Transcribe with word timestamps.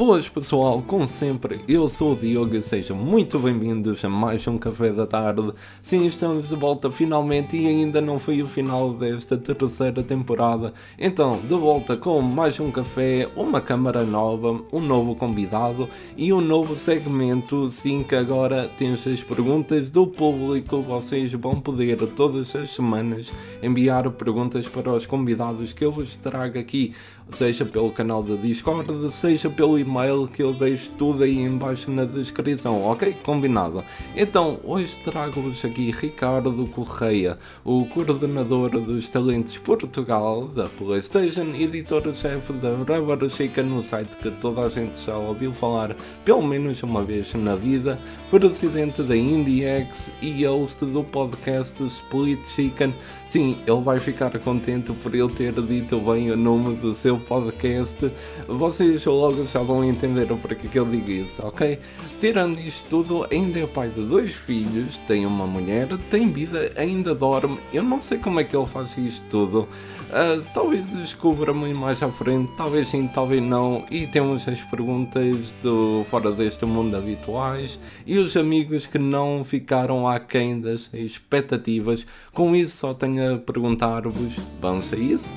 Boas 0.00 0.26
pessoal, 0.26 0.82
como 0.86 1.06
sempre, 1.06 1.60
eu 1.68 1.86
sou 1.86 2.14
o 2.14 2.16
Diogo 2.16 2.56
e 2.56 2.62
sejam 2.62 2.96
muito 2.96 3.38
bem-vindos 3.38 4.02
a 4.02 4.08
mais 4.08 4.46
um 4.46 4.56
Café 4.56 4.90
da 4.94 5.06
Tarde. 5.06 5.52
Sim, 5.82 6.06
estamos 6.06 6.48
de 6.48 6.56
volta 6.56 6.90
finalmente 6.90 7.54
e 7.54 7.66
ainda 7.66 8.00
não 8.00 8.18
foi 8.18 8.40
o 8.42 8.48
final 8.48 8.94
desta 8.94 9.36
terceira 9.36 10.02
temporada. 10.02 10.72
Então, 10.98 11.38
de 11.46 11.54
volta 11.54 11.98
com 11.98 12.18
mais 12.22 12.58
um 12.58 12.70
café, 12.70 13.28
uma 13.36 13.60
câmara 13.60 14.02
nova, 14.02 14.62
um 14.72 14.80
novo 14.80 15.14
convidado 15.14 15.86
e 16.16 16.32
um 16.32 16.40
novo 16.40 16.78
segmento. 16.78 17.68
Sim, 17.68 18.02
que 18.02 18.14
agora 18.14 18.70
temos 18.78 19.06
as 19.06 19.22
perguntas 19.22 19.90
do 19.90 20.06
público. 20.06 20.80
Vocês 20.80 21.30
vão 21.34 21.60
poder 21.60 21.98
todas 22.16 22.56
as 22.56 22.70
semanas 22.70 23.30
enviar 23.62 24.10
perguntas 24.12 24.66
para 24.66 24.90
os 24.90 25.04
convidados 25.04 25.74
que 25.74 25.84
eu 25.84 25.92
vos 25.92 26.16
trago 26.16 26.58
aqui 26.58 26.94
seja 27.32 27.64
pelo 27.64 27.90
canal 27.90 28.22
da 28.22 28.34
Discord, 28.34 29.12
seja 29.12 29.48
pelo 29.48 29.78
e-mail 29.78 30.28
que 30.28 30.42
eu 30.42 30.52
deixo 30.52 30.90
tudo 30.98 31.24
aí 31.24 31.38
embaixo 31.38 31.90
na 31.90 32.04
descrição, 32.04 32.82
ok? 32.84 33.14
Combinado. 33.22 33.84
Então, 34.16 34.60
hoje 34.64 34.98
trago-vos 35.04 35.64
aqui 35.64 35.90
Ricardo 35.90 36.66
Correia, 36.66 37.38
o 37.64 37.84
coordenador 37.86 38.70
dos 38.70 39.08
talentos 39.08 39.58
Portugal 39.58 40.48
da 40.48 40.68
Playstation, 40.68 41.54
editor-chefe 41.58 42.52
da 42.54 42.70
Rubber 42.70 43.28
Chica 43.30 43.62
no 43.62 43.82
site 43.82 44.16
que 44.16 44.30
toda 44.30 44.62
a 44.62 44.68
gente 44.68 44.98
já 45.04 45.16
ouviu 45.16 45.52
falar 45.52 45.96
pelo 46.24 46.42
menos 46.42 46.82
uma 46.82 47.04
vez 47.04 47.32
na 47.34 47.54
vida, 47.54 47.98
presidente 48.30 49.02
da 49.02 49.16
IndieX 49.16 50.10
e 50.22 50.44
host 50.44 50.84
do 50.84 51.04
podcast 51.04 51.82
Split 51.84 52.44
Chicken. 52.46 52.94
Sim, 53.30 53.56
ele 53.64 53.80
vai 53.80 54.00
ficar 54.00 54.36
contente 54.40 54.92
por 54.92 55.14
eu 55.14 55.28
ter 55.28 55.52
dito 55.52 56.00
bem 56.00 56.32
o 56.32 56.36
nome 56.36 56.74
do 56.74 56.92
seu 56.92 57.16
podcast, 57.16 58.10
vocês 58.48 59.04
logo 59.06 59.46
já 59.46 59.60
vão 59.60 59.84
entender 59.84 60.26
porquê 60.26 60.66
que 60.66 60.76
eu 60.76 60.84
digo 60.84 61.08
isso, 61.08 61.40
ok? 61.46 61.78
Tirando 62.20 62.58
isto 62.58 62.88
tudo, 62.88 63.28
ainda 63.30 63.60
é 63.60 63.66
pai 63.68 63.88
de 63.88 64.04
dois 64.04 64.32
filhos, 64.32 64.96
tem 65.06 65.24
uma 65.26 65.46
mulher, 65.46 65.86
tem 66.10 66.28
vida, 66.28 66.72
ainda 66.76 67.14
dorme. 67.14 67.56
Eu 67.72 67.84
não 67.84 68.00
sei 68.00 68.18
como 68.18 68.40
é 68.40 68.42
que 68.42 68.56
ele 68.56 68.66
faz 68.66 68.98
isto 68.98 69.24
tudo. 69.30 69.68
Uh, 70.10 70.44
talvez 70.52 70.92
descubra-me 70.92 71.72
mais 71.72 72.02
à 72.02 72.10
frente, 72.10 72.50
talvez 72.56 72.88
sim, 72.88 73.08
talvez 73.14 73.40
não. 73.40 73.84
E 73.90 74.08
temos 74.08 74.46
as 74.48 74.60
perguntas 74.62 75.54
do 75.62 76.04
fora 76.06 76.32
deste 76.32 76.66
mundo 76.66 76.96
habituais 76.96 77.78
e 78.04 78.18
os 78.18 78.36
amigos 78.36 78.88
que 78.88 78.98
não 78.98 79.44
ficaram 79.44 80.08
aquém 80.08 80.60
das 80.60 80.92
expectativas. 80.92 82.04
Com 82.32 82.56
isso, 82.56 82.76
só 82.76 82.92
tenho 82.92 83.36
a 83.36 83.38
perguntar-vos: 83.38 84.34
vamos 84.60 84.92
a 84.92 84.96
isso? 84.96 85.30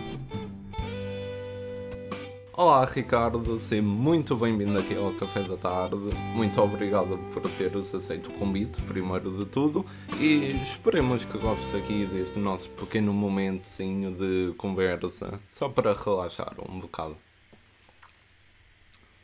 Olá 2.55 2.85
Ricardo, 2.85 3.59
seja 3.59 3.81
muito 3.81 4.35
bem-vindo 4.35 4.77
aqui 4.77 4.95
ao 4.95 5.11
Café 5.13 5.41
da 5.41 5.57
Tarde. 5.57 5.95
Muito 6.35 6.61
obrigado 6.61 7.17
por 7.33 7.41
teres 7.49 7.95
aceito 7.95 8.29
o 8.29 8.33
convite, 8.33 8.79
primeiro 8.83 9.35
de 9.35 9.45
tudo, 9.45 9.83
e 10.19 10.51
esperemos 10.61 11.25
que 11.25 11.35
gostes 11.39 11.73
aqui 11.73 12.05
deste 12.05 12.37
nosso 12.37 12.69
pequeno 12.69 13.11
momentozinho 13.11 14.11
de 14.11 14.53
conversa, 14.55 15.39
só 15.49 15.67
para 15.67 15.95
relaxar 15.95 16.53
um 16.69 16.79
bocado. 16.79 17.17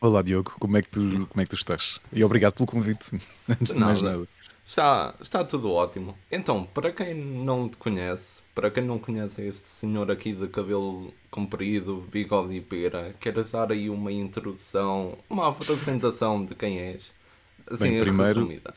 Olá 0.02 0.24
Diogo, 0.24 0.56
como 0.60 0.78
é 0.78 0.82
que 0.82 0.90
tu, 0.90 1.28
como 1.28 1.40
é 1.40 1.44
que 1.44 1.52
tu 1.52 1.56
estás? 1.56 2.02
E 2.12 2.24
obrigado 2.24 2.54
pelo 2.54 2.66
convite, 2.66 3.22
antes 3.48 3.72
de 3.72 3.80
mais 3.80 4.02
nada. 4.02 4.28
Está, 4.66 5.14
está 5.22 5.44
tudo 5.44 5.72
ótimo. 5.72 6.18
Então, 6.32 6.64
para 6.64 6.92
quem 6.92 7.14
não 7.14 7.70
te 7.70 7.78
conhece, 7.78 8.42
para 8.56 8.72
quem 8.72 8.84
não 8.84 8.98
conhece 8.98 9.44
este 9.44 9.70
senhor 9.70 10.10
aqui 10.10 10.34
de 10.34 10.48
cabelo 10.48 11.14
comprido, 11.30 12.08
bigode 12.12 12.56
e 12.56 12.62
pera, 12.62 13.16
queres 13.20 13.52
dar 13.52 13.72
aí 13.72 13.90
uma 13.90 14.12
introdução, 14.12 15.18
uma 15.30 15.50
apresentação 15.50 16.44
de 16.44 16.56
quem 16.56 16.80
és? 16.80 17.12
Assim, 17.70 17.92
Bem, 17.92 18.00
primeiro, 18.00 18.40
resumida. 18.40 18.74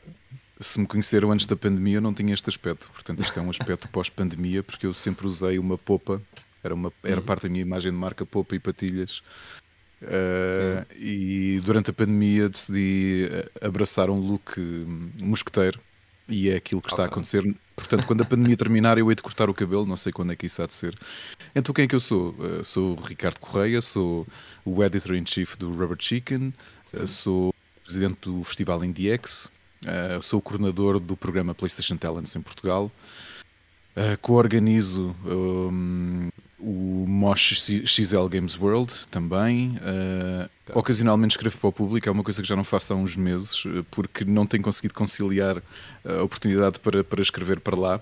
se 0.59 0.79
me 0.79 0.85
conheceram 0.85 1.31
antes 1.31 1.47
da 1.47 1.55
pandemia, 1.55 1.97
eu 1.97 2.01
não 2.01 2.13
tinha 2.13 2.33
este 2.33 2.49
aspecto. 2.49 2.89
Portanto, 2.91 3.23
isto 3.23 3.39
é 3.39 3.41
um 3.41 3.49
aspecto 3.49 3.89
pós-pandemia, 3.89 4.61
porque 4.61 4.85
eu 4.85 4.93
sempre 4.93 5.25
usei 5.25 5.57
uma 5.57 5.77
popa, 5.77 6.21
era, 6.63 6.73
uma, 6.73 6.93
era 7.03 7.19
uhum. 7.19 7.25
parte 7.25 7.43
da 7.43 7.49
minha 7.49 7.63
imagem 7.63 7.91
de 7.91 7.97
marca, 7.97 8.25
popa 8.25 8.55
e 8.55 8.59
patilhas. 8.59 9.21
Uh, 10.01 10.85
e 10.95 11.61
durante 11.63 11.89
a 11.89 11.93
pandemia 11.93 12.49
decidi 12.49 13.29
eh, 13.31 13.49
abraçar 13.65 14.09
um 14.09 14.19
look 14.19 14.59
hum, 14.59 15.09
mosqueteiro 15.21 15.79
e 16.27 16.49
é 16.49 16.55
aquilo 16.55 16.81
que 16.81 16.87
está 16.87 17.03
okay. 17.03 17.05
a 17.05 17.07
acontecer. 17.07 17.55
Portanto, 17.75 18.05
quando 18.05 18.21
a 18.21 18.25
pandemia 18.25 18.55
terminar, 18.55 18.97
eu 18.97 19.09
hei 19.09 19.15
de 19.15 19.21
cortar 19.21 19.49
o 19.49 19.53
cabelo, 19.53 19.85
não 19.85 19.95
sei 19.95 20.11
quando 20.11 20.31
é 20.31 20.35
que 20.35 20.45
isso 20.45 20.61
há 20.61 20.67
de 20.67 20.73
ser. 20.73 20.97
Então, 21.55 21.73
quem 21.73 21.85
é 21.85 21.87
que 21.87 21.95
eu 21.95 21.99
sou? 21.99 22.29
Uh, 22.31 22.63
sou 22.63 22.97
o 22.97 23.01
Ricardo 23.01 23.39
Correia, 23.39 23.81
sou 23.81 24.27
o 24.63 24.83
editor-in-chief 24.83 25.57
do 25.57 25.71
Rubber 25.71 25.97
Chicken, 25.99 26.53
uh, 26.93 27.07
sou 27.07 27.53
presidente 27.83 28.17
do 28.21 28.43
Festival 28.43 28.83
IndieX, 28.83 29.51
uh, 29.85 30.21
sou 30.21 30.39
o 30.39 30.41
coordenador 30.41 30.99
do 30.99 31.17
programa 31.17 31.53
PlayStation 31.53 31.97
Talents 31.97 32.35
em 32.35 32.41
Portugal, 32.41 32.91
uh, 33.97 34.17
co-organizo 34.21 35.15
um, 35.25 36.29
o 36.63 37.05
Mosh 37.05 37.53
XL 37.85 38.27
Games 38.29 38.57
World 38.57 38.93
também. 39.11 39.77
Uh, 39.77 40.49
ocasionalmente 40.73 41.31
escrevo 41.31 41.57
para 41.57 41.67
o 41.67 41.73
público, 41.73 42.07
é 42.07 42.11
uma 42.11 42.23
coisa 42.23 42.41
que 42.41 42.47
já 42.47 42.55
não 42.55 42.63
faço 42.63 42.93
há 42.93 42.95
uns 42.95 43.17
meses, 43.17 43.63
eh, 43.65 43.83
porque 43.91 44.23
não 44.23 44.45
tenho 44.45 44.63
conseguido 44.63 44.93
conciliar 44.93 45.61
a 46.05 46.23
oportunidade 46.23 46.79
para, 46.79 47.03
para 47.03 47.21
escrever 47.21 47.59
para 47.59 47.77
lá. 47.77 48.01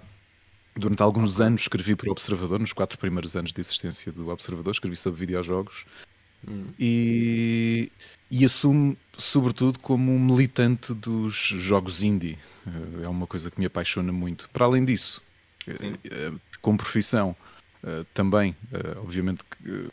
Durante 0.75 1.01
alguns 1.01 1.41
anos 1.41 1.61
escrevi 1.61 1.95
para 1.95 2.09
o 2.09 2.11
Observador, 2.11 2.59
nos 2.59 2.71
quatro 2.71 3.00
primeiros 3.00 3.35
anos 3.35 3.51
de 3.51 3.59
existência 3.59 4.11
do 4.11 4.29
Observador, 4.29 4.71
escrevi 4.71 4.95
sobre 4.95 5.19
videojogos. 5.19 5.85
Hum. 6.47 6.66
E, 6.79 7.91
e 8.29 8.45
assumo, 8.45 8.95
sobretudo, 9.17 9.79
como 9.79 10.13
um 10.13 10.19
militante 10.19 10.94
dos 10.94 11.33
jogos 11.33 12.03
indie. 12.03 12.38
Eh, 12.67 13.05
é 13.05 13.07
uma 13.07 13.25
coisa 13.25 13.50
que 13.50 13.59
me 13.59 13.66
apaixona 13.66 14.11
muito. 14.11 14.47
Para 14.53 14.66
além 14.66 14.85
disso, 14.85 15.21
Sim. 15.66 15.95
como 16.61 16.77
profissão, 16.77 17.35
Uh, 17.84 18.06
também, 18.14 18.56
uh, 18.72 19.00
obviamente, 19.00 19.44
que, 19.44 19.69
uh, 19.69 19.92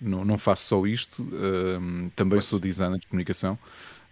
não, 0.00 0.24
não 0.24 0.38
faço 0.38 0.64
só 0.64 0.86
isto, 0.86 1.26
também 2.14 2.38
sou 2.40 2.58
designer 2.58 2.98
de 2.98 3.06
comunicação 3.06 3.58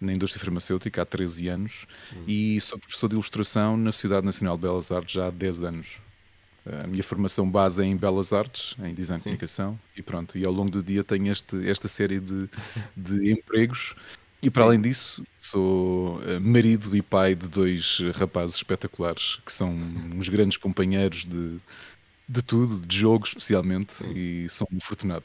na 0.01 0.15
indústria 0.15 0.43
farmacêutica 0.43 1.03
há 1.03 1.05
13 1.05 1.49
anos 1.49 1.87
uhum. 2.15 2.25
e 2.27 2.59
sou 2.61 2.79
professor 2.79 3.09
de 3.09 3.15
ilustração 3.15 3.77
na 3.77 3.93
Sociedade 3.93 4.25
Nacional 4.25 4.57
de 4.57 4.63
Belas 4.63 4.91
Artes 4.91 5.15
já 5.15 5.27
há 5.27 5.31
10 5.31 5.65
anos. 5.65 5.87
A 6.83 6.87
minha 6.87 7.03
formação 7.03 7.49
base 7.49 7.83
é 7.83 7.85
em 7.85 7.95
Belas 7.95 8.33
Artes, 8.33 8.75
em 8.83 8.95
Design 8.95 9.19
de 9.19 9.25
Comunicação, 9.25 9.79
e 9.95 10.01
pronto, 10.01 10.39
e 10.39 10.45
ao 10.47 10.53
longo 10.53 10.71
do 10.71 10.83
dia 10.83 11.05
tenho 11.05 11.31
este, 11.31 11.69
esta 11.69 11.87
série 11.87 12.19
de, 12.19 12.49
de 12.97 13.31
empregos. 13.31 13.95
E 14.43 14.51
para 14.51 14.63
Sim. 14.63 14.69
além 14.69 14.81
disso, 14.81 15.27
sou 15.39 16.21
marido 16.41 16.97
e 16.97 17.03
pai 17.03 17.35
de 17.35 17.47
dois 17.49 18.01
rapazes 18.15 18.57
espetaculares 18.57 19.39
que 19.45 19.53
são 19.53 19.77
uns 20.15 20.29
grandes 20.31 20.57
companheiros 20.57 21.25
de, 21.27 21.59
de 22.29 22.43
tudo, 22.43 22.85
de 22.87 22.99
jogo 22.99 23.27
especialmente, 23.27 23.95
Sim. 23.95 24.13
e 24.15 24.49
sou 24.49 24.67
um 24.73 24.77
afortunado. 24.77 25.25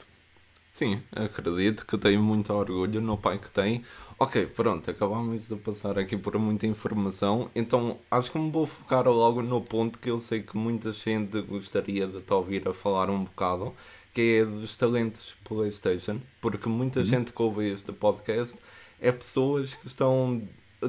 Sim, 0.72 1.02
acredito 1.12 1.84
que 1.84 1.98
tenho 1.98 2.22
muito 2.22 2.52
orgulho 2.52 3.00
no 3.00 3.18
pai 3.18 3.38
que 3.38 3.50
tem. 3.50 3.84
Ok, 4.18 4.46
pronto, 4.46 4.90
acabamos 4.90 5.48
de 5.48 5.56
passar 5.56 5.98
aqui 5.98 6.16
por 6.16 6.38
muita 6.38 6.66
informação, 6.66 7.50
então 7.54 7.98
acho 8.10 8.30
que 8.30 8.38
me 8.38 8.50
vou 8.50 8.66
focar 8.66 9.08
logo 9.08 9.42
no 9.42 9.62
ponto 9.62 9.98
que 9.98 10.10
eu 10.10 10.20
sei 10.20 10.42
que 10.42 10.56
muita 10.56 10.92
gente 10.92 11.40
gostaria 11.40 12.06
de 12.06 12.20
te 12.20 12.32
ouvir 12.32 12.68
a 12.68 12.74
falar 12.74 13.08
um 13.10 13.24
bocado, 13.24 13.74
que 14.12 14.40
é 14.40 14.44
dos 14.44 14.76
talentos 14.76 15.34
PlayStation, 15.42 16.20
porque 16.40 16.68
muita 16.68 17.00
uhum. 17.00 17.06
gente 17.06 17.32
que 17.32 17.42
ouve 17.42 17.70
este 17.70 17.92
podcast 17.92 18.58
é 19.00 19.10
pessoas 19.10 19.74
que 19.74 19.86
estão, 19.86 20.42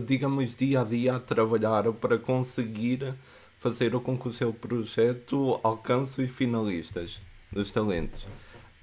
digamos, 0.06 0.56
dia 0.56 0.82
a 0.82 0.84
dia 0.84 1.16
a 1.16 1.20
trabalhar 1.20 1.92
para 1.94 2.18
conseguir 2.18 3.16
fazer 3.62 3.92
com 4.00 4.18
que 4.18 4.44
o 4.44 4.54
projeto 4.54 5.60
alcance 5.64 6.20
os 6.20 6.32
finalistas 6.32 7.22
dos 7.52 7.70
talentos. 7.70 8.28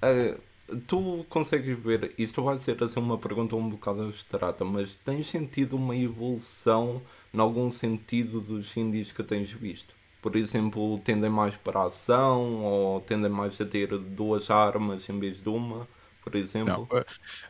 Uh, 0.00 0.40
tu 0.86 1.26
consegues 1.28 1.76
ver, 1.76 2.14
isto 2.16 2.40
vai 2.44 2.60
ser 2.60 2.82
assim 2.82 3.00
uma 3.00 3.18
pergunta 3.18 3.56
um 3.56 3.68
bocado 3.68 4.02
abstrata, 4.02 4.64
mas 4.64 4.94
tens 4.94 5.26
sentido 5.26 5.74
uma 5.74 5.96
evolução 5.96 7.02
em 7.34 7.40
algum 7.40 7.68
sentido 7.72 8.40
dos 8.40 8.76
indies 8.76 9.10
que 9.10 9.24
tens 9.24 9.50
visto? 9.50 9.96
Por 10.22 10.36
exemplo, 10.36 11.00
tendem 11.00 11.30
mais 11.30 11.56
para 11.56 11.80
a 11.80 11.86
ação 11.86 12.62
ou 12.62 13.00
tendem 13.00 13.30
mais 13.30 13.60
a 13.60 13.64
ter 13.64 13.98
duas 13.98 14.48
armas 14.48 15.08
em 15.08 15.18
vez 15.18 15.42
de 15.42 15.48
uma? 15.48 15.88
Por 16.30 16.36
exemplo? 16.36 16.88
Não, 16.90 16.98
eh, 16.98 17.04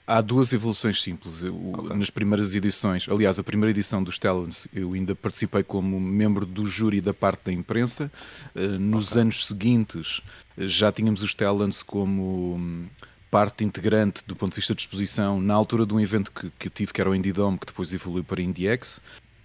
há 0.07 0.21
duas 0.21 0.53
evoluções 0.53 1.03
simples. 1.03 1.43
Okay. 1.43 1.97
Nas 1.97 2.11
primeiras 2.11 2.55
edições, 2.55 3.07
aliás, 3.09 3.39
a 3.39 3.45
primeira 3.45 3.71
edição 3.71 4.03
dos 4.03 4.19
Talents, 4.19 4.69
eu 4.73 4.93
ainda 4.93 5.15
participei 5.15 5.63
como 5.63 6.01
membro 6.01 6.47
do 6.47 6.67
júri 6.67 7.01
da 7.01 7.15
parte 7.15 7.47
da 7.47 7.53
imprensa. 7.53 8.11
Eh, 8.55 8.67
nos 8.67 9.13
okay. 9.13 9.23
anos 9.23 9.47
seguintes, 9.47 10.21
eh, 10.57 10.69
já 10.69 10.91
tínhamos 10.93 11.23
os 11.23 11.35
Talents 11.35 11.83
como 11.83 12.57
hum, 12.57 12.87
parte 13.31 13.65
integrante 13.65 14.23
do 14.27 14.35
ponto 14.35 14.53
de 14.53 14.57
vista 14.57 14.75
de 14.75 14.83
exposição, 14.83 15.41
na 15.41 15.55
altura 15.55 15.85
de 15.85 15.95
um 15.95 16.01
evento 16.01 16.33
que, 16.33 16.51
que 16.59 16.71
tive, 16.71 16.93
que 16.93 17.01
era 17.01 17.11
o 17.11 17.15
Indie 17.15 17.33
Dome, 17.33 17.59
que 17.59 17.67
depois 17.67 17.93
evoluiu 17.93 18.25
para 18.25 18.41
IndieX. 18.41 19.01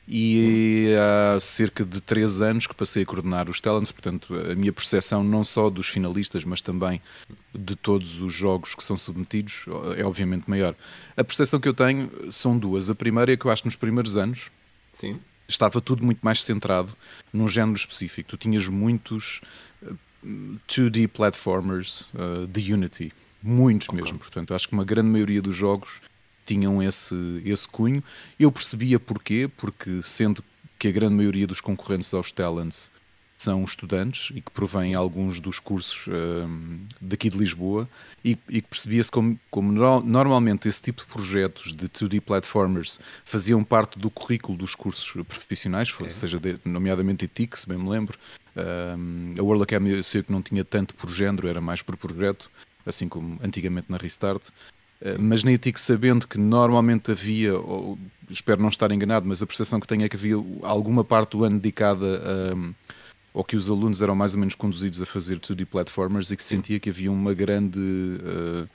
E 0.08 0.90
há 1.00 1.40
cerca 1.40 1.86
de 1.86 2.02
3 2.02 2.42
anos 2.42 2.68
que 2.68 2.76
passei 2.76 3.04
a 3.04 3.06
coordenar 3.06 3.50
os 3.50 3.62
Talents, 3.62 3.92
portanto 3.92 4.36
a 4.36 4.56
minha 4.56 4.74
percepção 4.74 5.24
não 5.24 5.44
só 5.44 5.70
dos 5.70 5.88
finalistas, 5.88 6.44
mas 6.44 6.62
também 6.62 7.02
de 7.54 7.76
todos 7.76 8.20
os 8.20 8.34
jogos 8.34 8.76
que 8.76 8.84
são 8.84 8.98
submetidos 8.98 9.66
é 9.98 10.06
obviamente 10.06 10.50
maior. 10.50 10.76
A 11.16 11.24
percepção 11.24 11.60
que 11.60 11.68
eu 11.68 11.74
tenho 11.74 12.12
são 12.32 12.58
duas. 12.58 12.90
A 12.90 12.96
primeira 12.96 13.32
é 13.32 13.38
que 13.38 13.46
eu 13.46 13.52
acho 13.52 13.64
que 13.64 13.68
nos 13.68 13.76
primeiros 13.76 14.18
anos 14.18 14.52
Sim. 14.94 15.20
estava 15.48 15.80
tudo 15.80 16.04
muito 16.04 16.20
mais 16.22 16.44
centrado 16.44 16.96
num 17.32 17.48
género 17.48 17.78
específico. 17.78 18.30
Tu 18.32 18.38
tinhas 18.38 18.68
muitos 18.68 19.40
2D 20.68 21.06
eh, 21.06 21.08
platformers 21.08 22.12
uh, 22.14 22.46
de 22.48 22.74
Unity, 22.74 23.14
muitos 23.42 23.88
okay. 23.88 24.02
mesmo. 24.02 24.20
Portanto, 24.20 24.54
acho 24.54 24.68
que 24.68 24.74
uma 24.74 24.84
grande 24.84 25.10
maioria 25.10 25.42
dos 25.42 25.56
jogos 25.56 26.02
tinham 26.46 26.82
esse, 26.82 27.42
esse 27.46 27.68
cunho. 27.68 28.04
Eu 28.40 28.52
percebia 28.52 29.00
porquê, 29.00 29.50
porque 29.58 30.02
sendo 30.02 30.44
que 30.78 30.88
a 30.88 30.92
grande 30.92 31.16
maioria 31.16 31.48
dos 31.48 31.62
concorrentes 31.62 32.14
aos 32.14 32.32
Talents 32.32 32.92
são 33.38 33.64
estudantes 33.64 34.30
e 34.36 34.42
que 34.42 34.52
provêm 34.52 34.94
alguns 34.94 35.40
dos 35.40 35.60
cursos 35.60 36.08
um, 36.08 36.80
daqui 37.02 37.30
de 37.30 37.38
Lisboa 37.38 37.90
e, 38.24 38.38
e 38.48 38.62
percebia-se 38.62 39.12
como, 39.12 39.40
como 39.50 39.72
no, 39.72 40.02
normalmente 40.02 40.68
esse 40.68 40.82
tipo 40.82 41.02
de 41.02 41.08
projetos 41.08 41.76
de 41.76 41.90
2D 41.90 42.22
platformers 42.22 43.00
faziam 43.26 43.64
parte 43.64 44.00
do 44.00 44.10
currículo 44.10 44.58
dos 44.58 44.76
cursos 44.76 45.24
profissionais, 45.26 45.94
é. 46.06 46.10
seja 46.10 46.40
de, 46.40 46.58
nomeadamente 46.64 47.26
ETIC, 47.26 47.60
se 47.60 47.68
bem 47.68 47.78
me 47.78 47.90
lembro. 47.90 48.18
Um, 48.56 49.34
a 49.38 49.42
World 49.42 49.64
Academy 49.64 49.92
eu 49.92 50.04
sei 50.04 50.24
que 50.24 50.32
não 50.32 50.42
tinha 50.42 50.64
tanto 50.64 50.94
por 50.96 51.10
género, 51.10 51.48
era 51.48 51.60
mais 51.60 51.82
por 51.82 51.98
projeto, 51.98 52.50
assim 52.86 53.10
como 53.10 53.40
antigamente 53.44 53.88
na 53.90 53.98
Restart. 53.98 54.44
Eh, 55.04 55.18
mas 55.20 55.44
nem 55.44 55.58
digo 55.58 55.80
sabendo 55.80 56.26
que 56.26 56.38
normalmente 56.38 57.12
havia, 57.12 57.58
ou, 57.58 58.00
espero 58.30 58.62
não 58.62 58.70
estar 58.70 58.90
enganado, 58.92 59.28
mas 59.28 59.44
a 59.44 59.46
percepção 59.46 59.80
que 59.80 59.88
tenho 59.88 60.04
é 60.04 60.10
que 60.10 60.16
havia 60.16 60.36
alguma 60.64 61.04
parte 61.04 61.32
do 61.32 61.44
ano 61.44 61.60
dedicada 61.60 62.22
a, 62.26 62.74
ou 63.34 63.44
que 63.44 63.58
os 63.58 63.70
alunos 63.70 64.02
eram 64.02 64.16
mais 64.16 64.34
ou 64.34 64.40
menos 64.40 64.56
conduzidos 64.56 65.02
a 65.02 65.06
fazer 65.06 65.40
2D 65.40 65.66
platformers 65.66 66.32
e 66.32 66.38
que 66.38 66.44
sentia 66.44 66.80
que 66.80 66.90
havia 66.90 67.12
uma 67.12 67.34
grande 67.34 67.80
uh, 67.80 68.70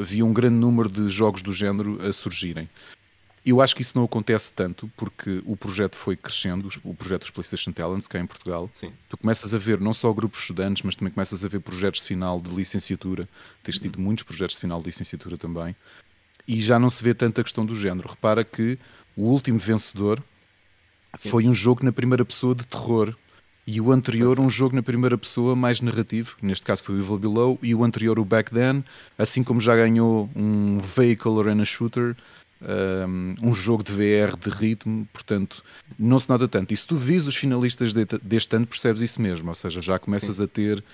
havia 0.00 0.24
um 0.24 0.32
grande 0.32 0.56
número 0.56 0.88
de 0.88 1.08
jogos 1.08 1.42
do 1.42 1.52
género 1.52 1.98
a 2.06 2.12
surgirem. 2.12 2.68
Eu 3.46 3.60
acho 3.60 3.76
que 3.76 3.82
isso 3.82 3.96
não 3.96 4.04
acontece 4.04 4.52
tanto 4.52 4.90
porque 4.96 5.40
o 5.46 5.56
projeto 5.56 5.94
foi 5.94 6.16
crescendo, 6.16 6.68
o 6.82 6.92
projeto 6.92 7.20
dos 7.20 7.30
PlayStation 7.30 7.70
Talents 7.70 8.08
cá 8.08 8.18
em 8.18 8.26
Portugal. 8.26 8.68
Sim. 8.72 8.92
Tu 9.08 9.16
começas 9.16 9.54
a 9.54 9.58
ver 9.58 9.80
não 9.80 9.94
só 9.94 10.12
grupos 10.12 10.38
de 10.38 10.42
estudantes, 10.42 10.82
mas 10.82 10.96
também 10.96 11.12
começas 11.12 11.44
a 11.44 11.48
ver 11.48 11.60
projetos 11.60 12.00
de 12.00 12.08
final 12.08 12.40
de 12.40 12.50
licenciatura. 12.50 13.28
Tens 13.62 13.78
tido 13.78 13.98
uhum. 13.98 14.02
muitos 14.02 14.24
projetos 14.24 14.56
de 14.56 14.62
final 14.62 14.80
de 14.80 14.86
licenciatura 14.86 15.38
também. 15.38 15.76
E 16.48 16.60
já 16.60 16.76
não 16.76 16.90
se 16.90 17.04
vê 17.04 17.14
tanta 17.14 17.40
questão 17.44 17.64
do 17.64 17.76
género. 17.76 18.08
Repara 18.08 18.42
que 18.42 18.80
o 19.16 19.22
último 19.22 19.60
vencedor 19.60 20.20
Sim. 21.16 21.30
foi 21.30 21.46
um 21.46 21.54
jogo 21.54 21.84
na 21.84 21.92
primeira 21.92 22.24
pessoa 22.24 22.52
de 22.52 22.66
terror. 22.66 23.14
E 23.64 23.80
o 23.80 23.92
anterior, 23.92 24.40
um 24.40 24.50
jogo 24.50 24.74
na 24.74 24.82
primeira 24.82 25.16
pessoa 25.16 25.54
mais 25.54 25.80
narrativo, 25.80 26.36
neste 26.42 26.64
caso 26.64 26.82
foi 26.82 26.96
o 26.96 26.98
Evil 26.98 27.18
Below, 27.18 27.58
e 27.62 27.74
o 27.74 27.84
anterior, 27.84 28.18
o 28.18 28.24
Back 28.24 28.50
Then, 28.52 28.84
assim 29.18 29.42
como 29.42 29.60
já 29.60 29.74
ganhou 29.74 30.30
um 30.36 30.78
Vehicle 30.78 31.40
Arena 31.40 31.64
Shooter, 31.64 32.16
um 33.42 33.54
jogo 33.54 33.82
de 33.82 33.92
VR 33.92 34.36
de 34.36 34.50
ritmo, 34.50 35.06
portanto, 35.12 35.62
não 35.98 36.18
se 36.18 36.28
nota 36.28 36.48
tanto. 36.48 36.74
E 36.74 36.76
se 36.76 36.86
tu 36.86 36.96
vis 36.96 37.26
os 37.26 37.36
finalistas 37.36 37.92
deste 37.92 38.56
ano, 38.56 38.66
percebes 38.66 39.02
isso 39.02 39.22
mesmo, 39.22 39.48
ou 39.48 39.54
seja, 39.54 39.80
já 39.80 39.98
começas 39.98 40.36
Sim. 40.36 40.44
a 40.44 40.46
ter. 40.46 40.84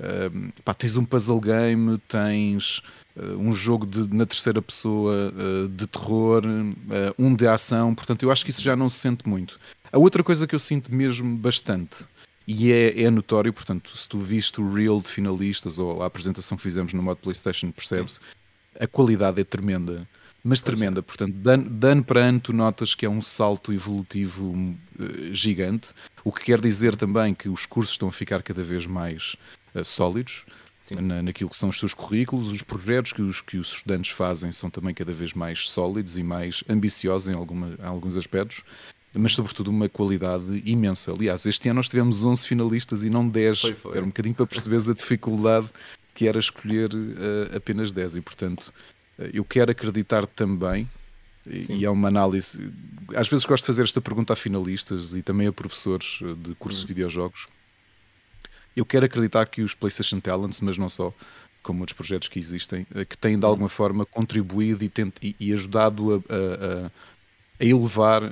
Um, 0.00 0.50
pá, 0.64 0.74
tens 0.74 0.96
um 0.96 1.04
puzzle 1.04 1.40
game, 1.40 1.98
tens 2.08 2.82
uh, 3.16 3.38
um 3.38 3.54
jogo 3.54 3.86
de, 3.86 4.12
na 4.12 4.26
terceira 4.26 4.60
pessoa 4.60 5.32
uh, 5.32 5.68
de 5.68 5.86
terror, 5.86 6.42
uh, 6.44 7.14
um 7.16 7.34
de 7.34 7.46
ação, 7.46 7.94
portanto, 7.94 8.22
eu 8.24 8.30
acho 8.32 8.44
que 8.44 8.50
isso 8.50 8.62
já 8.62 8.74
não 8.74 8.90
se 8.90 8.98
sente 8.98 9.28
muito. 9.28 9.58
A 9.92 9.98
outra 9.98 10.24
coisa 10.24 10.46
que 10.46 10.54
eu 10.54 10.58
sinto 10.58 10.92
mesmo 10.92 11.36
bastante, 11.36 12.04
e 12.48 12.72
é, 12.72 13.02
é 13.02 13.10
notório, 13.10 13.52
portanto, 13.52 13.96
se 13.96 14.08
tu 14.08 14.18
viste 14.18 14.60
o 14.60 14.72
reel 14.72 15.00
de 15.00 15.08
finalistas 15.08 15.78
ou 15.78 16.02
a 16.02 16.06
apresentação 16.06 16.56
que 16.56 16.62
fizemos 16.62 16.92
no 16.92 17.02
modo 17.02 17.18
PlayStation, 17.18 17.70
percebes, 17.70 18.20
a 18.80 18.86
qualidade 18.86 19.40
é 19.40 19.44
tremenda 19.44 20.08
mas 20.42 20.60
tremenda. 20.60 21.02
Portanto, 21.02 21.32
de 21.32 21.50
ano, 21.50 21.70
de 21.70 21.86
ano, 21.86 22.04
para 22.04 22.20
ano, 22.20 22.40
tu 22.40 22.52
notas 22.52 22.94
que 22.94 23.06
é 23.06 23.10
um 23.10 23.22
salto 23.22 23.72
evolutivo 23.72 24.52
uh, 24.52 25.34
gigante, 25.34 25.92
o 26.24 26.32
que 26.32 26.44
quer 26.44 26.60
dizer 26.60 26.96
também 26.96 27.34
que 27.34 27.48
os 27.48 27.66
cursos 27.66 27.92
estão 27.92 28.08
a 28.08 28.12
ficar 28.12 28.42
cada 28.42 28.62
vez 28.62 28.86
mais 28.86 29.36
uh, 29.74 29.84
sólidos 29.84 30.44
na, 30.90 31.22
naquilo 31.22 31.48
que 31.48 31.56
são 31.56 31.68
os 31.68 31.78
seus 31.78 31.94
currículos, 31.94 32.52
os 32.52 32.62
projetos 32.62 33.12
que 33.12 33.22
os, 33.22 33.40
que 33.40 33.56
os 33.56 33.72
estudantes 33.72 34.10
fazem 34.10 34.50
são 34.50 34.68
também 34.68 34.92
cada 34.92 35.12
vez 35.12 35.32
mais 35.32 35.68
sólidos 35.70 36.18
e 36.18 36.22
mais 36.22 36.64
ambiciosos 36.68 37.28
em, 37.28 37.34
alguma, 37.34 37.76
em 37.78 37.86
alguns 37.86 38.16
aspectos. 38.16 38.62
Mas, 39.14 39.34
sobretudo, 39.34 39.70
uma 39.70 39.90
qualidade 39.90 40.62
imensa. 40.64 41.12
Aliás, 41.12 41.44
este 41.44 41.68
ano 41.68 41.76
nós 41.76 41.88
tivemos 41.88 42.24
11 42.24 42.46
finalistas 42.46 43.04
e 43.04 43.10
não 43.10 43.28
10. 43.28 43.60
Foi, 43.60 43.74
foi. 43.74 43.96
Era 43.96 44.04
um 44.04 44.08
bocadinho 44.08 44.34
para 44.34 44.46
perceberes 44.46 44.88
a 44.88 44.94
dificuldade 44.94 45.68
que 46.14 46.26
era 46.26 46.38
escolher 46.38 46.90
uh, 46.94 47.56
apenas 47.56 47.92
10. 47.92 48.16
E, 48.16 48.20
portanto, 48.22 48.72
eh, 48.72 48.91
eu 49.18 49.44
quero 49.44 49.70
acreditar 49.70 50.26
também, 50.26 50.88
Sim. 51.44 51.76
e 51.76 51.84
é 51.84 51.90
uma 51.90 52.08
análise. 52.08 52.72
Às 53.14 53.28
vezes 53.28 53.44
gosto 53.44 53.64
de 53.64 53.66
fazer 53.66 53.82
esta 53.82 54.00
pergunta 54.00 54.32
a 54.32 54.36
finalistas 54.36 55.14
e 55.14 55.22
também 55.22 55.46
a 55.46 55.52
professores 55.52 56.20
eh, 56.22 56.34
de 56.34 56.54
cursos 56.54 56.82
uhum. 56.82 56.86
de 56.86 56.94
videojogos. 56.94 57.48
Eu 58.76 58.86
quero 58.86 59.04
acreditar 59.04 59.46
que 59.46 59.62
os 59.62 59.74
PlayStation 59.74 60.20
Talents, 60.20 60.60
mas 60.60 60.78
não 60.78 60.88
só, 60.88 61.12
como 61.62 61.80
outros 61.80 61.96
projetos 61.96 62.28
que 62.28 62.38
existem, 62.38 62.86
eh, 62.94 63.04
que 63.04 63.18
têm 63.18 63.38
de 63.38 63.44
alguma 63.44 63.68
forma 63.68 64.06
contribuído 64.06 64.82
e, 64.84 64.88
tent, 64.88 65.14
e, 65.22 65.36
e 65.38 65.52
ajudado 65.52 66.14
a, 66.14 66.16
a, 66.16 66.90
a 67.60 67.64
elevar 67.64 68.22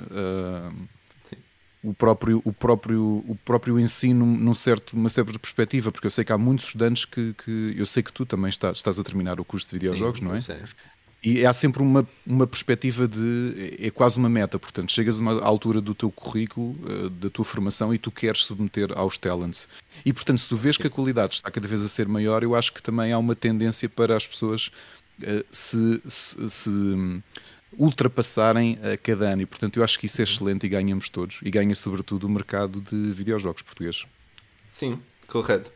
o 1.83 1.93
próprio, 1.93 2.41
o 2.45 2.53
próprio, 2.53 3.23
o 3.27 3.35
próprio 3.43 3.79
ensino 3.79 4.25
num 4.25 4.53
certo, 4.53 4.95
numa 4.95 5.09
certa 5.09 5.37
perspectiva, 5.37 5.91
porque 5.91 6.07
eu 6.07 6.11
sei 6.11 6.23
que 6.23 6.31
há 6.31 6.37
muitos 6.37 6.65
estudantes 6.65 7.05
que, 7.05 7.33
que 7.43 7.75
eu 7.77 7.85
sei 7.85 8.03
que 8.03 8.13
tu 8.13 8.25
também 8.25 8.49
estás, 8.49 8.77
estás 8.77 8.99
a 8.99 9.03
terminar 9.03 9.39
o 9.39 9.45
curso 9.45 9.67
de 9.67 9.73
videojogos, 9.73 10.19
Sim, 10.19 10.25
não 10.25 10.35
é? 10.35 10.39
é? 10.39 10.63
E 11.23 11.45
há 11.45 11.53
sempre 11.53 11.83
uma, 11.83 12.07
uma 12.25 12.47
perspectiva 12.47 13.07
de. 13.07 13.77
É 13.79 13.91
quase 13.91 14.17
uma 14.17 14.27
meta, 14.27 14.57
portanto, 14.57 14.91
chegas 14.91 15.19
a 15.19 15.21
uma 15.21 15.39
altura 15.43 15.79
do 15.79 15.93
teu 15.93 16.11
currículo, 16.11 16.75
eh, 16.87 17.09
da 17.09 17.29
tua 17.29 17.45
formação 17.45 17.93
e 17.93 17.99
tu 17.99 18.09
queres 18.09 18.43
submeter 18.43 18.91
aos 18.95 19.19
talents. 19.19 19.69
E 20.03 20.11
portanto, 20.11 20.39
se 20.39 20.49
tu 20.49 20.57
vês 20.57 20.77
que 20.77 20.87
a 20.87 20.89
qualidade 20.89 21.35
está 21.35 21.51
cada 21.51 21.67
vez 21.67 21.83
a 21.83 21.87
ser 21.87 22.07
maior, 22.07 22.41
eu 22.41 22.55
acho 22.55 22.73
que 22.73 22.81
também 22.81 23.11
há 23.11 23.19
uma 23.19 23.35
tendência 23.35 23.87
para 23.87 24.17
as 24.17 24.25
pessoas 24.25 24.71
uh, 25.21 25.45
se, 25.51 26.01
se, 26.07 26.49
se 26.49 26.69
ultrapassarem 27.77 28.77
a 28.81 28.97
cada 28.97 29.29
ano. 29.29 29.43
E, 29.43 29.45
portanto, 29.45 29.77
eu 29.77 29.83
acho 29.83 29.99
que 29.99 30.05
isso 30.05 30.21
é 30.21 30.23
excelente 30.23 30.65
e 30.65 30.69
ganhamos 30.69 31.09
todos. 31.09 31.39
E 31.41 31.49
ganha, 31.49 31.75
sobretudo, 31.75 32.25
o 32.25 32.29
mercado 32.29 32.81
de 32.81 33.11
videojogos 33.11 33.61
portugueses. 33.61 34.05
Sim, 34.67 34.99
correto. 35.27 35.71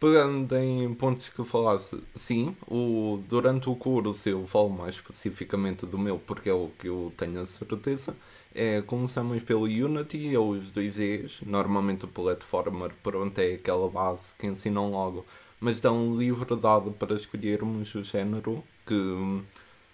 Pegando 0.00 0.56
em 0.56 0.94
pontos 0.94 1.28
que 1.28 1.44
falaste, 1.44 1.98
sim, 2.14 2.56
o, 2.68 3.20
durante 3.28 3.68
o 3.68 3.74
curso 3.74 4.28
eu 4.28 4.46
falo 4.46 4.70
mais 4.70 4.94
especificamente 4.94 5.84
do 5.84 5.98
meu, 5.98 6.20
porque 6.20 6.48
é 6.48 6.52
o 6.52 6.70
que 6.78 6.86
eu 6.88 7.12
tenho 7.16 7.40
a 7.40 7.46
certeza. 7.46 8.16
É, 8.54 8.80
começamos 8.82 9.42
pelo 9.42 9.64
Unity, 9.64 10.32
é 10.32 10.38
os 10.38 10.70
dois 10.70 11.00
E's. 11.00 11.40
Normalmente 11.44 12.04
o 12.04 12.08
platformer, 12.08 12.92
pronto, 13.02 13.36
é 13.40 13.54
aquela 13.54 13.88
base 13.88 14.34
que 14.36 14.46
ensinam 14.46 14.92
logo, 14.92 15.26
mas 15.58 15.80
dão 15.80 16.16
liberdade 16.16 16.90
para 16.90 17.16
escolhermos 17.16 17.92
o 17.96 18.04
género 18.04 18.62
que 18.86 19.42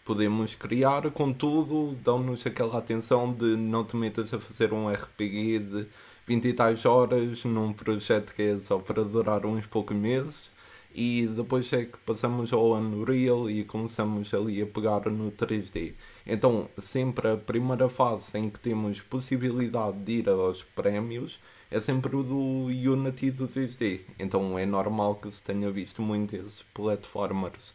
podemos 0.04 0.54
criar, 0.54 1.10
contudo, 1.10 1.96
dão-nos 2.02 2.46
aquela 2.46 2.78
atenção 2.78 3.32
de 3.32 3.56
não 3.56 3.84
te 3.84 3.96
metas 3.96 4.32
a 4.34 4.38
fazer 4.38 4.72
um 4.72 4.88
RPG 4.88 5.58
de 5.58 5.86
20 6.26 6.48
e 6.48 6.52
tais 6.52 6.84
horas 6.84 7.44
num 7.44 7.72
projeto 7.72 8.34
que 8.34 8.42
é 8.42 8.60
só 8.60 8.78
para 8.78 9.04
durar 9.04 9.44
uns 9.46 9.66
poucos 9.66 9.96
meses 9.96 10.52
e 10.94 11.26
depois 11.26 11.72
é 11.72 11.86
que 11.86 11.98
passamos 12.06 12.52
ao 12.52 12.72
Unreal 12.72 13.50
e 13.50 13.64
começamos 13.64 14.32
ali 14.32 14.62
a 14.62 14.66
pegar 14.66 15.10
no 15.10 15.32
3D. 15.32 15.94
Então, 16.24 16.68
sempre 16.78 17.32
a 17.32 17.36
primeira 17.36 17.88
fase 17.88 18.38
em 18.38 18.48
que 18.48 18.60
temos 18.60 19.00
possibilidade 19.00 19.98
de 19.98 20.12
ir 20.12 20.28
aos 20.28 20.62
prémios 20.62 21.40
é 21.70 21.80
sempre 21.80 22.14
o 22.14 22.22
do 22.22 22.66
Unity 22.66 23.32
do 23.32 23.46
3D. 23.46 24.02
Então 24.18 24.56
é 24.56 24.64
normal 24.64 25.16
que 25.16 25.30
se 25.32 25.42
tenha 25.42 25.68
visto 25.72 26.00
muito 26.00 26.36
esses 26.36 26.62
platformers. 26.74 27.74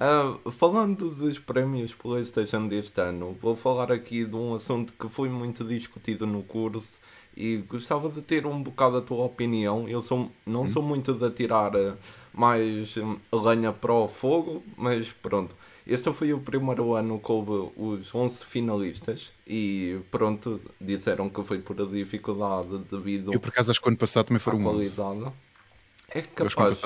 Uh, 0.00 0.50
falando 0.52 1.10
dos 1.10 1.40
prémios 1.40 1.92
PlayStation 1.92 2.68
deste 2.68 3.00
ano, 3.00 3.36
vou 3.42 3.56
falar 3.56 3.90
aqui 3.90 4.24
de 4.24 4.36
um 4.36 4.54
assunto 4.54 4.92
que 4.92 5.08
foi 5.08 5.28
muito 5.28 5.64
discutido 5.64 6.24
no 6.24 6.44
curso 6.44 7.00
e 7.36 7.56
gostava 7.68 8.08
de 8.08 8.22
ter 8.22 8.46
um 8.46 8.62
bocado 8.62 8.98
a 8.98 9.00
tua 9.00 9.24
opinião. 9.24 9.88
Eu 9.88 10.00
sou, 10.00 10.30
não 10.46 10.62
hum. 10.62 10.68
sou 10.68 10.82
muito 10.84 11.12
de 11.12 11.24
atirar 11.24 11.76
ah, 11.76 11.96
mais 12.32 12.96
hum, 12.96 13.16
lenha 13.32 13.72
para 13.72 13.92
o 13.92 14.06
fogo, 14.06 14.62
mas 14.76 15.08
pronto. 15.10 15.54
Este 15.84 16.12
foi 16.12 16.32
o 16.32 16.38
primeiro 16.38 16.94
ano 16.94 17.18
que 17.18 17.32
houve 17.32 17.72
os 17.76 18.14
11 18.14 18.44
finalistas 18.44 19.32
e 19.46 19.98
pronto, 20.10 20.60
disseram 20.80 21.30
que 21.30 21.42
foi 21.42 21.58
por 21.58 21.74
dificuldade 21.88 22.78
devido 22.90 23.32
Eu 23.32 23.40
por 23.40 23.48
acaso 23.48 23.70
acho 23.70 23.80
que 23.80 23.88
ano 23.88 23.96
passado 23.96 24.26
também 24.26 24.38
foram 24.38 24.64
11. 24.66 24.84
É 26.10 26.22
capaz. 26.22 26.78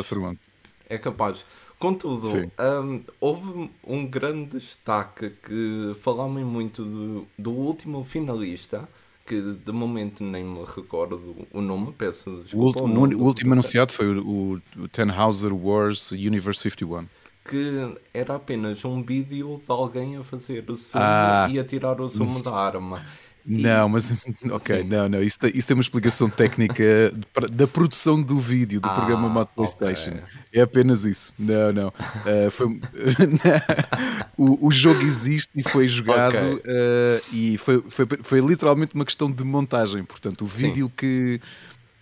É 0.89 0.99
capaz. 0.99 1.45
Contudo, 1.83 2.29
um, 2.61 3.01
houve 3.21 3.69
um 3.85 4.07
grande 4.07 4.51
destaque 4.51 5.31
que 5.31 5.93
falaram 6.01 6.31
muito 6.31 6.85
do, 6.85 7.27
do 7.37 7.51
último 7.51 8.05
finalista, 8.05 8.89
que 9.27 9.41
de 9.41 9.73
momento 9.73 10.23
nem 10.23 10.45
me 10.45 10.65
recordo 10.65 11.45
o 11.53 11.61
nome, 11.61 11.93
peço 11.93 12.41
desculpa. 12.45 12.79
O, 12.79 12.85
o, 12.85 12.87
nome 12.87 13.17
o 13.17 13.25
último 13.25 13.53
anunciado 13.55 13.93
foi 13.93 14.17
o, 14.17 14.63
o 14.79 14.89
Tenhauser 14.89 15.53
Wars 15.53 16.13
Universe 16.13 16.61
51 16.61 17.05
que 17.45 17.97
era 18.15 18.37
apenas 18.37 18.85
um 18.85 19.03
vídeo 19.03 19.61
de 19.67 19.73
alguém 19.73 20.17
a 20.17 20.23
fazer 20.23 20.71
o 20.71 20.77
sumo 20.77 21.03
ah. 21.03 21.49
e 21.51 21.59
a 21.59 21.65
tirar 21.65 22.01
o 22.01 22.09
sumo 22.09 22.41
da 22.41 22.55
arma. 22.55 23.05
Não, 23.45 23.89
mas 23.89 24.15
ok, 24.51 24.83
Sim. 24.83 24.89
não, 24.89 25.09
não. 25.09 25.23
Isso, 25.23 25.39
isso 25.53 25.67
tem 25.67 25.75
uma 25.75 25.83
explicação 25.83 26.31
técnica 26.31 27.13
da 27.51 27.67
produção 27.67 28.21
do 28.21 28.39
vídeo 28.39 28.81
do 28.81 28.89
ah, 28.89 28.95
programa 28.95 29.29
Mod 29.29 29.51
PlayStation. 29.55 30.11
Okay. 30.11 30.23
É 30.53 30.61
apenas 30.61 31.05
isso. 31.05 31.33
Não, 31.39 31.73
não. 31.73 31.89
Uh, 31.89 32.51
foi, 32.51 32.67
o, 34.37 34.67
o, 34.67 34.71
jogo 34.71 35.03
existe 35.03 35.51
e 35.57 35.63
foi 35.63 35.89
jogado 35.89 36.37
okay. 36.37 36.73
uh, 36.73 37.23
e 37.33 37.59
foi, 37.59 37.83
foi, 37.89 38.07
foi 38.23 38.41
literalmente 38.41 38.95
uma 38.95 39.05
questão 39.05 39.31
de 39.31 39.43
montagem. 39.43 40.05
Portanto, 40.05 40.43
o 40.43 40.47
vídeo 40.47 40.87
Sim. 40.87 40.93
que 40.97 41.41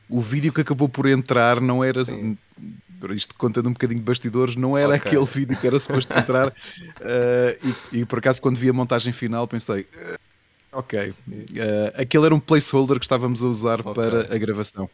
o 0.08 0.20
vídeo 0.20 0.52
que 0.52 0.60
acabou 0.60 0.88
por 0.88 1.06
entrar 1.06 1.60
não 1.60 1.82
era. 1.82 2.04
Sim 2.04 2.36
isto 3.14 3.34
contando 3.34 3.66
um 3.66 3.72
bocadinho 3.72 3.98
de 3.98 4.04
bastidores, 4.04 4.56
não 4.56 4.76
era 4.76 4.96
okay. 4.96 4.98
aquele 4.98 5.24
vídeo 5.24 5.56
que 5.56 5.66
era 5.66 5.78
suposto 5.78 6.12
entrar. 6.12 6.48
Uh, 6.48 6.52
e, 7.92 8.00
e, 8.00 8.04
por 8.04 8.18
acaso, 8.18 8.42
quando 8.42 8.58
vi 8.58 8.68
a 8.68 8.74
montagem 8.74 9.10
final, 9.10 9.48
pensei: 9.48 9.86
ok, 10.72 11.08
uh, 11.08 11.14
aquele 11.94 12.26
era 12.26 12.34
um 12.34 12.40
placeholder 12.40 12.98
que 12.98 13.04
estávamos 13.04 13.42
a 13.42 13.46
usar 13.46 13.80
okay. 13.80 13.94
para 13.94 14.34
a 14.34 14.38
gravação. 14.38 14.88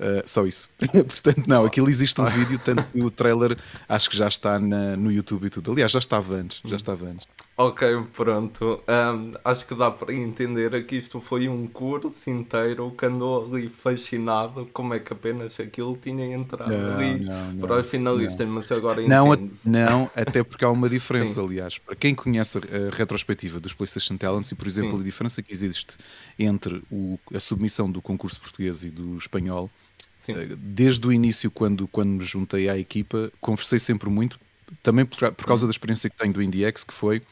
Uh, 0.00 0.22
só 0.24 0.46
isso. 0.46 0.70
Portanto, 0.80 1.46
não, 1.46 1.66
aquilo 1.66 1.90
existe 1.90 2.18
um 2.22 2.24
vídeo, 2.24 2.58
tanto 2.64 2.86
que 2.86 3.02
o 3.02 3.10
trailer 3.10 3.54
acho 3.86 4.08
que 4.08 4.16
já 4.16 4.28
está 4.28 4.58
na, 4.58 4.96
no 4.96 5.12
YouTube 5.12 5.46
e 5.46 5.50
tudo. 5.50 5.72
Aliás, 5.72 5.92
já 5.92 5.98
estava 5.98 6.34
antes, 6.34 6.62
já 6.64 6.76
estava 6.76 7.04
antes. 7.04 7.26
Ok, 7.54 7.86
pronto. 8.14 8.82
Um, 8.88 9.32
acho 9.44 9.66
que 9.66 9.74
dá 9.74 9.90
para 9.90 10.14
entender 10.14 10.82
que 10.86 10.96
isto 10.96 11.20
foi 11.20 11.46
um 11.46 11.66
curso 11.66 12.30
inteiro 12.30 12.90
que 12.92 13.04
andou 13.04 13.44
ali 13.44 13.68
fascinado 13.68 14.66
como 14.72 14.94
é 14.94 14.98
que 14.98 15.12
apenas 15.12 15.60
aquilo 15.60 15.94
tinha 15.98 16.24
entrado 16.34 16.70
não, 16.70 16.94
ali 16.94 17.20
não, 17.22 17.52
não, 17.52 17.68
para 17.68 17.80
os 17.80 17.86
finalistas, 17.86 18.48
mas 18.48 18.72
agora 18.72 19.06
não, 19.06 19.26
não, 19.62 20.10
até 20.16 20.42
porque 20.42 20.64
há 20.64 20.70
uma 20.70 20.88
diferença, 20.88 21.42
aliás. 21.42 21.76
Para 21.76 21.94
quem 21.94 22.14
conhece 22.14 22.56
a, 22.56 22.96
retrospectiva 22.96 23.60
dos 23.60 23.74
PlayStation 23.74 24.16
Talents 24.16 24.50
e, 24.50 24.54
por 24.54 24.66
exemplo, 24.66 24.92
Sim. 24.92 25.00
a 25.02 25.04
diferença 25.04 25.42
que 25.42 25.52
existe 25.52 25.98
entre 26.38 26.82
o, 26.90 27.18
a 27.34 27.40
submissão 27.40 27.92
do 27.92 28.00
concurso 28.00 28.40
português 28.40 28.84
e 28.84 28.88
do 28.88 29.18
espanhol, 29.18 29.68
Sim. 30.20 30.32
Eh, 30.32 30.56
desde 30.56 31.06
o 31.06 31.12
início, 31.12 31.50
quando, 31.50 31.88
quando 31.88 32.10
me 32.10 32.24
juntei 32.24 32.68
à 32.68 32.78
equipa, 32.78 33.32
conversei 33.40 33.78
sempre 33.78 34.08
muito, 34.08 34.38
também 34.82 35.04
por, 35.04 35.32
por 35.32 35.46
causa 35.46 35.66
da 35.66 35.70
experiência 35.70 36.08
que 36.08 36.16
tenho 36.16 36.32
do 36.32 36.42
IndieX, 36.42 36.84
que 36.84 36.94
foi 36.94 37.22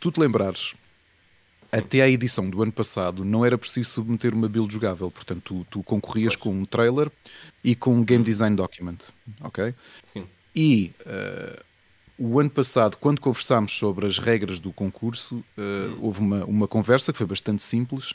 tu 0.00 0.10
te 0.10 0.18
lembrares, 0.18 0.74
Sim. 1.68 1.78
até 1.78 2.02
à 2.02 2.08
edição 2.08 2.48
do 2.48 2.62
ano 2.62 2.72
passado 2.72 3.24
não 3.24 3.44
era 3.44 3.56
preciso 3.56 3.90
submeter 3.90 4.34
uma 4.34 4.48
build 4.48 4.72
jogável, 4.72 5.10
portanto 5.10 5.42
tu, 5.42 5.66
tu 5.70 5.82
concorrias 5.82 6.34
pois. 6.34 6.42
com 6.42 6.60
um 6.60 6.64
trailer 6.64 7.10
e 7.62 7.74
com 7.74 7.94
um 7.94 8.04
game 8.04 8.24
design 8.24 8.56
document, 8.56 8.98
ok? 9.40 9.74
Sim. 10.04 10.26
E 10.54 10.92
uh, 11.00 11.62
o 12.18 12.38
ano 12.38 12.50
passado, 12.50 12.96
quando 12.96 13.20
conversámos 13.20 13.72
sobre 13.72 14.06
as 14.06 14.18
regras 14.18 14.60
do 14.60 14.72
concurso, 14.72 15.36
uh, 15.36 15.98
houve 16.00 16.20
uma, 16.20 16.44
uma 16.44 16.68
conversa 16.68 17.12
que 17.12 17.18
foi 17.18 17.26
bastante 17.26 17.62
simples 17.62 18.12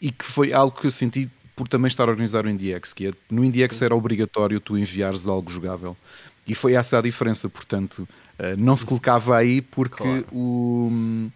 e 0.00 0.10
que 0.10 0.24
foi 0.24 0.52
algo 0.52 0.78
que 0.78 0.86
eu 0.86 0.90
senti 0.90 1.30
por 1.58 1.66
também 1.66 1.88
estar 1.88 2.04
a 2.04 2.10
organizar 2.12 2.46
o 2.46 2.48
IndieX, 2.48 2.94
que 2.94 3.08
é, 3.08 3.12
no 3.28 3.44
IndieX 3.44 3.82
era 3.82 3.96
obrigatório 3.96 4.60
tu 4.60 4.78
enviares 4.78 5.26
algo 5.26 5.50
jogável. 5.50 5.96
E 6.46 6.54
foi 6.54 6.74
essa 6.74 6.98
a 6.98 7.02
diferença, 7.02 7.48
portanto, 7.48 8.08
uh, 8.38 8.56
não 8.56 8.76
se 8.76 8.86
colocava 8.86 9.36
aí 9.36 9.60
porque 9.60 10.04
claro. 10.04 10.26
o, 10.32 11.28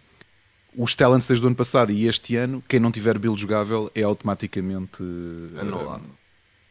os 0.77 0.95
talents 0.95 1.27
desde 1.27 1.43
o 1.43 1.47
ano 1.47 1.57
passado 1.57 1.91
e 1.91 2.07
este 2.07 2.37
ano, 2.37 2.63
quem 2.69 2.79
não 2.79 2.89
tiver 2.89 3.19
build 3.19 3.39
jogável 3.39 3.91
é 3.93 4.01
automaticamente 4.01 5.03
uh, 5.03 5.59
anulado. 5.59 6.09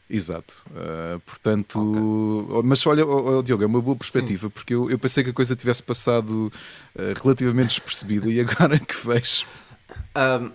Exato. 0.08 0.64
Uh, 0.70 1.20
portanto, 1.20 1.78
okay. 1.78 2.62
mas 2.64 2.86
olha, 2.86 3.06
oh, 3.06 3.38
oh, 3.38 3.42
Diogo, 3.42 3.64
é 3.64 3.66
uma 3.66 3.82
boa 3.82 3.96
perspectiva, 3.96 4.46
Sim. 4.46 4.50
porque 4.50 4.72
eu, 4.72 4.90
eu, 4.90 4.98
pensei 4.98 5.22
que 5.22 5.30
a 5.30 5.32
coisa 5.34 5.54
tivesse 5.54 5.82
passado 5.82 6.50
uh, 6.96 7.22
relativamente 7.22 7.68
despercebida 7.68 8.30
e 8.30 8.40
agora 8.40 8.78
que 8.80 9.06
vejo. 9.06 9.44
Um, 10.16 10.50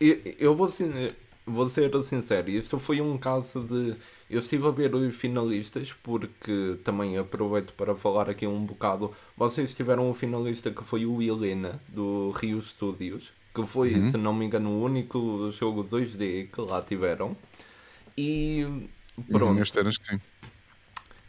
eu, 0.00 0.20
eu, 0.38 0.56
vou 0.56 0.68
assim, 0.68 1.12
vou 1.46 1.68
ser 1.68 1.90
sincero, 2.02 2.50
isto 2.50 2.78
foi 2.78 3.00
um 3.00 3.16
caso 3.16 3.62
de. 3.62 3.96
Eu 4.28 4.40
estive 4.40 4.66
a 4.66 4.70
ver 4.70 4.94
os 4.94 5.14
finalistas 5.14 5.92
porque 5.92 6.76
também 6.82 7.16
aproveito 7.16 7.72
para 7.74 7.94
falar 7.94 8.28
aqui 8.28 8.46
um 8.46 8.66
bocado. 8.66 9.12
Vocês 9.36 9.72
tiveram 9.72 10.10
um 10.10 10.14
finalista 10.14 10.70
que 10.70 10.82
foi 10.82 11.06
o 11.06 11.22
Helena 11.22 11.80
do 11.88 12.30
Rio 12.30 12.60
Studios, 12.60 13.32
que 13.54 13.64
foi, 13.64 13.94
uhum. 13.94 14.04
se 14.04 14.16
não 14.16 14.34
me 14.34 14.44
engano, 14.44 14.70
o 14.70 14.82
único 14.82 15.50
jogo 15.52 15.84
2D 15.84 16.50
que 16.50 16.60
lá 16.60 16.82
tiveram. 16.82 17.36
E 18.18 18.64
uhum, 18.64 18.88
pronto. 19.30 19.54
Uhum, 19.54 19.62
este 19.62 19.82
que 19.84 20.04
sim. 20.04 20.20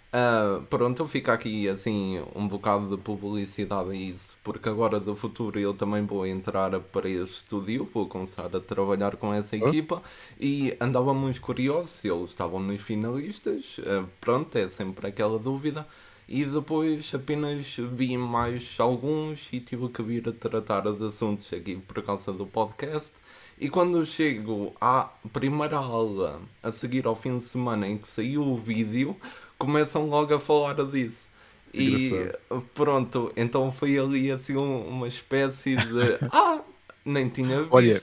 Uh, 0.08 0.64
pronto, 0.68 1.06
fica 1.06 1.34
aqui 1.34 1.68
assim 1.68 2.24
um 2.34 2.48
bocado 2.48 2.96
de 2.96 3.04
publicidade 3.04 3.92
a 3.92 3.94
isso, 3.94 4.38
porque 4.42 4.70
agora 4.70 5.02
do 5.02 5.14
futuro 5.18 5.60
eu 5.60 5.74
também 5.74 6.06
vou 6.06 6.26
entrar 6.26 6.80
para 6.80 7.10
este 7.10 7.44
estúdio, 7.44 7.90
vou 7.94 8.08
começar 8.08 8.46
a 8.56 8.60
trabalhar 8.60 9.18
com 9.18 9.34
essa 9.34 9.58
equipa 9.58 10.02
e 10.40 10.76
andávamos 10.80 11.40
curiosos 11.40 11.90
se 11.90 12.10
eles 12.10 12.30
estavam 12.30 12.62
nos 12.62 12.80
finalistas, 12.80 13.80
uh, 13.80 14.08
pronto, 14.22 14.58
é 14.58 14.70
sempre 14.70 15.08
aquela 15.08 15.38
dúvida. 15.38 15.86
E 16.30 16.44
depois 16.44 17.14
apenas 17.16 17.78
vi 17.78 18.18
mais 18.18 18.76
alguns 18.80 19.48
e 19.54 19.62
tive 19.62 19.88
que 19.88 20.04
vir 20.04 20.28
a 20.28 20.34
tratar 20.34 20.82
de 20.82 21.06
assuntos 21.06 21.52
aqui 21.54 21.78
por 21.78 22.04
causa 22.04 22.34
do 22.34 22.46
podcast. 22.46 23.14
E 23.60 23.70
quando 23.70 24.06
chego 24.06 24.76
à 24.80 25.10
primeira 25.32 25.78
aula, 25.78 26.42
a 26.62 26.72
seguir 26.72 27.08
ao 27.08 27.16
fim 27.16 27.38
de 27.38 27.44
semana 27.46 27.88
em 27.88 27.98
que 27.98 28.08
saiu 28.08 28.42
o 28.42 28.58
vídeo, 28.58 29.16
começam 29.58 30.08
logo 30.08 30.34
a 30.34 30.40
falar 30.40 30.76
disso. 30.86 31.28
E 31.74 32.32
pronto, 32.74 33.32
então 33.36 33.72
foi 33.72 33.98
ali 33.98 34.32
assim 34.32 34.56
uma 34.56 35.08
espécie 35.08 35.76
de 35.76 36.18
ah, 36.32 36.62
nem 37.06 37.30
tinha 37.30 37.60
visto. 37.60 37.74
Olha, 37.74 38.02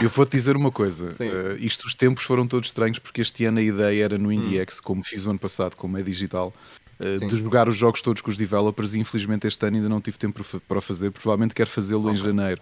eu 0.00 0.08
vou-te 0.08 0.32
dizer 0.32 0.56
uma 0.56 0.70
coisa: 0.70 1.12
uh, 1.12 1.56
isto 1.58 1.86
os 1.86 1.94
tempos 1.94 2.24
foram 2.24 2.46
todos 2.46 2.68
estranhos 2.68 2.98
porque 2.98 3.20
este 3.20 3.44
ano 3.44 3.58
a 3.58 3.62
ideia 3.62 4.04
era 4.04 4.18
no 4.18 4.32
IndieX, 4.32 4.78
hum. 4.78 4.82
como 4.84 5.04
fiz 5.04 5.26
o 5.26 5.30
ano 5.30 5.38
passado, 5.38 5.76
como 5.76 5.98
é 5.98 6.02
digital. 6.02 6.52
Uh, 7.00 7.26
de 7.26 7.36
jogar 7.36 7.68
os 7.68 7.76
jogos 7.76 8.02
todos 8.02 8.20
com 8.20 8.30
os 8.30 8.36
developers 8.36 8.94
e 8.94 9.00
infelizmente 9.00 9.46
este 9.46 9.64
ano 9.64 9.76
ainda 9.76 9.88
não 9.88 10.00
tive 10.00 10.18
tempo 10.18 10.44
para 10.66 10.80
fazer, 10.80 11.12
provavelmente 11.12 11.54
quero 11.54 11.70
fazê-lo 11.70 12.08
okay. 12.08 12.14
em 12.14 12.16
janeiro. 12.16 12.60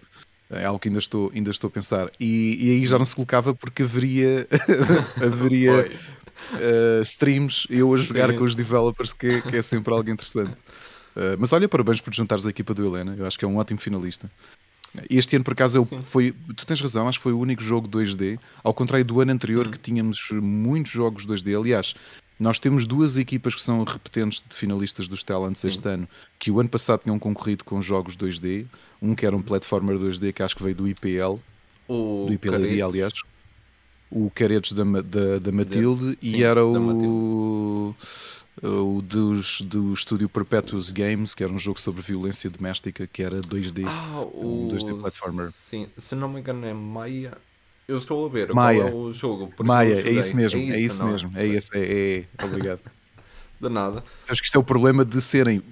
É 0.49 0.65
algo 0.65 0.79
que 0.79 0.89
ainda 0.89 1.01
estou, 1.01 1.33
ainda 1.35 1.51
estou 1.51 1.69
a 1.69 1.71
pensar. 1.71 2.11
E, 2.21 2.57
e 2.61 2.71
aí 2.71 2.87
já 2.87 2.99
não 2.99 3.05
se 3.05 3.15
colocava 3.17 3.53
porque 3.53 3.83
haveria, 3.83 4.47
haveria 5.21 5.91
uh, 6.53 7.03
streams, 7.03 7.67
eu 7.71 7.93
a 7.93 7.97
jogar 7.97 8.31
Sim. 8.31 8.39
com 8.39 8.45
os 8.45 8.55
developers, 8.55 9.13
que, 9.13 9.43
que, 9.43 9.57
é 9.57 9.63
sempre 9.63 9.93
algo 9.93 10.11
interessante. 10.11 10.53
Uh, 10.53 11.37
mas 11.39 11.53
olha, 11.53 11.69
parabéns 11.69 12.01
por 12.01 12.15
juntares 12.15 12.47
a 12.47 12.51
equipa 12.51 12.75
do 12.75 12.85
Helena, 12.85 13.15
eu 13.17 13.27
acho 13.27 13.39
que 13.39 13.45
é 13.45 13.49
um 13.49 13.57
ótimo 13.57 13.81
finalista. 13.81 14.31
Este 15.11 15.37
ano, 15.37 15.45
por 15.45 15.53
acaso, 15.53 15.79
eu, 15.79 15.85
foi, 15.85 16.35
tu 16.57 16.65
tens 16.65 16.81
razão, 16.81 17.09
acho 17.09 17.19
que 17.19 17.23
foi 17.23 17.33
o 17.33 17.39
único 17.39 17.63
jogo 17.63 17.89
2D, 17.89 18.39
ao 18.63 18.73
contrário 18.73 19.05
do 19.05 19.21
ano 19.21 19.33
anterior, 19.33 19.67
hum. 19.67 19.71
que 19.71 19.79
tínhamos 19.79 20.29
muitos 20.33 20.93
jogos 20.93 21.27
2D. 21.27 21.59
Aliás, 21.59 21.95
nós 22.39 22.59
temos 22.59 22.87
duas 22.87 23.17
equipas 23.17 23.55
que 23.55 23.63
são 23.63 23.83
repetentes 23.85 24.45
de 24.47 24.55
finalistas 24.55 25.09
dos 25.09 25.23
Talents 25.25 25.61
Sim. 25.61 25.69
este 25.69 25.89
ano, 25.89 26.09
que 26.39 26.51
o 26.51 26.61
ano 26.61 26.69
passado 26.69 27.03
tinham 27.03 27.19
concorrido 27.19 27.65
com 27.65 27.81
jogos 27.81 28.17
2D. 28.17 28.67
Um 29.01 29.15
que 29.15 29.27
era 29.27 29.37
um 29.37 29.43
platformer 29.43 29.97
2D 29.97 30.33
que 30.33 30.43
acho 30.43 30.57
que 30.57 30.63
veio 30.63 30.75
do 30.75 30.89
IPL, 30.89 31.39
o 31.87 32.27
do 32.27 32.33
IPL, 32.33 32.83
aliás 32.83 33.13
o 34.17 34.31
Caretos 34.35 34.73
da, 34.73 34.83
da, 34.85 35.39
da 35.39 35.53
Matilde 35.53 36.17
e 36.23 36.43
era 36.43 36.65
o, 36.65 37.95
o 38.63 39.03
dos, 39.03 39.61
do 39.61 39.93
estúdio 39.93 40.29
Perpetuous 40.29 40.91
Games, 40.91 41.35
que 41.35 41.45
era 41.45 41.53
um 41.53 41.59
jogo 41.59 41.79
sobre 41.79 42.01
violência 42.01 42.49
doméstica, 42.49 43.07
que 43.07 43.23
era 43.23 43.41
2D, 43.41 43.85
ah, 43.87 44.21
o, 44.33 44.69
um 44.69 44.75
2D 44.75 44.99
platformer. 44.99 45.51
Sim, 45.53 45.89
se 45.99 46.15
não 46.15 46.29
me 46.29 46.41
engano 46.41 46.65
é 46.65 46.73
Maia. 46.73 47.37
Eu 47.87 47.99
estou 47.99 48.25
a 48.27 48.29
ver 48.29 48.53
Maia. 48.53 48.85
qual 48.85 48.89
é 48.89 48.95
o 48.95 49.13
jogo. 49.13 49.53
Maia, 49.63 50.01
é 50.01 50.11
isso 50.11 50.35
mesmo, 50.35 50.59
é 50.59 50.81
isso, 50.81 51.03
é 51.03 51.07
mesmo, 51.07 51.31
é 51.35 51.47
isso, 51.47 51.71
é, 51.75 51.81
é, 51.81 52.45
obrigado. 52.45 52.81
de 53.61 53.69
nada. 53.69 54.03
Sabes 54.25 54.41
que 54.41 54.47
isto 54.47 54.57
é 54.57 54.59
o 54.59 54.65
problema 54.65 55.05
de 55.05 55.21
serem, 55.21 55.63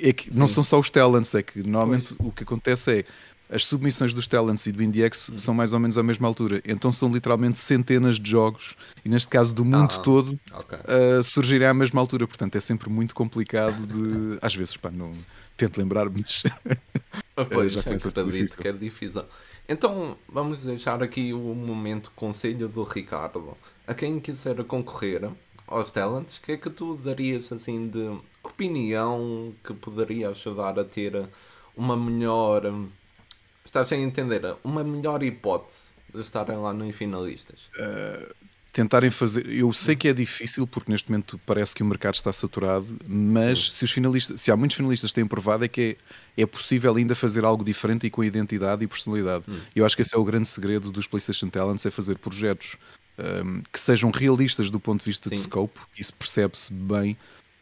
é 0.00 0.12
que 0.12 0.34
não 0.34 0.46
são 0.46 0.62
só 0.62 0.78
os 0.78 0.90
talents, 0.90 1.34
é 1.34 1.42
que 1.42 1.62
normalmente 1.62 2.14
pois. 2.14 2.28
o 2.28 2.32
que 2.32 2.44
acontece 2.44 3.00
é 3.00 3.04
as 3.50 3.64
submissões 3.64 4.14
dos 4.14 4.28
Talents 4.28 4.66
e 4.66 4.72
do 4.72 4.82
IndieX 4.82 5.28
uhum. 5.28 5.38
são 5.38 5.54
mais 5.54 5.72
ou 5.72 5.80
menos 5.80 5.98
à 5.98 6.02
mesma 6.02 6.28
altura. 6.28 6.62
Então 6.64 6.92
são 6.92 7.12
literalmente 7.12 7.58
centenas 7.58 8.18
de 8.18 8.30
jogos, 8.30 8.76
e 9.04 9.08
neste 9.08 9.28
caso 9.28 9.52
do 9.52 9.64
mundo 9.64 9.94
ah, 9.94 9.98
todo, 9.98 10.38
okay. 10.54 10.78
uh, 10.78 11.24
surgirem 11.24 11.66
à 11.66 11.74
mesma 11.74 12.00
altura. 12.00 12.26
Portanto, 12.26 12.54
é 12.54 12.60
sempre 12.60 12.88
muito 12.88 13.14
complicado 13.14 13.86
de. 13.86 14.38
Às 14.42 14.54
vezes, 14.54 14.76
pá, 14.76 14.90
não 14.90 15.12
tento 15.56 15.78
lembrar, 15.78 16.08
mas. 16.08 16.44
Ah, 17.36 17.44
pois, 17.44 17.72
já 17.74 17.80
acredito 17.80 18.56
que 18.56 18.68
é 18.68 18.72
difícil. 18.72 19.24
Então, 19.66 20.16
vamos 20.28 20.58
deixar 20.58 21.02
aqui 21.02 21.32
o 21.32 21.54
momento 21.54 22.12
conselho 22.14 22.68
do 22.68 22.82
Ricardo. 22.82 23.56
A 23.86 23.94
quem 23.94 24.20
quiser 24.20 24.62
concorrer 24.64 25.30
aos 25.66 25.90
Talents, 25.90 26.36
o 26.36 26.42
que 26.42 26.52
é 26.52 26.56
que 26.56 26.68
tu 26.68 26.96
darias 26.96 27.50
assim 27.50 27.88
de 27.88 28.18
opinião 28.42 29.54
que 29.64 29.72
poderia 29.72 30.30
ajudar 30.30 30.78
a 30.78 30.84
ter 30.84 31.28
uma 31.76 31.96
melhor 31.96 32.62
Estás 33.70 33.86
sem 33.86 34.02
entender? 34.02 34.42
Uma 34.64 34.82
melhor 34.82 35.22
hipótese 35.22 35.90
de 36.12 36.20
estarem 36.20 36.56
lá 36.56 36.72
nos 36.72 36.92
finalistas? 36.96 37.60
Uh, 37.78 38.34
tentarem 38.72 39.10
fazer. 39.10 39.48
Eu 39.48 39.72
sei 39.72 39.94
que 39.94 40.08
é 40.08 40.12
difícil 40.12 40.66
porque 40.66 40.90
neste 40.90 41.08
momento 41.08 41.40
parece 41.46 41.72
que 41.72 41.80
o 41.80 41.86
mercado 41.86 42.14
está 42.14 42.32
saturado, 42.32 42.98
mas 43.06 43.72
se 43.72 43.84
os 43.84 43.92
finalistas, 43.92 44.40
se 44.40 44.50
há 44.50 44.56
muitos 44.56 44.76
finalistas 44.76 45.12
que 45.12 45.14
têm 45.14 45.24
provado 45.24 45.64
é 45.64 45.68
que 45.68 45.96
é, 46.36 46.42
é 46.42 46.46
possível 46.46 46.96
ainda 46.96 47.14
fazer 47.14 47.44
algo 47.44 47.62
diferente 47.62 48.08
e 48.08 48.10
com 48.10 48.24
identidade 48.24 48.82
e 48.82 48.88
personalidade. 48.88 49.44
Hum. 49.48 49.60
Eu 49.76 49.86
acho 49.86 49.94
que 49.94 50.02
esse 50.02 50.16
é 50.16 50.18
o 50.18 50.24
grande 50.24 50.48
segredo 50.48 50.90
dos 50.90 51.06
PlayStation 51.06 51.48
Talents, 51.48 51.86
é 51.86 51.92
fazer 51.92 52.18
projetos 52.18 52.76
um, 53.20 53.62
que 53.72 53.78
sejam 53.78 54.10
realistas 54.10 54.68
do 54.68 54.80
ponto 54.80 54.98
de 54.98 55.06
vista 55.06 55.28
Sim. 55.28 55.36
de 55.36 55.42
scope. 55.42 55.78
Isso 55.96 56.12
percebe-se 56.12 56.72
bem 56.72 57.16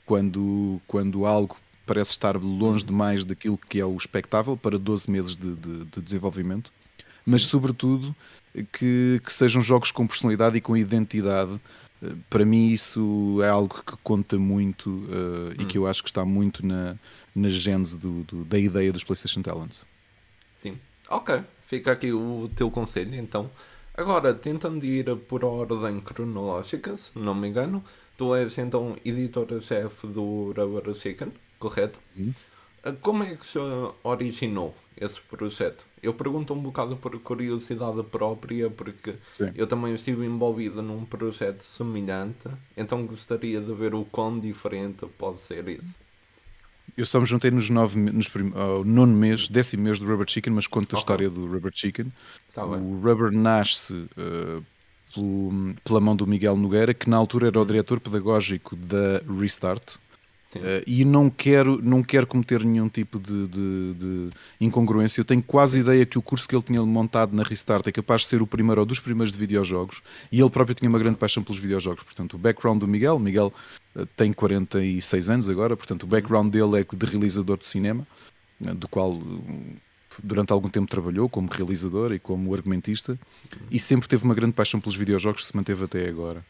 quando, 0.06 0.80
quando 0.86 1.26
algo 1.26 1.54
parece 1.88 2.11
estar 2.11 2.37
longe 2.37 2.85
hum. 2.85 2.87
demais 2.87 3.25
daquilo 3.25 3.59
que 3.59 3.80
é 3.80 3.85
o 3.85 3.97
expectável 3.97 4.57
para 4.57 4.78
12 4.78 5.11
meses 5.11 5.35
de, 5.35 5.54
de, 5.54 5.85
de 5.87 6.00
desenvolvimento. 6.00 6.71
Sim. 7.25 7.30
Mas, 7.33 7.42
sobretudo, 7.42 8.14
que, 8.73 9.21
que 9.25 9.33
sejam 9.33 9.62
jogos 9.62 9.90
com 9.90 10.07
personalidade 10.07 10.57
e 10.57 10.61
com 10.61 10.76
identidade. 10.76 11.59
Para 12.30 12.45
mim, 12.45 12.68
isso 12.68 13.40
é 13.42 13.49
algo 13.49 13.83
que 13.83 13.97
conta 14.04 14.38
muito 14.38 14.88
uh, 14.88 15.50
hum. 15.50 15.54
e 15.59 15.64
que 15.64 15.76
eu 15.76 15.87
acho 15.87 16.02
que 16.02 16.09
está 16.09 16.25
muito 16.25 16.64
na, 16.64 16.97
na 17.35 17.49
gênese 17.49 17.99
do, 17.99 18.23
do, 18.25 18.45
da 18.45 18.59
ideia 18.59 18.92
dos 18.92 19.02
PlayStation 19.02 19.42
Talents. 19.42 19.85
Sim, 20.54 20.78
ok. 21.09 21.42
Fica 21.62 21.92
aqui 21.92 22.12
o 22.12 22.49
teu 22.54 22.71
conselho, 22.71 23.14
então. 23.14 23.50
Agora, 23.95 24.33
tentando 24.33 24.87
ir 24.87 25.16
por 25.26 25.45
ordem 25.45 26.00
cronológica, 26.00 26.97
se 26.97 27.11
não 27.18 27.35
me 27.35 27.49
engano, 27.49 27.85
tu 28.16 28.35
és 28.35 28.57
então 28.59 28.97
editora-chefe 29.04 30.07
do 30.07 30.52
Rubber 30.57 30.95
Chicken, 30.95 31.33
correto? 31.58 32.00
Uhum. 32.16 32.32
Como 33.00 33.22
é 33.22 33.34
que 33.34 33.44
se 33.44 33.58
originou 34.02 34.74
esse 34.96 35.20
projeto? 35.20 35.84
Eu 36.02 36.14
pergunto 36.14 36.54
um 36.54 36.60
bocado 36.60 36.96
por 36.96 37.18
curiosidade 37.20 38.02
própria, 38.04 38.70
porque 38.70 39.16
Sim. 39.32 39.50
eu 39.54 39.66
também 39.66 39.94
estive 39.94 40.24
envolvido 40.24 40.80
num 40.80 41.04
projeto 41.04 41.62
semelhante, 41.62 42.48
então 42.76 43.04
gostaria 43.04 43.60
de 43.60 43.72
ver 43.74 43.94
o 43.94 44.04
quão 44.04 44.38
diferente 44.38 45.06
pode 45.18 45.40
ser 45.40 45.68
isso. 45.68 45.96
Eu 46.96 47.04
só 47.04 47.20
me 47.20 47.26
juntei 47.26 47.50
nos 47.50 47.68
nove, 47.68 47.98
nos 47.98 48.28
prim, 48.28 48.48
uh, 48.48 48.82
nono 48.84 49.14
mês, 49.14 49.48
décimo 49.48 49.84
mês 49.84 49.98
do 50.00 50.06
Rubber 50.06 50.28
Chicken, 50.28 50.52
mas 50.54 50.66
conto 50.66 50.86
okay. 50.86 50.96
a 50.96 51.00
história 51.00 51.30
do 51.30 51.46
Rubber 51.46 51.70
Chicken. 51.74 52.12
Tá 52.52 52.64
o 52.64 53.00
Rubber 53.00 53.30
nasce 53.30 53.94
uh, 53.94 54.64
pelo, 55.14 55.74
pela 55.84 56.00
mão 56.00 56.16
do 56.16 56.26
Miguel 56.26 56.56
Nogueira, 56.56 56.94
que 56.94 57.08
na 57.08 57.16
altura 57.16 57.48
era 57.48 57.60
o 57.60 57.64
diretor 57.64 58.00
pedagógico 58.00 58.74
da 58.74 59.20
Restart, 59.38 59.96
Uh, 60.57 60.83
e 60.87 61.05
não 61.05 61.28
quero, 61.28 61.78
não 61.83 62.02
quero 62.02 62.26
cometer 62.26 62.64
nenhum 62.64 62.88
tipo 62.88 63.19
de, 63.19 63.49
de, 63.49 63.95
de, 63.95 64.31
incongruência. 64.59 65.21
Eu 65.21 65.25
tenho 65.25 65.43
quase 65.43 65.81
ideia 65.81 66.07
que 66.07 66.17
o 66.17 66.23
curso 66.23 66.49
que 66.49 66.57
ele 66.57 66.62
tinha 66.62 66.83
montado 66.83 67.37
na 67.37 67.43
Restart 67.43 67.87
é 67.87 67.93
capaz 67.93 68.23
de 68.23 68.28
ser 68.28 68.40
o 68.40 68.47
primeiro 68.47 68.81
ou 68.81 68.87
dos 68.87 68.99
primeiros 68.99 69.35
de 69.35 69.38
videojogos. 69.38 70.00
E 70.33 70.40
ele 70.40 70.49
próprio 70.49 70.75
tinha 70.75 70.88
uma 70.88 70.99
grande 70.99 71.19
paixão 71.19 71.43
pelos 71.43 71.61
videojogos. 71.61 72.02
Portanto, 72.02 72.35
o 72.35 72.38
background 72.38 72.81
do 72.81 72.88
Miguel, 72.88 73.19
Miguel 73.19 73.52
uh, 73.95 74.07
tem 74.17 74.33
46 74.33 75.28
anos 75.28 75.50
agora, 75.50 75.76
portanto, 75.76 76.05
o 76.05 76.07
background 76.07 76.50
dele 76.50 76.81
é 76.81 76.97
de 76.97 77.07
realizador 77.07 77.59
de 77.59 77.67
cinema, 77.67 78.07
uh, 78.62 78.75
do 78.75 78.88
qual 78.88 79.21
durante 80.23 80.50
algum 80.50 80.71
tempo 80.71 80.88
trabalhou 80.88 81.28
como 81.28 81.49
realizador 81.50 82.12
e 82.12 82.19
como 82.19 82.55
argumentista, 82.55 83.19
e 83.71 83.78
sempre 83.78 84.09
teve 84.09 84.25
uma 84.25 84.35
grande 84.35 84.55
paixão 84.55 84.81
pelos 84.81 84.97
videojogos 84.97 85.43
que 85.43 85.49
se 85.49 85.57
manteve 85.57 85.85
até 85.85 86.09
agora. 86.09 86.45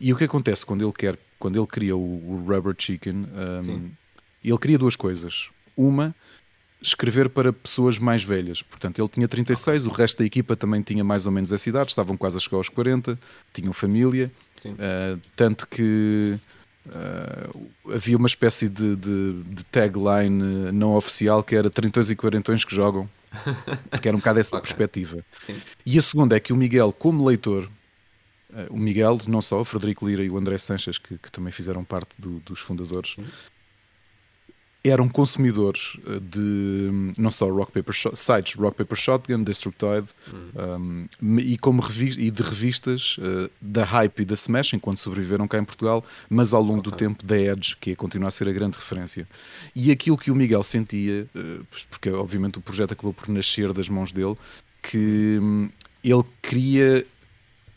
E 0.00 0.12
o 0.12 0.16
que 0.16 0.24
acontece 0.24 0.66
quando 0.66 0.82
ele 0.82 0.92
quer, 0.92 1.18
quando 1.42 1.58
ele 1.58 1.66
cria 1.66 1.96
o, 1.96 2.44
Rubber 2.46 2.72
Chicken, 2.78 3.26
um, 3.66 3.90
ele 4.44 4.58
cria 4.58 4.78
duas 4.78 4.94
coisas. 4.94 5.48
Uma, 5.76 6.14
escrever 6.80 7.28
para 7.28 7.52
pessoas 7.52 7.98
mais 7.98 8.22
velhas. 8.22 8.62
Portanto, 8.62 9.00
ele 9.00 9.08
tinha 9.08 9.26
36, 9.26 9.82
okay. 9.82 9.92
o 9.92 9.98
resto 9.98 10.18
da 10.18 10.24
equipa 10.24 10.54
também 10.54 10.82
tinha 10.82 11.02
mais 11.02 11.26
ou 11.26 11.32
menos 11.32 11.50
essa 11.50 11.68
idade, 11.68 11.90
estavam 11.90 12.16
quase 12.16 12.36
a 12.36 12.40
chegar 12.40 12.58
aos 12.58 12.68
40, 12.68 13.18
tinham 13.52 13.72
família. 13.72 14.30
Uh, 14.64 15.20
tanto 15.34 15.66
que 15.66 16.38
uh, 16.86 17.92
havia 17.92 18.16
uma 18.16 18.28
espécie 18.28 18.68
de, 18.68 18.94
de, 18.94 19.42
de, 19.42 19.64
tagline 19.64 20.70
não 20.70 20.94
oficial 20.94 21.42
que 21.42 21.56
era 21.56 21.68
30 21.68 22.02
e 22.02 22.14
40 22.14 22.54
que 22.58 22.72
jogam, 22.72 23.10
porque 23.90 24.06
era 24.06 24.16
um 24.16 24.20
bocado 24.20 24.38
essa 24.38 24.58
okay. 24.58 24.68
perspectiva. 24.68 25.24
Sim. 25.44 25.56
E 25.84 25.98
a 25.98 26.02
segunda 26.02 26.36
é 26.36 26.40
que 26.40 26.52
o 26.52 26.56
Miguel, 26.56 26.92
como 26.92 27.26
leitor, 27.26 27.68
o 28.70 28.76
Miguel, 28.76 29.18
não 29.28 29.40
só, 29.40 29.60
o 29.60 29.64
Frederico 29.64 30.06
Lira 30.06 30.22
e 30.24 30.30
o 30.30 30.36
André 30.36 30.58
Sanches, 30.58 30.98
que, 30.98 31.18
que 31.18 31.30
também 31.30 31.52
fizeram 31.52 31.84
parte 31.84 32.10
do, 32.18 32.40
dos 32.40 32.60
fundadores, 32.60 33.16
eram 34.84 35.08
consumidores 35.08 35.96
eh, 36.06 36.18
de 36.20 37.12
não 37.16 37.30
só 37.30 37.48
rock 37.48 37.72
paper 37.72 37.94
sites 38.14 38.54
Rock 38.56 38.76
Paper 38.76 38.98
Shotgun, 38.98 39.42
Destructoid 39.44 40.08
hum. 40.32 41.06
um, 41.22 41.38
e, 41.38 41.56
como 41.56 41.82
e 42.00 42.30
de 42.30 42.42
revistas 42.42 43.16
uh, 43.18 43.50
da 43.60 43.84
Hype 43.84 44.20
e 44.20 44.24
da 44.24 44.34
Smash, 44.34 44.72
enquanto 44.72 44.98
sobreviveram 44.98 45.46
cá 45.46 45.58
em 45.58 45.64
Portugal, 45.64 46.04
mas 46.28 46.52
ao 46.52 46.62
longo 46.62 46.80
okay. 46.80 46.90
do 46.90 46.96
tempo 46.96 47.24
da 47.24 47.38
Edge, 47.38 47.76
que 47.76 47.94
continua 47.94 48.28
a 48.28 48.30
ser 48.32 48.48
a 48.48 48.52
grande 48.52 48.76
referência. 48.76 49.28
E 49.74 49.90
aquilo 49.90 50.18
que 50.18 50.30
o 50.30 50.34
Miguel 50.34 50.62
sentia, 50.62 51.28
uh, 51.34 51.66
porque 51.88 52.10
obviamente 52.10 52.58
o 52.58 52.60
projeto 52.60 52.92
acabou 52.92 53.14
por 53.14 53.28
nascer 53.28 53.72
das 53.72 53.88
mãos 53.88 54.10
dele, 54.10 54.36
que 54.82 55.38
um, 55.40 55.70
ele 56.02 56.24
queria 56.42 57.06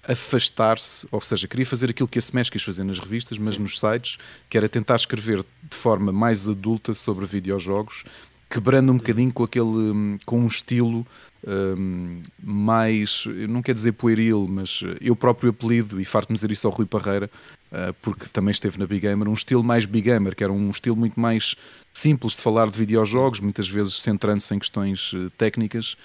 afastar-se, 0.08 1.08
ou 1.12 1.22
seja, 1.22 1.48
queria 1.48 1.66
fazer 1.66 1.90
aquilo 1.90 2.08
que 2.08 2.20
a 2.20 2.22
Smash 2.22 2.50
quis 2.50 2.64
fazer 2.64 2.84
nas 2.84 3.00
revistas, 3.00 3.38
mas 3.38 3.56
Sim. 3.56 3.62
nos 3.62 3.80
sites, 3.80 4.18
que 4.50 4.58
era 4.58 4.70
tentar 4.70 4.96
escrever 4.96 5.44
de 5.64 5.76
forma 5.76 6.12
mais 6.12 6.48
adulta 6.48 6.94
sobre 6.94 7.26
videojogos, 7.26 8.04
quebrando 8.50 8.92
um 8.92 8.98
bocadinho 8.98 9.34
com 9.34 9.44
aquele, 9.44 9.66
hum, 9.66 10.18
com 10.26 10.40
um 10.40 10.48
estilo 10.48 11.06
um, 11.48 12.22
mais, 12.42 13.26
não 13.50 13.62
quer 13.62 13.74
dizer 13.74 13.92
pueril, 13.94 14.48
mas 14.50 14.82
eu 15.00 15.16
próprio 15.16 15.50
apelido, 15.52 16.00
e 16.00 16.06
farto-me 16.06 16.36
dizer 16.36 16.52
isso 16.52 16.68
ao 16.68 16.74
Rui 16.74 16.86
Parreira, 16.86 17.30
uh, 17.72 17.94
porque 18.02 18.26
também 18.28 18.52
esteve 18.52 18.80
na 18.80 18.88
Big 18.88 19.02
Gamer, 19.02 19.28
um 19.28 19.34
estilo 19.34 19.64
mais 19.64 19.86
Big 19.86 20.10
Gamer, 20.10 20.36
que 20.36 20.44
era 20.44 20.52
um 20.52 20.72
estilo 20.72 20.96
muito 20.96 21.20
mais 21.20 21.56
simples 21.94 22.34
de 22.34 22.42
falar 22.42 22.68
de 22.68 22.78
videojogos, 22.78 23.40
muitas 23.40 23.70
vezes 23.70 24.02
centrando-se 24.02 24.54
em 24.54 24.60
questões 24.60 25.14
uh, 25.14 25.30
técnicas, 25.32 25.96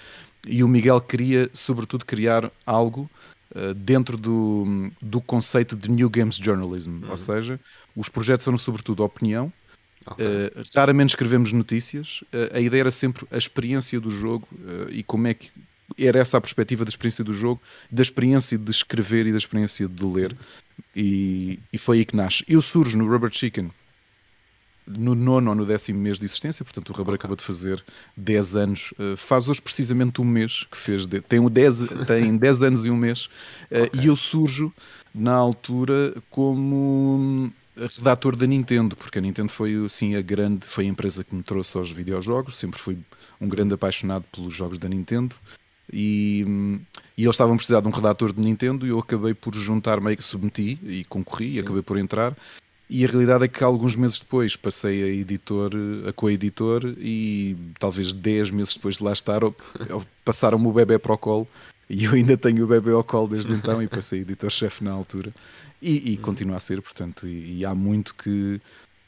e 0.45 0.63
o 0.63 0.67
Miguel 0.67 0.99
queria, 1.01 1.49
sobretudo, 1.53 2.05
criar 2.05 2.51
algo 2.65 3.07
eh, 3.07 3.30
dentro 3.75 4.17
do, 4.17 4.91
do 5.01 5.19
conceito 5.19 5.75
de 5.75 5.89
New 5.89 6.09
Games 6.09 6.35
Journalism, 6.35 7.03
uhum. 7.03 7.11
ou 7.11 7.17
seja, 7.17 7.59
os 7.95 8.07
projetos 8.07 8.43
são 8.45 8.57
sobretudo 8.57 9.03
opinião, 9.03 9.51
okay. 10.05 10.25
uh, 10.25 10.63
raramente 10.75 11.09
escrevemos 11.09 11.51
notícias, 11.51 12.21
uh, 12.33 12.55
a 12.55 12.59
ideia 12.61 12.81
era 12.81 12.91
sempre 12.91 13.25
a 13.29 13.37
experiência 13.37 13.99
do 13.99 14.09
jogo 14.09 14.47
e 14.89 15.03
como 15.03 15.27
é 15.27 15.33
que 15.33 15.51
era 15.97 16.19
essa 16.19 16.37
a 16.37 16.41
perspectiva 16.41 16.85
da 16.85 16.89
experiência 16.89 17.23
do 17.23 17.33
jogo, 17.33 17.61
da 17.91 18.01
experiência 18.01 18.57
de 18.57 18.71
escrever 18.71 19.27
e 19.27 19.31
da 19.31 19.37
experiência 19.37 19.87
de 19.87 20.05
ler, 20.05 20.35
e, 20.95 21.59
e, 21.71 21.77
foi 21.77 21.99
aí 21.99 22.05
que 22.05 22.15
nasce. 22.15 22.43
Eu 22.47 22.61
surjo 22.61 22.97
no 22.97 23.07
Rubber 23.07 23.31
Chicken 23.31 23.71
no 24.87 25.15
nono 25.15 25.49
ou 25.51 25.55
no 25.55 25.65
décimo 25.65 25.99
mês 25.99 26.17
de 26.17 26.25
existência, 26.25 26.65
portanto 26.65 26.89
o 26.89 26.93
Rubber 26.93 27.13
okay. 27.13 27.15
acabou 27.15 27.35
de 27.35 27.43
fazer 27.43 27.83
10 28.17 28.55
anos, 28.55 28.93
uh, 28.99 29.15
faz 29.15 29.47
hoje 29.47 29.61
precisamente 29.61 30.21
um 30.21 30.25
mês 30.25 30.65
que 30.69 30.77
fez, 30.77 31.05
de, 31.05 31.21
tem, 31.21 31.45
10, 31.45 31.79
tem 32.07 32.35
10 32.37 32.63
anos 32.63 32.85
e 32.85 32.89
um 32.89 32.97
mês, 32.97 33.25
uh, 33.71 33.83
okay. 33.85 34.01
e 34.01 34.07
eu 34.07 34.15
surjo 34.15 34.73
na 35.13 35.33
altura 35.33 36.15
como 36.29 37.51
redator 37.75 38.35
da 38.35 38.45
Nintendo, 38.45 38.95
porque 38.95 39.17
a 39.17 39.21
Nintendo 39.21 39.49
foi 39.49 39.73
sim 39.89 40.15
a 40.15 40.21
grande, 40.21 40.65
foi 40.65 40.85
a 40.85 40.87
empresa 40.87 41.23
que 41.23 41.33
me 41.33 41.43
trouxe 41.43 41.77
aos 41.77 41.91
videojogos, 41.91 42.57
sempre 42.57 42.79
fui 42.79 42.97
um 43.39 43.47
grande 43.47 43.73
apaixonado 43.73 44.25
pelos 44.31 44.53
jogos 44.53 44.77
da 44.77 44.89
Nintendo. 44.89 45.35
E, 45.91 46.45
e 47.17 47.23
eles 47.23 47.33
estavam 47.33 47.53
a 47.53 47.57
precisar 47.57 47.81
de 47.81 47.87
um 47.87 47.91
redator 47.91 48.31
de 48.31 48.39
Nintendo 48.39 48.85
e 48.85 48.89
eu 48.89 48.99
acabei 48.99 49.33
por 49.33 49.53
juntar 49.53 49.99
meio 49.99 50.15
que 50.15 50.23
submeti 50.23 50.79
e 50.83 51.03
concorri 51.05 51.51
Sim. 51.51 51.57
e 51.57 51.59
acabei 51.59 51.81
por 51.81 51.97
entrar 51.97 52.33
e 52.91 53.05
a 53.05 53.07
realidade 53.07 53.45
é 53.45 53.47
que 53.47 53.63
alguns 53.63 53.95
meses 53.95 54.19
depois 54.19 54.57
passei 54.57 55.01
a 55.01 55.07
editor, 55.07 55.71
a 56.09 56.11
co-editor 56.11 56.83
e 56.97 57.55
talvez 57.79 58.11
10 58.11 58.51
meses 58.51 58.73
depois 58.73 58.97
de 58.97 59.03
lá 59.05 59.13
estar 59.13 59.39
passaram-me 60.25 60.67
o 60.67 60.73
bebê 60.73 60.99
para 60.99 61.13
o 61.13 61.17
colo 61.17 61.47
e 61.89 62.03
eu 62.03 62.11
ainda 62.11 62.35
tenho 62.35 62.65
o 62.65 62.67
bebê 62.67 62.91
ao 62.91 63.01
colo 63.01 63.29
desde 63.29 63.53
então 63.53 63.81
e 63.81 63.87
passei 63.87 64.19
editor-chefe 64.19 64.83
na 64.83 64.91
altura 64.91 65.31
e, 65.81 66.11
e 66.11 66.17
hum. 66.17 66.21
continua 66.21 66.57
a 66.57 66.59
ser, 66.59 66.81
portanto, 66.81 67.25
e, 67.25 67.59
e 67.59 67.65
há 67.65 67.73
muito 67.73 68.13
que, 68.13 68.59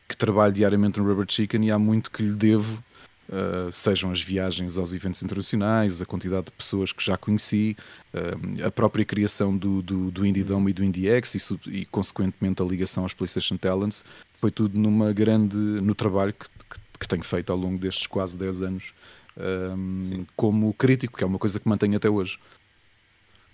que 0.07 0.15
trabalho 0.15 0.53
diariamente 0.53 0.97
no 0.97 1.05
Rubber 1.05 1.25
Chicken 1.27 1.65
e 1.65 1.69
há 1.71 1.77
muito 1.77 2.09
que 2.09 2.23
lhe 2.23 2.37
devo 2.37 2.81
Uh, 3.29 3.71
sejam 3.71 4.11
as 4.11 4.21
viagens 4.21 4.77
aos 4.77 4.93
eventos 4.93 5.23
internacionais, 5.23 6.01
a 6.01 6.05
quantidade 6.05 6.47
de 6.47 6.51
pessoas 6.51 6.91
que 6.91 7.03
já 7.03 7.17
conheci, 7.17 7.75
uh, 8.13 8.67
a 8.67 8.69
própria 8.69 9.05
criação 9.05 9.57
do, 9.57 9.81
do, 9.81 10.11
do 10.11 10.25
Indie 10.25 10.43
Dome 10.43 10.71
e 10.71 10.73
do 10.73 10.83
IndieX 10.83 11.33
e, 11.35 11.69
e, 11.69 11.85
consequentemente, 11.85 12.61
a 12.61 12.65
ligação 12.65 13.03
aos 13.03 13.13
PlayStation 13.13 13.55
Talents, 13.55 14.03
foi 14.33 14.51
tudo 14.51 14.77
numa 14.77 15.13
grande, 15.13 15.55
no 15.55 15.95
trabalho 15.95 16.33
que, 16.33 16.47
que, 16.49 16.99
que 16.99 17.07
tenho 17.07 17.23
feito 17.23 17.51
ao 17.51 17.57
longo 17.57 17.79
destes 17.79 18.07
quase 18.07 18.37
10 18.37 18.61
anos 18.61 18.93
um, 19.37 20.25
como 20.35 20.73
crítico, 20.73 21.17
que 21.17 21.23
é 21.23 21.27
uma 21.27 21.39
coisa 21.39 21.59
que 21.59 21.67
mantenho 21.67 21.97
até 21.97 22.09
hoje. 22.09 22.39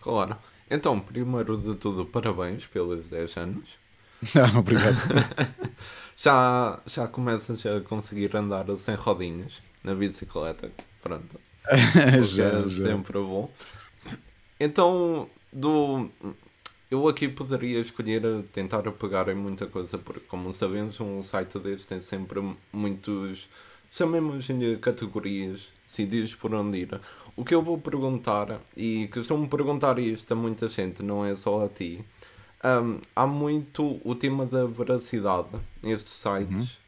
Claro. 0.01 0.37
Então, 0.69 0.99
primeiro 0.99 1.57
de 1.57 1.75
tudo, 1.75 2.05
parabéns 2.05 2.65
pelos 2.65 3.09
10 3.09 3.37
anos. 3.37 3.69
Ah, 4.35 4.59
obrigado. 4.59 4.97
já, 6.21 6.79
já 6.85 7.07
começas 7.07 7.65
a 7.65 7.79
conseguir 7.79 8.35
andar 8.35 8.65
sem 8.77 8.95
rodinhas 8.95 9.61
na 9.81 9.95
bicicleta. 9.95 10.69
Pronto. 11.01 11.39
já, 12.23 12.45
é 12.45 12.67
já. 12.67 12.87
sempre 12.87 13.19
bom. 13.19 13.49
Então, 14.59 15.29
do. 15.51 16.09
Eu 16.91 17.07
aqui 17.07 17.29
poderia 17.29 17.79
escolher 17.79 18.21
tentar 18.51 18.81
pegar 18.93 19.29
em 19.29 19.35
muita 19.35 19.67
coisa, 19.67 19.97
porque, 19.97 20.21
como 20.27 20.51
sabemos, 20.51 20.99
um 20.99 21.23
site 21.23 21.57
deste 21.59 21.87
tem 21.87 22.01
sempre 22.01 22.41
muitos. 22.73 23.47
Chamemos-lhe 23.91 24.77
categorias, 24.77 25.69
CDs 25.87 26.35
por 26.35 26.53
onde 26.53 26.79
ir. 26.79 26.99
O 27.35 27.45
que 27.45 27.55
eu 27.55 27.61
vou 27.61 27.77
perguntar, 27.77 28.59
e 28.75 29.07
costumo 29.07 29.47
perguntar 29.47 29.97
isto 29.97 30.31
a 30.31 30.35
muita 30.35 30.67
gente, 30.67 31.01
não 31.01 31.25
é 31.25 31.35
só 31.35 31.65
a 31.65 31.69
ti, 31.69 32.03
um, 32.63 32.99
há 33.15 33.25
muito 33.25 34.01
o 34.03 34.15
tema 34.15 34.45
da 34.45 34.65
veracidade 34.65 35.49
nestes 35.81 36.13
sites. 36.13 36.59
Uhum. 36.59 36.79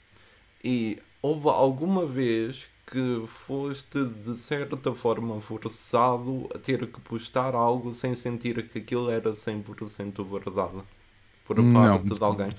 E 0.63 0.99
houve 1.21 1.47
alguma 1.49 2.05
vez 2.05 2.67
que 2.85 3.23
foste 3.25 4.03
de 4.03 4.37
certa 4.37 4.93
forma 4.93 5.39
forçado 5.39 6.49
a 6.53 6.59
ter 6.59 6.85
que 6.87 6.99
postar 6.99 7.55
algo 7.55 7.95
sem 7.95 8.15
sentir 8.15 8.67
que 8.67 8.79
aquilo 8.79 9.09
era 9.09 9.31
100% 9.31 10.23
verdade 10.29 10.83
por 11.45 11.55
parte 11.55 12.05
não, 12.05 12.17
de 12.17 12.23
alguém? 12.23 12.53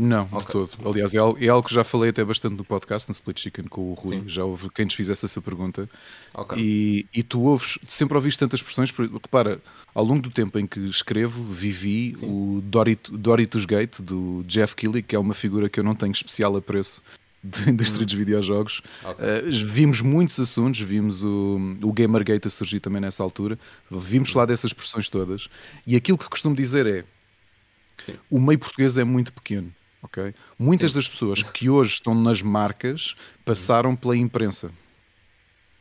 Não, 0.00 0.26
okay. 0.26 0.38
de 0.38 0.46
todo. 0.46 0.70
Aliás, 0.88 1.12
é 1.12 1.18
algo, 1.18 1.44
é 1.44 1.48
algo, 1.48 1.66
que 1.66 1.74
já 1.74 1.82
falei 1.82 2.10
até 2.10 2.24
bastante 2.24 2.54
no 2.54 2.64
podcast, 2.64 3.08
no 3.08 3.12
Split 3.12 3.40
Chicken 3.40 3.64
com 3.64 3.90
o 3.90 3.94
Rui. 3.94 4.20
Sim. 4.20 4.28
Já 4.28 4.44
houve 4.44 4.70
quem 4.70 4.84
nos 4.84 4.94
fizesse 4.94 5.24
essa 5.24 5.42
pergunta. 5.42 5.90
Okay. 6.32 6.62
E, 6.62 7.06
e 7.12 7.24
tu 7.24 7.40
ouves, 7.40 7.80
sempre 7.82 8.16
ouviste 8.16 8.38
tantas 8.38 8.60
expressões. 8.60 8.92
Repara, 8.92 9.60
ao 9.92 10.04
longo 10.04 10.22
do 10.22 10.30
tempo 10.30 10.56
em 10.56 10.68
que 10.68 10.78
escrevo, 10.88 11.42
vivi 11.42 12.14
Sim. 12.14 12.26
o 12.26 12.62
Doritos 13.10 13.64
Gate 13.64 14.00
do 14.00 14.44
Jeff 14.46 14.76
Keighley, 14.76 15.02
que 15.02 15.16
é 15.16 15.18
uma 15.18 15.34
figura 15.34 15.68
que 15.68 15.80
eu 15.80 15.84
não 15.84 15.96
tenho 15.96 16.12
especial 16.12 16.54
apreço 16.54 17.02
de 17.42 17.68
indústria 17.68 18.06
dos 18.06 18.14
videojogos. 18.14 18.82
Okay. 19.02 19.48
Uh, 19.48 19.66
vimos 19.66 20.00
muitos 20.00 20.38
assuntos, 20.38 20.80
vimos 20.80 21.24
o, 21.24 21.58
o 21.82 21.92
Gamergate 21.92 22.46
a 22.46 22.50
surgir 22.50 22.78
também 22.78 23.00
nessa 23.00 23.24
altura, 23.24 23.58
vimos 23.90 24.30
falar 24.30 24.46
dessas 24.46 24.70
expressões 24.70 25.08
todas, 25.08 25.48
e 25.84 25.96
aquilo 25.96 26.16
que 26.16 26.28
costumo 26.28 26.54
dizer 26.54 26.86
é 26.86 27.04
Sim. 28.04 28.14
o 28.30 28.38
meio 28.38 28.60
português 28.60 28.96
é 28.96 29.02
muito 29.02 29.32
pequeno. 29.32 29.72
Okay? 30.02 30.34
Muitas 30.58 30.92
Sim. 30.92 30.98
das 30.98 31.08
pessoas 31.08 31.42
que 31.42 31.68
hoje 31.68 31.92
estão 31.94 32.14
nas 32.14 32.42
marcas 32.42 33.14
passaram 33.44 33.96
pela 33.96 34.16
imprensa. 34.16 34.70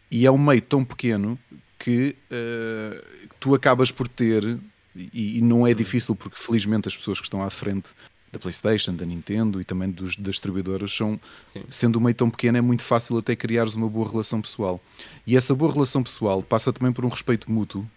E 0.10 0.26
é 0.26 0.32
um 0.32 0.38
meio 0.38 0.62
tão 0.62 0.84
pequeno 0.84 1.38
que 1.78 2.16
uh, 2.32 3.30
tu 3.40 3.54
acabas 3.54 3.92
por 3.92 4.08
ter, 4.08 4.58
e, 4.96 5.38
e 5.38 5.42
não 5.42 5.68
é 5.68 5.74
difícil 5.74 6.16
porque 6.16 6.38
felizmente 6.38 6.88
as 6.88 6.98
pessoas 6.98 7.20
que 7.20 7.26
estão 7.26 7.44
à 7.44 7.50
frente 7.50 7.90
da 8.32 8.40
PlayStation, 8.40 8.96
da 8.96 9.06
Nintendo 9.06 9.62
e 9.62 9.64
também 9.64 9.90
dos, 9.90 10.16
das 10.16 10.36
distribuidoras 10.36 10.94
são, 10.94 11.20
Sim. 11.54 11.64
sendo 11.70 12.00
um 12.00 12.02
meio 12.02 12.16
tão 12.16 12.30
pequeno, 12.30 12.58
é 12.58 12.62
muito 12.62 12.84
fácil 12.84 13.18
até 13.18 13.36
criares 13.36 13.76
uma 13.76 13.88
boa 13.88 14.10
relação 14.10 14.42
pessoal. 14.42 14.82
E 15.26 15.38
essa 15.38 15.54
boa 15.56 15.72
relação 15.72 16.04
pessoal 16.04 16.42
passa 16.42 16.74
também 16.74 16.92
por 16.92 17.06
um 17.06 17.10
respeito 17.10 17.52
mútuo. 17.52 17.88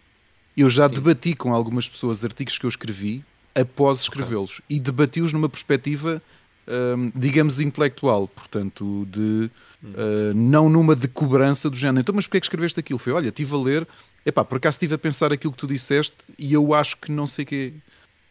Eu 0.57 0.69
já 0.69 0.89
Sim. 0.89 0.97
debati 0.97 1.35
com 1.35 1.55
algumas 1.55 1.89
pessoas 1.89 2.25
artigos 2.25 2.59
que 2.59 2.67
eu 2.67 2.69
escrevi 2.69 3.25
após 3.55 4.01
escrevê-los 4.01 4.61
okay. 4.61 4.77
e 4.77 4.81
debati-os 4.81 5.33
numa 5.33 5.49
perspectiva, 5.49 6.23
hum, 6.69 7.13
digamos, 7.15 7.61
intelectual, 7.61 8.29
portanto, 8.29 9.07
de 9.11 9.51
uh, 9.83 10.35
não 10.35 10.69
numa 10.69 10.95
de 10.95 11.09
cobrança 11.09 11.69
do 11.69 11.77
género. 11.77 12.01
Então, 12.01 12.15
mas 12.15 12.27
porquê 12.27 12.39
é 12.39 12.41
que 12.41 12.47
escreveste 12.47 12.79
aquilo? 12.81 12.99
Foi, 12.99 13.13
olha, 13.13 13.29
estive 13.29 13.55
a 13.55 13.59
ler, 13.59 13.89
epá, 14.25 14.45
por 14.45 14.59
acaso 14.59 14.77
estive 14.77 14.95
a 14.95 14.99
pensar 14.99 15.33
aquilo 15.33 15.53
que 15.53 15.59
tu 15.59 15.67
disseste 15.67 16.17
e 16.39 16.53
eu 16.53 16.75
acho 16.75 16.97
que 16.97 17.11
não 17.11 17.27
sei 17.27 17.45
o 17.45 17.49
quê. 17.49 17.73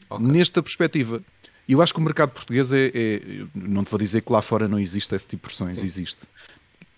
Okay. 0.09 0.25
Nesta 0.25 0.63
perspectiva, 0.63 1.21
eu 1.67 1.81
acho 1.81 1.93
que 1.93 1.99
o 1.99 2.03
mercado 2.03 2.31
português 2.31 2.71
é, 2.71 2.91
é, 2.93 3.21
Não 3.53 3.83
te 3.83 3.91
vou 3.91 3.99
dizer 3.99 4.21
que 4.21 4.31
lá 4.31 4.41
fora 4.41 4.67
não 4.67 4.79
existe 4.79 5.13
esse 5.13 5.27
tipo 5.27 5.47
de 5.47 5.55
pressões, 5.55 5.77
Sim. 5.77 5.85
existe. 5.85 6.21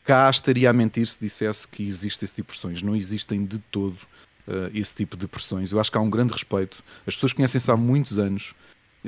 Cá 0.05 0.29
estaria 0.29 0.69
a 0.69 0.73
mentir 0.73 1.05
se 1.07 1.19
dissesse 1.19 1.67
que 1.67 1.84
existe 1.84 2.23
esse 2.23 2.36
tipo 2.36 2.51
de 2.51 2.57
pressões. 2.57 2.81
Não 2.81 2.95
existem 2.95 3.45
de 3.45 3.60
todo 3.69 3.97
esse 4.73 4.95
tipo 4.95 5.15
de 5.15 5.27
pressões. 5.27 5.71
Eu 5.71 5.80
acho 5.80 5.91
que 5.91 5.97
há 5.97 6.01
um 6.01 6.10
grande 6.10 6.34
respeito. 6.34 6.84
As 7.06 7.13
pessoas 7.15 7.34
conhecem-se 7.34 7.69
há 7.71 7.77
muitos 7.77 8.19
anos. 8.19 8.54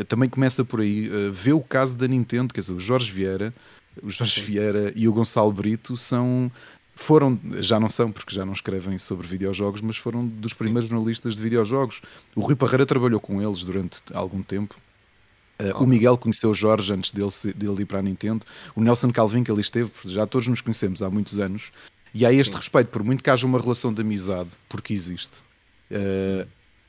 Também 0.07 0.29
começa 0.29 0.63
por 0.65 0.81
aí. 0.81 1.09
Uh, 1.09 1.31
vê 1.31 1.53
o 1.53 1.61
caso 1.61 1.95
da 1.95 2.07
Nintendo, 2.07 2.53
quer 2.53 2.61
dizer, 2.61 2.73
o 2.73 2.79
Jorge 2.79 3.11
Vieira, 3.11 3.53
o 4.01 4.09
Jorge 4.09 4.41
Sim. 4.41 4.45
Vieira 4.45 4.91
e 4.95 5.07
o 5.07 5.13
Gonçalo 5.13 5.51
Brito 5.51 5.97
são 5.97 6.51
foram, 6.95 7.39
já 7.59 7.79
não 7.79 7.89
são 7.89 8.11
porque 8.11 8.33
já 8.33 8.45
não 8.45 8.53
escrevem 8.53 8.97
sobre 8.97 9.25
videojogos, 9.25 9.81
mas 9.81 9.97
foram 9.97 10.25
dos 10.27 10.53
primeiros 10.53 10.89
Sim. 10.89 10.95
jornalistas 10.95 11.35
de 11.35 11.41
videojogos. 11.41 12.01
O 12.35 12.41
Rui 12.41 12.55
Parreira 12.55 12.85
trabalhou 12.85 13.19
com 13.19 13.41
eles 13.41 13.63
durante 13.63 14.01
algum 14.13 14.41
tempo 14.41 14.75
Uh, 15.59 15.83
O 15.83 15.87
Miguel 15.87 16.17
conheceu 16.17 16.49
o 16.49 16.53
Jorge 16.53 16.91
antes 16.91 17.11
dele, 17.11 17.29
dele 17.55 17.81
ir 17.83 17.85
para 17.85 17.99
a 17.99 18.01
Nintendo. 18.01 18.45
O 18.75 18.81
Nelson 18.81 19.11
Calvin, 19.11 19.43
que 19.43 19.51
ali 19.51 19.61
esteve, 19.61 19.91
já 20.05 20.25
todos 20.25 20.47
nos 20.47 20.61
conhecemos 20.61 21.01
há 21.01 21.09
muitos 21.09 21.39
anos. 21.39 21.71
E 22.13 22.25
há 22.25 22.31
este 22.31 22.51
Sim. 22.51 22.59
respeito, 22.59 22.87
por 22.89 23.03
muito 23.03 23.23
que 23.23 23.29
haja 23.29 23.45
uma 23.45 23.59
relação 23.59 23.93
de 23.93 24.01
amizade, 24.01 24.49
porque 24.69 24.93
existe. 24.93 25.37
Uh, 25.89 26.47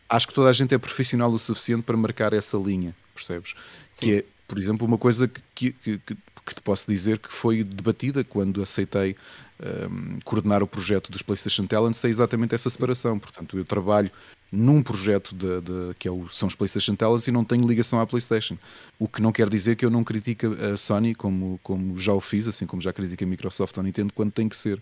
acho 0.08 0.28
que 0.28 0.34
toda 0.34 0.50
a 0.50 0.52
gente 0.52 0.74
é 0.74 0.78
profissional 0.78 1.30
o 1.30 1.38
suficiente 1.38 1.82
para 1.82 1.96
marcar 1.96 2.32
essa 2.32 2.56
linha, 2.58 2.94
percebes? 3.14 3.54
Sim. 3.90 4.06
Que 4.06 4.12
é, 4.16 4.24
por 4.46 4.58
exemplo, 4.58 4.86
uma 4.86 4.98
coisa 4.98 5.26
que, 5.26 5.72
que, 5.72 5.98
que, 5.98 6.16
que 6.46 6.54
te 6.54 6.60
posso 6.62 6.86
dizer 6.90 7.18
que 7.18 7.32
foi 7.32 7.64
debatida 7.64 8.22
quando 8.22 8.62
aceitei 8.62 9.16
um, 9.58 9.66
ehm, 9.66 10.18
coordenar 10.24 10.62
o 10.62 10.66
projeto 10.66 11.10
dos 11.10 11.22
PlayStation 11.22 11.64
Talents, 11.64 12.04
é 12.04 12.08
exatamente 12.08 12.54
essa 12.54 12.68
separação. 12.68 13.18
Portanto, 13.18 13.56
eu 13.56 13.64
trabalho 13.64 14.10
num 14.54 14.82
projeto 14.82 15.34
de, 15.34 15.60
de, 15.60 15.94
que 15.98 16.06
é 16.06 16.10
o, 16.10 16.28
são 16.28 16.46
os 16.46 16.54
PlayStation 16.54 16.94
Talents 16.94 17.26
e 17.26 17.32
não 17.32 17.44
tenho 17.44 17.66
ligação 17.66 18.00
à 18.00 18.06
PlayStation. 18.06 18.56
O 18.98 19.08
que 19.08 19.20
não 19.20 19.32
quer 19.32 19.48
dizer 19.48 19.76
que 19.76 19.84
eu 19.84 19.90
não 19.90 20.04
critique 20.04 20.46
a 20.46 20.76
Sony 20.76 21.14
como, 21.14 21.58
como 21.62 21.98
já 21.98 22.12
o 22.12 22.20
fiz, 22.20 22.46
assim 22.46 22.66
como 22.66 22.80
já 22.80 22.92
critico 22.92 23.24
a 23.24 23.26
Microsoft 23.26 23.76
ou 23.76 23.80
a 23.80 23.84
Nintendo 23.84 24.12
quando 24.12 24.32
tem 24.32 24.48
que 24.48 24.56
ser. 24.56 24.80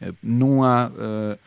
Eh, 0.00 0.12
não 0.22 0.62
há. 0.62 0.88
Uh, 0.88 1.38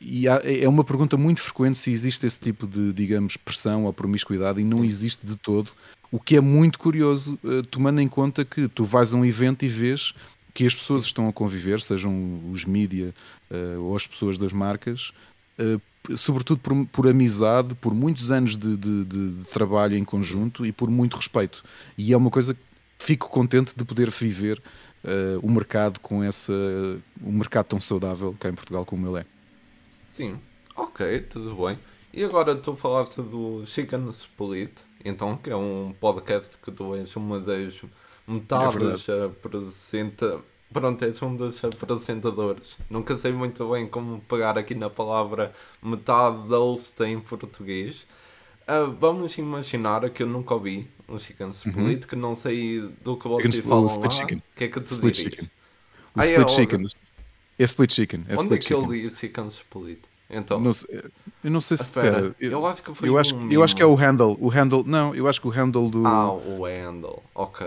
e 0.00 0.28
há, 0.28 0.40
é 0.44 0.68
uma 0.68 0.84
pergunta 0.84 1.16
muito 1.16 1.40
frequente 1.40 1.78
se 1.78 1.90
existe 1.90 2.26
esse 2.26 2.38
tipo 2.38 2.66
de, 2.66 2.92
digamos, 2.92 3.36
pressão 3.36 3.84
ou 3.84 3.92
promiscuidade 3.92 4.60
e 4.60 4.64
não 4.64 4.80
Sim. 4.80 4.86
existe 4.86 5.26
de 5.26 5.36
todo. 5.36 5.72
O 6.12 6.20
que 6.20 6.36
é 6.36 6.40
muito 6.40 6.78
curioso, 6.78 7.38
uh, 7.42 7.62
tomando 7.64 8.00
em 8.00 8.08
conta 8.08 8.44
que 8.44 8.68
tu 8.68 8.84
vais 8.84 9.12
a 9.12 9.16
um 9.16 9.24
evento 9.24 9.64
e 9.64 9.68
vês 9.68 10.14
que 10.54 10.66
as 10.66 10.74
pessoas 10.74 11.04
estão 11.04 11.28
a 11.28 11.32
conviver, 11.32 11.80
sejam 11.82 12.40
os 12.50 12.64
mídia 12.64 13.12
uh, 13.50 13.82
ou 13.82 13.96
as 13.96 14.06
pessoas 14.06 14.38
das 14.38 14.52
marcas, 14.54 15.12
sobretudo 16.14 16.60
por, 16.60 16.86
por, 16.86 17.08
amizade, 17.08 17.74
por 17.74 17.94
muitos 17.94 18.30
anos 18.30 18.56
de, 18.56 18.76
de, 18.76 19.04
de, 19.04 19.44
trabalho 19.52 19.96
em 19.96 20.04
conjunto 20.04 20.64
e 20.64 20.72
por 20.72 20.90
muito 20.90 21.16
respeito. 21.16 21.64
E 21.96 22.12
é 22.12 22.16
uma 22.16 22.30
coisa 22.30 22.54
que 22.54 22.60
fico 22.98 23.28
contente 23.28 23.74
de 23.74 23.84
poder 23.84 24.10
viver 24.10 24.62
uh, 25.04 25.38
o 25.42 25.50
mercado 25.50 26.00
com 26.00 26.22
essa. 26.22 26.52
um 27.22 27.32
mercado 27.32 27.66
tão 27.66 27.80
saudável 27.80 28.36
cá 28.38 28.48
em 28.48 28.54
Portugal 28.54 28.84
como 28.84 29.08
ele 29.08 29.20
é. 29.20 29.26
Sim, 30.12 30.38
ok, 30.76 31.20
tudo 31.20 31.54
bem. 31.66 31.78
E 32.12 32.24
agora 32.24 32.54
tu 32.54 32.74
falaste 32.74 33.16
do 33.16 33.64
Chicken 33.66 34.06
Split, 34.10 34.80
então, 35.04 35.36
que 35.36 35.50
é 35.50 35.56
um 35.56 35.94
podcast 36.00 36.56
que 36.62 36.70
tu 36.70 36.94
és 36.94 37.14
uma 37.14 37.38
das 37.38 37.82
metades 38.26 39.08
é 39.08 39.24
apresenta 39.24 40.40
Pronto, 40.72 41.04
és 41.04 41.22
um 41.22 41.34
dos 41.34 41.62
apresentadores. 41.64 42.76
Nunca 42.90 43.16
sei 43.16 43.32
muito 43.32 43.70
bem 43.70 43.86
como 43.86 44.20
pegar 44.22 44.58
aqui 44.58 44.74
na 44.74 44.90
palavra 44.90 45.52
metade 45.82 46.48
da 46.48 46.58
host 46.58 47.02
em 47.04 47.20
português. 47.20 48.06
Uh, 48.68 48.90
vamos 48.98 49.38
imaginar 49.38 50.08
que 50.10 50.24
eu 50.24 50.26
nunca 50.26 50.54
ouvi 50.54 50.88
um 51.08 51.18
Chicken 51.18 51.50
Split, 51.50 52.02
uhum. 52.02 52.08
que 52.08 52.16
não 52.16 52.34
sei 52.34 52.80
do 53.02 53.16
que 53.16 53.28
vocês 53.28 53.54
chicken, 53.54 53.68
falam 53.70 53.86
lá. 53.86 54.06
O 54.06 54.56
que 54.56 54.64
é 54.64 54.68
que 54.68 54.80
tu 54.80 54.90
split 54.90 55.14
dirias? 55.14 55.34
Chicken. 55.34 55.50
O 56.14 56.20
ah, 56.20 56.26
split 56.26 56.50
é, 56.50 56.52
chicken. 56.52 56.86
É 57.58 57.64
split 57.64 57.92
chicken. 57.92 58.24
É 58.28 58.32
Onde 58.32 58.42
split 58.42 58.52
é 58.52 58.58
que 58.58 58.74
chicken. 58.74 58.84
eu 58.84 58.92
li 58.92 59.10
Chicken 59.10 59.46
Split? 59.46 60.00
Então, 60.28 60.58
não 60.58 60.72
sei, 60.72 61.04
eu 61.44 61.50
não 61.50 61.60
sei 61.60 61.76
se 61.76 61.84
espera, 61.84 62.34
eu, 62.40 62.50
eu, 62.50 62.66
acho 62.66 62.82
que 62.82 62.92
foi 62.92 63.08
eu 63.08 63.16
acho, 63.16 63.36
um 63.36 63.52
eu 63.52 63.62
acho 63.62 63.76
que 63.76 63.82
é 63.82 63.86
o 63.86 63.94
handle, 63.94 64.36
o 64.40 64.48
handle, 64.48 64.82
não, 64.84 65.14
eu 65.14 65.28
acho 65.28 65.40
que 65.40 65.46
o 65.46 65.50
handle 65.50 65.88
do 65.88 66.04
Ah, 66.04 66.32
o 66.32 66.64
handle. 66.64 67.22
OK. 67.32 67.64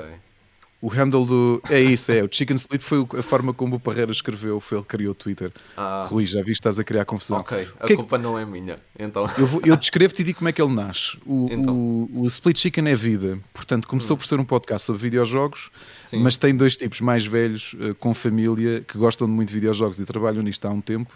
O 0.82 0.88
handle 0.88 1.26
do. 1.26 1.62
É 1.70 1.80
isso, 1.82 2.10
é. 2.12 2.24
O 2.24 2.30
Chicken 2.32 2.56
Split 2.56 2.82
foi 2.82 3.06
a 3.18 3.22
forma 3.22 3.54
como 3.54 3.76
o 3.76 3.80
Parreira 3.80 4.12
escreveu, 4.12 4.62
foi 4.62 4.78
ele 4.78 4.86
que 4.86 4.90
criou 4.90 5.12
o 5.12 5.16
Twitter. 5.16 5.52
Ah. 5.76 6.08
Rui, 6.10 6.26
já 6.26 6.40
viste, 6.40 6.62
estás 6.62 6.80
a 6.80 6.84
criar 6.86 7.04
confusão. 7.04 7.40
Ok, 7.40 7.68
a 7.80 7.86
que 7.86 7.96
culpa 7.96 8.16
é 8.16 8.20
que... 8.20 8.26
não 8.26 8.40
é 8.40 8.46
minha. 8.46 8.78
Então... 8.98 9.30
Eu, 9.38 9.46
vou, 9.46 9.62
eu 9.66 9.76
descrevo-te 9.76 10.22
e 10.22 10.26
digo 10.26 10.38
como 10.38 10.48
é 10.48 10.54
que 10.54 10.62
ele 10.62 10.74
nasce. 10.74 11.18
O, 11.26 11.50
então. 11.52 11.76
o, 11.76 12.22
o, 12.22 12.28
Split 12.28 12.58
Chicken 12.58 12.88
é 12.88 12.96
vida. 12.96 13.38
Portanto, 13.54 13.90
começou 13.90 14.16
hum. 14.16 14.20
por 14.20 14.26
ser 14.26 14.40
um 14.40 14.46
podcast 14.46 14.86
sobre 14.86 15.02
videojogos, 15.02 15.70
Sim. 16.06 16.22
mas 16.22 16.38
tem 16.38 16.56
dois 16.56 16.78
tipos 16.78 17.02
mais 17.02 17.26
velhos, 17.26 17.74
uh, 17.74 17.94
com 17.96 18.14
família, 18.14 18.82
que 18.88 18.98
gostam 18.98 19.28
de 19.28 19.34
muito 19.34 19.50
de 19.50 19.56
videojogos 19.56 20.00
e 20.00 20.06
trabalham 20.06 20.42
nisto 20.42 20.66
há 20.66 20.70
um 20.70 20.80
tempo. 20.80 21.12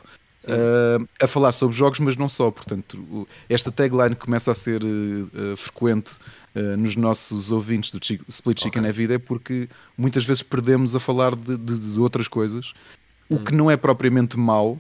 Uh, 0.48 1.08
a 1.22 1.28
falar 1.28 1.52
sobre 1.52 1.76
jogos, 1.76 2.00
mas 2.00 2.18
não 2.18 2.28
só. 2.28 2.52
Portanto, 2.52 3.28
esta 3.50 3.72
tagline 3.72 4.16
começa 4.16 4.52
a 4.52 4.56
ser 4.56 4.82
uh, 4.84 5.56
frequente 5.56 6.14
uh, 6.56 6.78
nos 6.78 6.96
nossos 6.96 7.52
ouvintes 7.52 7.92
do 7.92 8.06
Chico, 8.06 8.26
Split 8.28 8.62
Chicken 8.62 8.82
okay. 8.82 8.90
é 8.90 8.94
vida, 8.94 9.14
é 9.16 9.18
porque 9.18 9.70
muitas 9.98 10.26
vezes 10.26 10.44
perdemos 10.44 10.96
a 10.96 11.00
falar 11.00 11.36
de, 11.36 11.58
de, 11.58 11.78
de 11.78 12.00
outras 12.00 12.28
coisas, 12.28 12.74
hum. 13.30 13.36
o 13.36 13.40
que 13.40 13.54
não 13.54 13.72
é 13.72 13.78
propriamente 13.78 14.38
mau. 14.38 14.80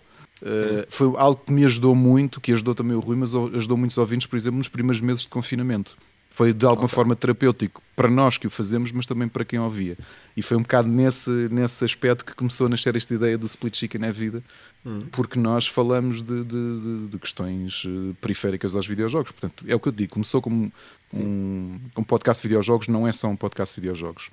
foi 0.89 1.13
algo 1.17 1.41
que 1.45 1.51
me 1.53 1.63
ajudou 1.63 1.95
muito, 1.95 2.41
que 2.41 2.51
ajudou 2.51 2.75
também 2.75 2.97
o 2.97 2.99
Rui, 2.99 3.15
mas 3.15 3.33
ajudou 3.33 3.77
muitos 3.77 3.97
ouvintes, 3.97 4.27
por 4.27 4.35
exemplo, 4.35 4.57
nos 4.57 4.67
primeiros 4.67 5.01
meses 5.01 5.21
de 5.21 5.29
confinamento. 5.29 5.95
Foi 6.33 6.51
de 6.51 6.65
alguma 6.65 6.85
okay. 6.85 6.95
forma 6.95 7.15
terapêutico 7.15 7.79
para 7.95 8.09
nós 8.09 8.39
que 8.39 8.47
o 8.47 8.49
fazemos, 8.49 8.91
mas 8.91 9.05
também 9.05 9.27
para 9.27 9.45
quem 9.45 9.59
ouvia. 9.59 9.95
E 10.35 10.41
foi 10.41 10.57
um 10.57 10.63
bocado 10.63 10.87
nesse, 10.87 11.29
nesse 11.29 11.85
aspecto 11.85 12.25
que 12.25 12.33
começou 12.33 12.65
a 12.65 12.69
nascer 12.69 12.95
esta 12.95 13.13
ideia 13.13 13.37
do 13.37 13.45
Split 13.45 13.77
Chicken 13.77 14.03
é 14.03 14.11
vida, 14.11 14.43
hum. 14.83 15.05
porque 15.11 15.37
nós 15.37 15.67
falamos 15.67 16.23
de, 16.23 16.43
de, 16.43 17.07
de, 17.11 17.19
questões 17.19 17.83
eh, 17.85 18.15
periféricas 18.19 18.73
aos 18.73 18.87
videojogos. 18.87 19.31
Portanto, 19.31 19.63
é 19.67 19.75
o 19.75 19.79
que 19.79 19.89
eu 19.89 19.91
digo, 19.91 20.13
começou 20.13 20.41
como 20.41 20.73
um, 21.13 21.79
um 21.95 22.03
podcast 22.03 22.41
de 22.41 22.47
videojogos, 22.47 22.87
não 22.87 23.07
é 23.07 23.11
só 23.11 23.27
um 23.27 23.35
podcast 23.35 23.75
de 23.75 23.81
videojogos. 23.81 24.31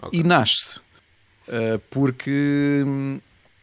Okay. 0.00 0.20
E 0.20 0.22
nasce 0.22 0.78
uh, 0.78 1.78
porque 1.90 2.82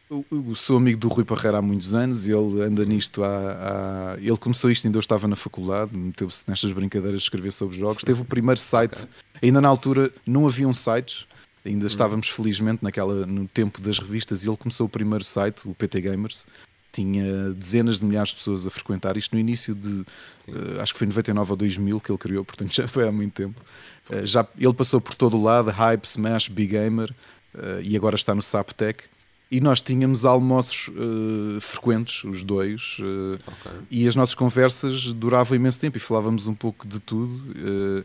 eu 0.10 0.56
sou 0.56 0.78
amigo 0.78 0.98
do 0.98 1.10
Rui 1.10 1.26
Parreira 1.26 1.58
há 1.58 1.62
muitos 1.62 1.94
anos 1.94 2.28
e 2.28 2.32
ele 2.32 2.62
anda 2.62 2.86
nisto 2.86 3.24
há, 3.24 4.16
há... 4.16 4.18
Ele 4.18 4.38
começou 4.38 4.72
isto 4.72 4.88
ainda 4.88 4.98
eu 4.98 5.02
estava 5.02 5.28
na 5.28 5.36
faculdade, 5.36 5.98
meteu-se 5.98 6.46
nestas 6.48 6.72
brincadeiras 6.72 7.20
de 7.20 7.26
escrever 7.26 7.52
sobre 7.52 7.78
jogos. 7.78 8.04
Teve 8.04 8.22
o 8.22 8.26
primeiro 8.26 8.60
site, 8.60 8.94
okay. 8.94 9.08
ainda 9.42 9.60
na 9.60 9.68
altura 9.68 10.12
não 10.26 10.48
haviam 10.48 10.74
sites, 10.74 11.28
ainda 11.66 11.84
hum. 11.84 11.88
estávamos 11.88 12.30
felizmente 12.30 12.82
naquela, 12.82 13.26
no 13.26 13.48
tempo 13.48 13.82
das 13.82 14.00
revistas 14.00 14.46
e 14.46 14.50
ele 14.50 14.56
começou 14.56 14.86
o 14.86 14.90
primeiro 14.90 15.26
site, 15.26 15.68
o 15.68 15.76
PT 15.76 16.02
Gamers. 16.02 16.48
Tinha 16.94 17.52
dezenas 17.52 18.00
de 18.00 18.06
milhares 18.06 18.30
de 18.30 18.38
pessoas 18.38 18.66
a 18.66 18.70
frequentar 18.70 19.18
isto 19.18 19.34
no 19.34 19.40
início 19.40 19.76
de, 19.76 20.06
uh, 20.48 20.82
acho 20.82 20.94
que 20.94 21.00
foi 21.00 21.08
99 21.08 21.52
ou 21.52 21.58
2000 21.58 22.00
que 22.00 22.12
ele 22.12 22.18
criou, 22.18 22.46
portanto 22.46 22.74
já 22.74 22.88
foi 22.88 23.06
há 23.06 23.12
muito 23.12 23.34
tempo. 23.34 23.62
Uh, 24.10 24.26
já, 24.26 24.48
ele 24.58 24.74
passou 24.74 25.02
por 25.02 25.14
todo 25.14 25.38
o 25.38 25.44
lado, 25.44 25.70
Hype, 25.70 26.06
Smash, 26.06 26.48
Big 26.48 26.72
Gamer 26.72 27.14
uh, 27.54 27.82
e 27.84 27.98
agora 27.98 28.16
está 28.16 28.34
no 28.34 28.42
Saptec 28.42 29.04
e 29.50 29.62
nós 29.62 29.82
tínhamos 29.82 30.26
almoços 30.26 30.90
uh, 30.90 31.60
frequentes, 31.62 32.24
os 32.24 32.44
dois, 32.44 32.98
uh, 33.00 33.36
okay. 33.36 33.80
e 33.90 34.08
as 34.08 34.16
nossas 34.16 34.36
conversas 34.36 35.14
duravam 35.14 35.56
imenso 35.56 35.80
tempo 35.80 35.98
e 35.98 36.00
falávamos 36.00 36.48
um 36.48 36.54
pouco 36.54 36.88
de 36.88 37.00
tudo. 37.00 37.34
Uh, 37.52 38.04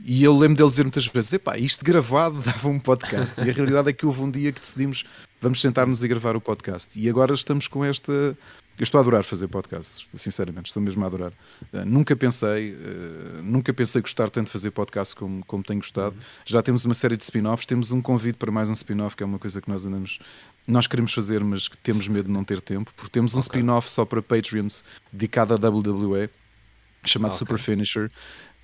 e 0.00 0.22
eu 0.22 0.36
lembro 0.36 0.56
dele 0.56 0.68
dizer 0.68 0.84
muitas 0.84 1.06
vezes: 1.06 1.32
Epá, 1.32 1.58
isto 1.58 1.84
gravado 1.84 2.40
dava 2.42 2.68
um 2.68 2.78
podcast. 2.78 3.40
e 3.40 3.50
a 3.50 3.52
realidade 3.52 3.88
é 3.88 3.92
que 3.92 4.06
houve 4.06 4.22
um 4.22 4.30
dia 4.30 4.52
que 4.52 4.60
decidimos, 4.60 5.04
vamos 5.44 5.60
sentar-nos 5.60 6.02
e 6.02 6.08
gravar 6.08 6.34
o 6.36 6.40
podcast. 6.40 6.98
E 6.98 7.06
agora 7.08 7.34
estamos 7.34 7.68
com 7.68 7.84
esta 7.84 8.36
eu 8.76 8.82
estou 8.82 8.98
a 8.98 9.02
adorar 9.02 9.22
fazer 9.22 9.46
podcasts, 9.46 10.04
sinceramente, 10.14 10.66
estou 10.66 10.82
mesmo 10.82 11.04
a 11.04 11.06
adorar. 11.06 11.32
Uh, 11.72 11.84
nunca 11.86 12.16
pensei, 12.16 12.72
uh, 12.72 13.40
nunca 13.40 13.72
pensei 13.72 14.02
gostar 14.02 14.28
tanto 14.30 14.46
de 14.46 14.52
fazer 14.52 14.72
podcasts 14.72 15.14
como, 15.14 15.44
como 15.44 15.62
tenho 15.62 15.78
gostado. 15.78 16.16
Uhum. 16.16 16.22
Já 16.44 16.60
temos 16.60 16.84
uma 16.84 16.94
série 16.94 17.16
de 17.16 17.22
spin-offs, 17.22 17.66
temos 17.66 17.92
um 17.92 18.02
convite 18.02 18.34
para 18.34 18.50
mais 18.50 18.68
um 18.68 18.72
spin-off, 18.72 19.14
que 19.14 19.22
é 19.22 19.26
uma 19.26 19.38
coisa 19.38 19.60
que 19.60 19.68
nós 19.68 19.86
andamos, 19.86 20.18
nós 20.66 20.88
queremos 20.88 21.14
fazer, 21.14 21.44
mas 21.44 21.68
que 21.68 21.76
temos 21.78 22.08
medo 22.08 22.26
de 22.26 22.32
não 22.32 22.42
ter 22.42 22.60
tempo, 22.60 22.92
porque 22.96 23.12
temos 23.12 23.34
um 23.34 23.38
okay. 23.38 23.60
spin-off 23.60 23.88
só 23.88 24.04
para 24.04 24.20
Patreons 24.20 24.84
dedicado 25.12 25.54
à 25.54 25.68
WWE, 25.68 26.28
chamado 27.04 27.30
okay. 27.30 27.38
Super 27.38 27.58
Finisher. 27.58 28.10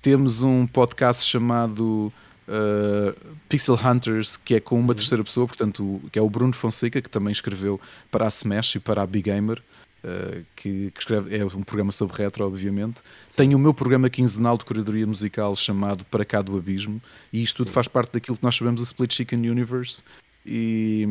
Temos 0.01 0.41
um 0.41 0.67
podcast 0.67 1.23
chamado 1.23 2.11
Uh, 2.51 3.15
Pixel 3.47 3.75
Hunters, 3.75 4.35
que 4.35 4.55
é 4.55 4.59
com 4.59 4.75
uma 4.75 4.89
uhum. 4.89 4.95
terceira 4.95 5.23
pessoa, 5.23 5.47
portanto, 5.47 6.01
que 6.11 6.19
é 6.19 6.21
o 6.21 6.29
Bruno 6.29 6.51
Fonseca, 6.51 7.01
que 7.01 7.09
também 7.09 7.31
escreveu 7.31 7.79
para 8.11 8.25
a 8.25 8.27
Smash 8.27 8.75
e 8.75 8.79
para 8.79 9.01
a 9.01 9.07
Big 9.07 9.31
Gamer. 9.31 9.61
Uh, 10.03 10.43
que, 10.55 10.91
que, 10.91 10.99
escreve, 10.99 11.37
é 11.37 11.45
um 11.45 11.63
programa 11.63 11.91
sobre 11.91 12.17
retro, 12.23 12.45
obviamente. 12.45 12.99
Sim. 13.27 13.37
Tenho 13.37 13.57
o 13.57 13.61
meu 13.61 13.73
programa 13.73 14.09
quinzenal 14.09 14.57
de 14.57 14.65
curadoria 14.65 15.07
musical 15.07 15.55
chamado 15.55 16.03
Para 16.05 16.25
Cá 16.25 16.41
do 16.41 16.57
Abismo, 16.57 17.01
e 17.31 17.41
isto 17.41 17.57
tudo 17.57 17.67
Sim. 17.67 17.75
faz 17.75 17.87
parte 17.87 18.13
daquilo 18.13 18.35
que 18.35 18.43
nós 18.43 18.55
chamamos 18.55 18.81
o 18.81 18.83
Split 18.83 19.13
Chicken 19.13 19.49
Universe. 19.49 20.03
E, 20.45 21.07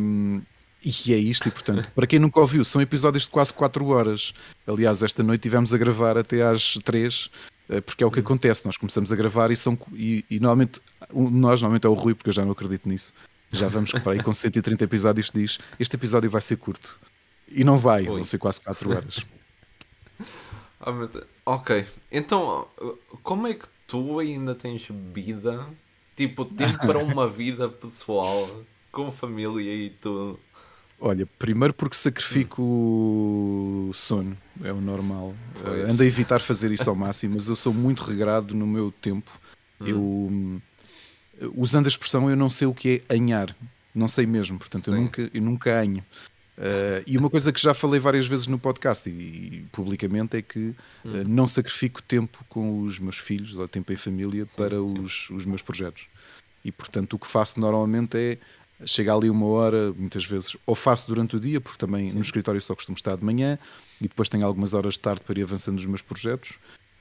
e 0.84 1.14
é 1.14 1.16
isto, 1.16 1.48
e 1.48 1.50
portanto, 1.52 1.90
para 1.94 2.06
quem 2.06 2.18
nunca 2.18 2.40
ouviu, 2.40 2.64
são 2.64 2.82
episódios 2.82 3.24
de 3.24 3.30
quase 3.30 3.54
4 3.54 3.86
horas. 3.86 4.34
Aliás, 4.66 5.02
esta 5.02 5.22
noite 5.22 5.42
tivemos 5.42 5.72
a 5.72 5.78
gravar 5.78 6.18
até 6.18 6.42
às 6.42 6.74
3, 6.84 7.30
eh, 7.32 7.50
porque 7.80 8.02
é 8.02 8.06
o 8.06 8.10
que 8.10 8.20
acontece. 8.20 8.64
Nós 8.66 8.76
começamos 8.76 9.12
a 9.12 9.16
gravar 9.16 9.50
e 9.50 9.56
são. 9.56 9.78
E, 9.92 10.24
e 10.30 10.40
normalmente, 10.40 10.80
nós, 11.12 11.60
normalmente 11.60 11.86
é 11.86 11.90
o 11.90 11.94
Rui, 11.94 12.14
porque 12.14 12.30
eu 12.30 12.34
já 12.34 12.44
não 12.44 12.52
acredito 12.52 12.88
nisso. 12.88 13.12
Já 13.52 13.68
vamos 13.68 13.92
para 13.92 14.12
aí 14.12 14.22
com 14.22 14.32
130 14.32 14.82
episódios. 14.82 15.30
Diz: 15.32 15.58
Este 15.78 15.96
episódio 15.96 16.30
vai 16.30 16.40
ser 16.40 16.56
curto. 16.56 16.98
E 17.48 17.64
não 17.64 17.76
vai, 17.76 18.00
Oi. 18.00 18.06
vão 18.06 18.24
ser 18.24 18.38
quase 18.38 18.60
4 18.60 18.90
horas. 18.90 19.26
oh, 20.80 21.52
ok, 21.52 21.86
então 22.10 22.68
como 23.22 23.46
é 23.46 23.54
que 23.54 23.66
tu 23.86 24.20
ainda 24.20 24.54
tens 24.54 24.88
vida, 25.12 25.66
tipo, 26.16 26.44
tempo 26.44 26.78
para 26.78 26.98
uma 26.98 27.28
vida 27.28 27.68
pessoal, 27.68 28.64
com 28.92 29.10
família 29.10 29.74
e 29.74 29.90
tudo? 29.90 30.38
Olha, 31.00 31.26
primeiro 31.38 31.72
porque 31.72 31.96
sacrifico 31.96 32.62
o 32.62 33.90
sono, 33.94 34.36
é 34.62 34.70
o 34.70 34.80
normal. 34.80 35.34
Uh, 35.64 35.90
ando 35.90 36.02
a 36.02 36.06
evitar 36.06 36.40
fazer 36.40 36.70
isso 36.70 36.90
ao 36.90 36.94
máximo, 36.94 37.34
mas 37.34 37.48
eu 37.48 37.56
sou 37.56 37.72
muito 37.72 38.04
regrado 38.04 38.54
no 38.54 38.66
meu 38.66 38.92
tempo. 38.92 39.30
Hum. 39.80 40.60
Eu, 41.40 41.52
usando 41.56 41.86
a 41.86 41.88
expressão, 41.88 42.28
eu 42.28 42.36
não 42.36 42.50
sei 42.50 42.66
o 42.66 42.74
que 42.74 43.02
é 43.08 43.14
anhar, 43.14 43.56
não 43.94 44.08
sei 44.08 44.26
mesmo, 44.26 44.58
portanto, 44.58 44.92
eu 44.92 45.00
nunca, 45.00 45.30
eu 45.32 45.40
nunca 45.40 45.80
anho. 45.80 46.04
Uh, 46.58 47.00
e 47.06 47.16
uma 47.16 47.30
coisa 47.30 47.50
que 47.50 47.60
já 47.60 47.72
falei 47.72 47.98
várias 47.98 48.26
vezes 48.26 48.46
no 48.46 48.58
podcast 48.58 49.08
e, 49.08 49.12
e 49.12 49.66
publicamente 49.72 50.36
é 50.36 50.42
que 50.42 50.74
uh, 51.02 51.26
não 51.26 51.48
sacrifico 51.48 52.02
tempo 52.02 52.44
com 52.50 52.82
os 52.82 52.98
meus 52.98 53.16
filhos 53.16 53.56
ou 53.56 53.66
tempo 53.66 53.90
em 53.90 53.96
família 53.96 54.44
sim, 54.44 54.56
para 54.56 54.76
sim. 54.76 55.00
Os, 55.00 55.30
os 55.30 55.46
meus 55.46 55.62
projetos. 55.62 56.06
E 56.62 56.70
portanto 56.70 57.14
o 57.14 57.18
que 57.18 57.26
faço 57.26 57.58
normalmente 57.58 58.18
é 58.18 58.38
chegar 58.84 59.14
ali 59.14 59.28
uma 59.28 59.46
hora, 59.46 59.92
muitas 59.92 60.24
vezes, 60.24 60.56
ou 60.66 60.74
faço 60.74 61.06
durante 61.06 61.36
o 61.36 61.40
dia, 61.40 61.60
porque 61.60 61.78
também 61.78 62.10
sim. 62.10 62.16
no 62.16 62.22
escritório 62.22 62.60
só 62.60 62.74
costumo 62.74 62.96
estar 62.96 63.16
de 63.16 63.24
manhã 63.24 63.58
e 64.00 64.08
depois 64.08 64.28
tenho 64.28 64.44
algumas 64.46 64.74
horas 64.74 64.94
de 64.94 65.00
tarde 65.00 65.22
para 65.22 65.38
ir 65.38 65.42
avançando 65.42 65.74
nos 65.74 65.86
meus 65.86 66.02
projetos 66.02 66.52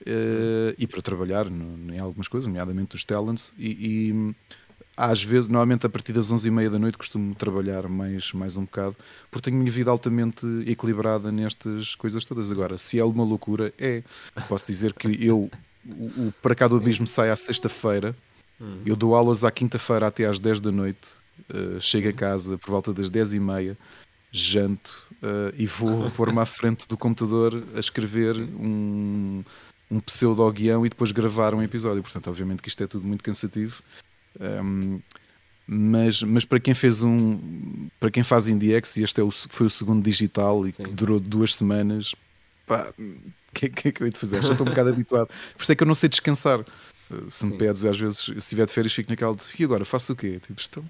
uh, 0.01 0.75
e 0.77 0.85
para 0.85 1.01
trabalhar 1.01 1.49
no, 1.49 1.93
em 1.93 1.99
algumas 1.99 2.27
coisas, 2.27 2.47
nomeadamente 2.47 2.95
os 2.95 3.03
talents. 3.03 3.53
E, 3.57 3.69
e 3.69 4.35
às 4.95 5.23
vezes, 5.23 5.47
normalmente 5.47 5.85
a 5.85 5.89
partir 5.89 6.11
das 6.11 6.31
11h30 6.31 6.69
da 6.69 6.77
noite 6.77 6.97
costumo 6.97 7.33
trabalhar 7.33 7.87
mais, 7.87 8.33
mais 8.33 8.57
um 8.57 8.63
bocado, 8.63 8.97
porque 9.31 9.45
tenho 9.45 9.55
a 9.55 9.59
minha 9.61 9.71
vida 9.71 9.89
altamente 9.89 10.45
equilibrada 10.67 11.31
nestas 11.31 11.95
coisas 11.95 12.25
todas. 12.25 12.51
Agora, 12.51 12.77
se 12.77 12.99
é 12.99 13.03
uma 13.03 13.23
loucura, 13.23 13.73
é. 13.77 14.03
Posso 14.49 14.65
dizer 14.67 14.91
que 14.91 15.07
eu, 15.25 15.49
o, 15.85 16.27
o 16.27 16.33
Para 16.41 16.53
Cá 16.53 16.67
do 16.67 16.75
Abismo 16.75 17.07
sai 17.07 17.29
à 17.29 17.35
sexta-feira, 17.37 18.13
uhum. 18.59 18.81
eu 18.85 18.95
dou 18.97 19.15
aulas 19.15 19.45
à 19.45 19.51
quinta-feira 19.51 20.07
até 20.07 20.25
às 20.25 20.37
10 20.37 20.59
da 20.59 20.71
noite, 20.71 21.11
uh, 21.53 21.79
chego 21.79 22.09
a 22.09 22.13
casa 22.13 22.57
por 22.57 22.71
volta 22.71 22.93
das 22.93 23.09
10h30, 23.09 23.77
janto 24.31 25.07
uh, 25.23 25.53
e 25.57 25.65
vou 25.65 26.09
pôr-me 26.15 26.39
à 26.39 26.45
frente 26.45 26.87
do 26.87 26.97
computador 26.97 27.63
a 27.75 27.79
escrever 27.79 28.35
um, 28.37 29.43
um 29.89 29.99
pseudo-guião 29.99 30.85
e 30.85 30.89
depois 30.89 31.11
gravar 31.11 31.53
um 31.53 31.63
episódio. 31.63 32.01
Portanto, 32.01 32.29
obviamente 32.29 32.61
que 32.61 32.69
isto 32.69 32.83
é 32.83 32.87
tudo 32.87 33.07
muito 33.07 33.23
cansativo 33.23 33.81
um, 34.39 35.01
mas, 35.67 36.23
mas 36.23 36.45
para 36.45 36.59
quem 36.59 36.73
fez 36.73 37.03
um 37.03 37.89
para 37.99 38.09
quem 38.09 38.23
faz 38.23 38.47
IndieX 38.47 38.97
e 38.97 39.03
este 39.03 39.21
é 39.21 39.23
o, 39.23 39.29
foi 39.31 39.67
o 39.67 39.69
segundo 39.69 40.03
digital 40.03 40.67
e 40.67 40.71
Sim. 40.71 40.83
que 40.83 40.91
durou 40.91 41.19
duas 41.19 41.55
semanas 41.55 42.15
pá, 42.65 42.91
o 42.97 43.53
que, 43.53 43.69
que 43.69 43.87
é 43.89 43.91
que 43.91 44.01
eu 44.01 44.07
hei 44.07 44.11
de 44.11 44.17
fazer? 44.17 44.41
Já 44.41 44.51
estou 44.51 44.65
um 44.65 44.69
bocado 44.69 44.89
habituado 44.89 45.27
por 45.55 45.63
isso 45.63 45.71
é 45.71 45.75
que 45.75 45.83
eu 45.83 45.87
não 45.87 45.95
sei 45.95 46.09
descansar 46.09 46.63
se 47.29 47.45
me 47.45 47.51
Sim. 47.51 47.57
pedes, 47.57 47.85
às 47.85 47.99
vezes 47.99 48.19
se 48.19 48.37
estiver 48.37 48.65
de 48.65 48.73
férias 48.73 48.93
fico 48.93 49.09
naquela 49.09 49.35
de, 49.35 49.43
e 49.57 49.63
agora 49.63 49.83
faço 49.83 50.13
o 50.13 50.15
quê? 50.15 50.39
Tipo, 50.39 50.61
estou, 50.61 50.85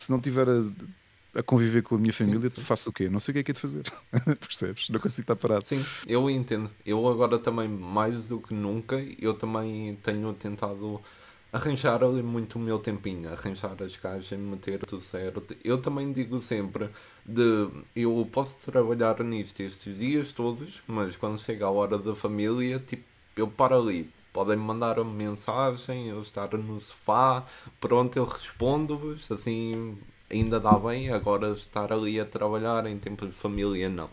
se 0.00 0.10
não 0.10 0.18
estiver 0.18 0.48
a, 0.48 1.38
a, 1.38 1.42
conviver 1.42 1.82
com 1.82 1.94
a 1.94 1.98
minha 1.98 2.12
família 2.12 2.48
sim, 2.50 2.56
sim. 2.56 2.62
faço 2.62 2.90
o 2.90 2.92
quê? 2.92 3.08
Não 3.08 3.20
sei 3.20 3.32
o 3.32 3.34
que 3.34 3.38
é 3.40 3.42
que 3.44 3.50
é 3.52 3.54
de 3.54 3.60
fazer 3.60 3.84
percebes? 4.40 4.88
Não 4.88 4.98
consigo 4.98 5.22
estar 5.22 5.36
parado 5.36 5.64
Sim, 5.64 5.84
eu 6.06 6.28
entendo 6.28 6.70
eu 6.84 7.06
agora 7.06 7.38
também 7.38 7.68
mais 7.68 8.30
do 8.30 8.40
que 8.40 8.54
nunca 8.54 8.96
eu 9.20 9.34
também 9.34 9.94
tenho 10.02 10.32
tentado 10.32 11.00
arranjar 11.52 12.02
ali 12.04 12.22
muito 12.22 12.56
o 12.56 12.58
meu 12.62 12.78
tempinho, 12.78 13.30
arranjar 13.30 13.76
as 13.82 13.96
caixas, 13.96 14.38
meter 14.38 14.78
tudo 14.86 15.02
certo. 15.02 15.56
Eu 15.64 15.78
também 15.78 16.12
digo 16.12 16.40
sempre 16.40 16.88
de 17.26 17.68
eu 17.94 18.28
posso 18.30 18.56
trabalhar 18.64 19.22
nisto 19.24 19.60
estes 19.60 19.96
dias 19.98 20.32
todos, 20.32 20.82
mas 20.86 21.16
quando 21.16 21.38
chega 21.38 21.66
a 21.66 21.70
hora 21.70 21.98
da 21.98 22.14
família, 22.14 22.78
tipo, 22.78 23.02
eu 23.36 23.48
paro 23.48 23.80
ali. 23.80 24.10
Podem 24.32 24.56
me 24.56 24.62
mandar 24.62 24.98
uma 24.98 25.12
mensagem, 25.12 26.08
eu 26.08 26.20
estar 26.20 26.52
no 26.56 26.78
sofá, 26.78 27.44
pronto, 27.80 28.16
eu 28.16 28.24
respondo-vos, 28.24 29.30
assim 29.30 29.98
ainda 30.30 30.60
dá 30.60 30.78
bem, 30.78 31.10
agora 31.10 31.50
estar 31.50 31.92
ali 31.92 32.20
a 32.20 32.24
trabalhar 32.24 32.86
em 32.86 32.98
tempo 32.98 33.26
de 33.26 33.32
família 33.32 33.88
não. 33.88 34.08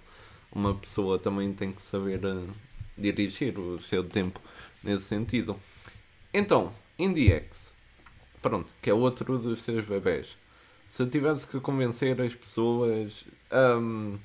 Uma 0.52 0.74
pessoa 0.74 1.20
também 1.20 1.54
tem 1.54 1.72
que 1.72 1.82
saber 1.82 2.26
uh, 2.26 2.50
dirigir 2.98 3.58
o 3.60 3.80
seu 3.80 4.04
tempo 4.04 4.42
nesse 4.84 5.06
sentido. 5.06 5.56
Então, 6.34 6.74
IndieX, 6.98 7.74
pronto, 8.42 8.72
que 8.82 8.90
é 8.90 8.94
outro 8.94 9.38
dos 9.38 9.62
teus 9.62 9.86
bebés. 9.86 10.36
Se 10.88 11.06
tivesse 11.06 11.46
que 11.46 11.60
convencer 11.60 12.20
as 12.20 12.34
pessoas 12.34 13.26
um, 13.80 14.18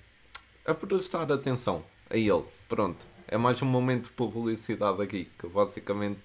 a 0.64 0.72
prestar 0.72 1.30
atenção 1.30 1.84
a 2.08 2.16
ele, 2.16 2.44
pronto, 2.68 3.04
é 3.32 3.38
mais 3.38 3.62
um 3.62 3.66
momento 3.66 4.04
de 4.04 4.10
publicidade 4.10 5.00
aqui, 5.00 5.26
que 5.38 5.46
basicamente 5.46 6.20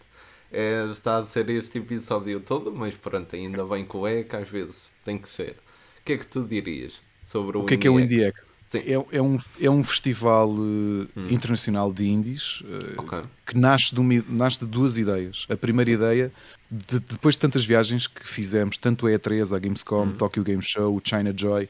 é, 0.52 0.86
está 0.92 1.18
a 1.18 1.26
ser 1.26 1.50
este 1.50 1.78
episódio 1.78 2.42
todo, 2.42 2.70
mas 2.70 2.96
pronto, 2.96 3.34
ainda 3.34 3.66
bem 3.66 3.86
com 3.86 4.00
o 4.00 4.08
é 4.08 4.24
que 4.24 4.36
às 4.36 4.50
vezes 4.50 4.92
tem 5.06 5.18
que 5.18 5.30
ser. 5.30 5.56
O 6.02 6.04
que 6.04 6.14
é 6.14 6.18
que 6.18 6.28
tu 6.28 6.44
dirias 6.44 7.02
sobre 7.24 7.58
o 7.58 7.62
O 7.62 7.66
que 7.66 7.76
é 7.76 7.78
que 7.78 7.88
é 7.88 7.90
o 7.90 7.98
IndieX? 7.98 8.50
É, 8.74 8.92
é, 8.92 9.22
um, 9.22 9.38
é 9.62 9.70
um 9.70 9.82
festival 9.82 10.50
uh, 10.50 11.08
hum. 11.16 11.30
internacional 11.30 11.94
de 11.94 12.06
indies 12.06 12.60
uh, 12.62 13.02
okay. 13.02 13.22
que 13.46 13.58
nasce 13.58 13.96
de, 13.96 14.02
uma, 14.02 14.22
nasce 14.28 14.60
de 14.60 14.66
duas 14.66 14.98
ideias. 14.98 15.46
A 15.50 15.56
primeira 15.56 15.90
Sim. 15.90 15.96
ideia, 15.96 16.34
de, 16.70 17.00
depois 17.00 17.36
de 17.36 17.40
tantas 17.40 17.64
viagens 17.64 18.08
que 18.08 18.28
fizemos, 18.28 18.78
tanto 18.78 19.08
a 19.08 19.12
E3, 19.12 19.56
a 19.56 19.60
Gamescom, 19.60 20.08
hum. 20.08 20.16
Tokyo 20.18 20.44
Game 20.44 20.62
Show, 20.62 21.00
China 21.02 21.34
Joy, 21.34 21.70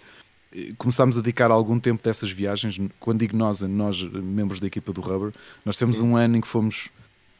começámos 0.77 1.17
a 1.17 1.21
dedicar 1.21 1.51
algum 1.51 1.79
tempo 1.79 2.03
dessas 2.03 2.31
viagens. 2.31 2.79
Quando 2.99 3.19
digo 3.19 3.35
nós, 3.35 3.61
nós, 3.61 4.01
membros 4.03 4.59
da 4.59 4.67
equipa 4.67 4.93
do 4.93 5.01
Rubber, 5.01 5.33
nós 5.65 5.77
temos 5.77 5.97
Sim. 5.97 6.03
um 6.03 6.15
ano 6.15 6.37
em 6.37 6.41
que 6.41 6.47
fomos 6.47 6.89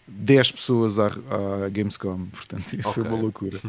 10 0.07 0.53
pessoas 0.53 0.99
à, 0.99 1.07
à 1.07 1.69
Gamescom, 1.69 2.27
portanto 2.27 2.67
okay. 2.79 2.81
foi 2.81 3.03
uma 3.03 3.17
loucura. 3.17 3.59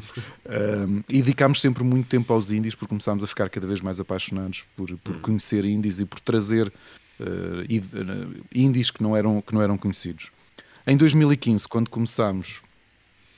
um, 0.46 1.02
e 1.08 1.20
dedicámos 1.20 1.60
sempre 1.60 1.82
muito 1.82 2.08
tempo 2.08 2.32
aos 2.32 2.50
indies 2.50 2.74
porque 2.74 2.88
começámos 2.88 3.24
a 3.24 3.26
ficar 3.26 3.50
cada 3.50 3.66
vez 3.66 3.80
mais 3.80 3.98
apaixonados 3.98 4.64
por, 4.76 4.96
por 4.98 5.16
hum. 5.16 5.20
conhecer 5.20 5.64
indies 5.64 5.98
e 5.98 6.04
por 6.04 6.20
trazer 6.20 6.72
uh, 7.20 8.44
indies 8.54 8.90
que 8.90 9.02
não, 9.02 9.16
eram, 9.16 9.42
que 9.42 9.52
não 9.52 9.60
eram 9.60 9.76
conhecidos. 9.76 10.30
Em 10.86 10.96
2015, 10.96 11.66
quando 11.66 11.90
começámos, 11.90 12.62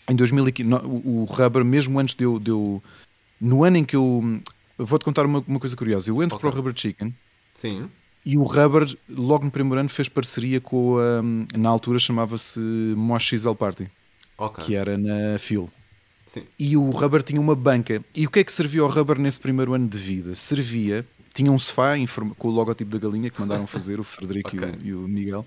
em 0.08 0.14
2015, 0.14 0.72
o, 0.84 1.22
o 1.22 1.24
Rubber, 1.24 1.64
mesmo 1.64 1.98
antes 1.98 2.14
de 2.14 2.24
eu, 2.24 2.38
de 2.38 2.50
eu, 2.50 2.82
no 3.40 3.64
ano 3.64 3.78
em 3.78 3.84
que 3.84 3.96
eu, 3.96 4.40
vou-te 4.84 5.04
contar 5.04 5.26
uma, 5.26 5.44
uma 5.46 5.60
coisa 5.60 5.76
curiosa, 5.76 6.10
eu 6.10 6.22
entro 6.22 6.36
okay. 6.36 6.50
para 6.50 6.54
o 6.54 6.56
Rubber 6.56 6.76
Chicken. 6.76 7.14
Sim 7.54 7.88
e 8.24 8.36
o 8.36 8.42
Rubber, 8.42 8.86
logo 9.08 9.44
no 9.44 9.50
primeiro 9.50 9.80
ano, 9.80 9.88
fez 9.88 10.08
parceria 10.08 10.60
com 10.60 10.98
a. 10.98 11.58
Na 11.58 11.68
altura 11.70 11.98
chamava-se 11.98 12.60
Mosh 12.96 13.28
XL 13.28 13.54
Party, 13.54 13.90
okay. 14.36 14.64
que 14.64 14.74
era 14.74 14.98
na 14.98 15.38
Phil. 15.38 15.70
Sim. 16.26 16.42
E 16.58 16.76
o 16.76 16.90
Rubber 16.90 17.22
tinha 17.22 17.40
uma 17.40 17.56
banca. 17.56 18.04
E 18.14 18.26
o 18.26 18.30
que 18.30 18.40
é 18.40 18.44
que 18.44 18.52
servia 18.52 18.82
ao 18.82 18.88
Rubber 18.88 19.18
nesse 19.18 19.40
primeiro 19.40 19.72
ano 19.74 19.88
de 19.88 19.98
vida? 19.98 20.36
Servia. 20.36 21.04
Tinha 21.32 21.50
um 21.50 21.58
sofá 21.58 21.94
com 22.36 22.48
o 22.48 22.50
logotipo 22.50 22.90
da 22.90 22.98
galinha 22.98 23.30
que 23.30 23.40
mandaram 23.40 23.66
fazer, 23.66 24.00
o 24.00 24.04
Frederico 24.04 24.48
okay. 24.48 24.74
e, 24.82 24.92
o, 24.92 24.98
e, 25.02 25.04
o, 25.04 25.08
Miguel. 25.08 25.46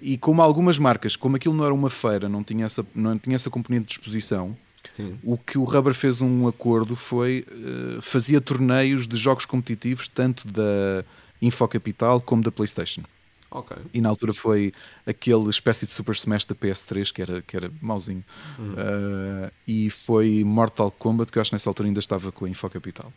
E 0.00 0.16
como 0.18 0.42
algumas 0.42 0.78
marcas, 0.78 1.16
como 1.16 1.36
aquilo 1.36 1.54
não 1.54 1.64
era 1.64 1.72
uma 1.74 1.90
feira, 1.90 2.28
não 2.28 2.44
tinha 2.44 2.66
essa, 2.66 2.86
não 2.94 3.18
tinha 3.18 3.34
essa 3.34 3.50
componente 3.50 3.86
de 3.86 3.92
exposição, 3.92 4.56
Sim. 4.96 5.18
O 5.22 5.36
que 5.36 5.58
o 5.58 5.64
Rubber 5.64 5.92
fez 5.92 6.22
um 6.22 6.48
acordo 6.48 6.96
foi 6.96 7.44
uh, 7.50 8.00
fazia 8.00 8.40
torneios 8.40 9.06
de 9.06 9.16
jogos 9.16 9.44
competitivos, 9.44 10.08
tanto 10.08 10.48
da 10.48 11.04
Infocapital 11.40 12.20
como 12.20 12.42
da 12.42 12.50
PlayStation. 12.50 13.02
Okay. 13.50 13.76
E 13.92 14.00
na 14.00 14.08
altura 14.08 14.32
foi 14.32 14.72
aquele 15.06 15.48
espécie 15.50 15.86
de 15.86 15.92
Super 15.92 16.14
Smash 16.14 16.46
da 16.46 16.54
PS3 16.54 17.12
que 17.12 17.22
era, 17.22 17.42
que 17.42 17.56
era 17.56 17.70
mauzinho. 17.80 18.24
Uhum. 18.58 18.72
Uh, 18.72 19.52
e 19.66 19.90
foi 19.90 20.42
Mortal 20.44 20.90
Kombat, 20.90 21.30
que 21.30 21.38
eu 21.38 21.42
acho 21.42 21.50
que 21.50 21.54
nessa 21.54 21.68
altura 21.68 21.88
ainda 21.88 22.00
estava 22.00 22.32
com 22.32 22.46
a 22.46 22.48
Infocapital. 22.48 23.12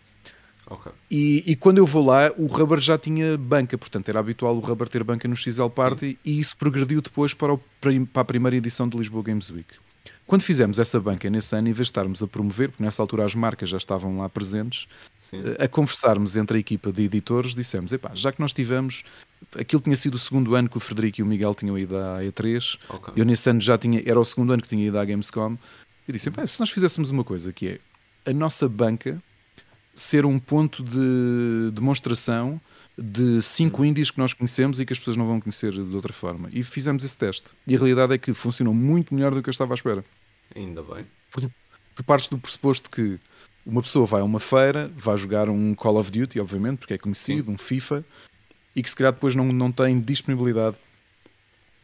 Okay. 0.69 0.91
E, 1.09 1.43
e, 1.47 1.55
quando 1.55 1.79
eu 1.79 1.85
vou 1.85 2.05
lá, 2.05 2.31
o 2.37 2.45
Rubber 2.45 2.79
já 2.79 2.95
tinha 2.95 3.35
banca, 3.37 3.75
portanto 3.75 4.07
era 4.07 4.19
habitual 4.19 4.55
o 4.55 4.59
Rubber 4.59 4.87
ter 4.87 5.03
banca 5.03 5.27
no 5.27 5.35
XL 5.35 5.67
Party 5.67 6.09
Sim. 6.09 6.17
e 6.23 6.39
isso 6.39 6.55
progrediu 6.55 7.01
depois 7.01 7.33
para, 7.33 7.53
o, 7.53 7.57
para 7.79 8.21
a 8.21 8.25
primeira 8.25 8.55
edição 8.55 8.87
do 8.87 8.99
Lisboa 8.99 9.23
Games 9.23 9.49
Week. 9.49 9.73
Quando 10.29 10.43
fizemos 10.43 10.77
essa 10.77 10.99
banca 10.99 11.27
nesse 11.27 11.55
ano, 11.55 11.69
em 11.69 11.73
vez 11.73 11.87
de 11.87 11.89
estarmos 11.89 12.21
a 12.21 12.27
promover, 12.27 12.69
porque 12.69 12.83
nessa 12.83 13.01
altura 13.01 13.25
as 13.25 13.33
marcas 13.33 13.67
já 13.67 13.77
estavam 13.77 14.19
lá 14.19 14.29
presentes, 14.29 14.87
Sim. 15.27 15.41
a 15.57 15.67
conversarmos 15.67 16.35
entre 16.35 16.57
a 16.57 16.59
equipa 16.59 16.93
de 16.93 17.01
editores, 17.01 17.55
dissemos: 17.55 17.91
epá, 17.91 18.11
já 18.13 18.31
que 18.31 18.39
nós 18.39 18.53
tivemos, 18.53 19.03
aquilo 19.57 19.81
tinha 19.81 19.95
sido 19.95 20.13
o 20.13 20.19
segundo 20.19 20.53
ano 20.53 20.69
que 20.69 20.77
o 20.77 20.79
Frederico 20.79 21.19
e 21.19 21.23
o 21.23 21.25
Miguel 21.25 21.55
tinham 21.55 21.75
ido 21.75 21.97
à 21.97 22.19
E3, 22.19 22.77
okay. 22.89 23.13
eu 23.17 23.25
nesse 23.25 23.49
ano 23.49 23.59
já 23.59 23.75
tinha, 23.75 24.03
era 24.05 24.19
o 24.19 24.23
segundo 24.23 24.53
ano 24.53 24.61
que 24.61 24.69
tinha 24.69 24.85
ido 24.85 24.99
à 24.99 25.03
Gamescom, 25.03 25.57
e 26.07 26.11
disse: 26.11 26.29
se 26.47 26.59
nós 26.59 26.69
fizéssemos 26.69 27.09
uma 27.09 27.23
coisa 27.23 27.51
que 27.51 27.67
é 27.67 28.29
a 28.29 28.31
nossa 28.31 28.69
banca 28.69 29.19
ser 29.95 30.27
um 30.27 30.37
ponto 30.37 30.83
de 30.83 31.71
demonstração 31.73 32.61
de 33.01 33.41
cinco 33.41 33.83
indies 33.85 34.11
que 34.11 34.17
nós 34.17 34.33
conhecemos 34.33 34.79
e 34.79 34.85
que 34.85 34.93
as 34.93 34.99
pessoas 34.99 35.17
não 35.17 35.25
vão 35.25 35.39
conhecer 35.39 35.71
de 35.71 35.95
outra 35.95 36.13
forma. 36.13 36.49
E 36.51 36.63
fizemos 36.63 37.03
esse 37.03 37.17
teste. 37.17 37.49
E 37.65 37.75
a 37.75 37.77
realidade 37.77 38.13
é 38.13 38.17
que 38.17 38.33
funcionou 38.33 38.73
muito 38.73 39.13
melhor 39.13 39.33
do 39.33 39.41
que 39.41 39.49
eu 39.49 39.51
estava 39.51 39.73
à 39.73 39.75
espera. 39.75 40.03
Ainda 40.55 40.83
bem. 40.83 41.05
Tu, 41.31 41.51
tu 41.95 42.03
partes 42.03 42.29
do 42.29 42.37
pressuposto 42.37 42.89
que 42.89 43.19
uma 43.65 43.81
pessoa 43.81 44.05
vai 44.05 44.21
a 44.21 44.23
uma 44.23 44.39
feira, 44.39 44.91
vai 44.95 45.17
jogar 45.17 45.49
um 45.49 45.75
Call 45.75 45.97
of 45.97 46.11
Duty, 46.11 46.39
obviamente, 46.39 46.79
porque 46.79 46.93
é 46.93 46.97
conhecido, 46.97 47.47
Sim. 47.47 47.53
um 47.53 47.57
FIFA, 47.57 48.05
e 48.75 48.83
que 48.83 48.89
se 48.89 48.95
calhar 48.95 49.13
depois 49.13 49.35
não, 49.35 49.45
não 49.45 49.71
tem 49.71 49.99
disponibilidade 49.99 50.77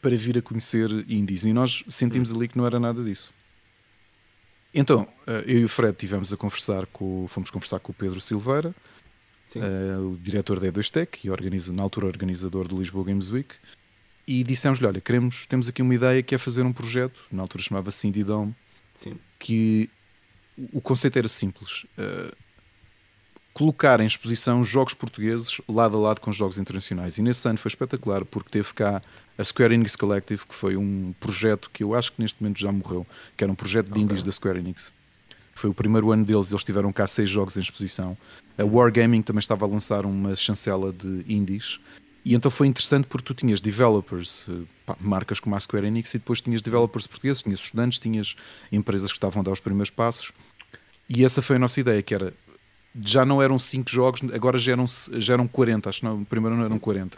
para 0.02 0.16
vir 0.16 0.38
a 0.38 0.42
conhecer 0.42 0.90
indies. 1.08 1.46
E 1.46 1.54
nós 1.54 1.84
sentimos 1.88 2.34
ali 2.34 2.48
que 2.48 2.58
não 2.58 2.66
era 2.66 2.80
nada 2.80 3.04
disso. 3.04 3.34
Então, 4.74 5.08
eh, 5.26 5.44
eu 5.48 5.60
e 5.60 5.66
o 5.66 5.70
Fred 5.70 5.96
tivemos 5.98 6.34
a 6.34 6.38
conversar 6.38 6.86
com, 6.88 7.28
fomos 7.30 7.50
conversar 7.50 7.80
com 7.80 7.92
o 7.92 7.96
Pedro 7.96 8.20
Silveira, 8.20 8.76
uh, 9.56 10.14
o 10.14 10.18
diretor 10.18 10.60
da 10.60 10.68
E2Tech 10.68 11.20
e 11.24 11.30
organiza, 11.30 11.72
na 11.74 11.84
altura 11.84 12.08
organizador 12.08 12.68
do 12.68 12.78
Lisboa 12.78 13.06
Games 13.06 13.30
Week, 13.30 13.56
e 14.28 14.44
dissemos-lhe, 14.44 14.88
olha, 14.88 15.00
queremos, 15.00 15.46
temos 15.46 15.68
aqui 15.68 15.82
uma 15.82 15.94
ideia 15.94 16.24
que 16.24 16.34
é 16.34 16.38
fazer 16.38 16.64
um 16.64 16.74
projeto, 16.74 17.22
na 17.32 17.42
altura 17.42 17.64
chamava-se 17.64 18.08
Indie 18.08 18.24
Dome, 18.24 18.56
que 19.38 19.90
o 20.74 20.82
conceito 20.82 21.18
era 21.18 21.28
simples. 21.28 21.86
Uh, 21.98 22.36
colocar 23.54 24.02
em 24.02 24.06
exposição 24.06 24.64
jogos 24.66 24.94
portugueses 24.94 25.62
lado 25.70 25.96
a 25.96 26.00
lado 26.00 26.20
com 26.20 26.30
jogos 26.30 26.58
internacionais. 26.60 27.18
E 27.18 27.22
nesse 27.22 27.48
ano 27.48 27.58
foi 27.58 27.70
espetacular 27.70 28.26
porque 28.26 28.50
teve 28.50 28.74
cá 28.74 29.02
a 29.38 29.44
Square 29.44 29.74
Enix 29.74 29.96
Collective, 29.96 30.46
que 30.46 30.54
foi 30.54 30.76
um 30.76 31.14
projeto 31.22 31.70
que 31.72 31.82
eu 31.82 31.96
acho 31.96 32.12
que 32.12 32.22
neste 32.22 32.42
momento 32.42 32.60
já 32.60 32.72
morreu, 32.72 33.08
que 33.38 33.44
era 33.44 33.52
um 33.52 33.56
projeto 33.56 33.86
de 33.86 33.92
okay. 33.92 34.04
indies 34.04 34.24
da 34.24 34.32
Square 34.32 34.60
Enix. 34.60 34.92
Foi 35.56 35.70
o 35.70 35.74
primeiro 35.74 36.12
ano 36.12 36.26
deles, 36.26 36.52
eles 36.52 36.64
tiveram 36.66 36.92
cá 36.92 37.08
seis 37.08 37.30
jogos 37.30 37.56
em 37.56 37.62
exposição. 37.62 38.18
A 38.58 38.64
Wargaming 38.66 39.22
também 39.22 39.40
estava 39.40 39.66
a 39.66 39.68
lançar 39.68 40.06
uma 40.06 40.36
chancela 40.36 40.92
de 40.92 41.26
indies. 41.28 41.80
E 42.26 42.36
então 42.36 42.52
foi 42.52 42.68
interessante 42.68 43.08
porque 43.08 43.26
tu 43.26 43.34
tinhas 43.34 43.62
developers, 43.62 44.48
eh, 44.50 44.64
pá, 44.86 44.98
marcas 45.00 45.40
como 45.40 45.56
a 45.56 45.60
Square 45.60 45.88
Enix, 45.88 46.14
e 46.14 46.18
depois 46.18 46.42
tinhas 46.42 46.62
developers 46.62 47.08
portugueses, 47.08 47.44
tinhas 47.44 47.60
estudantes, 47.60 48.00
tinhas 48.00 48.36
empresas 48.72 49.12
que 49.12 49.18
estavam 49.18 49.42
a 49.42 49.44
dar 49.44 49.52
os 49.52 49.60
primeiros 49.60 49.90
passos. 49.90 50.34
E 51.08 51.24
essa 51.24 51.42
foi 51.42 51.56
a 51.56 51.60
nossa 51.60 51.80
ideia, 51.80 52.02
que 52.02 52.14
era 52.14 52.34
já 53.04 53.26
não 53.26 53.42
eram 53.42 53.60
5 53.60 53.90
jogos, 53.90 54.22
agora 54.34 54.58
já 54.58 54.72
eram, 54.74 54.86
já 54.88 55.34
eram 55.34 55.48
40, 55.48 55.90
acho 55.90 56.00
que 56.00 56.06
no 56.06 56.26
primeiro 56.26 56.56
não 56.58 56.66
eram 56.66 56.80
40. 56.80 57.18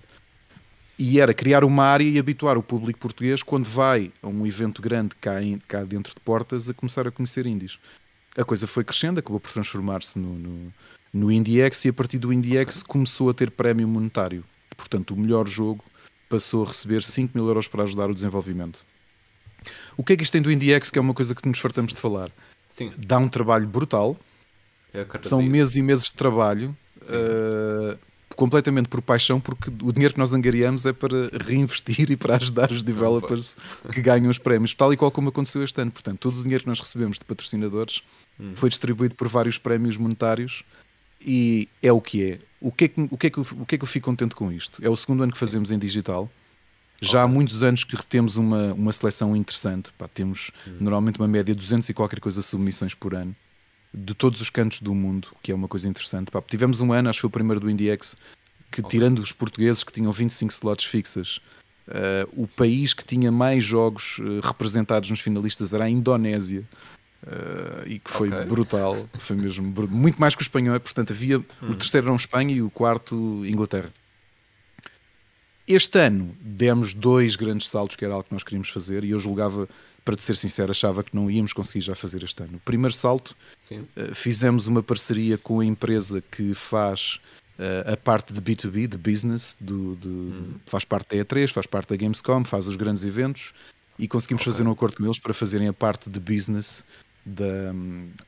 E 1.00 1.19
era 1.19 1.34
criar 1.34 1.63
uma 1.63 1.86
área 1.86 2.04
e 2.04 2.17
habituar 2.17 2.58
o 2.58 2.63
público 2.63 3.00
português, 3.00 3.43
quando 3.43 3.65
vai 3.65 4.12
a 4.21 4.28
um 4.28 4.45
evento 4.45 4.82
grande 4.82 5.15
cá, 5.21 5.41
em, 5.41 5.60
cá 5.67 5.84
dentro 5.84 6.13
de 6.13 6.19
portas, 6.19 6.69
a 6.69 6.73
começar 6.73 7.08
a 7.08 7.12
conhecer 7.12 7.45
indies. 7.45 7.80
A 8.38 8.45
coisa 8.45 8.67
foi 8.67 8.84
crescendo, 8.84 9.19
acabou 9.19 9.39
por 9.39 9.52
transformar-se 9.52 10.19
no, 10.19 10.36
no, 10.36 10.73
no 11.12 11.32
IndieX 11.32 11.86
e 11.86 11.89
a 11.89 11.93
partir 11.93 12.19
do 12.19 12.32
IndieX 12.32 12.84
começou 12.84 13.30
a 13.30 13.34
ter 13.34 13.50
prémio 13.50 13.88
monetário. 13.88 14.43
Portanto, 14.76 15.15
o 15.15 15.17
melhor 15.17 15.47
jogo 15.47 15.84
passou 16.30 16.63
a 16.63 16.67
receber 16.67 17.02
5 17.04 17.36
mil 17.36 17.47
euros 17.47 17.67
para 17.67 17.84
ajudar 17.84 18.10
o 18.10 18.13
desenvolvimento. 18.13 18.86
O 19.97 20.04
que 20.04 20.13
é 20.13 20.17
que 20.17 20.23
isto 20.23 20.34
tem 20.34 20.41
do 20.41 20.52
IndieX, 20.52 20.91
que 20.91 21.00
é 21.00 21.02
uma 21.02 21.13
coisa 21.13 21.34
que 21.34 21.47
nos 21.47 21.60
fartamos 21.60 21.93
de 21.93 22.00
falar? 22.00 22.32
Sim. 22.69 22.93
Dá 22.97 23.17
um 23.17 23.28
trabalho 23.28 23.67
brutal. 23.67 24.15
É 24.93 25.06
São 25.23 25.41
meses 25.41 25.76
e 25.76 25.82
meses 25.82 26.06
de 26.06 26.13
trabalho. 26.13 26.78
Uh, 27.02 27.97
completamente 28.38 28.88
por 28.88 29.02
paixão, 29.02 29.39
porque 29.39 29.69
o 29.84 29.91
dinheiro 29.91 30.13
que 30.13 30.19
nós 30.19 30.34
angariamos 30.34 30.86
é 30.86 30.93
para 30.93 31.30
reinvestir 31.43 32.10
e 32.12 32.15
para 32.15 32.38
ajudar 32.38 32.71
os 32.71 32.84
developers 32.84 33.58
que 33.91 34.00
ganham 34.02 34.30
os 34.30 34.38
prémios, 34.38 34.73
tal 34.73 34.93
e 34.93 34.97
qual 34.97 35.12
como 35.12 35.30
aconteceu 35.30 35.63
este 35.63 35.82
ano. 35.82 35.91
Portanto, 35.91 36.19
todo 36.19 36.39
o 36.39 36.43
dinheiro 36.43 36.63
que 36.63 36.69
nós 36.69 36.80
recebemos 36.80 37.17
de 37.17 37.26
patrocinadores 37.26 38.02
hum. 38.39 38.54
foi 38.56 38.69
distribuído 38.69 39.15
por 39.15 39.28
vários 39.28 39.58
prémios 39.58 39.97
monetários 39.97 40.63
e 41.19 41.67
é 41.82 41.91
o 41.91 42.00
que 42.00 42.23
é. 42.23 42.39
O 42.62 42.71
que 42.71 42.86
é 42.86 42.88
que, 42.88 43.02
o 43.02 43.17
que, 43.17 43.28
é 43.28 43.30
que, 43.30 43.39
o 43.39 43.65
que, 43.65 43.76
é 43.76 43.78
que 43.78 43.84
eu 43.84 43.88
fico 43.88 44.06
contente 44.06 44.36
com 44.36 44.52
isto? 44.52 44.84
É 44.84 44.89
o 44.89 44.95
segundo 44.95 45.23
ano 45.23 45.32
que 45.32 45.38
fazemos 45.38 45.71
em 45.71 45.78
digital. 45.78 46.30
Já 47.02 47.19
okay. 47.19 47.21
há 47.21 47.28
muitos 47.28 47.62
anos 47.62 47.84
que 47.84 48.04
temos 48.06 48.38
uma, 48.38 48.73
uma 48.73 48.93
seleção 48.93 49.36
interessante. 49.36 49.91
Pá, 49.97 50.08
temos 50.08 50.52
hum. 50.67 50.78
normalmente 50.80 51.19
uma 51.19 51.28
média 51.28 51.54
de 51.54 51.60
200 51.60 51.89
e 51.89 51.93
qualquer 51.93 52.19
coisa 52.19 52.41
submissões 52.41 52.93
por 52.93 53.15
ano 53.15 53.36
de 53.97 54.13
todos 54.13 54.39
os 54.41 54.49
cantos 54.49 54.79
do 54.79 54.93
mundo, 54.93 55.29
que 55.41 55.51
é 55.51 55.55
uma 55.55 55.67
coisa 55.67 55.89
interessante. 55.89 56.29
Pá, 56.31 56.41
tivemos 56.41 56.81
um 56.81 56.93
ano, 56.93 57.10
acho 57.10 57.17
que 57.17 57.21
foi 57.21 57.27
o 57.27 57.31
primeiro 57.31 57.60
do 57.60 57.69
IndieX, 57.69 58.15
que 58.71 58.81
okay. 58.81 58.91
tirando 58.91 59.19
os 59.19 59.31
portugueses 59.31 59.83
que 59.83 59.91
tinham 59.91 60.12
25 60.12 60.51
slots 60.53 60.86
fixas, 60.86 61.39
uh, 61.88 62.29
o 62.33 62.47
país 62.47 62.93
que 62.93 63.03
tinha 63.03 63.31
mais 63.31 63.63
jogos 63.63 64.19
uh, 64.19 64.39
representados 64.41 65.10
nos 65.10 65.19
finalistas 65.19 65.73
era 65.73 65.86
a 65.86 65.89
Indonésia. 65.89 66.63
Uh, 67.23 67.88
e 67.88 67.99
que 67.99 68.12
foi 68.12 68.29
okay. 68.29 68.45
brutal, 68.45 69.10
foi 69.17 69.36
mesmo 69.36 69.73
muito 69.89 70.21
mais 70.21 70.36
que 70.36 70.41
o 70.41 70.45
espanhol, 70.45 70.79
portanto 70.79 71.12
havia 71.12 71.39
hum. 71.39 71.43
o 71.62 71.73
terceiro 71.73 72.07
era 72.07 72.15
Espanha 72.15 72.53
e 72.55 72.62
o 72.62 72.69
quarto 72.69 73.43
Inglaterra. 73.43 73.91
Este 75.67 75.99
ano 75.99 76.33
demos 76.39 76.93
dois 76.93 77.36
grandes 77.36 77.67
saltos, 77.67 77.97
que 77.97 78.05
era 78.05 78.13
algo 78.13 78.25
que 78.25 78.33
nós 78.33 78.43
queríamos 78.43 78.69
fazer, 78.69 79.03
e 79.03 79.10
eu 79.10 79.19
julgava, 79.19 79.67
para 80.07 80.15
te 80.15 80.23
ser 80.23 80.37
sincero, 80.37 80.71
achava 80.71 81.03
que 81.03 81.13
não 81.13 81.29
íamos 81.29 81.51
conseguir 81.51 81.83
já 81.83 81.93
fazer 81.93 82.23
este 82.23 82.41
ano. 82.41 82.55
O 82.55 82.59
primeiro 82.59 82.93
salto, 82.93 83.35
uh, 83.69 84.15
fizemos 84.15 84.65
uma 84.65 84.81
parceria 84.81 85.37
com 85.37 85.60
a 85.60 85.65
empresa 85.65 86.23
que 86.31 86.53
faz 86.53 87.19
uh, 87.60 87.91
a 87.91 87.97
parte 87.97 88.31
de 88.31 88.41
B2B, 88.41 88.87
de 88.87 88.97
business, 88.97 89.58
do, 89.60 89.99
hum. 90.05 90.53
faz 90.65 90.85
parte 90.85 91.13
da 91.13 91.25
E3, 91.25 91.51
faz 91.51 91.67
parte 91.67 91.89
da 91.89 91.97
Gamescom, 91.97 92.45
faz 92.45 92.67
os 92.67 92.77
grandes 92.77 93.03
eventos, 93.03 93.53
e 93.99 94.08
conseguimos 94.08 94.43
okay. 94.43 94.53
fazer 94.53 94.63
um 94.65 94.71
acordo 94.71 94.95
com 94.95 95.03
eles 95.03 95.19
para 95.19 95.33
fazerem 95.33 95.67
a 95.67 95.73
parte 95.73 96.10
de 96.10 96.21
business 96.21 96.85
da, 97.25 97.73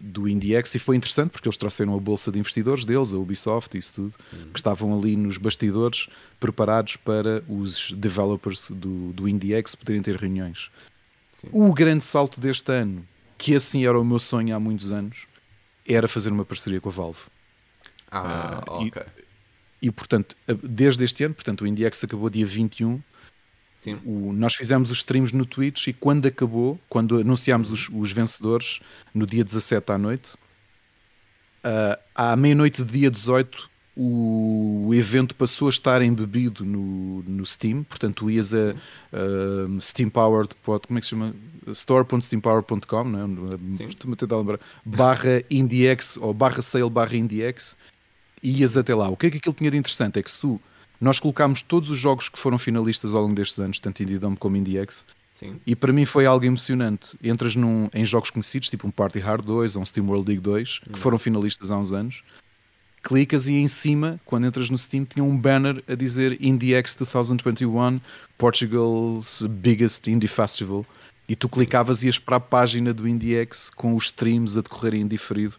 do 0.02 0.28
IndieX 0.28 0.76
e 0.76 0.80
foi 0.80 0.98
interessante 0.98 1.30
porque 1.30 1.48
eles 1.48 1.56
trouxeram 1.56 1.96
a 1.96 2.00
bolsa 2.00 2.30
de 2.30 2.40
investidores 2.40 2.84
deles, 2.84 3.14
a 3.14 3.18
Ubisoft 3.18 3.74
e 3.74 3.80
isso 3.80 3.94
tudo, 3.94 4.14
uhum. 4.34 4.52
que 4.52 4.60
estavam 4.60 5.00
ali 5.00 5.16
nos 5.16 5.38
bastidores 5.38 6.10
preparados 6.42 6.98
para 6.98 7.42
os 7.48 7.94
developers 7.94 8.70
do, 8.72 9.14
do 9.14 9.30
IndieX 9.30 9.76
poderem 9.76 10.02
ter 10.02 10.18
reuniões. 10.18 10.70
Sim. 11.42 11.48
O 11.52 11.74
grande 11.74 12.04
salto 12.04 12.40
deste 12.40 12.72
ano, 12.72 13.06
que 13.38 13.56
assim 13.56 13.86
era 13.86 14.00
o 14.00 14.04
meu 14.04 14.20
sonho 14.20 14.56
há 14.56 14.60
muitos 14.60 14.92
anos, 14.92 15.26
era 15.88 16.08
fazer 16.08 16.32
uma 16.32 16.46
parceria 16.46 16.82
com 16.82 16.90
a 16.90 16.92
Valve. 16.92 17.22
Ah, 18.12 18.64
uh, 18.68 18.74
ok. 18.74 19.04
E, 19.82 19.88
e, 19.88 19.92
portanto, 19.92 20.36
desde 20.64 21.04
este 21.04 21.24
ano, 21.24 21.34
portanto, 21.34 21.62
o 21.62 21.68
IndieX 21.68 22.04
acabou 22.04 22.30
dia 22.30 22.46
21 22.46 23.02
o, 24.06 24.34
nós 24.34 24.56
fizemos 24.56 24.92
os 24.92 24.98
streams 24.98 25.34
no 25.34 25.46
Twitch 25.46 25.88
e 25.88 25.94
quando 25.94 26.28
acabou, 26.28 26.80
quando 26.90 27.18
anunciámos 27.18 27.72
os, 27.72 27.90
os 27.90 28.12
vencedores 28.12 28.80
no 29.14 29.26
dia 29.26 29.44
17 29.44 29.92
à 29.92 29.98
noite, 29.98 30.34
uh, 31.64 31.98
à 32.14 32.36
meia-noite 32.36 32.84
do 32.84 32.92
dia 32.92 33.10
18, 33.10 33.70
o, 34.02 34.86
o, 34.88 34.96
evento 34.96 35.36
passou 35.36 35.68
a 35.68 35.70
estar 35.70 36.02
embebido 36.02 36.64
no, 36.64 37.22
no 37.24 37.46
Steam, 37.46 37.84
portanto, 37.84 38.16
tu 38.16 38.32
ias 38.32 38.54
a 38.54 38.74
uh, 38.74 39.82
SteamPowered, 39.82 40.56
como 40.64 40.98
é 40.98 41.02
que 41.02 41.06
se 41.06 41.10
chama? 41.10 41.36
store.steampower.com, 41.68 42.78
é? 42.80 43.86
Estou-me 43.90 44.14
a 44.14 44.16
tentar 44.16 44.38
lembrar, 44.38 44.60
barra 44.86 45.44
IndieX 45.52 46.16
ou 46.16 46.34
barra 46.34 46.62
sale 46.62 46.90
barra 46.90 47.18
IndieX, 47.18 47.76
e 48.42 48.62
ias 48.62 48.78
até 48.78 48.96
lá. 48.96 49.10
O 49.10 49.18
que 49.18 49.28
é 49.28 49.32
que 49.32 49.38
aquilo 49.38 49.54
tinha 49.54 49.70
de 49.70 49.78
interessante? 49.78 50.18
É 50.18 50.24
que 50.24 50.32
se 50.32 50.40
tu 50.40 50.62
nós 51.02 51.20
colocámos 51.20 51.62
todos 51.62 51.90
os 51.90 51.98
jogos 51.98 52.30
que 52.30 52.40
foram 52.40 52.58
finalistas 52.58 53.14
ao 53.14 53.22
longo 53.22 53.36
destes 53.36 53.60
anos, 53.60 53.82
tanto 53.82 54.02
Indie 54.02 54.18
Dome 54.18 54.38
como 54.38 54.56
IndieX. 54.56 55.06
Sim. 55.34 55.60
E 55.66 55.76
para 55.76 55.92
mim 55.92 56.06
foi 56.06 56.26
algo 56.26 56.46
emocionante. 56.46 57.18
Entras 57.22 57.56
num, 57.56 57.90
em 57.94 58.06
jogos 58.06 58.30
conhecidos, 58.30 58.70
tipo 58.70 58.88
um 58.88 58.92
Party 58.92 59.20
Hard 59.20 59.46
2 59.46 59.76
ou 59.76 59.82
um 59.82 59.86
Steam 59.86 60.08
World 60.08 60.28
League 60.28 60.42
2, 60.42 60.80
que 60.80 60.90
hum. 60.92 60.96
foram 60.96 61.18
finalistas 61.18 61.70
há 61.70 61.78
uns 61.78 61.92
anos. 61.92 62.24
Clicas 63.02 63.48
e 63.48 63.54
em 63.54 63.68
cima, 63.68 64.20
quando 64.26 64.46
entras 64.48 64.70
no 64.70 64.78
Steam, 64.78 65.06
tinha 65.06 65.24
um 65.24 65.36
banner 65.38 65.84
a 65.88 65.96
dizer 65.96 66.38
IndieX 66.42 66.96
2021, 66.96 68.00
Portugal's 68.38 69.44
biggest 69.50 70.08
indie 70.08 70.28
festival. 70.28 70.86
E 71.28 71.36
tu 71.36 71.48
clicavas 71.48 72.04
e 72.04 72.08
ias 72.08 72.18
para 72.18 72.38
a 72.38 72.40
página 72.40 72.94
do 72.94 73.08
IndieX 73.08 73.70
com 73.70 73.96
os 73.96 74.06
streams 74.06 74.58
a 74.58 74.62
decorrerem 74.62 75.02
indiferido. 75.02 75.56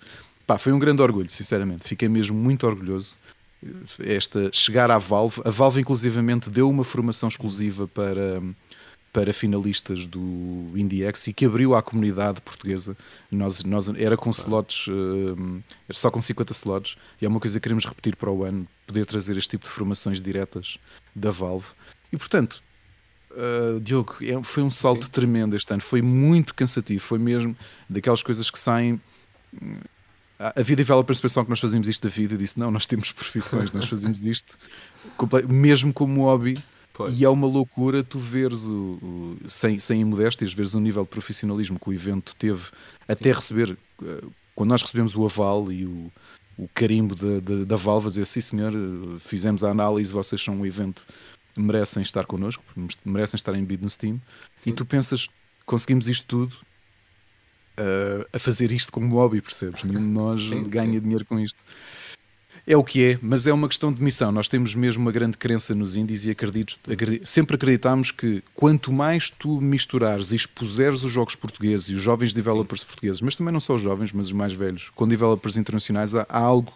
Pá, 0.47 0.59
foi 0.59 0.72
um 0.72 0.78
grande 0.78 1.01
orgulho, 1.01 1.30
sinceramente. 1.30 1.88
Fiquei 1.88 2.09
mesmo 2.09 2.36
muito 2.36 2.66
orgulhoso 2.66 3.16
esta 4.01 4.51
chegar 4.53 4.91
à 4.91 4.99
Valve. 4.99 5.41
A 5.45 5.51
Valve, 5.51 5.80
inclusivamente, 5.80 6.51
deu 6.51 6.68
uma 6.68 6.84
formação 6.84 7.28
exclusiva 7.28 7.86
para, 7.86 8.43
para 9.12 9.32
finalistas 9.32 10.06
do 10.06 10.72
IndieX 10.74 11.26
e 11.26 11.32
que 11.32 11.44
abriu 11.44 11.74
à 11.74 11.82
comunidade 11.82 12.40
portuguesa. 12.40 12.96
Nós, 13.30 13.64
nós, 13.64 13.88
era 13.88 14.16
com 14.16 14.30
slots, 14.30 14.86
uh, 14.86 15.62
era 15.88 15.98
só 15.98 16.11
com 16.11 16.22
50 16.22 16.52
slots, 16.52 16.96
e 17.20 17.24
é 17.24 17.28
uma 17.28 17.40
coisa 17.40 17.58
que 17.58 17.62
queremos 17.64 17.84
repetir 17.84 18.16
para 18.16 18.30
o 18.30 18.44
ano, 18.44 18.66
poder 18.86 19.06
trazer 19.06 19.36
este 19.36 19.50
tipo 19.50 19.64
de 19.64 19.70
formações 19.70 20.20
diretas 20.20 20.78
da 21.14 21.30
Valve. 21.30 21.68
E 22.12 22.16
portanto, 22.16 22.62
Uh, 23.32 23.78
Diogo, 23.78 24.16
é, 24.22 24.42
foi 24.42 24.61
um 24.61 24.72
salto 24.72 25.04
Sim. 25.04 25.11
tremendo 25.12 25.54
este 25.54 25.72
ano, 25.72 25.80
foi 25.80 26.02
muito 26.02 26.52
cansativo, 26.52 27.00
foi 27.00 27.16
mesmo 27.16 27.56
daquelas 27.88 28.24
coisas 28.24 28.50
que 28.50 28.58
saem 28.58 29.00
havia 30.56 30.74
developers 30.74 31.20
pensavam 31.20 31.44
que 31.44 31.50
nós 31.50 31.61
fazíamos 31.61 31.88
isto 31.88 32.02
da 32.02 32.08
vida 32.08 32.34
e 32.34 32.38
disse: 32.38 32.58
Não, 32.58 32.70
nós 32.70 32.86
temos 32.86 33.12
profissões, 33.12 33.70
nós 33.72 33.84
fazemos 33.86 34.24
isto 34.24 34.58
mesmo 35.48 35.92
como 35.92 36.22
hobby. 36.22 36.58
Pois. 37.01 37.18
E 37.18 37.24
é 37.24 37.28
uma 37.28 37.46
loucura 37.46 38.05
tu 38.05 38.18
veres, 38.18 38.64
o, 38.64 38.98
o, 39.03 39.36
sem, 39.46 39.78
sem 39.78 40.03
imodéstias, 40.03 40.53
veres 40.53 40.74
o 40.74 40.80
nível 40.80 41.03
de 41.03 41.09
profissionalismo 41.09 41.78
que 41.78 41.88
o 41.88 41.92
evento 41.92 42.34
teve 42.36 42.62
até 43.09 43.30
Sim. 43.30 43.36
receber. 43.36 43.78
Eh, 44.03 44.24
quando 44.55 44.68
nós 44.68 44.82
recebemos 44.82 45.16
o 45.16 45.24
aval 45.24 45.72
e 45.72 45.86
o, 45.86 46.12
o 46.59 46.68
carimbo 46.74 47.14
da, 47.14 47.40
da, 47.40 47.64
da 47.64 47.76
Valve, 47.76 48.09
dizer: 48.09 48.26
Sim, 48.26 48.40
senhor, 48.40 48.72
fizemos 49.18 49.64
a 49.64 49.70
análise, 49.70 50.12
vocês 50.12 50.42
são 50.42 50.57
um 50.57 50.66
evento, 50.66 51.03
merecem 51.57 52.03
estar 52.03 52.26
connosco, 52.26 52.62
merecem 53.03 53.36
estar 53.36 53.55
em 53.55 53.64
bid 53.64 53.82
no 53.82 53.88
Steam. 53.88 54.20
Sim. 54.59 54.70
E 54.70 54.72
tu 54.74 54.84
pensas: 54.84 55.28
Conseguimos 55.64 56.07
isto 56.09 56.26
tudo 56.26 56.55
uh, 57.78 58.26
a 58.32 58.38
fazer 58.38 58.72
isto 58.72 58.92
como 58.92 59.14
hobby, 59.14 59.40
percebes? 59.40 59.84
Nenhum 59.84 60.01
de 60.01 60.09
nós 60.09 60.42
sim, 60.42 60.68
ganha 60.68 60.92
sim. 60.92 61.01
dinheiro 61.01 61.24
com 61.24 61.40
isto. 61.40 61.64
É 62.70 62.76
o 62.76 62.84
que 62.84 63.04
é, 63.04 63.18
mas 63.20 63.48
é 63.48 63.52
uma 63.52 63.66
questão 63.66 63.92
de 63.92 64.00
missão. 64.00 64.30
Nós 64.30 64.48
temos 64.48 64.76
mesmo 64.76 65.02
uma 65.02 65.10
grande 65.10 65.36
crença 65.36 65.74
nos 65.74 65.96
indies 65.96 66.24
e 66.24 66.30
acredito, 66.30 66.78
acredito, 66.88 67.28
sempre 67.28 67.56
acreditamos 67.56 68.12
que 68.12 68.44
quanto 68.54 68.92
mais 68.92 69.28
tu 69.28 69.60
misturares 69.60 70.30
e 70.30 70.36
expuseres 70.36 71.02
os 71.02 71.10
jogos 71.10 71.34
portugueses 71.34 71.88
e 71.88 71.94
os 71.94 72.00
jovens 72.00 72.32
developers 72.32 72.82
Sim. 72.82 72.86
portugueses, 72.86 73.20
mas 73.22 73.34
também 73.34 73.52
não 73.52 73.58
só 73.58 73.74
os 73.74 73.82
jovens, 73.82 74.12
mas 74.12 74.28
os 74.28 74.32
mais 74.32 74.52
velhos, 74.52 74.88
com 74.94 75.08
developers 75.08 75.56
internacionais, 75.56 76.14
há, 76.14 76.24
há 76.28 76.38
algo, 76.38 76.72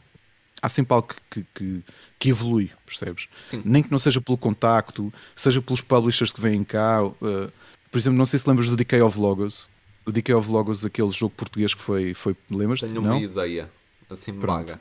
há 0.61 0.69
sempre 0.69 0.95
algo 0.95 1.15
que, 1.31 1.47
que, 1.55 1.81
que 2.19 2.29
evolui, 2.31 2.73
percebes? 2.85 3.29
Sim. 3.47 3.63
Nem 3.65 3.81
que 3.81 3.93
não 3.93 3.99
seja 4.01 4.21
pelo 4.21 4.37
contacto, 4.37 5.15
seja 5.37 5.63
pelos 5.63 5.81
publishers 5.81 6.33
que 6.33 6.41
vêm 6.41 6.65
cá. 6.65 7.05
Uh, 7.05 7.53
por 7.89 7.99
exemplo, 7.99 8.19
não 8.19 8.27
sei 8.27 8.41
se 8.41 8.49
lembras 8.49 8.69
do 8.69 8.75
Decay 8.75 9.01
of 9.01 9.17
Logos 9.17 9.69
o 10.07 10.11
Decay 10.11 10.35
of 10.35 10.51
Logos, 10.51 10.85
aquele 10.85 11.11
jogo 11.11 11.35
português 11.37 11.73
que 11.73 11.81
foi, 11.81 12.15
foi 12.15 12.37
lembras 12.51 12.81
Tenho 12.81 13.01
uma 13.01 13.17
ideia, 13.17 13.71
assim 14.11 14.35
Pronto. 14.35 14.67
vaga. 14.67 14.81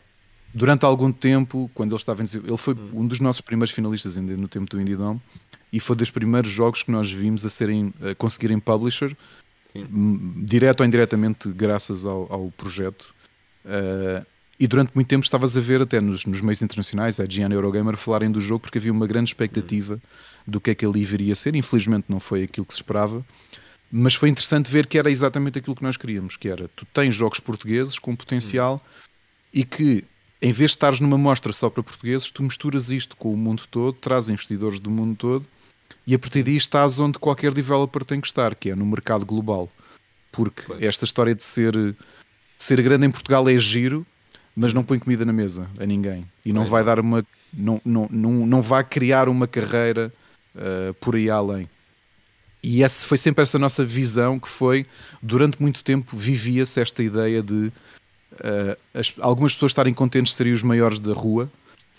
Durante 0.54 0.86
algum 0.86 1.12
tempo, 1.12 1.70
quando 1.74 1.92
ele 1.92 2.00
estava 2.00 2.22
em 2.22 2.28
ele 2.44 2.58
foi 2.58 2.76
um 2.94 3.08
dos 3.08 3.20
nossos 3.20 3.42
primeiros 3.42 3.74
finalistas 3.74 4.18
ainda 4.18 4.38
no 4.38 4.48
tempo 4.48 4.70
do 4.70 4.80
Indie 4.80 4.96
Dome 4.96 5.20
e 5.72 5.80
foi 5.80 5.96
dos 5.96 6.12
primeiros 6.12 6.52
jogos 6.52 6.84
que 6.84 6.92
nós 6.92 7.12
vimos 7.12 7.44
a 7.44 7.50
serem 7.50 7.92
a 8.00 8.14
conseguirem 8.14 8.60
publisher, 8.60 9.18
Sim. 9.72 9.88
direto 10.44 10.82
ou 10.82 10.86
indiretamente 10.86 11.50
graças 11.50 12.06
ao, 12.06 12.32
ao 12.32 12.52
projeto. 12.52 13.16
Uh, 13.66 14.24
e 14.60 14.68
durante 14.68 14.92
muito 14.94 15.08
tempo 15.08 15.24
estavas 15.24 15.58
a 15.58 15.62
ver 15.62 15.82
até 15.82 16.00
nos, 16.00 16.26
nos 16.28 16.40
meios 16.40 16.62
internacionais, 16.62 17.20
a 17.20 17.26
Gianna 17.26 17.56
Eurogamer, 17.56 17.98
falarem 17.98 18.32
do 18.32 18.40
jogo 18.40 18.60
porque 18.60 18.78
havia 18.78 18.92
uma 18.92 19.08
grande 19.08 19.32
expectativa 19.32 20.00
do 20.46 20.62
que 20.62 20.70
é 20.70 20.76
que 20.76 20.86
ele 20.86 21.04
viria 21.04 21.34
a 21.34 21.36
ser. 21.36 21.56
Infelizmente 21.56 22.06
não 22.08 22.20
foi 22.20 22.44
aquilo 22.44 22.66
que 22.66 22.74
se 22.74 22.80
esperava. 22.80 23.26
Mas 23.92 24.14
foi 24.14 24.30
interessante 24.30 24.72
ver 24.72 24.86
que 24.86 24.98
era 25.00 25.10
exatamente 25.10 25.58
aquilo 25.58 25.76
que 25.76 25.84
nós 25.84 25.98
queríamos, 25.98 26.38
que 26.38 26.48
era 26.48 26.68
tu 26.76 26.86
tens 26.86 27.14
jogos 27.16 27.40
portugueses 27.40 27.98
com 27.98 28.16
potencial 28.16 28.76
hum. 28.76 29.08
e 29.52 29.64
que 29.64 30.04
em 30.44 30.52
vez 30.52 30.72
de 30.72 30.76
estares 30.76 31.00
numa 31.00 31.18
mostra 31.18 31.54
só 31.54 31.70
para 31.70 31.82
portugueses, 31.82 32.30
tu 32.30 32.44
misturas 32.44 32.92
isto 32.92 33.16
com 33.16 33.34
o 33.34 33.38
mundo 33.38 33.64
todo, 33.72 33.94
traz 33.94 34.28
investidores 34.28 34.78
do 34.78 34.92
mundo 34.92 35.16
todo 35.16 35.46
e 36.06 36.14
a 36.14 36.20
partir 36.20 36.44
daí 36.44 36.58
estás 36.58 37.00
onde 37.00 37.18
qualquer 37.18 37.54
developer 37.54 38.04
tem 38.04 38.20
que 38.20 38.28
estar, 38.28 38.54
que 38.54 38.70
é 38.70 38.76
no 38.76 38.86
mercado 38.86 39.26
global. 39.26 39.72
Porque 40.34 40.62
Bem. 40.68 40.86
esta 40.86 41.06
história 41.06 41.34
de 41.34 41.42
ser, 41.42 41.74
ser 42.58 42.82
grande 42.82 43.08
em 43.08 43.10
Portugal 43.12 43.48
é 43.48 43.58
giro, 43.58 44.06
mas 44.54 44.74
não 44.74 44.84
põe 44.84 45.00
comida 45.00 45.24
na 45.24 45.32
mesa 45.32 45.70
a 45.80 45.86
ninguém. 45.86 46.26
E 46.46 46.52
não 46.52 46.64
Bem, 46.64 46.72
vai 46.72 46.84
dar 46.84 47.00
uma. 47.00 47.26
Não, 47.54 47.80
não, 47.86 48.10
não, 48.12 48.32
não 48.46 48.62
vai 48.62 48.84
criar 48.84 49.30
uma 49.30 49.48
carreira 49.48 50.12
uh, 50.56 50.94
por 50.96 51.16
aí 51.16 51.30
além. 51.30 51.70
E 52.62 52.84
essa 52.84 53.08
foi 53.08 53.18
sempre 53.18 53.44
essa 53.44 53.58
nossa 53.58 53.86
visão 53.86 54.38
que 54.38 54.50
foi, 54.50 54.86
durante 55.22 55.62
muito 55.62 55.84
tempo, 55.86 56.18
vivia-se 56.18 56.82
esta 56.82 57.02
ideia 57.02 57.42
de 57.42 57.72
uh, 58.40 58.78
as, 58.94 59.14
algumas 59.20 59.54
pessoas 59.54 59.72
estarem 59.72 59.94
contentes 59.94 60.34
serem 60.34 60.54
os 60.54 60.64
maiores 60.64 61.00
da 61.00 61.14
rua, 61.14 61.52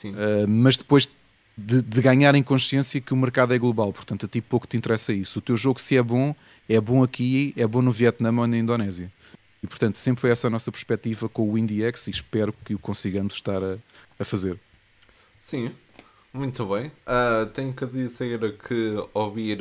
uh, 0.05 0.49
mas 0.49 0.77
depois 0.77 1.09
de, 1.57 1.83
de, 1.83 2.03
ganharem 2.03 2.43
consciência 2.43 3.01
que 3.01 3.15
o 3.15 3.17
mercado 3.17 3.55
é 3.55 3.59
global, 3.59 3.93
portanto 3.93 4.27
a 4.27 4.29
ti 4.29 4.41
pouco 4.41 4.67
te 4.67 4.77
interessa 4.77 5.13
isso. 5.13 5.39
O 5.39 5.43
teu 5.43 5.57
jogo, 5.57 5.81
se 5.81 5.97
é 5.97 6.03
bom, 6.03 6.35
é 6.69 6.81
bom 6.81 7.03
aqui, 7.03 7.55
é 7.57 7.67
bom 7.67 7.83
no 7.83 7.93
Vietnã 7.93 8.33
ou 8.37 8.47
na 8.47 8.57
Indonésia. 8.57 9.11
E 9.63 9.67
portanto 9.67 9.97
sempre 9.97 10.21
foi 10.21 10.31
essa 10.31 10.49
a 10.49 10.51
nossa 10.51 10.71
perspectiva 10.71 11.29
com 11.29 11.51
o 11.51 11.57
IndieX 11.57 12.07
e 12.07 12.11
espero 12.11 12.53
que 12.65 12.75
o 12.75 12.79
consigamos 12.79 13.35
estar 13.35 13.63
a, 13.63 13.79
a 14.19 14.25
fazer. 14.25 14.59
Sim, 15.41 15.71
muito 16.33 16.67
bem. 16.67 16.89
Uh, 17.07 17.47
tenho 17.53 17.73
que 17.73 17.87
dizer 17.87 18.59
que 18.59 18.95
ouvir 19.15 19.59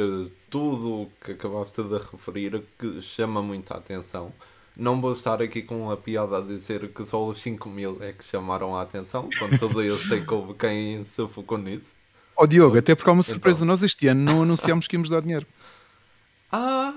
tudo 0.49 1.03
o 1.03 1.11
que 1.23 1.33
acabaste 1.33 1.83
de 1.83 1.97
referir 1.97 2.63
que 2.79 2.99
chama 2.99 3.41
muita 3.41 3.75
atenção. 3.75 4.33
Não 4.75 4.99
vou 4.99 5.13
estar 5.13 5.41
aqui 5.41 5.61
com 5.61 5.91
a 5.91 5.97
piada 5.97 6.39
a 6.39 6.41
dizer 6.41 6.89
que 6.89 7.05
só 7.05 7.23
os 7.25 7.39
5 7.41 7.69
mil 7.69 7.97
é 8.01 8.11
que 8.11 8.23
chamaram 8.23 8.75
a 8.75 8.81
atenção, 8.81 9.29
contudo 9.37 9.83
eu 9.83 9.97
sei 9.97 10.21
que 10.21 10.33
houve 10.33 10.55
quem 10.55 11.03
se 11.03 11.27
focou 11.27 11.57
nisso. 11.59 11.91
Ó 12.35 12.43
oh, 12.43 12.47
Diogo, 12.47 12.77
até 12.77 12.95
porque 12.95 13.09
há 13.09 13.13
uma 13.13 13.21
surpresa, 13.21 13.59
então... 13.59 13.67
nós 13.67 13.83
este 13.83 14.07
ano 14.07 14.21
não 14.21 14.41
anunciámos 14.41 14.87
que 14.87 14.95
íamos 14.95 15.09
dar 15.09 15.21
dinheiro. 15.21 15.45
Ah, 16.51 16.93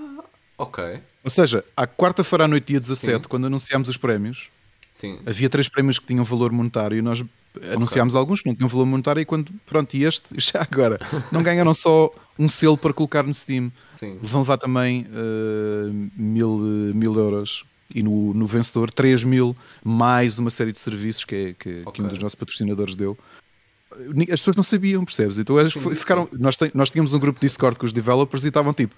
ok. 0.56 1.00
Ou 1.22 1.30
seja, 1.30 1.62
à 1.76 1.86
quarta-feira 1.86 2.44
à 2.44 2.48
noite, 2.48 2.68
dia 2.68 2.80
17, 2.80 3.16
Sim. 3.16 3.28
quando 3.28 3.46
anunciámos 3.46 3.88
os 3.88 3.98
prémios, 3.98 4.50
Sim. 4.94 5.20
havia 5.26 5.50
três 5.50 5.68
prémios 5.68 5.98
que 5.98 6.06
tinham 6.06 6.24
valor 6.24 6.52
monetário 6.52 6.96
e 6.96 7.02
nós 7.02 7.22
Anunciámos 7.72 8.14
okay. 8.14 8.20
alguns 8.20 8.40
que 8.40 8.48
não 8.48 8.54
tinham 8.54 8.68
valor 8.68 8.86
monetário 8.86 9.20
e 9.20 9.24
quando, 9.24 9.52
pronto, 9.66 9.94
e 9.94 10.04
este, 10.04 10.28
já 10.38 10.62
agora, 10.62 10.98
não 11.32 11.42
ganharam 11.42 11.72
só 11.74 12.10
um 12.38 12.48
selo 12.48 12.76
para 12.76 12.92
colocar 12.92 13.22
no 13.22 13.34
Steam, 13.34 13.72
Sim. 13.94 14.18
vão 14.22 14.42
levar 14.42 14.58
também 14.58 15.06
uh, 15.10 16.10
mil, 16.16 16.58
mil 16.94 17.14
euros 17.18 17.64
e 17.94 18.02
no, 18.02 18.34
no 18.34 18.46
vencedor 18.46 18.90
3 18.90 19.24
mil 19.24 19.56
mais 19.84 20.38
uma 20.38 20.50
série 20.50 20.72
de 20.72 20.78
serviços 20.78 21.24
que, 21.24 21.34
é, 21.34 21.54
que, 21.54 21.80
okay. 21.80 21.92
que 21.92 22.02
um 22.02 22.08
dos 22.08 22.18
nossos 22.18 22.34
patrocinadores 22.34 22.94
deu. 22.94 23.16
As 23.92 24.40
pessoas 24.40 24.56
não 24.56 24.62
sabiam, 24.62 25.04
percebes? 25.04 25.38
Então 25.38 25.56
foi, 25.70 25.94
ficaram, 25.94 26.28
nós, 26.32 26.56
tem, 26.56 26.70
nós 26.74 26.90
tínhamos 26.90 27.14
um 27.14 27.18
grupo 27.18 27.40
de 27.40 27.46
Discord 27.46 27.78
com 27.78 27.86
os 27.86 27.92
developers 27.92 28.44
e 28.44 28.48
estavam 28.48 28.74
tipo, 28.74 28.94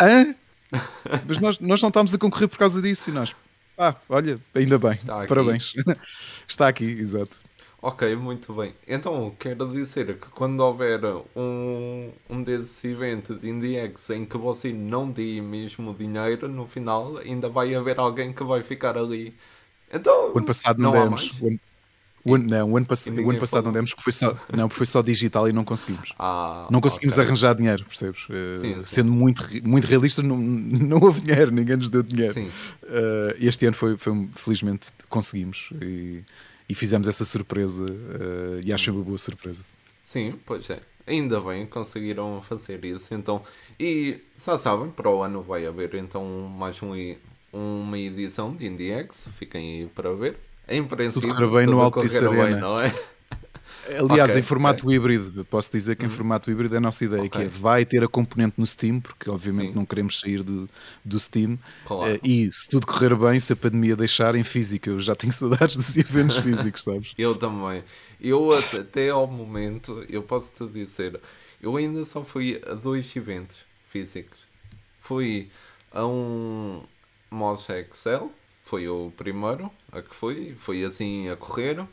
hã? 0.00 0.34
Mas 1.26 1.38
nós, 1.38 1.58
nós 1.60 1.82
não 1.82 1.88
estávamos 1.88 2.14
a 2.14 2.18
concorrer 2.18 2.48
por 2.48 2.58
causa 2.58 2.80
disso 2.80 3.10
e 3.10 3.12
nós, 3.12 3.34
Ah, 3.78 3.94
olha, 4.08 4.40
ainda 4.54 4.78
bem. 4.78 4.92
Está 4.92 5.26
Parabéns. 5.26 5.74
Está 6.48 6.68
aqui, 6.68 6.84
exato. 6.84 7.38
Ok, 7.82 8.14
muito 8.14 8.52
bem. 8.52 8.74
Então, 8.86 9.34
quero 9.38 9.66
dizer 9.72 10.18
que 10.18 10.28
quando 10.28 10.60
houver 10.60 11.00
um, 11.34 12.10
um 12.28 12.42
desses 12.42 12.84
eventos 12.84 13.40
de 13.40 13.48
IndieX 13.48 14.10
em 14.10 14.26
que 14.26 14.36
você 14.36 14.70
não 14.70 15.10
dê 15.10 15.40
mesmo 15.40 15.94
dinheiro, 15.94 16.46
no 16.46 16.66
final 16.66 17.16
ainda 17.16 17.48
vai 17.48 17.74
haver 17.74 17.98
alguém 17.98 18.34
que 18.34 18.44
vai 18.44 18.62
ficar 18.62 18.98
ali. 18.98 19.34
Então, 19.90 20.32
o 20.34 20.36
ano 20.36 20.46
passado 20.46 20.80
não, 20.80 20.92
não 20.92 21.04
demos. 21.04 21.40
O 21.40 21.46
ano, 21.46 21.60
o 22.22 22.34
ano, 22.34 22.46
não, 22.48 22.70
o 22.70 22.76
ano, 22.76 22.84
pass 22.84 23.06
o 23.06 23.30
ano 23.30 23.38
passado 23.38 23.64
não 23.64 23.72
demos, 23.72 23.94
porque 23.94 24.02
foi 24.02 24.12
só, 24.12 24.36
não, 24.54 24.68
foi 24.68 24.84
só 24.84 25.00
digital 25.00 25.48
e 25.48 25.52
não 25.52 25.64
conseguimos. 25.64 26.12
Ah, 26.18 26.68
não 26.70 26.82
conseguimos 26.82 27.14
okay. 27.14 27.24
arranjar 27.24 27.54
dinheiro, 27.54 27.82
percebes? 27.86 28.28
Uh, 28.28 28.56
sim, 28.56 28.82
Sendo 28.82 29.10
muito, 29.10 29.48
muito 29.66 29.86
realista, 29.86 30.22
não, 30.22 30.36
não 30.36 30.98
houve 30.98 31.22
dinheiro, 31.22 31.50
ninguém 31.50 31.76
nos 31.76 31.88
deu 31.88 32.02
dinheiro. 32.02 32.38
Uh, 32.38 33.34
este 33.38 33.64
ano 33.64 33.74
foi, 33.74 33.96
foi, 33.96 34.28
felizmente 34.36 34.88
conseguimos. 35.08 35.70
E, 35.80 36.22
e 36.70 36.74
fizemos 36.74 37.08
essa 37.08 37.24
surpresa 37.24 37.84
uh, 37.84 38.60
e 38.64 38.72
acho 38.72 38.92
uma 38.92 39.02
boa 39.02 39.18
surpresa. 39.18 39.64
Sim, 40.04 40.38
pois 40.46 40.70
é. 40.70 40.78
Ainda 41.04 41.40
bem 41.40 41.66
conseguiram 41.66 42.40
fazer 42.42 42.84
isso. 42.84 43.12
Então, 43.12 43.42
e 43.78 44.20
já 44.38 44.56
sabem, 44.56 44.88
para 44.88 45.10
o 45.10 45.20
ano 45.20 45.42
vai 45.42 45.66
haver 45.66 45.96
então 45.96 46.24
mais 46.24 46.80
um, 46.80 46.94
uma 47.52 47.98
edição 47.98 48.54
de 48.54 48.66
IndieX. 48.66 49.28
Fiquem 49.36 49.80
aí 49.80 49.86
para 49.88 50.12
ver. 50.14 50.36
Em 50.68 50.84
princípio, 50.84 51.34
tudo 51.34 51.50
bem 51.50 51.66
no 51.66 51.80
Altice 51.80 52.20
Bem, 52.28 52.54
não 52.54 52.80
é? 52.80 52.94
Aliás, 53.88 54.30
okay, 54.30 54.40
em 54.40 54.44
formato 54.44 54.84
okay. 54.84 54.96
híbrido, 54.96 55.44
posso 55.44 55.70
dizer 55.72 55.96
que 55.96 56.04
em 56.04 56.08
uhum. 56.08 56.14
formato 56.14 56.50
híbrido 56.50 56.74
é 56.74 56.78
a 56.78 56.80
nossa 56.80 57.04
ideia, 57.04 57.24
okay. 57.24 57.30
que 57.30 57.46
é, 57.46 57.48
vai 57.48 57.84
ter 57.84 58.04
a 58.04 58.08
componente 58.08 58.54
no 58.58 58.66
Steam, 58.66 59.00
porque 59.00 59.30
obviamente 59.30 59.68
Sim. 59.68 59.74
não 59.74 59.86
queremos 59.86 60.20
sair 60.20 60.42
do, 60.42 60.68
do 61.04 61.18
Steam, 61.18 61.58
claro. 61.86 62.14
uh, 62.14 62.20
e 62.22 62.50
se 62.52 62.68
tudo 62.68 62.86
correr 62.86 63.14
bem, 63.16 63.40
se 63.40 63.52
a 63.52 63.56
pandemia 63.56 63.96
deixar 63.96 64.34
em 64.34 64.44
físico, 64.44 64.90
eu 64.90 65.00
já 65.00 65.14
tenho 65.14 65.32
saudades 65.34 65.76
dos 65.76 65.96
eventos 65.96 66.36
físicos, 66.36 66.82
sabes? 66.82 67.14
Eu 67.16 67.34
também. 67.34 67.82
Eu 68.20 68.52
até 68.52 69.10
ao 69.10 69.26
momento, 69.26 70.04
eu 70.08 70.22
posso 70.22 70.52
te 70.52 70.66
dizer, 70.72 71.18
eu 71.62 71.76
ainda 71.76 72.04
só 72.04 72.22
fui 72.22 72.60
a 72.66 72.74
dois 72.74 73.14
eventos 73.16 73.64
físicos. 73.88 74.38
Fui 75.00 75.48
a 75.90 76.06
um 76.06 76.82
Moz 77.30 77.66
Excel, 77.68 78.30
foi 78.64 78.88
o 78.88 79.12
primeiro 79.16 79.70
a 79.92 80.02
que 80.02 80.14
fui, 80.14 80.54
foi 80.58 80.84
assim 80.84 81.28
a 81.28 81.36
correr. 81.36 81.84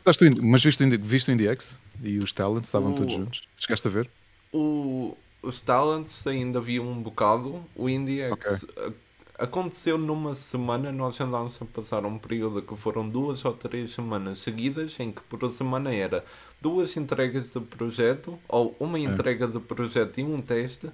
Mas 0.42 0.62
viste, 0.62 0.84
viste 0.98 1.30
o 1.30 1.32
IndieX 1.32 1.78
e 2.02 2.18
os 2.18 2.32
Talents 2.32 2.68
estavam 2.68 2.92
o... 2.92 2.94
todos 2.94 3.12
juntos? 3.12 3.42
Chegaste 3.56 3.88
a 3.88 3.90
ver? 3.90 4.10
O... 4.52 5.16
Os 5.40 5.60
Talents 5.60 6.26
ainda 6.26 6.60
vi 6.60 6.80
um 6.80 7.00
bocado. 7.00 7.64
O 7.76 7.88
IndieX 7.88 8.64
okay. 8.64 8.92
aconteceu 9.38 9.96
numa 9.96 10.34
semana. 10.34 10.90
Nós 10.90 11.20
andámos 11.20 11.60
a 11.62 11.64
passar 11.64 12.04
um 12.04 12.18
período 12.18 12.60
que 12.60 12.76
foram 12.76 13.08
duas 13.08 13.44
ou 13.44 13.52
três 13.52 13.92
semanas 13.92 14.40
seguidas, 14.40 14.98
em 14.98 15.12
que 15.12 15.20
por 15.22 15.50
semana 15.52 15.94
era 15.94 16.24
duas 16.60 16.96
entregas 16.96 17.52
de 17.52 17.60
projeto 17.60 18.38
ou 18.48 18.76
uma 18.80 18.98
é. 18.98 19.02
entrega 19.02 19.46
de 19.46 19.60
projeto 19.60 20.18
e 20.18 20.24
um 20.24 20.40
teste 20.40 20.90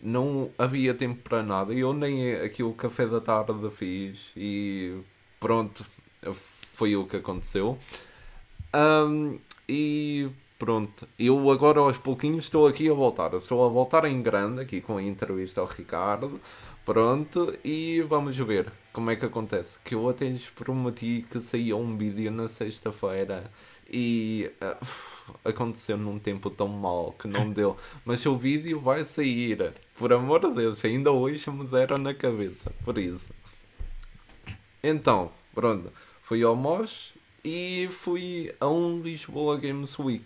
não 0.00 0.50
havia 0.58 0.92
tempo 0.94 1.22
para 1.22 1.42
nada. 1.42 1.72
Eu 1.72 1.92
nem 1.92 2.34
aquilo 2.34 2.72
café 2.74 3.06
da 3.06 3.20
tarde 3.20 3.70
fiz 3.70 4.32
e 4.36 4.98
pronto, 5.38 5.84
foi 6.32 6.96
o 6.96 7.06
que 7.06 7.16
aconteceu. 7.16 7.78
Um, 8.74 9.38
e 9.68 10.28
pronto, 10.58 11.06
eu 11.18 11.50
agora 11.50 11.80
aos 11.80 11.98
pouquinhos 11.98 12.44
estou 12.44 12.66
aqui 12.66 12.88
a 12.88 12.94
voltar. 12.94 13.34
estou 13.34 13.64
a 13.64 13.68
voltar 13.68 14.04
em 14.04 14.22
grande 14.22 14.60
aqui 14.60 14.80
com 14.80 14.96
a 14.96 15.02
entrevista 15.02 15.60
ao 15.60 15.66
Ricardo. 15.66 16.40
Pronto, 16.84 17.56
e 17.64 18.00
vamos 18.02 18.36
ver 18.36 18.72
como 18.92 19.10
é 19.10 19.16
que 19.16 19.24
acontece. 19.24 19.78
Que 19.84 19.94
eu 19.94 20.08
até 20.08 20.28
lhes 20.28 20.50
prometi 20.50 21.24
que 21.30 21.40
saía 21.40 21.76
um 21.76 21.96
vídeo 21.96 22.30
na 22.30 22.48
sexta-feira 22.48 23.50
e 23.92 24.50
uh, 24.60 24.86
aconteceu 25.44 25.96
num 25.96 26.18
tempo 26.18 26.50
tão 26.50 26.66
mal 26.66 27.12
que 27.12 27.28
não 27.28 27.50
deu. 27.50 27.76
Mas 28.04 28.24
o 28.26 28.36
vídeo 28.36 28.80
vai 28.80 29.04
sair, 29.04 29.72
por 29.96 30.12
amor 30.12 30.40
de 30.40 30.54
Deus, 30.54 30.84
ainda 30.84 31.12
hoje 31.12 31.50
me 31.50 31.66
deram 31.66 31.98
na 31.98 32.14
cabeça, 32.14 32.72
por 32.84 32.98
isso. 32.98 33.30
Então, 34.82 35.30
pronto, 35.54 35.92
fui 36.32 36.42
ao 36.42 36.56
MOS 36.56 37.12
e 37.44 37.88
fui 37.90 38.50
a 38.58 38.66
um 38.66 39.02
Lisboa 39.02 39.58
Games 39.58 39.98
Week. 39.98 40.24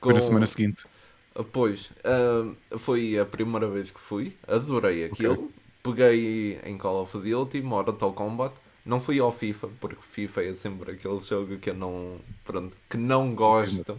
Com... 0.00 0.10
Foi 0.10 0.14
na 0.14 0.20
semana 0.20 0.46
seguinte. 0.46 0.86
Ah, 1.34 1.42
pois, 1.42 1.90
uh, 2.04 2.78
foi 2.78 3.18
a 3.18 3.26
primeira 3.26 3.66
vez 3.66 3.90
que 3.90 3.98
fui, 3.98 4.36
adorei 4.46 5.04
aquilo. 5.04 5.32
Okay. 5.32 5.48
Peguei 5.82 6.60
em 6.64 6.78
Call 6.78 7.02
of 7.02 7.18
Duty, 7.18 7.60
Mortal 7.60 8.12
Kombat. 8.12 8.54
Não 8.84 9.00
fui 9.00 9.18
ao 9.18 9.32
FIFA, 9.32 9.68
porque 9.80 10.00
FIFA 10.00 10.44
é 10.44 10.54
sempre 10.54 10.92
aquele 10.92 11.20
jogo 11.22 11.58
que 11.58 11.70
eu 11.70 11.74
não, 11.74 12.20
pronto, 12.44 12.76
que 12.88 12.96
não 12.96 13.34
gosto. 13.34 13.98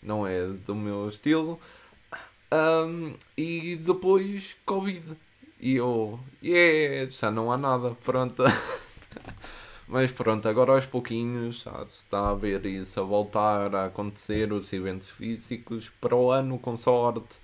Não 0.00 0.24
é 0.24 0.46
do 0.46 0.76
meu 0.76 1.08
estilo. 1.08 1.58
Um, 2.52 3.14
e 3.36 3.74
depois 3.74 4.54
Covid. 4.64 5.02
E 5.58 5.74
eu, 5.74 6.20
yeah, 6.40 7.10
já 7.10 7.28
não 7.32 7.50
há 7.50 7.56
nada, 7.56 7.96
pronto. 8.04 8.44
Mas 9.86 10.10
pronto, 10.10 10.48
agora 10.48 10.72
aos 10.72 10.86
pouquinhos 10.86 11.62
já 11.62 11.84
está 11.92 12.30
a 12.30 12.34
ver 12.34 12.64
isso 12.64 12.98
a 13.00 13.02
voltar 13.02 13.74
a 13.74 13.86
acontecer, 13.86 14.52
os 14.52 14.72
eventos 14.72 15.10
físicos. 15.10 15.90
Para 16.00 16.16
o 16.16 16.30
ano, 16.30 16.58
com 16.58 16.76
sorte, 16.76 17.36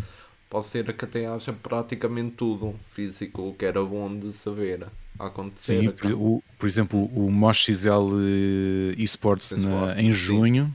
pode 0.48 0.66
ser 0.66 0.92
que 0.94 1.04
até 1.04 1.26
haja 1.26 1.52
praticamente 1.52 2.32
tudo 2.36 2.74
físico, 2.92 3.48
o 3.48 3.54
que 3.54 3.64
era 3.64 3.82
bom 3.84 4.18
de 4.18 4.32
saber 4.32 4.86
acontecer. 5.18 5.82
Sim, 5.82 5.90
por, 5.90 6.12
o, 6.12 6.42
por 6.58 6.66
exemplo, 6.66 7.04
o 7.14 7.30
Mosh 7.30 7.66
XL 7.66 7.90
eh, 8.18 8.94
Esports 9.02 9.54
em 9.96 10.10
junho. 10.10 10.74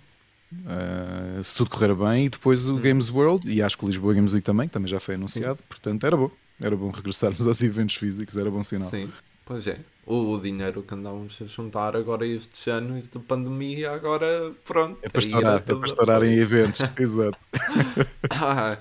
Uh, 0.53 1.43
se 1.43 1.53
tudo 1.53 1.69
correr 1.69 1.93
bem, 1.93 2.27
e 2.27 2.29
depois 2.29 2.69
o 2.69 2.75
hum. 2.75 2.79
Games 2.79 3.09
World, 3.09 3.51
e 3.51 3.61
acho 3.61 3.77
que 3.77 3.83
o 3.83 3.87
Lisboa 3.89 4.13
Games 4.13 4.33
Week 4.33 4.45
também, 4.45 4.69
também 4.69 4.87
já 4.87 5.01
foi 5.01 5.15
anunciado, 5.15 5.57
sim. 5.57 5.65
portanto 5.67 6.05
era 6.05 6.15
bom, 6.15 6.31
era 6.61 6.77
bom 6.77 6.91
regressarmos 6.95 7.45
aos 7.45 7.61
eventos 7.61 7.95
físicos, 7.95 8.37
era 8.37 8.49
bom 8.49 8.63
sinal. 8.63 8.89
Sim, 8.89 9.11
pois 9.45 9.67
é 9.67 9.79
o 10.05 10.37
dinheiro 10.37 10.83
que 10.83 10.93
andamos 10.93 11.37
a 11.41 11.45
juntar 11.45 11.95
agora 11.95 12.25
estes 12.25 12.67
anos 12.67 13.07
de 13.09 13.17
pandemia, 13.19 13.91
agora 13.91 14.53
pronto. 14.63 14.99
É 15.01 15.09
para 15.09 15.19
estourar, 15.19 15.55
é 15.55 15.59
para 15.59 15.85
estourar 15.85 16.23
em 16.23 16.33
eventos, 16.33 16.81
exato. 16.97 17.37
ah, 18.29 18.77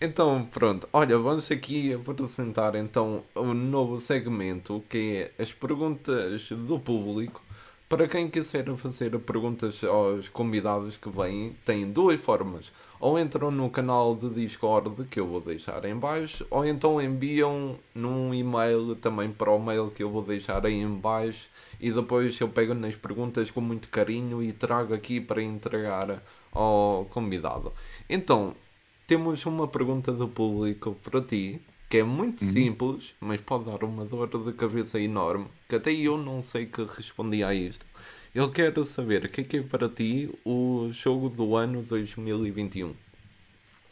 então 0.00 0.46
pronto, 0.46 0.88
olha, 0.92 1.18
vamos 1.18 1.50
aqui 1.50 1.92
apresentar 1.92 2.76
então 2.76 3.24
um 3.34 3.52
novo 3.52 4.00
segmento 4.00 4.82
que 4.88 5.30
é 5.36 5.42
as 5.42 5.52
perguntas 5.52 6.48
do 6.50 6.78
público. 6.78 7.42
Para 7.88 8.06
quem 8.06 8.28
quiser 8.28 8.66
fazer 8.76 9.18
perguntas 9.20 9.82
aos 9.82 10.28
convidados 10.28 10.98
que 10.98 11.08
vêm, 11.08 11.56
tem 11.64 11.90
duas 11.90 12.20
formas. 12.20 12.70
Ou 13.00 13.18
entram 13.18 13.50
no 13.50 13.70
canal 13.70 14.14
de 14.14 14.28
Discord 14.28 15.06
que 15.06 15.18
eu 15.18 15.26
vou 15.26 15.40
deixar 15.40 15.82
em 15.86 15.96
baixo, 15.96 16.46
ou 16.50 16.66
então 16.66 17.00
enviam 17.00 17.78
num 17.94 18.34
e-mail 18.34 18.94
também 18.96 19.32
para 19.32 19.50
o 19.50 19.58
mail 19.58 19.90
que 19.90 20.02
eu 20.02 20.10
vou 20.10 20.22
deixar 20.22 20.66
aí 20.66 20.74
em 20.74 20.96
baixo. 20.96 21.48
E 21.80 21.90
depois 21.90 22.38
eu 22.38 22.50
pego 22.50 22.74
nas 22.74 22.94
perguntas 22.94 23.50
com 23.50 23.62
muito 23.62 23.88
carinho 23.88 24.42
e 24.42 24.52
trago 24.52 24.92
aqui 24.92 25.18
para 25.18 25.42
entregar 25.42 26.22
ao 26.52 27.06
convidado. 27.08 27.72
Então, 28.06 28.54
temos 29.06 29.46
uma 29.46 29.66
pergunta 29.66 30.12
do 30.12 30.28
público 30.28 30.94
para 31.02 31.22
ti, 31.22 31.58
que 31.88 31.98
é 31.98 32.02
muito 32.02 32.44
uhum. 32.44 32.50
simples, 32.50 33.14
mas 33.20 33.40
pode 33.40 33.64
dar 33.64 33.82
uma 33.82 34.04
dor 34.04 34.28
de 34.28 34.52
cabeça 34.52 35.00
enorme, 35.00 35.46
que 35.68 35.76
até 35.76 35.92
eu 35.92 36.18
não 36.18 36.42
sei 36.42 36.66
que 36.66 36.84
respondi 36.84 37.42
a 37.42 37.54
isto. 37.54 37.86
Eu 38.34 38.50
quero 38.50 38.84
saber 38.84 39.24
o 39.24 39.28
que 39.28 39.40
é 39.40 39.44
que 39.44 39.56
é 39.56 39.62
para 39.62 39.88
ti 39.88 40.30
o 40.44 40.90
jogo 40.92 41.30
do 41.30 41.56
ano 41.56 41.82
2021. 41.82 42.94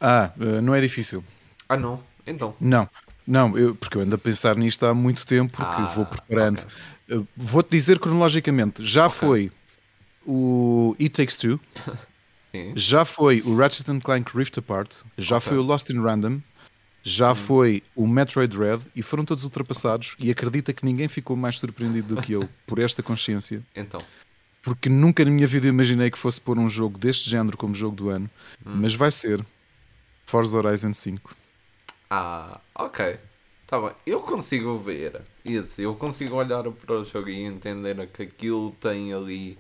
Ah, 0.01 0.31
eh, 0.39 0.61
não 0.61 0.75
é 0.75 0.81
difícil. 0.81 1.25
Ah, 1.69 1.77
não? 1.77 2.03
Então. 2.27 2.55
Não, 2.61 2.89
não, 3.27 3.57
eu, 3.57 3.75
porque 3.75 3.97
eu 3.97 4.03
ando 4.03 4.15
a 4.15 4.19
pensar 4.19 4.57
nisto 4.57 4.85
há 4.85 4.93
muito 4.93 5.27
tempo, 5.27 5.53
porque 5.53 5.83
ah, 5.83 5.87
vou 5.87 6.05
preparando. 6.05 6.61
Okay. 6.61 7.19
Eh, 7.19 7.23
vou-te 7.35 7.71
dizer 7.71 7.99
cronologicamente: 7.99 8.85
já 8.85 9.07
okay. 9.07 9.19
foi 9.19 9.53
o 10.27 10.95
It 11.01 11.11
Takes 11.11 11.39
Two, 11.39 11.59
já 12.77 13.07
foi 13.07 13.41
o 13.41 13.57
Ratchet 13.57 13.87
Clank 14.01 14.37
Rift 14.37 14.59
Apart, 14.59 15.03
já 15.17 15.39
okay. 15.39 15.49
foi 15.49 15.59
o 15.59 15.63
Lost 15.63 15.89
in 15.89 16.01
Random, 16.01 16.41
já 17.09 17.31
hum. 17.31 17.37
foi 17.37 17.83
o 17.95 18.05
Metroid 18.05 18.57
Dread 18.57 18.83
e 18.95 19.01
foram 19.01 19.25
todos 19.25 19.45
ultrapassados. 19.45 20.17
E 20.19 20.29
acredita 20.29 20.73
que 20.73 20.85
ninguém 20.85 21.07
ficou 21.07 21.37
mais 21.37 21.59
surpreendido 21.59 22.17
do 22.17 22.21
que 22.21 22.33
eu 22.33 22.49
por 22.67 22.81
esta 22.81 23.03
consciência. 23.03 23.63
Então 23.75 24.03
porque 24.63 24.89
nunca 24.89 25.25
na 25.25 25.31
minha 25.31 25.47
vida 25.47 25.69
imaginei 25.69 26.11
que 26.11 26.19
fosse 26.19 26.41
pôr 26.41 26.59
um 26.59 26.69
jogo 26.69 26.99
deste 26.99 27.31
género 27.31 27.57
como 27.57 27.73
jogo 27.73 27.95
do 27.95 28.09
ano, 28.09 28.29
hum. 28.67 28.79
mas 28.81 28.97
vai 28.97 29.13
ser 29.13 29.41
Forza 30.27 30.59
Horizon 30.59 30.93
5. 30.93 31.37
Ah, 32.11 32.61
ok. 32.75 33.17
Tá 33.65 33.81
bem. 33.81 33.93
Eu 34.05 34.21
consigo 34.23 34.77
ver 34.79 35.23
isso, 35.45 35.81
eu 35.81 35.95
consigo 35.95 36.35
olhar 36.35 36.65
para 36.65 36.95
o 36.97 37.05
jogo 37.05 37.29
e 37.29 37.45
entender 37.45 38.09
que 38.09 38.25
aquilo 38.25 38.73
tem 38.81 39.13
ali 39.13 39.57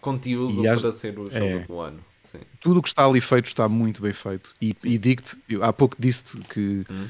conteúdo 0.00 0.62
para 0.62 0.92
ser 0.92 1.18
o 1.18 1.28
jogo 1.28 1.44
é, 1.44 1.58
do 1.58 1.80
ano. 1.80 2.04
Sim. 2.30 2.38
Tudo 2.60 2.80
o 2.80 2.82
que 2.82 2.88
está 2.88 3.06
ali 3.06 3.20
feito 3.20 3.46
está 3.46 3.68
muito 3.68 4.02
bem 4.02 4.12
feito. 4.12 4.54
E, 4.60 4.74
e 4.84 4.98
digo-te, 4.98 5.36
há 5.62 5.72
pouco 5.72 5.96
disse 5.98 6.36
que 6.50 6.84
hum. 6.90 7.06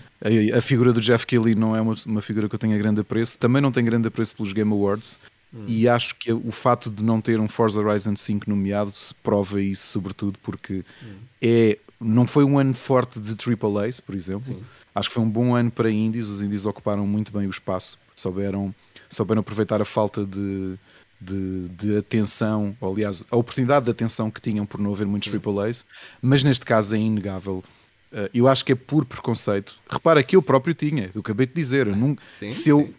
a, 0.55 0.59
a, 0.59 0.61
figura 0.61 0.93
do 0.93 1.01
Jeff 1.01 1.27
Kelly 1.27 1.55
não 1.55 1.75
é 1.75 1.81
uma, 1.81 1.95
uma 2.07 2.23
figura 2.23 2.49
que 2.49 2.55
eu 2.55 2.59
tenha 2.59 2.79
grande 2.79 3.01
apreço. 3.01 3.39
Também 3.39 3.61
não 3.61 3.73
tenho 3.73 3.87
grande 3.87 4.09
apreço 4.09 4.37
pelos 4.37 4.53
Game 4.53 4.73
Awards 4.73 5.19
Hum. 5.53 5.65
E 5.67 5.89
acho 5.89 6.15
que 6.17 6.33
o 6.33 6.51
fato 6.51 6.91
de 6.91 7.03
não 7.03 7.21
ter 7.21 7.41
um 7.41 7.49
Forza 7.49 7.81
Horizon 7.81 8.15
5 8.15 8.49
nomeado 8.49 8.91
se 8.91 9.15
prova 9.15 9.61
isso, 9.61 9.87
sobretudo 9.87 10.39
porque 10.43 10.85
hum. 11.03 11.17
é, 11.41 11.79
não 12.01 12.27
foi 12.27 12.45
um 12.45 12.59
ano 12.59 12.75
forte 12.75 13.19
de 13.19 13.33
AAAs, 13.33 14.01
por 14.01 14.15
exemplo. 14.15 14.45
Sim. 14.45 14.63
Acho 14.95 15.09
que 15.09 15.15
foi 15.15 15.23
um 15.23 15.31
bom 15.31 15.55
ano 15.55 15.71
para 15.71 15.91
indies. 15.91 16.29
Os 16.29 16.43
indies 16.43 16.67
ocuparam 16.67 17.07
muito 17.07 17.33
bem 17.33 17.47
o 17.47 17.51
espaço, 17.51 17.99
souberam, 18.15 18.75
souberam 19.09 19.41
aproveitar 19.41 19.81
a 19.81 19.87
falta 19.87 20.25
de, 20.25 20.79
de, 21.21 21.69
de, 21.69 21.97
atenção, 21.97 22.77
ou, 22.81 22.93
aliás, 22.93 23.25
a 23.31 23.37
oportunidade 23.37 23.85
de 23.85 23.91
atenção 23.91 24.31
que 24.31 24.41
tinham 24.41 24.65
por 24.65 24.81
não 24.81 24.93
haver 24.93 25.07
muitos 25.07 25.31
Sim. 25.31 25.39
AAAs, 25.39 25.85
mas 26.23 26.43
neste 26.43 26.65
caso 26.65 26.95
é 26.95 26.99
inegável. 26.99 27.65
Uh, 28.13 28.31
eu 28.33 28.49
acho 28.49 28.65
que 28.65 28.73
é 28.73 28.75
por 28.75 29.05
preconceito. 29.05 29.75
Repara 29.89 30.23
que 30.23 30.37
eu 30.37 30.43
próprio 30.43 30.75
tinha, 30.75 31.11
eu 31.15 31.21
acabei 31.21 31.47
de 31.47 31.53
dizer, 31.53 31.89
eu 31.89 31.97
não, 31.97 32.17
sim, 32.39 32.49
se, 32.49 32.71
eu, 32.71 32.95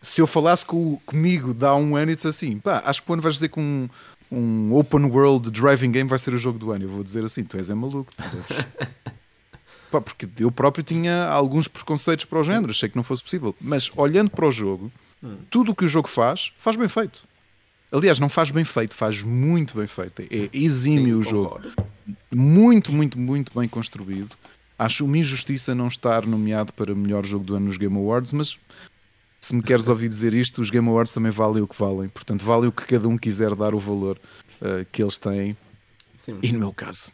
se 0.00 0.20
eu 0.20 0.26
falasse 0.26 0.64
com, 0.64 0.96
comigo 1.04 1.52
de 1.52 1.64
há 1.64 1.74
um 1.74 1.96
ano 1.96 2.12
e 2.12 2.14
disse 2.14 2.28
assim, 2.28 2.58
pá, 2.58 2.82
acho 2.86 3.02
que 3.02 3.06
quando 3.06 3.20
vais 3.20 3.34
dizer 3.34 3.48
que 3.48 3.60
um, 3.60 3.88
um 4.30 4.72
open 4.72 5.04
world 5.06 5.50
driving 5.50 5.90
game 5.90 6.08
vai 6.08 6.18
ser 6.18 6.32
o 6.32 6.38
jogo 6.38 6.58
do 6.58 6.72
ano, 6.72 6.84
eu 6.84 6.88
vou 6.88 7.04
dizer 7.04 7.24
assim, 7.24 7.44
tu 7.44 7.56
és 7.56 7.68
é 7.68 7.74
maluco. 7.74 8.10
pá, 9.90 10.00
porque 10.00 10.28
eu 10.38 10.50
próprio 10.50 10.84
tinha 10.84 11.26
alguns 11.26 11.68
preconceitos 11.68 12.24
para 12.24 12.38
o 12.38 12.44
género, 12.44 12.70
achei 12.70 12.88
que 12.88 12.96
não 12.96 13.02
fosse 13.02 13.22
possível, 13.22 13.54
mas 13.60 13.90
olhando 13.96 14.30
para 14.30 14.46
o 14.46 14.50
jogo, 14.50 14.90
hum. 15.22 15.38
tudo 15.50 15.72
o 15.72 15.74
que 15.74 15.84
o 15.84 15.88
jogo 15.88 16.08
faz, 16.08 16.52
faz 16.56 16.76
bem 16.76 16.88
feito. 16.88 17.25
Aliás, 17.96 18.18
não 18.18 18.28
faz 18.28 18.50
bem 18.50 18.64
feito, 18.64 18.94
faz 18.94 19.22
muito 19.22 19.76
bem 19.76 19.86
feito. 19.86 20.22
É 20.22 20.50
exímio 20.52 21.14
Sim, 21.14 21.20
o 21.20 21.22
jogo. 21.22 21.60
Muito, 22.30 22.92
muito, 22.92 23.18
muito 23.18 23.58
bem 23.58 23.66
construído. 23.66 24.36
Acho 24.78 25.06
uma 25.06 25.16
injustiça 25.16 25.74
não 25.74 25.88
estar 25.88 26.26
nomeado 26.26 26.72
para 26.72 26.94
melhor 26.94 27.24
jogo 27.24 27.44
do 27.44 27.56
ano 27.56 27.66
nos 27.66 27.78
Game 27.78 27.96
Awards, 27.96 28.32
mas 28.32 28.58
se 29.40 29.54
me 29.54 29.62
queres 29.62 29.88
ouvir 29.88 30.08
dizer 30.08 30.34
isto, 30.34 30.60
os 30.60 30.68
Game 30.68 30.86
Awards 30.86 31.14
também 31.14 31.32
valem 31.32 31.62
o 31.62 31.66
que 31.68 31.78
valem. 31.78 32.08
Portanto, 32.08 32.44
vale 32.44 32.66
o 32.66 32.72
que 32.72 32.84
cada 32.84 33.08
um 33.08 33.16
quiser 33.16 33.54
dar 33.54 33.74
o 33.74 33.78
valor 33.78 34.18
uh, 34.60 34.84
que 34.92 35.02
eles 35.02 35.16
têm. 35.16 35.56
Sim. 36.16 36.38
E 36.42 36.52
no 36.52 36.58
meu 36.58 36.72
caso, 36.74 37.12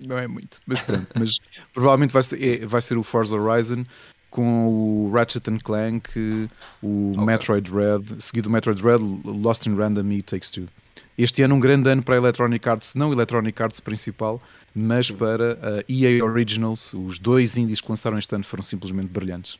não 0.00 0.18
é 0.18 0.26
muito. 0.26 0.60
Mas 0.66 0.80
pronto, 0.80 1.06
mas 1.16 1.38
provavelmente 1.72 2.12
vai 2.12 2.22
ser, 2.22 2.42
é, 2.42 2.66
vai 2.66 2.82
ser 2.82 2.98
o 2.98 3.02
Forza 3.02 3.36
Horizon 3.36 3.84
com 4.30 4.68
o 4.68 5.10
Ratchet 5.12 5.44
Clank, 5.62 6.48
o 6.82 7.12
okay. 7.12 7.24
Metroid 7.24 7.70
Dread, 7.70 8.22
seguido 8.22 8.48
o 8.48 8.52
Metroid 8.52 8.80
Dread, 8.80 9.02
Lost 9.24 9.66
in 9.66 9.74
Random 9.74 10.10
e 10.12 10.22
Takes 10.22 10.50
Two. 10.50 10.68
Este 11.18 11.42
ano 11.42 11.54
um 11.54 11.60
grande 11.60 11.88
ano 11.88 12.02
para 12.02 12.16
a 12.16 12.18
Electronic 12.18 12.68
Arts, 12.68 12.94
não 12.94 13.12
Electronic 13.12 13.62
Arts 13.62 13.80
principal, 13.80 14.40
mas 14.74 15.10
para 15.10 15.58
a 15.62 15.84
EA 15.90 16.22
Originals. 16.22 16.92
Os 16.92 17.18
dois 17.18 17.56
indies 17.56 17.80
que 17.80 17.88
lançaram 17.88 18.18
este 18.18 18.34
ano 18.34 18.44
foram 18.44 18.62
simplesmente 18.62 19.08
brilhantes. 19.08 19.58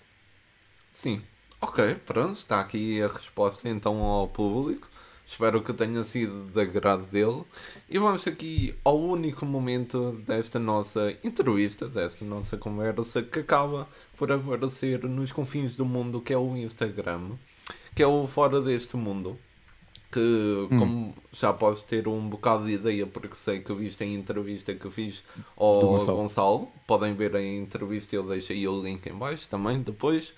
Sim, 0.92 1.22
ok, 1.60 1.94
pronto, 2.06 2.36
está 2.36 2.60
aqui 2.60 3.02
a 3.02 3.08
resposta 3.08 3.66
então 3.68 4.02
ao 4.02 4.28
público. 4.28 4.88
Espero 5.26 5.60
que 5.60 5.72
tenha 5.72 6.04
sido 6.04 6.44
de 6.44 6.60
agrado 6.60 7.04
dele. 7.10 7.42
E 7.90 7.98
vamos 7.98 8.26
aqui 8.28 8.76
ao 8.84 8.96
único 8.96 9.44
momento 9.44 10.12
desta 10.24 10.58
nossa 10.60 11.16
entrevista, 11.24 11.88
desta 11.88 12.24
nossa 12.24 12.56
conversa, 12.56 13.22
que 13.22 13.40
acaba 13.40 13.88
por 14.16 14.32
aparecer 14.32 15.04
nos 15.04 15.32
confins 15.32 15.76
do 15.76 15.84
mundo, 15.84 16.20
que 16.20 16.32
é 16.32 16.38
o 16.38 16.56
Instagram, 16.56 17.32
que 17.94 18.02
é 18.02 18.06
o 18.06 18.26
Fora 18.26 18.60
deste 18.60 18.96
Mundo. 18.96 19.38
Que, 20.10 20.20
hum. 20.70 20.78
como 20.78 21.14
já 21.32 21.52
podes 21.52 21.82
ter 21.82 22.08
um 22.08 22.28
bocado 22.28 22.64
de 22.64 22.72
ideia, 22.72 23.06
porque 23.06 23.34
sei 23.34 23.60
que 23.60 23.74
viste 23.74 24.02
a 24.02 24.06
entrevista 24.06 24.72
que 24.72 24.88
fiz 24.88 25.22
ao 25.56 25.80
Gonçalo. 25.80 26.16
Gonçalo. 26.18 26.68
Podem 26.86 27.12
ver 27.14 27.36
a 27.36 27.44
entrevista, 27.44 28.16
eu 28.16 28.22
deixo 28.22 28.52
aí 28.52 28.66
o 28.66 28.82
link 28.82 29.04
em 29.06 29.12
baixo 29.12 29.48
também 29.48 29.80
depois. 29.80 30.32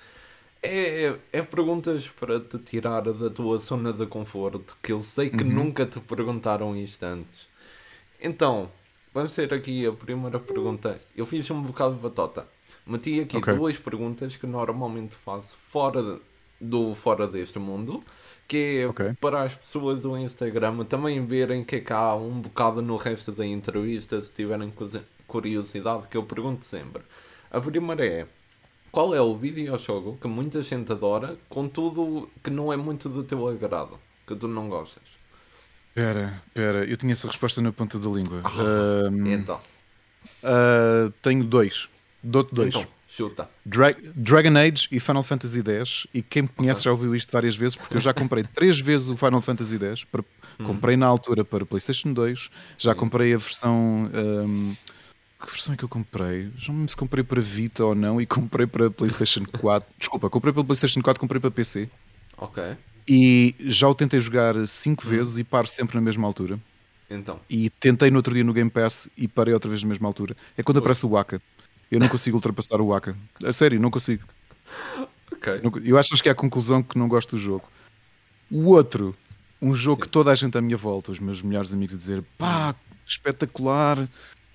É, 0.61 1.16
é 1.33 1.43
perguntas 1.43 2.09
para 2.09 2.41
te 2.41 2.59
tirar 2.59 3.03
da 3.03 3.31
tua 3.31 3.61
zona 3.61 3.93
de 3.93 4.07
conforto, 4.07 4.76
que 4.83 4.91
eu 4.91 5.03
sei 5.05 5.31
que 5.31 5.45
uhum. 5.45 5.51
nunca 5.51 5.87
te 5.87 6.01
perguntaram 6.01 6.74
isto 6.74 7.05
antes. 7.05 7.47
Então, 8.20 8.68
vamos 9.14 9.33
ter 9.33 9.55
aqui 9.55 9.87
a 9.87 9.93
primeira 9.93 10.41
pergunta. 10.41 11.01
Eu 11.16 11.24
fiz 11.24 11.49
um 11.51 11.62
bocado 11.62 11.95
de 11.95 12.01
batota. 12.01 12.49
Meti 12.89 13.20
aqui 13.20 13.36
okay. 13.36 13.55
duas 13.55 13.76
perguntas 13.76 14.34
que 14.36 14.47
normalmente 14.47 15.14
faço 15.14 15.59
fora 15.68 16.18
do 16.59 16.95
fora 16.95 17.28
deste 17.28 17.59
mundo, 17.59 18.03
que 18.49 18.80
é 18.80 18.89
okay. 18.89 19.12
para 19.20 19.43
as 19.43 19.55
pessoas 19.55 20.01
do 20.01 20.16
Instagram 20.16 20.84
também 20.86 21.24
verem 21.24 21.62
que 21.62 21.76
é 21.76 21.93
há 21.93 22.14
um 22.14 22.41
bocado 22.41 22.80
no 22.80 22.97
resto 22.97 23.30
da 23.30 23.45
entrevista, 23.45 24.24
se 24.24 24.32
tiverem 24.32 24.72
curiosidade, 25.26 26.09
que 26.09 26.16
eu 26.16 26.22
pergunto 26.22 26.64
sempre. 26.64 27.03
A 27.51 27.61
primeira 27.61 28.07
é 28.07 28.26
qual 28.91 29.14
é 29.14 29.20
o 29.20 29.36
videojogo 29.36 30.16
que 30.18 30.26
muita 30.26 30.62
gente 30.62 30.91
adora, 30.91 31.36
contudo 31.47 32.30
que 32.43 32.49
não 32.49 32.72
é 32.72 32.76
muito 32.76 33.11
do 33.11 33.22
teu 33.22 33.47
agrado, 33.49 34.01
que 34.26 34.34
tu 34.34 34.49
não 34.49 34.66
gostas? 34.66 35.05
Pera, 35.95 36.43
pera, 36.55 36.84
eu 36.86 36.97
tinha 36.97 37.12
essa 37.12 37.26
resposta 37.26 37.61
na 37.61 37.70
ponta 37.70 37.99
da 37.99 38.09
língua. 38.09 38.41
Ah, 38.45 39.11
um, 39.11 39.26
então. 39.26 39.61
Uh, 40.43 41.11
tenho 41.20 41.45
dois. 41.45 41.86
Dou-te 42.22 42.54
dois. 42.54 42.74
Então, 42.74 42.86
chuta. 43.08 43.48
Dra 43.64 43.94
Dragon 44.14 44.56
Age 44.56 44.88
e 44.90 45.00
Final 45.00 45.22
Fantasy 45.22 45.60
X. 45.60 46.06
E 46.12 46.22
quem 46.22 46.42
me 46.42 46.48
conhece 46.48 46.80
okay. 46.80 46.84
já 46.84 46.90
ouviu 46.90 47.14
isto 47.14 47.30
várias 47.32 47.56
vezes, 47.56 47.76
porque 47.76 47.96
eu 47.96 48.00
já 48.00 48.12
comprei 48.12 48.44
três 48.54 48.78
vezes 48.78 49.08
o 49.08 49.16
Final 49.16 49.40
Fantasy 49.40 49.78
X. 49.78 50.04
Para, 50.04 50.22
hum. 50.58 50.64
comprei 50.64 50.96
na 50.96 51.06
altura 51.06 51.44
para 51.44 51.64
PlayStation 51.64 52.12
2. 52.12 52.50
Já 52.76 52.92
Sim. 52.92 52.98
comprei 52.98 53.34
a 53.34 53.38
versão. 53.38 54.10
Um, 54.14 54.76
que 55.40 55.52
versão 55.52 55.74
é 55.74 55.76
que 55.76 55.84
eu 55.84 55.88
comprei? 55.88 56.50
Já 56.56 56.72
não 56.72 56.80
me 56.80 56.88
se 56.88 56.96
comprei 56.96 57.22
para 57.22 57.40
Vita 57.40 57.84
ou 57.84 57.94
não 57.94 58.20
e 58.20 58.26
comprei 58.26 58.66
para 58.66 58.90
PlayStation 58.90 59.44
4. 59.58 59.88
Desculpa, 59.96 60.28
comprei 60.28 60.52
para 60.52 60.64
PlayStation 60.64 61.00
4, 61.00 61.20
comprei 61.20 61.40
para 61.40 61.50
PC. 61.50 61.88
Ok. 62.36 62.76
E 63.06 63.54
já 63.60 63.88
o 63.88 63.94
tentei 63.94 64.20
jogar 64.20 64.54
5 64.66 65.02
hum. 65.06 65.08
vezes 65.08 65.38
e 65.38 65.44
paro 65.44 65.68
sempre 65.68 65.94
na 65.94 66.00
mesma 66.00 66.26
altura. 66.26 66.58
Então. 67.10 67.40
E 67.48 67.70
tentei 67.70 68.10
no 68.10 68.16
outro 68.16 68.34
dia 68.34 68.44
no 68.44 68.52
Game 68.52 68.68
Pass 68.68 69.08
e 69.16 69.26
parei 69.26 69.54
outra 69.54 69.70
vez 69.70 69.82
na 69.82 69.88
mesma 69.88 70.08
altura. 70.08 70.36
É 70.56 70.62
quando 70.62 70.78
aparece 70.78 71.06
o 71.06 71.10
Waka. 71.10 71.40
Eu 71.91 71.99
não 71.99 72.09
consigo 72.09 72.36
ultrapassar 72.36 72.80
o 72.80 72.89
Waka. 72.89 73.16
A 73.45 73.53
sério, 73.53 73.80
não 73.80 73.91
consigo. 73.91 74.24
Ok. 75.32 75.61
Eu 75.84 75.99
acho 75.99 76.14
que 76.22 76.28
é 76.28 76.32
a 76.32 76.34
conclusão 76.34 76.82
que 76.82 76.99
não 76.99 77.09
gosto 77.09 77.36
do 77.36 77.41
jogo. 77.41 77.64
O 78.51 78.70
outro, 78.70 79.16
um 79.61 79.74
jogo 79.74 80.03
Sim. 80.03 80.03
que 80.03 80.09
toda 80.09 80.30
a 80.30 80.34
gente 80.34 80.57
à 80.57 80.61
minha 80.61 80.76
volta, 80.76 81.11
os 81.11 81.18
meus 81.18 81.43
melhores 81.43 81.72
amigos, 81.72 81.97
dizer 81.97 82.22
pá, 82.36 82.74
espetacular, 83.07 83.99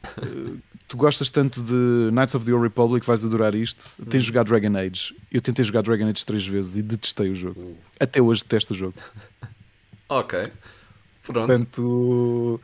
eh, 0.04 0.58
tu 0.88 0.98
gostas 0.98 1.30
tanto 1.30 1.62
de 1.62 2.12
Knights 2.12 2.36
of 2.36 2.46
the 2.46 2.54
Old 2.54 2.64
Republic, 2.64 3.06
vais 3.06 3.24
adorar 3.26 3.56
isto. 3.56 3.84
Hum. 4.00 4.06
Tens 4.06 4.24
jogado 4.24 4.48
Dragon 4.48 4.76
Age. 4.78 5.16
Eu 5.32 5.42
tentei 5.42 5.64
jogar 5.64 5.82
Dragon 5.82 6.06
Age 6.06 6.26
três 6.26 6.46
vezes 6.46 6.76
e 6.76 6.82
detestei 6.82 7.30
o 7.30 7.36
jogo. 7.36 7.60
Uh. 7.60 7.78
Até 8.00 8.22
hoje 8.22 8.42
detesto 8.44 8.74
o 8.74 8.78
jogo. 8.78 8.96
ok. 10.10 10.52
Pronto. 11.24 11.48
Portanto. 11.48 12.62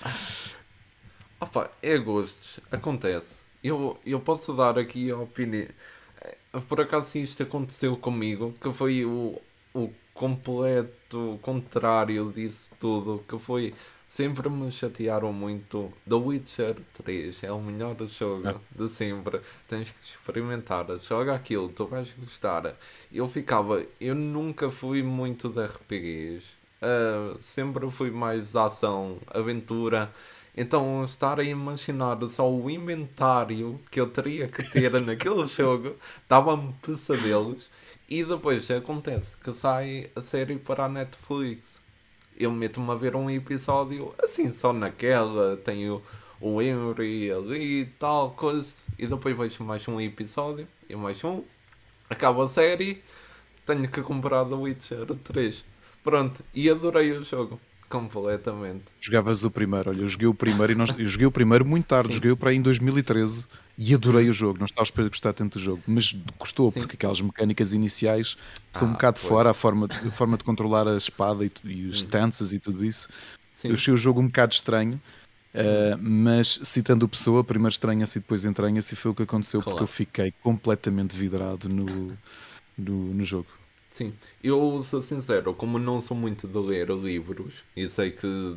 Opa, 1.39 1.71
é 1.81 1.97
gostos. 1.97 2.59
Acontece. 2.71 3.38
Eu, 3.63 3.97
eu 4.05 4.19
posso 4.19 4.53
dar 4.53 4.77
aqui 4.77 5.11
a 5.11 5.17
opinião. 5.17 5.67
Eh, 6.21 6.59
por 6.67 6.81
acaso 6.81 7.17
isto 7.17 7.43
aconteceu 7.43 7.95
comigo, 7.97 8.53
que 8.61 8.71
foi 8.73 9.05
o, 9.05 9.39
o 9.73 9.89
completo 10.13 11.39
contrário 11.41 12.31
disso 12.31 12.71
tudo, 12.79 13.23
que 13.27 13.37
foi 13.37 13.73
sempre 14.09 14.49
me 14.49 14.71
chatearam 14.71 15.31
muito. 15.31 15.93
The 16.07 16.15
Witcher 16.15 16.75
3 17.03 17.43
é 17.43 17.51
o 17.51 17.61
melhor 17.61 17.95
jogo 18.07 18.49
é. 18.49 18.55
de 18.71 18.89
sempre. 18.89 19.39
Tens 19.67 19.91
que 19.91 20.03
experimentar. 20.03 20.87
Joga 20.99 21.35
aquilo, 21.35 21.69
tu 21.69 21.85
vais 21.85 22.11
gostar. 22.17 22.75
Eu 23.13 23.29
ficava. 23.29 23.85
Eu 24.01 24.15
nunca 24.15 24.71
fui 24.71 25.03
muito 25.03 25.47
de 25.47 25.63
RPGs. 25.63 26.59
Uh, 26.81 27.37
sempre 27.39 27.89
fui 27.91 28.09
mais 28.09 28.55
ação, 28.55 29.19
aventura. 29.27 30.11
Então, 30.55 31.03
estar 31.05 31.39
a 31.39 31.43
imaginar 31.43 32.17
só 32.29 32.49
o 32.51 32.69
inventário 32.69 33.79
que 33.89 33.99
eu 33.99 34.09
teria 34.09 34.47
que 34.47 34.63
ter 34.63 34.91
naquele 35.01 35.47
jogo 35.47 35.95
dava-me 36.27 36.73
pesadelos. 36.81 37.69
E 38.09 38.23
depois 38.23 38.69
acontece 38.71 39.37
que 39.37 39.53
sai 39.53 40.09
a 40.15 40.21
série 40.21 40.57
para 40.57 40.85
a 40.85 40.89
Netflix 40.89 41.79
eu 42.39 42.51
meto-me 42.51 42.89
a 42.91 42.95
ver 42.95 43.15
um 43.17 43.29
episódio 43.29 44.15
assim, 44.23 44.53
só 44.53 44.71
naquela, 44.71 45.57
tenho 45.57 46.01
o 46.39 46.61
Henry 46.61 47.29
ali 47.29 47.81
e 47.81 47.85
tal, 47.85 48.31
coisa, 48.31 48.75
e 48.97 49.05
depois 49.05 49.37
vejo 49.37 49.63
mais 49.65 49.85
um 49.89 49.99
episódio 49.99 50.65
e 50.89 50.95
mais 50.95 51.21
um, 51.21 51.43
acaba 52.09 52.45
a 52.45 52.47
série, 52.47 53.03
tenho 53.65 53.89
que 53.89 54.01
comprar 54.01 54.45
The 54.45 54.55
Witcher 54.55 55.05
3. 55.05 55.65
Pronto, 56.01 56.41
e 56.53 56.69
adorei 56.69 57.11
o 57.11 57.25
jogo. 57.25 57.59
Completamente. 57.89 58.83
Jogavas 58.99 59.43
o 59.43 59.49
primeiro, 59.49 59.89
olha, 59.89 60.01
eu 60.01 60.07
joguei 60.07 60.27
o 60.27 60.33
primeiro 60.33 60.73
e 60.73 61.01
eu 61.01 61.05
joguei 61.05 61.25
o 61.25 61.31
primeiro 61.31 61.65
muito 61.65 61.87
tarde, 61.87 62.09
Sim. 62.09 62.15
joguei-o 62.17 62.37
para 62.37 62.51
aí 62.51 62.55
em 62.55 62.61
2013 62.61 63.47
e 63.75 63.95
adorei 63.95 64.29
o 64.29 64.33
jogo. 64.33 64.59
Não 64.59 64.65
estava 64.65 64.83
a 64.83 64.85
esperar 64.85 65.09
gostar 65.09 65.33
tanto 65.33 65.57
do 65.57 65.63
jogo, 65.63 65.81
mas 65.87 66.15
gostou, 66.37 66.71
porque 66.71 66.95
aquelas 66.95 67.19
mecânicas 67.19 67.73
iniciais 67.73 68.37
são 68.71 68.87
ah, 68.87 68.91
um 68.91 68.93
bocado 68.93 69.19
fora, 69.19 69.49
a 69.49 69.53
forma, 69.55 69.87
de, 69.87 70.07
a 70.07 70.11
forma 70.11 70.37
de 70.37 70.43
controlar 70.43 70.87
a 70.87 70.97
espada 70.97 71.43
e, 71.43 71.51
e 71.63 71.87
os 71.87 71.97
uhum. 71.97 72.05
stances 72.05 72.53
e 72.53 72.59
tudo 72.59 72.85
isso. 72.85 73.09
Sim. 73.55 73.69
Eu 73.69 73.73
achei 73.73 73.93
o 73.93 73.97
jogo 73.97 74.21
um 74.21 74.27
bocado 74.27 74.53
estranho, 74.53 75.01
uh, 75.55 75.97
mas 75.99 76.59
citando 76.63 77.07
o 77.07 77.09
Pessoa, 77.09 77.43
primeiro 77.43 77.71
estranha-se 77.71 78.19
e 78.19 78.21
depois 78.21 78.45
entranha-se, 78.45 78.93
e 78.93 78.97
foi 78.97 79.09
o 79.09 79.15
que 79.15 79.23
aconteceu, 79.23 79.61
claro. 79.61 79.79
porque 79.79 79.83
eu 79.83 79.87
fiquei 79.87 80.31
completamente 80.43 81.15
vidrado 81.15 81.67
no, 81.67 82.15
no, 82.77 83.13
no 83.15 83.25
jogo. 83.25 83.47
Sim, 83.99 84.13
eu 84.41 84.81
sou 84.81 85.03
sincero, 85.03 85.53
como 85.53 85.77
não 85.77 85.99
sou 85.99 86.15
muito 86.15 86.47
de 86.47 86.57
ler 86.57 86.89
livros 86.89 87.65
e 87.75 87.89
sei 87.89 88.11
que 88.11 88.55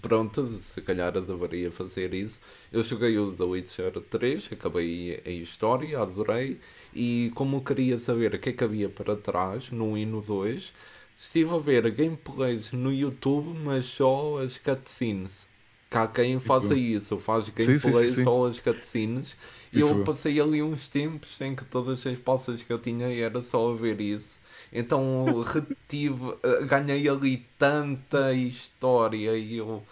pronto, 0.00 0.50
se 0.58 0.80
calhar 0.80 1.12
deveria 1.12 1.70
fazer 1.70 2.14
isso. 2.14 2.40
Eu 2.72 2.82
joguei 2.82 3.18
o 3.18 3.30
The 3.30 3.44
Witcher 3.44 4.00
3, 4.08 4.48
acabei 4.52 5.22
a 5.26 5.30
história, 5.30 6.00
adorei, 6.00 6.58
e 6.94 7.30
como 7.34 7.62
queria 7.62 7.98
saber 7.98 8.34
o 8.34 8.38
que 8.38 8.48
é 8.48 8.52
que 8.54 8.64
havia 8.64 8.88
para 8.88 9.14
trás 9.14 9.70
no 9.70 9.92
1 9.92 9.98
e 9.98 10.06
no 10.06 10.22
2, 10.22 10.72
estive 11.18 11.54
a 11.54 11.58
ver 11.58 11.90
gameplays 11.90 12.72
no 12.72 12.90
YouTube, 12.90 13.58
mas 13.62 13.84
só 13.84 14.38
as 14.38 14.56
cutscenes. 14.56 15.46
Cá 15.90 16.06
quem 16.06 16.40
faça 16.40 16.74
isso, 16.74 17.18
faz 17.18 17.50
gameplays 17.50 18.14
só 18.22 18.46
as 18.46 18.58
cutscenes. 18.58 19.36
E 19.70 19.80
eu 19.80 20.02
passei 20.02 20.40
ali 20.40 20.62
uns 20.62 20.88
tempos 20.88 21.38
em 21.42 21.54
que 21.54 21.64
todas 21.66 22.06
as 22.06 22.18
passas 22.18 22.62
que 22.62 22.72
eu 22.72 22.78
tinha 22.78 23.06
era 23.08 23.42
só 23.42 23.70
a 23.70 23.76
ver 23.76 24.00
isso. 24.00 24.38
Então 24.72 25.42
retive, 25.42 26.36
eh, 26.42 26.64
ganhei 26.64 27.08
ali 27.08 27.46
tanta 27.58 28.32
história 28.34 29.36
e 29.36 29.56
eu 29.56 29.82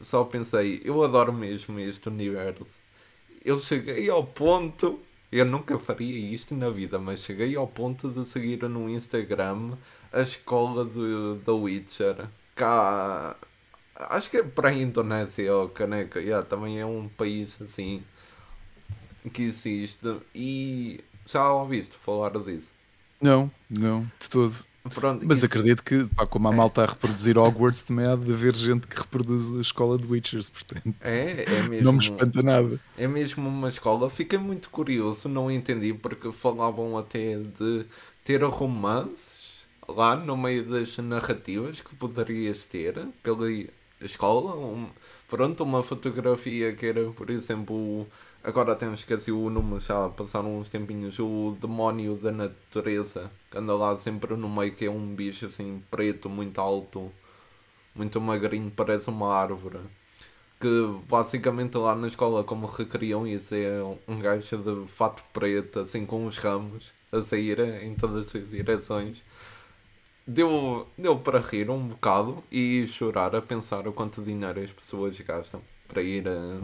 só 0.00 0.24
pensei, 0.24 0.80
eu 0.84 1.02
adoro 1.02 1.32
mesmo 1.32 1.78
este 1.80 2.08
universo. 2.08 2.78
Eu 3.44 3.58
cheguei 3.58 4.08
ao 4.10 4.24
ponto, 4.24 5.00
eu 5.32 5.44
nunca 5.44 5.78
faria 5.78 6.34
isto 6.34 6.54
na 6.54 6.70
vida, 6.70 6.98
mas 6.98 7.20
cheguei 7.20 7.56
ao 7.56 7.66
ponto 7.66 8.08
de 8.10 8.24
seguir 8.24 8.62
no 8.68 8.88
Instagram 8.88 9.76
a 10.12 10.22
escola 10.22 10.84
do 10.84 11.56
Witcher. 11.58 12.28
Cá, 12.54 13.36
acho 13.96 14.30
que 14.30 14.38
é 14.38 14.42
para 14.42 14.70
a 14.70 14.74
Indonésia 14.74 15.54
ou 15.54 15.68
Caneca, 15.68 16.20
yeah, 16.20 16.44
também 16.46 16.80
é 16.80 16.86
um 16.86 17.08
país 17.08 17.60
assim 17.62 18.02
que 19.32 19.42
existe. 19.42 20.20
E 20.34 21.00
já 21.26 21.52
ouviste 21.52 21.96
falar 21.96 22.30
disso? 22.38 22.79
Não, 23.20 23.50
não, 23.68 24.10
de 24.18 24.30
todo. 24.30 24.70
Pronto, 24.94 25.26
Mas 25.26 25.38
isso... 25.38 25.46
acredito 25.46 25.84
que, 25.84 26.06
pá, 26.06 26.26
como 26.26 26.48
a 26.48 26.52
é. 26.52 26.56
malta 26.56 26.82
a 26.82 26.86
reproduzir 26.86 27.36
Hogwarts, 27.36 27.82
também 27.82 28.06
há 28.06 28.16
de 28.16 28.32
haver 28.32 28.54
gente 28.54 28.86
que 28.86 28.98
reproduz 28.98 29.52
a 29.52 29.60
escola 29.60 29.98
de 29.98 30.06
Witchers, 30.06 30.48
portanto. 30.48 30.94
É, 31.02 31.44
é 31.44 31.62
mesmo. 31.62 31.84
Não 31.84 31.92
me 31.92 31.98
espanta 31.98 32.42
nada. 32.42 32.80
É 32.96 33.06
mesmo 33.06 33.46
uma 33.46 33.68
escola. 33.68 34.08
Fiquei 34.08 34.38
muito 34.38 34.70
curioso, 34.70 35.28
não 35.28 35.50
entendi, 35.50 35.92
porque 35.92 36.32
falavam 36.32 36.96
até 36.96 37.36
de 37.36 37.84
ter 38.24 38.42
romances 38.42 39.66
lá 39.86 40.16
no 40.16 40.36
meio 40.36 40.64
das 40.64 40.96
narrativas 40.96 41.80
que 41.80 41.94
poderias 41.94 42.64
ter 42.64 42.94
pela 43.22 43.46
escola. 44.00 44.56
Um, 44.56 44.86
pronto, 45.28 45.62
uma 45.62 45.82
fotografia 45.82 46.72
que 46.72 46.86
era, 46.86 47.10
por 47.10 47.28
exemplo, 47.28 48.06
Agora 48.42 48.72
até 48.72 48.86
me 48.86 48.94
esqueci 48.94 49.30
o 49.30 49.50
nome, 49.50 49.78
já 49.80 50.08
passaram 50.08 50.58
uns 50.58 50.70
tempinhos. 50.70 51.18
O 51.18 51.56
demónio 51.60 52.16
da 52.16 52.32
natureza, 52.32 53.30
que 53.50 53.58
anda 53.58 53.74
lá 53.74 53.96
sempre 53.98 54.34
no 54.34 54.48
meio, 54.48 54.74
que 54.74 54.86
é 54.86 54.90
um 54.90 55.14
bicho 55.14 55.46
assim 55.46 55.82
preto, 55.90 56.28
muito 56.30 56.58
alto, 56.58 57.12
muito 57.94 58.20
magrinho, 58.20 58.70
parece 58.70 59.10
uma 59.10 59.34
árvore. 59.34 59.80
Que 60.58 60.68
basicamente 61.08 61.76
lá 61.76 61.94
na 61.94 62.08
escola, 62.08 62.44
como 62.44 62.66
recriam 62.66 63.26
isso, 63.26 63.54
é 63.54 63.82
um 64.08 64.18
gajo 64.20 64.56
de 64.58 64.86
fato 64.88 65.22
preto, 65.32 65.80
assim 65.80 66.06
com 66.06 66.26
os 66.26 66.36
ramos 66.38 66.92
a 67.12 67.22
sair 67.22 67.60
em 67.82 67.94
todas 67.94 68.34
as 68.34 68.48
direções. 68.48 69.22
Deu, 70.26 70.86
deu 70.96 71.18
para 71.18 71.40
rir 71.40 71.70
um 71.70 71.88
bocado 71.88 72.42
e 72.50 72.86
chorar 72.86 73.34
a 73.34 73.42
pensar 73.42 73.86
o 73.88 73.92
quanto 73.92 74.22
dinheiro 74.22 74.60
as 74.60 74.70
pessoas 74.70 75.18
gastam 75.20 75.60
para 75.88 76.02
ir 76.02 76.28
a 76.28 76.60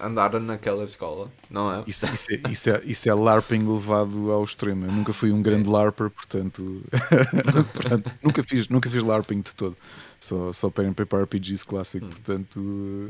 andar 0.00 0.38
naquela 0.40 0.84
escola, 0.84 1.30
não 1.48 1.72
é? 1.72 1.84
Isso, 1.86 2.06
isso, 2.06 2.32
é, 2.32 2.50
isso, 2.50 2.70
é, 2.70 2.82
isso 2.84 3.08
é 3.08 3.14
LARPing 3.14 3.60
levado 3.60 4.30
ao 4.30 4.42
extremo. 4.42 4.86
Eu 4.86 4.92
nunca 4.92 5.12
fui 5.12 5.32
um 5.32 5.40
grande 5.40 5.68
LARPer, 5.68 6.10
portanto, 6.10 6.82
portanto 7.72 8.12
nunca, 8.22 8.42
fiz, 8.42 8.68
nunca 8.68 8.90
fiz 8.90 9.02
LARPing 9.02 9.40
de 9.40 9.54
todo. 9.54 9.76
Só, 10.20 10.52
só 10.52 10.70
pen 10.70 10.88
and 10.88 10.94
paper 10.94 11.24
RPGs 11.24 11.64
clássico, 11.64 12.06
hum. 12.06 12.10
portanto. 12.10 13.08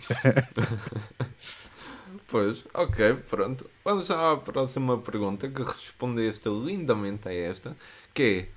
pois, 2.28 2.66
ok, 2.74 3.14
pronto. 3.28 3.70
Vamos 3.84 4.10
à 4.10 4.36
próxima 4.36 4.98
pergunta 4.98 5.48
que 5.48 5.62
respondeste 5.62 6.48
lindamente 6.48 7.28
a 7.28 7.32
esta, 7.32 7.76
que 8.12 8.22
é 8.22 8.48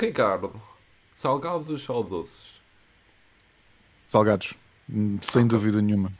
Ricardo, 0.00 0.60
salgados 1.14 1.88
ou 1.88 2.04
doces? 2.04 2.52
Salgados, 4.06 4.54
sem 5.20 5.44
okay. 5.44 5.44
dúvida 5.44 5.82
nenhuma. 5.82 6.12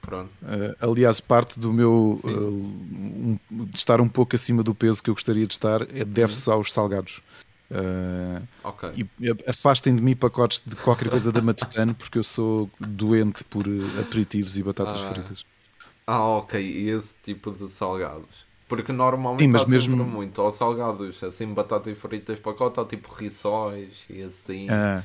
Pronto. 0.00 0.30
Uh, 0.42 0.74
aliás, 0.80 1.20
parte 1.20 1.60
do 1.60 1.72
meu 1.72 2.18
uh, 2.24 2.28
um, 2.28 3.38
de 3.50 3.76
estar 3.76 4.00
um 4.00 4.08
pouco 4.08 4.34
acima 4.34 4.62
do 4.62 4.74
peso 4.74 5.02
que 5.02 5.10
eu 5.10 5.14
gostaria 5.14 5.46
de 5.46 5.52
estar 5.52 5.82
é, 5.94 6.04
deve-se 6.04 6.48
uhum. 6.48 6.56
aos 6.56 6.72
salgados. 6.72 7.20
Uh, 7.70 8.42
okay. 8.64 9.06
E 9.20 9.30
afastem 9.46 9.94
de 9.94 10.02
mim 10.02 10.16
pacotes 10.16 10.60
de 10.66 10.74
qualquer 10.74 11.08
coisa 11.08 11.30
da 11.30 11.40
Matutano 11.40 11.94
porque 11.94 12.18
eu 12.18 12.24
sou 12.24 12.68
doente 12.80 13.44
por 13.44 13.64
aperitivos 14.00 14.58
e 14.58 14.62
batatas 14.62 15.00
ah. 15.02 15.08
fritas. 15.12 15.44
Ah, 16.06 16.24
ok, 16.24 16.60
esse 16.88 17.14
tipo 17.22 17.52
de 17.52 17.70
salgados. 17.70 18.44
Porque 18.66 18.92
normalmente 18.92 19.44
Sim, 19.44 19.48
mas 19.48 19.64
mesmo... 19.68 20.04
muito, 20.04 20.40
ou 20.40 20.52
salgados, 20.52 21.22
assim, 21.22 21.52
batatas 21.52 21.96
fritas 21.98 22.38
pacote, 22.38 22.80
ou 22.80 22.86
tipo 22.86 23.12
rissóis 23.12 24.04
e 24.08 24.22
assim. 24.22 24.68
Ah. 24.70 25.04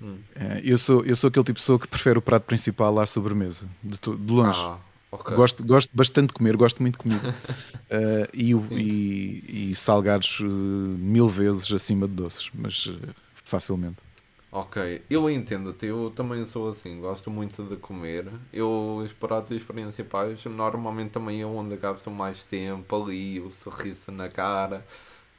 Hum. 0.00 0.18
É, 0.34 0.60
eu, 0.62 0.76
sou, 0.76 1.04
eu 1.04 1.16
sou 1.16 1.28
aquele 1.28 1.44
tipo 1.44 1.58
de 1.58 1.62
pessoa 1.62 1.78
que 1.78 1.88
prefere 1.88 2.18
o 2.18 2.22
prato 2.22 2.44
principal 2.44 2.98
à 2.98 3.06
sobremesa, 3.06 3.66
de, 3.82 3.98
de 3.98 4.32
longe. 4.32 4.58
Ah, 4.60 4.78
okay. 5.10 5.34
gosto, 5.34 5.64
gosto 5.64 5.90
bastante 5.94 6.28
de 6.28 6.34
comer, 6.34 6.56
gosto 6.56 6.82
muito 6.82 6.94
de 6.94 6.98
comida. 6.98 7.30
uh, 7.30 8.28
e, 8.34 8.52
e, 8.52 9.70
e, 9.70 9.74
salgados 9.74 10.40
uh, 10.40 10.44
mil 10.44 11.28
vezes 11.28 11.72
acima 11.72 12.06
de 12.06 12.14
doces, 12.14 12.50
mas 12.54 12.86
uh, 12.86 12.98
facilmente. 13.34 14.06
Ok, 14.52 15.02
eu 15.10 15.28
entendo-te, 15.28 15.86
eu 15.86 16.10
também 16.14 16.46
sou 16.46 16.70
assim, 16.70 17.00
gosto 17.00 17.30
muito 17.30 17.62
de 17.64 17.76
comer. 17.76 18.26
Eu, 18.52 19.02
os 19.02 19.12
pratos 19.12 19.62
principais, 19.62 20.42
normalmente 20.46 21.10
também 21.10 21.42
é 21.42 21.46
onde 21.46 21.76
gasto 21.76 22.10
mais 22.10 22.42
tempo 22.42 23.04
ali, 23.04 23.40
o 23.40 23.50
sorriso 23.50 24.10
na 24.12 24.28
cara. 24.30 24.86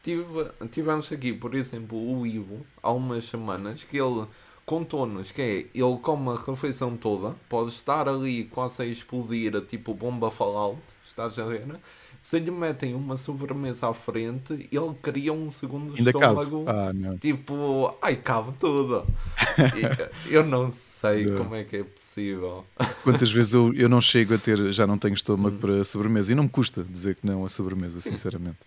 Tive, 0.04 0.24
tivemos 0.70 1.12
aqui, 1.12 1.34
por 1.34 1.56
exemplo, 1.56 1.98
o 1.98 2.28
Ivo, 2.28 2.66
há 2.82 2.92
umas 2.92 3.26
semanas, 3.26 3.84
que 3.84 3.98
ele 3.98 4.28
contou-nos 4.68 5.32
que 5.32 5.42
é, 5.42 5.56
ele 5.74 5.98
come 6.02 6.30
a 6.30 6.36
refeição 6.36 6.98
toda, 6.98 7.34
pode 7.48 7.70
estar 7.70 8.10
ali 8.10 8.44
quase 8.44 8.84
a 8.84 8.86
explodir, 8.86 9.60
tipo 9.62 9.94
bomba 9.94 10.30
fallout, 10.30 10.82
estás 11.08 11.40
a 11.40 11.46
ver? 11.46 11.64
Se 12.22 12.38
lhe 12.38 12.52
metem 12.52 12.94
uma 12.94 13.16
sobremesa 13.16 13.88
à 13.88 13.94
frente, 13.94 14.68
ele 14.70 14.94
cria 15.02 15.32
um 15.32 15.50
segundo 15.50 15.96
Ainda 15.98 16.10
estômago. 16.10 16.66
Ah, 16.68 16.92
tipo, 17.22 17.96
ai, 18.02 18.18
cabe 18.18 18.52
tudo. 18.60 19.08
eu 20.30 20.46
não 20.46 20.70
sei 20.74 21.26
não. 21.26 21.38
como 21.38 21.56
é 21.56 21.64
que 21.64 21.78
é 21.78 21.84
possível. 21.86 22.66
Quantas 23.04 23.32
vezes 23.32 23.54
eu, 23.54 23.74
eu 23.74 23.88
não 23.88 24.02
chego 24.02 24.34
a 24.34 24.38
ter, 24.38 24.74
já 24.74 24.86
não 24.86 24.98
tenho 24.98 25.14
estômago 25.14 25.56
hum. 25.56 25.60
para 25.60 25.84
sobremesa 25.86 26.34
e 26.34 26.36
não 26.36 26.44
me 26.44 26.50
custa 26.50 26.84
dizer 26.84 27.16
que 27.16 27.26
não 27.26 27.46
a 27.46 27.50
sobremesa, 27.50 28.02
Sim. 28.02 28.10
sinceramente. 28.10 28.58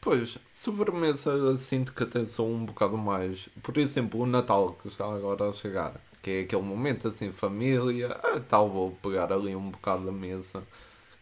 Pois, 0.00 0.38
sobremesa 0.54 1.56
sinto 1.58 1.92
que 1.92 2.02
até 2.02 2.24
sou 2.24 2.48
um 2.50 2.64
bocado 2.64 2.96
mais. 2.96 3.50
Por 3.62 3.76
exemplo, 3.76 4.20
o 4.20 4.26
Natal 4.26 4.72
que 4.80 4.88
está 4.88 5.04
agora 5.04 5.50
a 5.50 5.52
chegar, 5.52 6.00
que 6.22 6.30
é 6.30 6.40
aquele 6.40 6.62
momento 6.62 7.08
assim, 7.08 7.30
família, 7.30 8.18
ah, 8.22 8.40
tal, 8.40 8.70
vou 8.70 8.92
pegar 9.02 9.30
ali 9.30 9.54
um 9.54 9.70
bocado 9.70 10.06
da 10.06 10.12
mesa. 10.12 10.62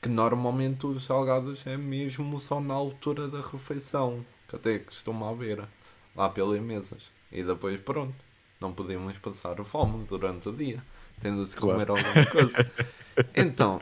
Que 0.00 0.08
normalmente 0.08 0.86
os 0.86 1.04
salgados 1.04 1.66
é 1.66 1.76
mesmo 1.76 2.38
só 2.38 2.60
na 2.60 2.74
altura 2.74 3.26
da 3.26 3.40
refeição, 3.40 4.24
que 4.46 4.54
até 4.54 4.78
costuma 4.78 5.28
haver 5.28 5.66
lá 6.14 6.28
pelas 6.28 6.60
mesas. 6.60 7.02
E 7.32 7.42
depois, 7.42 7.80
pronto, 7.80 8.14
não 8.60 8.72
podemos 8.72 9.18
passar 9.18 9.56
fome 9.64 10.04
durante 10.04 10.48
o 10.48 10.52
dia, 10.52 10.80
tendo-se 11.20 11.56
comer 11.56 11.86
claro. 11.86 12.06
alguma 12.06 12.26
coisa. 12.26 12.70
Então, 13.34 13.80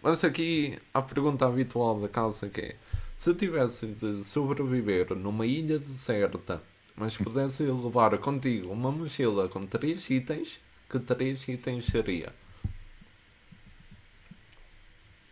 vamos 0.00 0.22
aqui 0.22 0.78
à 0.94 1.02
pergunta 1.02 1.44
habitual 1.44 1.98
da 1.98 2.08
casa 2.08 2.48
que 2.48 2.60
é 2.60 2.76
se 3.20 3.34
tivesse 3.34 3.86
de 3.86 4.24
sobreviver 4.24 5.14
numa 5.14 5.44
ilha 5.44 5.78
deserta, 5.78 6.62
mas 6.96 7.18
pudesse 7.18 7.64
levar 7.64 8.16
contigo 8.16 8.72
uma 8.72 8.90
mochila 8.90 9.46
com 9.46 9.66
três 9.66 10.08
itens, 10.08 10.58
que 10.88 10.98
três 10.98 11.46
itens 11.46 11.84
seria? 11.84 12.32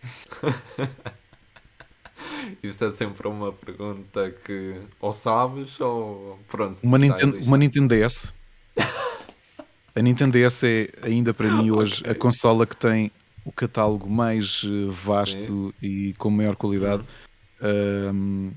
Isto 2.62 2.84
é 2.84 2.92
sempre 2.92 3.26
uma 3.26 3.54
pergunta 3.54 4.32
que 4.32 4.82
ou 5.00 5.14
sabes 5.14 5.80
ou 5.80 6.38
pronto. 6.46 6.80
Uma, 6.82 6.98
Nintendo, 6.98 7.38
uma 7.38 7.56
Nintendo 7.56 7.94
DS. 7.94 8.34
A 9.96 10.02
Nintendo 10.02 10.38
DS 10.38 10.62
é 10.62 10.90
ainda 11.00 11.32
para 11.32 11.50
mim 11.50 11.70
hoje 11.70 12.02
okay. 12.02 12.12
a 12.12 12.14
consola 12.14 12.66
que 12.66 12.76
tem 12.76 13.10
o 13.46 13.50
catálogo 13.50 14.10
mais 14.10 14.62
eh, 14.64 14.90
vasto 14.90 15.74
Sim. 15.80 15.82
e 15.82 16.12
com 16.18 16.28
maior 16.30 16.54
qualidade. 16.54 17.02
Hum 17.02 17.27
um, 17.62 18.52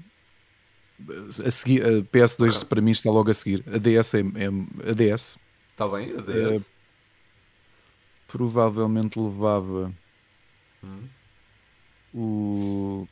a 1.46 1.52
seguir, 1.52 1.84
a 1.84 2.02
PS2 2.04 2.66
para 2.66 2.82
mim 2.82 2.92
está 2.92 3.10
logo 3.10 3.32
a 3.32 3.34
seguir. 3.34 3.64
A 3.68 3.78
DS 3.78 4.16
é, 4.16 4.20
é 4.20 4.90
a 4.90 4.94
DS. 4.94 5.38
Está 5.72 5.88
bem, 5.88 6.12
a 6.18 6.22
DS. 6.22 6.62
Uh, 6.62 6.66
provavelmente 8.28 9.20
levava 9.20 9.92
hum. 10.84 11.08
o, 12.14 13.08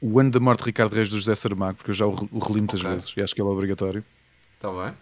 o 0.00 0.18
ano 0.18 0.30
da 0.30 0.40
morte 0.40 0.60
de 0.60 0.66
Ricardo 0.66 0.94
Reis 0.94 1.08
do 1.08 1.16
José 1.16 1.34
Saramago, 1.34 1.76
porque 1.76 1.90
eu 1.90 1.94
já 1.94 2.06
o, 2.06 2.28
o 2.30 2.38
reli 2.38 2.60
muitas 2.60 2.80
okay. 2.80 2.94
vezes 2.94 3.14
e 3.16 3.22
acho 3.22 3.34
que 3.34 3.40
ele 3.40 3.48
é 3.48 3.52
obrigatório. 3.52 4.04
Está 4.54 4.70
bem. 4.72 4.94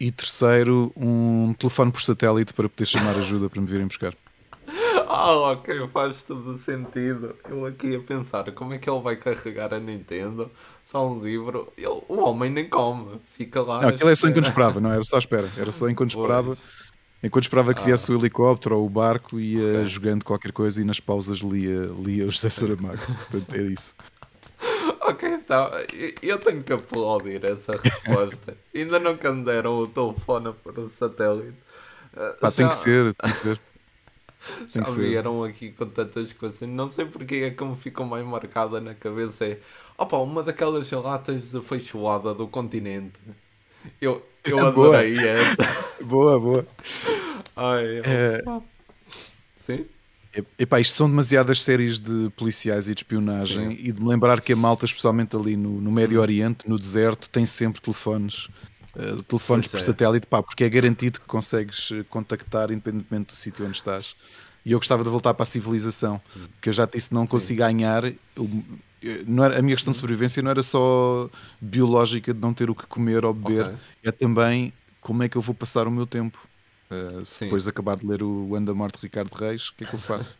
E 0.00 0.10
terceiro, 0.10 0.92
um 0.96 1.54
telefone 1.54 1.92
por 1.92 2.02
satélite 2.02 2.52
para 2.52 2.68
poder 2.68 2.86
chamar 2.86 3.16
ajuda 3.16 3.48
para 3.48 3.60
me 3.60 3.66
virem 3.66 3.86
buscar. 3.86 4.14
Ah, 5.08 5.52
ok, 5.52 5.88
faz 5.88 6.22
todo 6.22 6.56
sentido. 6.58 7.36
Eu 7.48 7.66
aqui 7.66 7.96
a 7.96 8.00
pensar 8.00 8.50
como 8.52 8.74
é 8.74 8.78
que 8.78 8.88
ele 8.88 9.00
vai 9.00 9.16
carregar 9.16 9.72
a 9.72 9.78
Nintendo, 9.78 10.50
só 10.82 11.08
um 11.08 11.22
livro. 11.22 11.72
Ele, 11.76 11.88
o 12.08 12.20
homem 12.20 12.50
nem 12.50 12.68
come, 12.68 13.20
fica 13.36 13.62
lá. 13.62 13.82
Não, 13.82 13.88
aquilo 13.88 14.10
é 14.10 14.16
só 14.16 14.28
enquanto 14.28 14.46
esperava, 14.46 14.80
não 14.80 14.92
era 14.92 15.04
só 15.04 15.18
espera. 15.18 15.48
Era 15.56 15.72
só 15.72 15.88
enquanto 15.88 16.10
esperava. 16.16 16.56
Enquanto 17.22 17.44
esperava 17.44 17.72
que 17.72 17.82
viesse 17.82 18.12
ah. 18.12 18.14
o 18.14 18.18
helicóptero 18.18 18.78
ou 18.78 18.86
o 18.86 18.90
barco, 18.90 19.40
ia 19.40 19.58
okay. 19.58 19.86
jogando 19.86 20.24
qualquer 20.24 20.52
coisa 20.52 20.82
e 20.82 20.84
nas 20.84 21.00
pausas 21.00 21.38
lia, 21.38 21.90
lia 21.98 22.26
o 22.26 22.30
José 22.30 22.50
Saramago. 22.50 22.98
Portanto, 23.30 23.54
é 23.54 23.62
isso. 23.62 23.94
Ok, 25.00 25.28
está. 25.34 25.70
Eu 26.22 26.38
tenho 26.38 26.62
que 26.62 26.72
aplaudir 26.72 27.44
essa 27.44 27.72
resposta. 27.76 28.56
Ainda 28.74 28.98
não 28.98 29.12
me 29.14 29.44
deram 29.44 29.78
o 29.78 29.86
telefone 29.86 30.52
para 30.62 30.80
o 30.80 30.88
satélite. 30.88 31.56
Pá, 32.40 32.50
Já... 32.50 32.52
tem 32.52 32.68
que 32.68 32.76
ser, 32.76 33.14
tem 33.14 33.30
que 33.30 33.36
ser. 33.36 33.60
Já 34.68 34.82
vieram 34.82 35.42
aqui 35.44 35.70
com 35.70 35.86
tantas 35.86 36.32
coisas. 36.32 36.68
Não 36.68 36.90
sei 36.90 37.04
porque 37.04 37.36
é 37.36 37.50
que 37.50 37.64
me 37.64 37.76
ficou 37.76 38.06
mais 38.06 38.24
marcada 38.24 38.80
na 38.80 38.94
cabeça. 38.94 39.46
É 39.46 39.58
opa, 39.96 40.16
uma 40.18 40.42
daquelas 40.42 40.90
latas 40.90 41.52
de 41.52 41.60
feijoada 41.60 42.34
do 42.34 42.46
continente. 42.46 43.18
Eu, 44.00 44.24
eu 44.44 44.58
adorei 44.66 45.14
boa. 45.14 45.26
essa. 45.26 45.86
boa, 46.04 46.40
boa. 46.40 46.66
Ai, 47.56 48.02
é... 48.04 48.42
Sim? 49.56 49.86
Epá, 50.58 50.80
isto 50.80 50.96
são 50.96 51.08
demasiadas 51.08 51.62
séries 51.62 52.00
de 52.00 52.28
policiais 52.30 52.88
e 52.88 52.94
de 52.94 53.00
espionagem 53.00 53.70
Sim. 53.70 53.76
e 53.78 53.92
de 53.92 54.02
me 54.02 54.08
lembrar 54.08 54.40
que 54.40 54.52
a 54.52 54.56
malta, 54.56 54.84
especialmente 54.84 55.36
ali 55.36 55.56
no, 55.56 55.80
no 55.80 55.92
Médio 55.92 56.16
uhum. 56.16 56.22
Oriente, 56.22 56.68
no 56.68 56.76
deserto, 56.76 57.30
tem 57.30 57.46
sempre 57.46 57.80
telefones, 57.80 58.48
uh, 58.96 59.22
telefones 59.22 59.66
por 59.66 59.78
é. 59.78 59.82
satélite, 59.82 60.26
pá, 60.26 60.42
porque 60.42 60.64
é 60.64 60.68
garantido 60.68 61.20
que 61.20 61.26
consegues 61.26 61.90
eh, 61.92 62.04
contactar 62.08 62.70
independentemente 62.70 63.28
do 63.28 63.36
sítio 63.36 63.66
onde 63.66 63.76
estás. 63.76 64.14
E 64.64 64.72
eu 64.72 64.78
gostava 64.78 65.04
de 65.04 65.10
voltar 65.10 65.34
para 65.34 65.42
a 65.42 65.46
civilização, 65.46 66.20
que 66.60 66.70
eu 66.70 66.72
já 66.72 66.86
disse 66.86 67.12
não 67.12 67.26
consigo 67.26 67.58
ganhar. 67.58 68.02
não 69.26 69.44
era, 69.44 69.58
a 69.58 69.62
minha 69.62 69.76
questão 69.76 69.90
de 69.90 69.98
sobrevivência 69.98 70.42
não 70.42 70.50
era 70.50 70.62
só 70.62 71.28
biológica 71.60 72.32
de 72.32 72.40
não 72.40 72.54
ter 72.54 72.70
o 72.70 72.74
que 72.74 72.86
comer 72.86 73.24
ou 73.24 73.34
beber, 73.34 73.66
okay. 73.66 73.76
é 74.04 74.10
também 74.10 74.72
como 75.02 75.22
é 75.22 75.28
que 75.28 75.36
eu 75.36 75.42
vou 75.42 75.54
passar 75.54 75.86
o 75.86 75.90
meu 75.90 76.06
tempo. 76.06 76.38
Uh, 76.90 77.24
se 77.26 77.44
depois 77.44 77.64
de 77.64 77.70
acabar 77.70 77.96
de 77.96 78.06
ler 78.06 78.22
o 78.22 78.54
Anda 78.56 78.72
Morte 78.72 78.96
de 78.96 79.02
Ricardo 79.02 79.32
Reis, 79.34 79.68
o 79.68 79.74
que 79.74 79.84
é 79.84 79.86
que 79.86 79.94
eu 79.94 80.00
faço? 80.00 80.38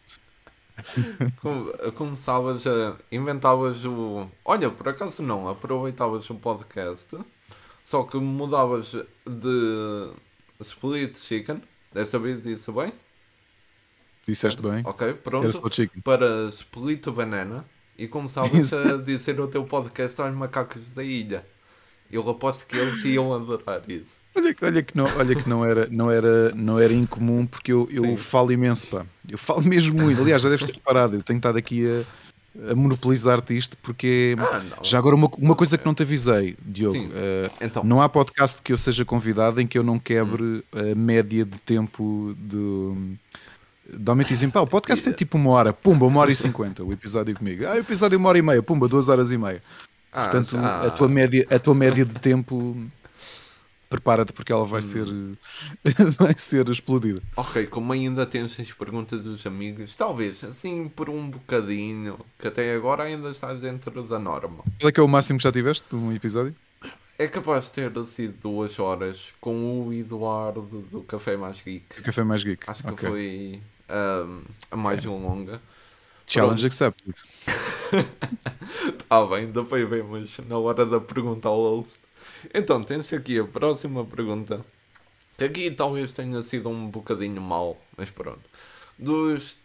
Começavas 1.95 2.67
a. 2.67 2.97
inventavas 3.13 3.85
o. 3.85 4.29
Olha, 4.45 4.71
por 4.71 4.89
acaso 4.89 5.23
não, 5.23 5.49
aproveitavas 5.49 6.29
o 6.31 6.35
podcast, 6.35 7.17
só 7.85 8.03
que 8.03 8.17
mudavas 8.17 8.97
de 9.27 10.11
split 10.61 11.19
chicken. 11.19 11.63
Deve 11.93 12.07
saber 12.07 12.41
disso 12.41 12.73
bem? 12.73 12.93
Disseste 14.27 14.61
bem. 14.61 14.83
Ok, 14.85 15.13
pronto. 15.15 15.61
Para 16.03 16.49
split 16.49 17.07
banana 17.11 17.65
e 17.97 18.09
começavas 18.09 18.73
a 18.73 18.97
dizer 18.97 19.39
o 19.39 19.47
teu 19.47 19.65
podcast 19.65 20.21
aos 20.21 20.35
macacos 20.35 20.83
da 20.95 21.05
ilha. 21.05 21.47
Eu 22.11 22.29
aposto 22.29 22.67
que 22.67 22.77
eles 22.77 23.05
iam 23.05 23.35
adorar 23.35 23.83
isso. 23.89 24.23
Olha, 24.35 24.55
olha, 24.63 24.83
que, 24.83 24.97
não, 24.97 25.05
olha 25.17 25.35
que 25.35 25.49
não 25.49 25.65
era, 25.65 25.89
não 25.91 26.11
era, 26.11 26.55
não 26.55 26.79
era 26.79 26.93
incomum, 26.93 27.47
porque 27.47 27.73
eu, 27.73 27.89
eu 27.91 28.17
falo 28.17 28.53
imenso, 28.53 28.87
pá. 28.87 29.05
Eu 29.29 29.39
falo 29.39 29.63
mesmo 29.63 30.01
muito. 30.01 30.21
Aliás, 30.23 30.43
já 30.43 30.49
deves 30.49 30.67
ter 30.67 30.75
reparado, 30.75 31.17
eu 31.17 31.23
tenho 31.23 31.39
estado 31.39 31.59
aqui 31.59 31.87
a, 31.87 32.05
a 32.71 32.75
monopolizar-te 32.75 33.57
isto, 33.57 33.77
porque 33.83 34.37
ah, 34.39 34.63
já 34.83 34.99
agora 34.99 35.17
uma, 35.17 35.29
uma 35.39 35.57
coisa 35.57 35.77
que 35.77 35.85
não 35.85 35.93
te 35.93 36.03
avisei, 36.03 36.57
Diogo. 36.65 36.99
Uh, 36.99 37.51
então. 37.61 37.83
Não 37.83 38.01
há 38.01 38.09
podcast 38.09 38.63
que 38.63 38.73
eu 38.73 38.79
seja 38.79 39.05
convidado 39.05 39.61
em 39.61 39.67
que 39.67 39.77
eu 39.77 39.83
não 39.83 39.99
quebre 39.99 40.43
hum. 40.43 40.63
a 40.73 40.95
média 40.95 41.45
de 41.45 41.59
tempo 41.59 42.35
de. 42.39 43.17
Normalmente 43.93 44.29
dizem, 44.29 44.49
pá, 44.49 44.61
o 44.61 44.67
podcast 44.67 45.09
é 45.09 45.13
tipo 45.13 45.37
uma 45.37 45.51
hora, 45.51 45.73
pumba, 45.73 46.07
uma 46.07 46.21
hora 46.21 46.33
e 46.33 46.37
cinquenta, 46.37 46.83
o 46.83 46.93
episódio 46.93 47.35
comigo. 47.35 47.67
Ah, 47.67 47.75
o 47.75 47.79
episódio 47.79 48.17
é 48.17 48.19
uma 48.19 48.29
hora 48.29 48.39
e 48.39 48.43
meia, 48.43 48.63
pumba, 48.63 48.89
duas 48.89 49.09
horas 49.09 49.31
e 49.31 49.37
meia. 49.37 49.63
Ah, 50.13 50.29
Portanto, 50.29 50.57
a, 50.57 50.91
tua 50.91 51.09
média, 51.09 51.47
a 51.51 51.59
tua 51.59 51.75
média 51.75 52.05
de 52.05 52.15
tempo 52.15 52.77
prepara-te 53.89 54.33
porque 54.33 54.53
ela 54.53 54.65
vai 54.65 54.81
hum. 54.81 54.83
ser 54.83 55.07
vai 56.19 56.35
ser 56.37 56.69
explodida. 56.69 57.23
Ok, 57.37 57.67
como 57.67 57.93
ainda 57.93 58.27
tens 58.27 58.59
as 58.59 58.73
perguntas 58.73 59.21
dos 59.21 59.47
amigos, 59.47 59.95
talvez 59.95 60.43
assim 60.45 60.89
por 60.89 61.09
um 61.09 61.29
bocadinho, 61.29 62.19
que 62.39 62.49
até 62.49 62.75
agora 62.75 63.05
ainda 63.05 63.31
estás 63.31 63.61
dentro 63.61 64.03
da 64.03 64.19
norma. 64.19 64.65
Qual 64.81 64.89
é 64.89 64.93
que 64.93 65.01
é 65.01 65.03
o 65.03 65.09
máximo 65.09 65.39
que 65.39 65.45
já 65.45 65.53
tiveste 65.53 65.85
de 65.89 65.97
um 65.97 66.13
episódio? 66.13 66.55
É 67.17 67.29
capaz 67.29 67.67
de 67.67 67.73
ter 67.73 68.07
sido 68.07 68.35
duas 68.43 68.79
horas 68.79 69.33
com 69.41 69.87
o 69.87 69.93
Eduardo 69.93 70.63
do 70.91 71.03
Café 71.03 71.37
Mais 71.37 71.61
Geek. 71.61 72.03
Café 72.03 72.25
Mais 72.25 72.43
Geek. 72.43 72.69
Acho 72.69 72.83
que 72.83 72.91
okay. 72.91 73.09
foi 73.09 73.63
um, 73.89 74.43
a 74.71 74.77
mais 74.77 75.05
longa. 75.05 75.61
Challenge 76.27 76.67
accepted. 76.67 77.15
Tá 79.09 79.25
bem, 79.27 79.45
ainda 79.45 79.65
foi 79.65 79.87
bem, 79.87 80.03
mas 80.03 80.39
na 80.49 80.59
hora 80.59 80.85
da 80.85 81.01
pergunta 81.01 81.49
ao 81.49 81.57
host. 81.57 81.99
Então, 82.53 82.83
tens 82.83 83.13
aqui 83.13 83.39
a 83.39 83.45
próxima 83.45 84.05
pergunta. 84.05 84.65
Que 85.37 85.45
aqui 85.45 85.71
talvez 85.71 86.13
tenha 86.13 86.43
sido 86.43 86.69
um 86.69 86.89
bocadinho 86.89 87.41
mal, 87.41 87.81
mas 87.97 88.11
pronto. 88.11 88.43
Dos, 88.99 89.57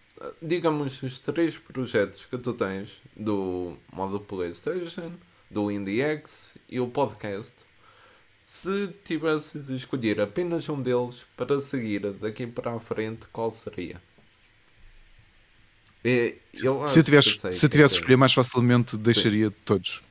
digamos, 0.42 1.02
os 1.04 1.20
três 1.20 1.58
projetos 1.58 2.26
que 2.26 2.38
tu 2.38 2.54
tens 2.54 3.02
do 3.16 3.78
modo 3.92 4.20
PlayStation, 4.20 5.12
do 5.50 5.72
IndieX 5.72 6.58
e 6.68 6.80
o 6.80 6.88
podcast, 6.88 7.54
se 8.44 8.88
tivesse 9.04 9.60
de 9.60 9.76
escolher 9.76 10.20
apenas 10.20 10.68
um 10.70 10.82
deles 10.82 11.26
para 11.38 11.62
seguir 11.62 12.12
daqui 12.14 12.48
para 12.48 12.74
a 12.74 12.80
frente, 12.80 13.28
qual 13.32 13.52
seria? 13.52 14.02
É, 16.04 16.36
eu 16.54 16.88
se 16.88 17.00
eu 17.00 17.04
tivesse, 17.04 17.54
se 17.54 17.66
eu 17.66 17.70
tivesse 17.70 17.96
escolher 17.96 18.16
mais 18.16 18.34
facilmente, 18.34 18.98
deixaria 18.98 19.50
Sim. 19.50 19.56
todos. 19.66 20.02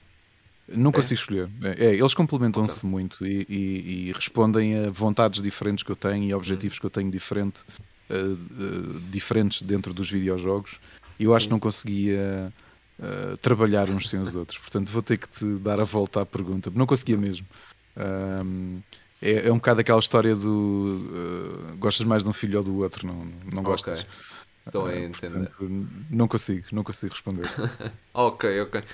Não 0.69 0.91
é? 0.91 0.93
consigo 0.93 1.21
escolher. 1.21 1.49
É, 1.63 1.87
é 1.87 1.95
eles 1.95 2.15
complementam-se 2.15 2.85
muito 2.85 3.27
e, 3.27 3.47
e, 3.49 4.09
e, 4.09 4.13
respondem 4.13 4.79
a 4.79 4.91
vontades 4.91 5.41
diferentes 5.41 5.83
que 5.83 5.91
eu 5.91 5.97
tenho 5.97 6.25
e 6.25 6.35
objetivos 6.35 6.77
hum. 6.77 6.81
que 6.81 6.87
eu 6.87 6.91
tenho 6.91 7.11
diferente, 7.11 7.61
uh, 8.11 8.15
uh, 8.15 9.01
diferentes 9.11 9.63
dentro 9.63 9.95
dos 9.95 10.11
videojogos. 10.11 10.79
E 11.19 11.25
eu 11.25 11.31
Sim. 11.31 11.37
acho 11.37 11.47
que 11.47 11.53
não 11.53 11.61
conseguia 11.61 12.53
uh, 12.99 13.37
trabalhar 13.39 13.89
uns 13.89 14.09
sem 14.09 14.21
os 14.21 14.35
outros. 14.35 14.59
Portanto, 14.59 14.91
vou 14.91 15.03
ter 15.03 15.17
que 15.17 15.29
te 15.29 15.45
dar 15.57 15.81
a 15.81 15.85
volta 15.85 16.21
à 16.21 16.27
pergunta. 16.27 16.71
Não 16.75 16.87
conseguia 16.87 17.17
mesmo. 17.17 17.47
Um, 17.97 18.81
é, 19.21 19.49
é, 19.49 19.53
um 19.53 19.57
bocado 19.57 19.81
aquela 19.81 19.99
história 19.99 20.37
do 20.37 21.75
gostas 21.79 22.07
mais 22.07 22.23
de 22.23 22.29
um 22.29 22.33
filho 22.33 22.59
ou 22.59 22.65
do 22.65 22.77
outro, 22.79 23.07
não, 23.07 23.27
não 23.53 23.63
gostas. 23.65 24.01
Okay. 24.01 24.11
Estou 24.65 24.87
a 24.87 24.97
entender. 24.97 25.49
Portanto, 25.49 25.89
não 26.11 26.29
consigo, 26.29 26.67
não 26.73 26.85
consigo 26.85 27.13
responder. 27.13 27.49
ok, 28.13 28.61
ok. 28.61 28.85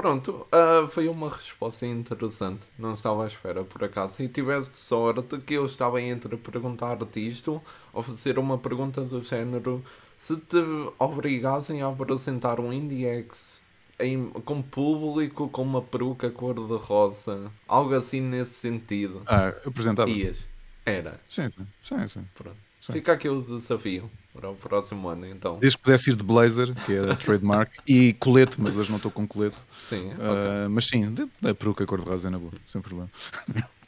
Pronto, 0.00 0.46
uh, 0.50 0.88
foi 0.88 1.08
uma 1.08 1.28
resposta 1.28 1.84
interessante. 1.84 2.66
Não 2.78 2.94
estava 2.94 3.22
à 3.22 3.26
espera, 3.26 3.64
por 3.64 3.84
acaso. 3.84 4.14
Se 4.14 4.28
tivesse 4.28 4.70
sorte 4.74 5.36
que 5.40 5.52
eu 5.52 5.66
estava 5.66 6.00
entre 6.00 6.38
perguntar-te 6.38 7.28
isto 7.28 7.60
ou 7.92 8.02
fazer 8.02 8.38
uma 8.38 8.56
pergunta 8.56 9.02
do 9.02 9.22
género 9.22 9.84
se 10.16 10.38
te 10.38 10.56
obrigassem 10.98 11.82
a 11.82 11.88
apresentar 11.88 12.60
um 12.60 12.72
IndieX 12.72 13.62
em, 13.98 14.30
com 14.30 14.62
público 14.62 15.50
com 15.50 15.60
uma 15.60 15.82
peruca 15.82 16.30
cor-de-rosa, 16.30 17.52
algo 17.68 17.94
assim 17.94 18.22
nesse 18.22 18.54
sentido. 18.54 19.20
Ah, 19.26 19.48
apresentava. 19.66 20.08
Ias. 20.08 20.46
Era. 20.86 21.20
Sim, 21.26 21.50
sim, 21.50 21.66
sim, 21.82 22.08
sim. 22.08 22.24
Pronto. 22.34 22.56
sim. 22.80 22.94
Fica 22.94 23.12
aqui 23.12 23.28
o 23.28 23.42
desafio 23.42 24.10
para 24.32 24.50
o 24.50 24.54
próximo 24.54 25.08
ano, 25.08 25.26
então. 25.26 25.58
Desde 25.58 25.76
que 25.76 25.84
pudesse 25.84 26.10
ir 26.10 26.16
de 26.16 26.22
blazer, 26.22 26.74
que 26.86 26.94
é 26.94 27.10
a 27.10 27.16
trademark, 27.16 27.72
e 27.86 28.12
colete, 28.14 28.60
mas 28.60 28.76
hoje 28.76 28.90
não 28.90 28.96
estou 28.96 29.10
com 29.10 29.26
colete. 29.26 29.56
Sim, 29.86 30.10
uh, 30.12 30.70
mas 30.70 30.86
sim, 30.86 31.14
a 31.42 31.54
peruca 31.54 31.84
cor-de-rosa 31.84 32.28
é 32.28 32.30
na 32.30 32.38
boa, 32.38 32.52
sem 32.64 32.80
problema. 32.80 33.10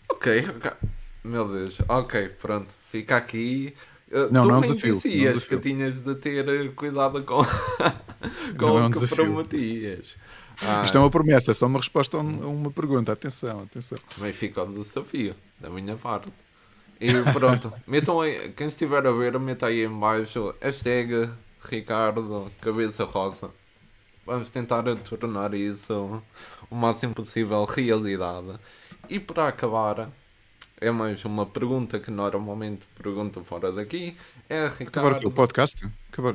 Ok, 0.08 0.46
ok. 0.56 0.72
Meu 1.24 1.48
Deus, 1.48 1.78
ok, 1.88 2.28
pronto, 2.30 2.74
fica 2.90 3.16
aqui. 3.16 3.74
Uh, 4.10 4.32
não, 4.32 4.42
tu 4.42 4.48
não 4.48 4.54
é 4.56 4.58
um 4.58 4.60
desafio, 4.62 4.94
dizias 4.94 5.34
não 5.36 5.42
é 5.42 5.46
que 5.46 5.56
tinhas 5.58 6.02
de 6.02 6.14
ter 6.16 6.48
eh, 6.48 6.68
cuidado 6.74 7.22
com, 7.22 7.42
com 8.58 8.66
não 8.66 8.74
o 8.74 8.78
é 8.78 8.82
um 8.82 8.90
que 8.90 8.98
desafio. 8.98 9.24
prometias. 9.24 10.16
Ah. 10.60 10.82
Isto 10.84 10.98
é 10.98 11.00
uma 11.00 11.10
promessa, 11.10 11.50
é 11.52 11.54
só 11.54 11.66
uma 11.66 11.78
resposta 11.78 12.16
a 12.16 12.20
uma 12.20 12.70
pergunta. 12.70 13.12
Atenção, 13.12 13.60
atenção. 13.60 13.98
Também 14.14 14.32
fica 14.32 14.62
o 14.62 14.72
desafio 14.82 15.34
da 15.60 15.70
minha 15.70 15.96
parte. 15.96 16.30
E 17.02 17.32
pronto, 17.32 17.72
metam 17.84 18.20
aí, 18.20 18.50
quem 18.50 18.68
estiver 18.68 19.04
a 19.04 19.10
ver, 19.10 19.36
meta 19.40 19.66
aí 19.66 19.84
em 19.84 19.98
baixo 19.98 20.54
hashtag 20.60 21.28
Ricardo 21.60 22.48
Cabeça 22.60 23.02
Rosa. 23.02 23.50
Vamos 24.24 24.50
tentar 24.50 24.84
tornar 25.02 25.52
isso 25.52 26.22
o 26.70 26.76
máximo 26.76 27.12
possível 27.12 27.64
realidade. 27.64 28.56
E 29.10 29.18
para 29.18 29.48
acabar, 29.48 30.12
é 30.80 30.92
mais 30.92 31.24
uma 31.24 31.44
pergunta 31.44 31.98
que 31.98 32.08
normalmente 32.08 32.86
pergunto 32.96 33.42
fora 33.42 33.72
daqui. 33.72 34.16
É 34.48 34.68
Ricardo. 34.68 35.08
Acabar 35.08 35.26
o 35.26 35.32
podcast? 35.32 35.84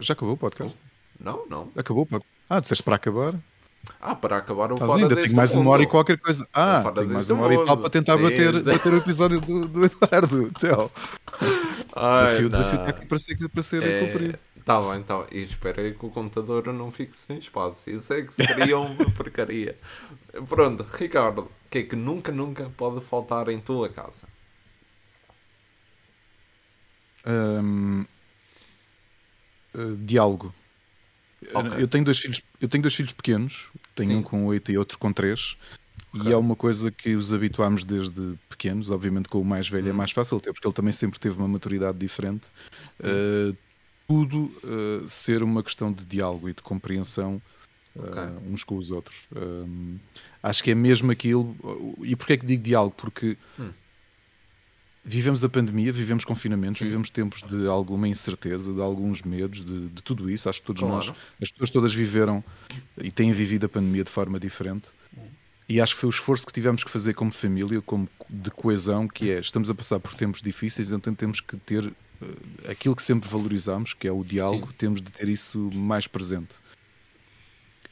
já 0.02 0.12
acabou 0.12 0.34
o 0.34 0.38
podcast? 0.38 0.82
Não, 1.18 1.46
não. 1.48 1.72
Acabou 1.78 2.04
o 2.04 2.06
podcast. 2.06 2.34
Ah, 2.50 2.60
disseste 2.60 2.84
para 2.84 2.98
acabar? 2.98 3.36
Ah, 4.00 4.16
para 4.16 4.38
acabar 4.38 4.72
o 4.72 4.78
Tá 4.78 4.86
fora 4.86 5.02
ainda 5.02 5.18
tenho 5.18 5.36
mais 5.36 5.56
uma 5.56 5.72
hora 5.72 5.84
e 5.84 5.88
mundo. 5.88 5.92
qualquer 5.92 6.20
coisa. 6.20 6.48
Ah, 6.54 6.88
tenho 6.96 7.10
mais 7.10 7.30
uma 7.30 7.44
hora 7.44 7.56
e 7.56 7.60
tal 7.64 7.78
mundo. 7.78 7.82
para 7.82 7.90
tentar 7.90 8.18
Sim, 8.18 8.22
bater, 8.22 8.64
bater 8.64 8.94
o 8.94 8.98
episódio 8.98 9.42
do, 9.42 9.68
do 9.68 9.86
Eduardo. 9.86 10.52
Tchau. 10.60 10.92
Ai, 11.96 12.48
Desafio, 12.48 12.50
desafio 12.50 12.78
está 12.80 12.90
aqui 12.92 13.06
para 13.06 13.18
ser, 13.20 13.50
para 13.50 13.64
ser 13.64 13.84
É, 13.84 13.94
cumprido. 13.94 14.40
Tá 14.66 14.82
bem, 14.82 15.04
tá 15.04 15.18
bem. 15.20 15.28
E 15.32 15.44
espera 15.44 15.82
aí 15.82 15.94
que 15.94 16.06
o 16.06 16.12
computador 16.12 16.68
não 16.74 16.92
fique 16.92 17.16
sem 17.16 17.38
espaço. 17.38 17.90
Isso 17.90 18.14
é 18.14 18.22
que 18.24 18.34
seria 18.34 18.78
uma 18.80 19.10
porcaria. 19.12 19.80
Pronto, 20.48 20.84
Ricardo, 20.84 21.44
o 21.44 21.52
que 21.70 21.80
é 21.80 21.84
que 21.84 21.96
nunca, 21.96 22.32
nunca 22.32 22.70
pode 22.78 23.02
faltar 23.06 23.50
em 23.50 23.60
tua 23.62 23.90
casa? 23.90 24.28
Hum, 27.26 28.08
uh, 29.74 29.96
diálogo. 30.06 30.54
Ok. 31.54 31.72
Eu 31.78 31.88
tenho 31.88 32.04
dois 32.04 32.18
filhos, 32.20 32.42
eu 32.60 32.68
tenho 32.68 32.82
dois 32.82 32.96
filhos 32.96 33.12
pequenos, 33.12 33.68
tenho 33.96 34.10
Sim. 34.10 34.16
um 34.18 34.24
com 34.24 34.46
8 34.46 34.72
e 34.72 34.78
outro 34.78 34.98
com 34.98 35.12
3. 35.14 35.56
Ok. 36.14 36.30
E 36.30 36.34
é 36.34 36.38
uma 36.38 36.56
coisa 36.56 36.90
que 36.90 37.16
os 37.16 37.34
habituámos 37.34 37.84
desde 37.84 38.34
pequenos. 38.50 38.90
Obviamente, 38.90 39.30
com 39.30 39.40
o 39.42 39.46
mais 39.46 39.68
velho 39.70 39.88
é 39.88 39.92
Uhum. 39.92 39.98
mais 39.98 40.12
fácil 40.12 40.40
ter, 40.40 40.52
porque 40.54 40.68
ele 40.68 40.74
também 40.74 40.92
sempre 40.94 41.20
teve 41.20 41.38
uma 41.38 41.48
maturidade 41.48 41.98
diferente. 41.98 42.48
Uh, 43.00 43.56
tudo 44.08 44.46
uh, 44.64 45.08
ser 45.08 45.44
uma 45.44 45.62
questão 45.62 45.92
de 45.92 46.04
diálogo 46.06 46.48
e 46.50 46.54
de 46.54 46.62
compreensão 46.62 47.42
uh, 47.96 48.02
Ok. 48.02 48.22
uns 48.52 48.64
com 48.64 48.78
os 48.78 48.90
outros. 48.90 49.28
Acho 50.42 50.64
que 50.64 50.72
é 50.72 50.76
mesmo 50.76 51.12
aquilo. 51.12 51.56
E 52.04 52.16
porquê 52.16 52.34
é 52.34 52.38
que 52.38 52.46
digo 52.46 52.64
diálogo? 52.64 52.96
Porque 52.98 53.38
Hum. 53.60 53.70
Vivemos 55.08 55.44
a 55.44 55.50
pandemia, 55.50 55.92
vivemos 55.92 56.26
confinamentos, 56.26 56.80
Sim. 56.80 56.86
vivemos 56.86 57.10
tempos 57.10 57.42
de 57.42 57.66
alguma 57.68 58.08
incerteza, 58.08 58.74
de 58.74 58.82
alguns 58.82 59.22
medos, 59.22 59.64
de, 59.64 59.88
de 59.88 60.04
tudo 60.04 60.30
isso. 60.30 60.50
Acho 60.50 60.60
que 60.60 60.68
todos 60.68 60.82
Claro. 60.82 60.96
nós, 60.96 61.14
as 61.42 61.50
pessoas 61.50 61.70
todas 61.70 61.94
viveram 61.94 62.44
e 63.02 63.10
têm 63.12 63.32
vivido 63.32 63.66
a 63.66 63.70
pandemia 63.70 64.04
de 64.04 64.12
forma 64.12 64.38
diferente. 64.40 64.90
E 65.70 65.80
acho 65.82 65.96
que 65.96 66.02
foi 66.02 66.08
o 66.08 66.12
esforço 66.12 66.46
que 66.46 66.54
tivemos 66.54 66.84
que 66.84 66.92
fazer 66.92 67.14
como 67.14 67.32
família, 67.32 67.82
como 67.82 68.08
de 68.30 68.52
coesão, 68.52 69.08
que 69.08 69.32
é 69.32 69.40
estamos 69.40 69.70
a 69.70 69.76
passar 69.76 70.00
por 70.00 70.14
tempos 70.14 70.42
difíceis, 70.42 70.92
então 70.92 71.14
temos 71.14 71.42
que 71.42 71.58
ter 71.58 71.92
eh, 72.22 72.72
aquilo 72.72 72.96
que 72.96 73.04
sempre 73.04 73.30
valorizamos, 73.30 73.94
que 73.94 74.08
é 74.08 74.12
o 74.12 74.24
diálogo, 74.24 74.68
Sim. 74.68 74.76
temos 74.78 75.02
de 75.02 75.12
ter 75.12 75.28
isso 75.28 75.70
mais 75.74 76.08
presente. 76.08 76.56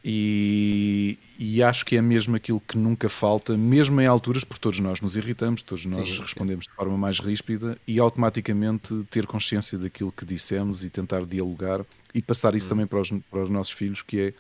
E, 0.08 1.18
e 1.40 1.64
acho 1.64 1.84
que 1.84 1.98
é 1.98 2.02
mesmo 2.02 2.36
aquilo 2.36 2.60
que 2.62 2.78
nunca 2.78 3.10
falta, 3.10 3.58
mesmo 3.58 4.00
em 4.00 4.06
alturas, 4.06 4.44
porque 4.44 4.62
todos 4.62 4.80
nós 4.80 5.02
nos 5.02 5.16
irritamos, 5.16 5.64
todos 5.64 5.84
nós 5.88 6.08
Sim, 6.08 6.16
sim. 6.18 6.22
respondemos 6.22 6.66
de 6.68 6.74
forma 6.76 6.96
mais 6.96 7.20
ríspida 7.20 7.76
e 7.88 8.00
automaticamente 8.00 9.04
ter 9.10 9.26
consciência 9.26 9.80
daquilo 9.80 10.12
que 10.12 10.24
dissemos 10.24 10.84
e 10.84 10.92
tentar 10.92 11.26
dialogar 11.26 11.84
e 12.14 12.22
passar 12.22 12.54
isso 12.54 12.68
Hum. 12.68 12.70
também 12.70 12.86
para 12.88 13.00
os, 13.02 13.10
para 13.32 13.42
os 13.42 13.50
nossos 13.50 13.74
filhos, 13.74 14.04
que 14.04 14.20
é 14.20 14.34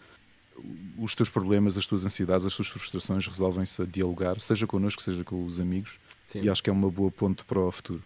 os 1.00 1.16
teus 1.16 1.30
problemas, 1.30 1.80
as 1.80 1.88
tuas 1.88 2.06
ansiedades, 2.06 2.46
as 2.46 2.56
tuas 2.56 2.68
frustrações 2.68 3.26
resolvem-se 3.26 3.82
a 3.82 3.86
dialogar, 3.86 4.40
seja 4.40 4.68
connosco, 4.68 5.02
seja 5.02 5.24
com 5.24 5.44
os 5.44 5.60
amigos, 5.60 5.96
Sim. 6.30 6.44
e 6.44 6.50
acho 6.50 6.62
que 6.62 6.70
é 6.70 6.74
uma 6.74 6.92
boa 6.92 7.10
ponte 7.10 7.44
para 7.44 7.60
o 7.60 7.72
futuro. 7.72 8.04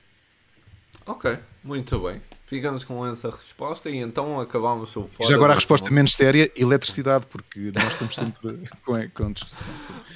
Ok, 1.05 1.38
muito 1.62 1.99
bem. 1.99 2.22
Ficamos 2.50 2.84
com 2.84 3.06
essa 3.06 3.30
resposta 3.30 3.89
e 3.91 3.97
então 3.97 4.39
acabamos 4.39 4.95
o 4.95 5.04
fora. 5.08 5.30
já 5.30 5.36
agora 5.36 5.54
a 5.54 5.56
resposta 5.56 5.91
menos 5.91 6.16
séria, 6.16 6.52
eletricidade, 6.56 7.28
porque 7.28 7.72
nós 7.76 7.91
estamos 7.93 8.16
sempre 8.16 8.60
com, 8.84 9.08
com 9.14 9.34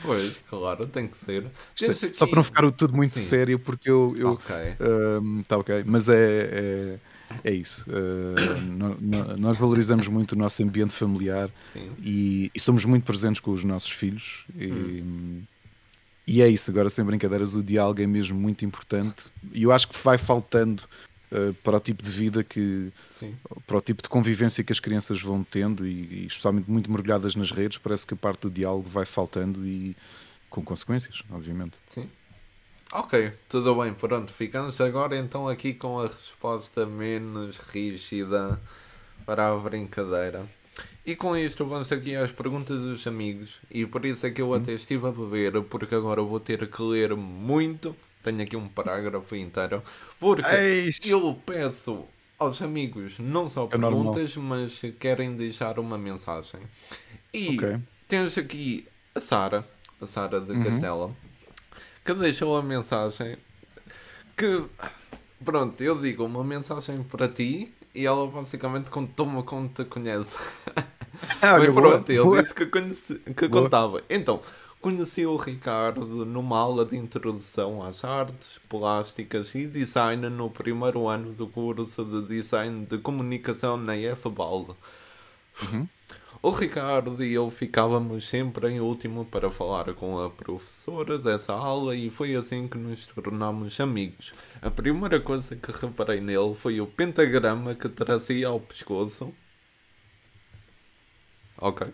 Pois, 0.02 0.44
claro, 0.50 0.88
tem 0.88 1.08
que 1.08 1.16
ser. 1.16 1.44
É- 1.46 1.50
Temos 1.78 2.00
Só 2.00 2.06
aqui- 2.08 2.32
para 2.32 2.36
não 2.38 2.44
ficar 2.44 2.72
tudo 2.72 2.96
muito 2.96 3.14
Sim. 3.14 3.22
sério, 3.22 3.60
porque 3.60 3.88
eu, 3.90 4.16
eu 4.18 4.30
Ok. 4.32 4.56
Está 5.42 5.58
ok, 5.58 5.84
mas 5.86 6.10
é, 6.10 6.16
é, 6.16 7.00
é 7.44 7.52
isso. 7.54 7.86
Uh, 7.88 8.62
no- 8.62 8.98
no- 9.00 9.38
nós 9.38 9.56
valorizamos 9.58 10.08
muito 10.08 10.32
o 10.32 10.36
nosso 10.36 10.64
ambiente 10.64 10.92
familiar 10.94 11.52
e, 12.02 12.50
e 12.54 12.60
somos 12.60 12.84
muito 12.84 13.04
presentes 13.04 13.40
com 13.42 13.52
os 13.52 13.64
nossos 13.64 13.92
filhos. 13.92 14.46
E, 14.58 14.72
Hum. 14.72 15.44
e 16.26 16.42
é 16.42 16.48
isso, 16.50 16.72
agora 16.72 16.90
sem 16.90 17.06
brincadeiras, 17.06 17.54
o 17.54 17.62
diálogo 17.62 18.02
é 18.02 18.08
mesmo 18.08 18.40
muito 18.40 18.66
importante 18.66 19.26
e 19.52 19.62
eu 19.64 19.72
acho 19.72 19.88
que 19.88 19.98
vai 20.04 20.18
faltando 20.18 20.82
uh, 21.34 21.54
para 21.56 21.78
o 21.78 21.80
tipo 21.80 22.04
de 22.04 22.10
vida 22.10 22.44
que 22.44 22.92
Sim. 23.12 23.36
para 23.66 23.78
o 23.78 23.82
tipo 23.82 24.02
de 24.02 24.10
convivência 24.10 24.64
que 24.64 24.72
as 24.72 24.80
crianças 24.80 25.22
vão 25.22 25.44
tendo 25.44 25.86
e, 25.86 26.24
e 26.24 26.26
especialmente 26.28 26.70
muito 26.70 26.92
mergulhadas 26.92 27.36
nas 27.36 27.52
redes, 27.52 27.78
parece 27.78 28.06
que 28.06 28.14
a 28.14 28.18
parte 28.18 28.42
do 28.42 28.52
diálogo 28.52 28.88
vai 28.88 29.06
faltando 29.06 29.66
e 29.66 29.96
com 30.50 30.64
consequências, 30.64 31.24
obviamente. 31.32 31.78
Sim. 31.88 32.10
Ok, 32.92 33.32
tudo 33.50 33.74
bem, 33.74 33.92
pronto. 33.92 34.32
Ficamos 34.32 34.80
agora 34.80 35.18
então 35.18 35.48
aqui 35.48 35.74
com 35.74 36.00
a 36.00 36.08
resposta 36.08 36.86
menos 36.86 37.58
rígida 37.58 38.62
para 39.26 39.52
a 39.52 39.58
brincadeira. 39.58 40.48
E 41.04 41.16
com 41.16 41.36
isto 41.36 41.66
vamos 41.66 41.92
aqui 41.92 42.16
às 42.16 42.32
perguntas 42.32 42.78
dos 42.78 43.08
amigos. 43.08 43.60
E 43.70 43.84
por 43.86 44.06
isso 44.06 44.28
é 44.28 44.32
que 44.32 44.42
eu 44.42 44.54
até 44.54 44.74
estive 44.74 45.08
a 45.08 45.12
beber, 45.12 45.60
porque 45.64 45.96
agora 45.96 46.22
vou 46.22 46.40
ter 46.40 46.68
que 46.70 46.82
ler 46.84 47.16
muito. 47.16 47.96
Tenho 48.24 48.42
aqui 48.42 48.56
um 48.56 48.68
parágrafo 48.70 49.36
inteiro. 49.36 49.84
Porque 50.20 50.56
Eish! 50.56 51.00
eu 51.04 51.40
peço 51.46 52.06
aos 52.40 52.62
amigos 52.62 53.20
não 53.20 53.48
só 53.48 53.68
É 53.70 53.78
normal. 53.78 54.22
perguntas, 54.22 54.36
mas 54.38 54.82
querem 55.00 55.36
deixar 55.36 55.80
uma 55.80 55.98
mensagem. 55.98 56.62
E 57.34 57.48
Ok. 57.48 57.64
temos 58.08 58.38
aqui 58.38 58.88
a 59.16 59.20
Sara, 59.20 59.68
a 60.02 60.08
Sara 60.08 60.42
de 60.42 60.56
Uhum. 60.56 60.58
Castela, 60.58 61.16
que 62.06 62.14
deixou 62.14 62.58
a 62.58 62.64
mensagem 62.64 63.38
que, 64.36 64.64
pronto, 65.44 65.82
eu 65.84 66.00
digo 66.02 66.26
uma 66.26 66.44
mensagem 66.44 67.04
para 67.04 67.28
ti 67.28 67.74
e 67.94 68.06
ela 68.06 68.28
basicamente 68.28 68.90
contou-me 68.90 69.44
como 69.44 69.70
te 69.70 69.86
conhece. 69.86 70.38
Ah, 71.42 71.54
Mas 71.56 71.70
olha, 71.70 71.72
boa, 71.72 72.00
pronto, 72.00 72.10
ele 72.12 72.30
boa. 72.30 72.42
disse 72.42 72.54
que, 72.54 72.66
conhece, 72.66 73.20
que 73.20 73.48
Boa. 73.48 73.50
contava. 73.50 74.04
Então, 74.10 74.42
conheci 74.84 75.26
o 75.26 75.38
Ricardo 75.38 76.26
numa 76.26 76.60
aula 76.60 76.84
de 76.84 76.98
introdução 76.98 77.82
às 77.82 78.04
artes 78.04 78.60
plásticas 78.68 79.56
e 79.56 79.66
design 79.66 80.30
no 80.30 80.50
primeiro 80.50 81.08
ano 81.08 81.32
do 81.32 81.48
curso 81.48 82.04
de 82.04 82.28
design 82.28 82.86
de 82.86 82.98
comunicação 82.98 83.78
na 83.78 83.96
EFBAL. 83.96 84.78
Uhum. 85.64 85.88
O 86.42 86.50
Ricardo 86.50 87.24
e 87.24 87.34
eu 87.34 87.50
ficávamos 87.50 88.28
sempre 88.28 88.72
em 88.72 88.82
último 88.82 89.24
para 89.24 89.50
falar 89.50 89.94
com 89.94 90.20
a 90.20 90.30
professora 90.30 91.18
dessa 91.18 91.54
aula 91.54 91.96
e 91.96 92.10
foi 92.10 92.36
assim 92.36 92.68
que 92.68 92.78
nos 92.78 93.08
tornámos 93.08 93.80
amigos. 93.80 94.34
A 94.62 94.70
primeira 94.70 95.22
coisa 95.22 95.56
que 95.56 95.72
reparei 95.72 96.20
nele 96.20 96.56
foi 96.56 96.82
o 96.82 96.88
pentagrama 96.88 97.74
que 97.74 97.88
trazia 97.88 98.50
ao 98.50 98.60
pescoço. 98.60 99.34
Ok. 101.58 101.88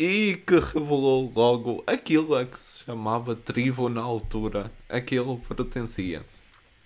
E 0.00 0.36
que 0.46 0.54
revelou 0.60 1.32
logo 1.34 1.82
aquilo 1.84 2.36
a 2.36 2.44
que 2.44 2.56
se 2.56 2.84
chamava 2.84 3.34
tribo 3.34 3.88
na 3.88 4.00
altura. 4.00 4.70
Aquilo 4.88 5.38
pertencia. 5.38 6.24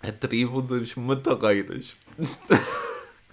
A 0.02 0.10
tribo 0.10 0.62
dos 0.62 0.94
metaleiros. 0.94 1.94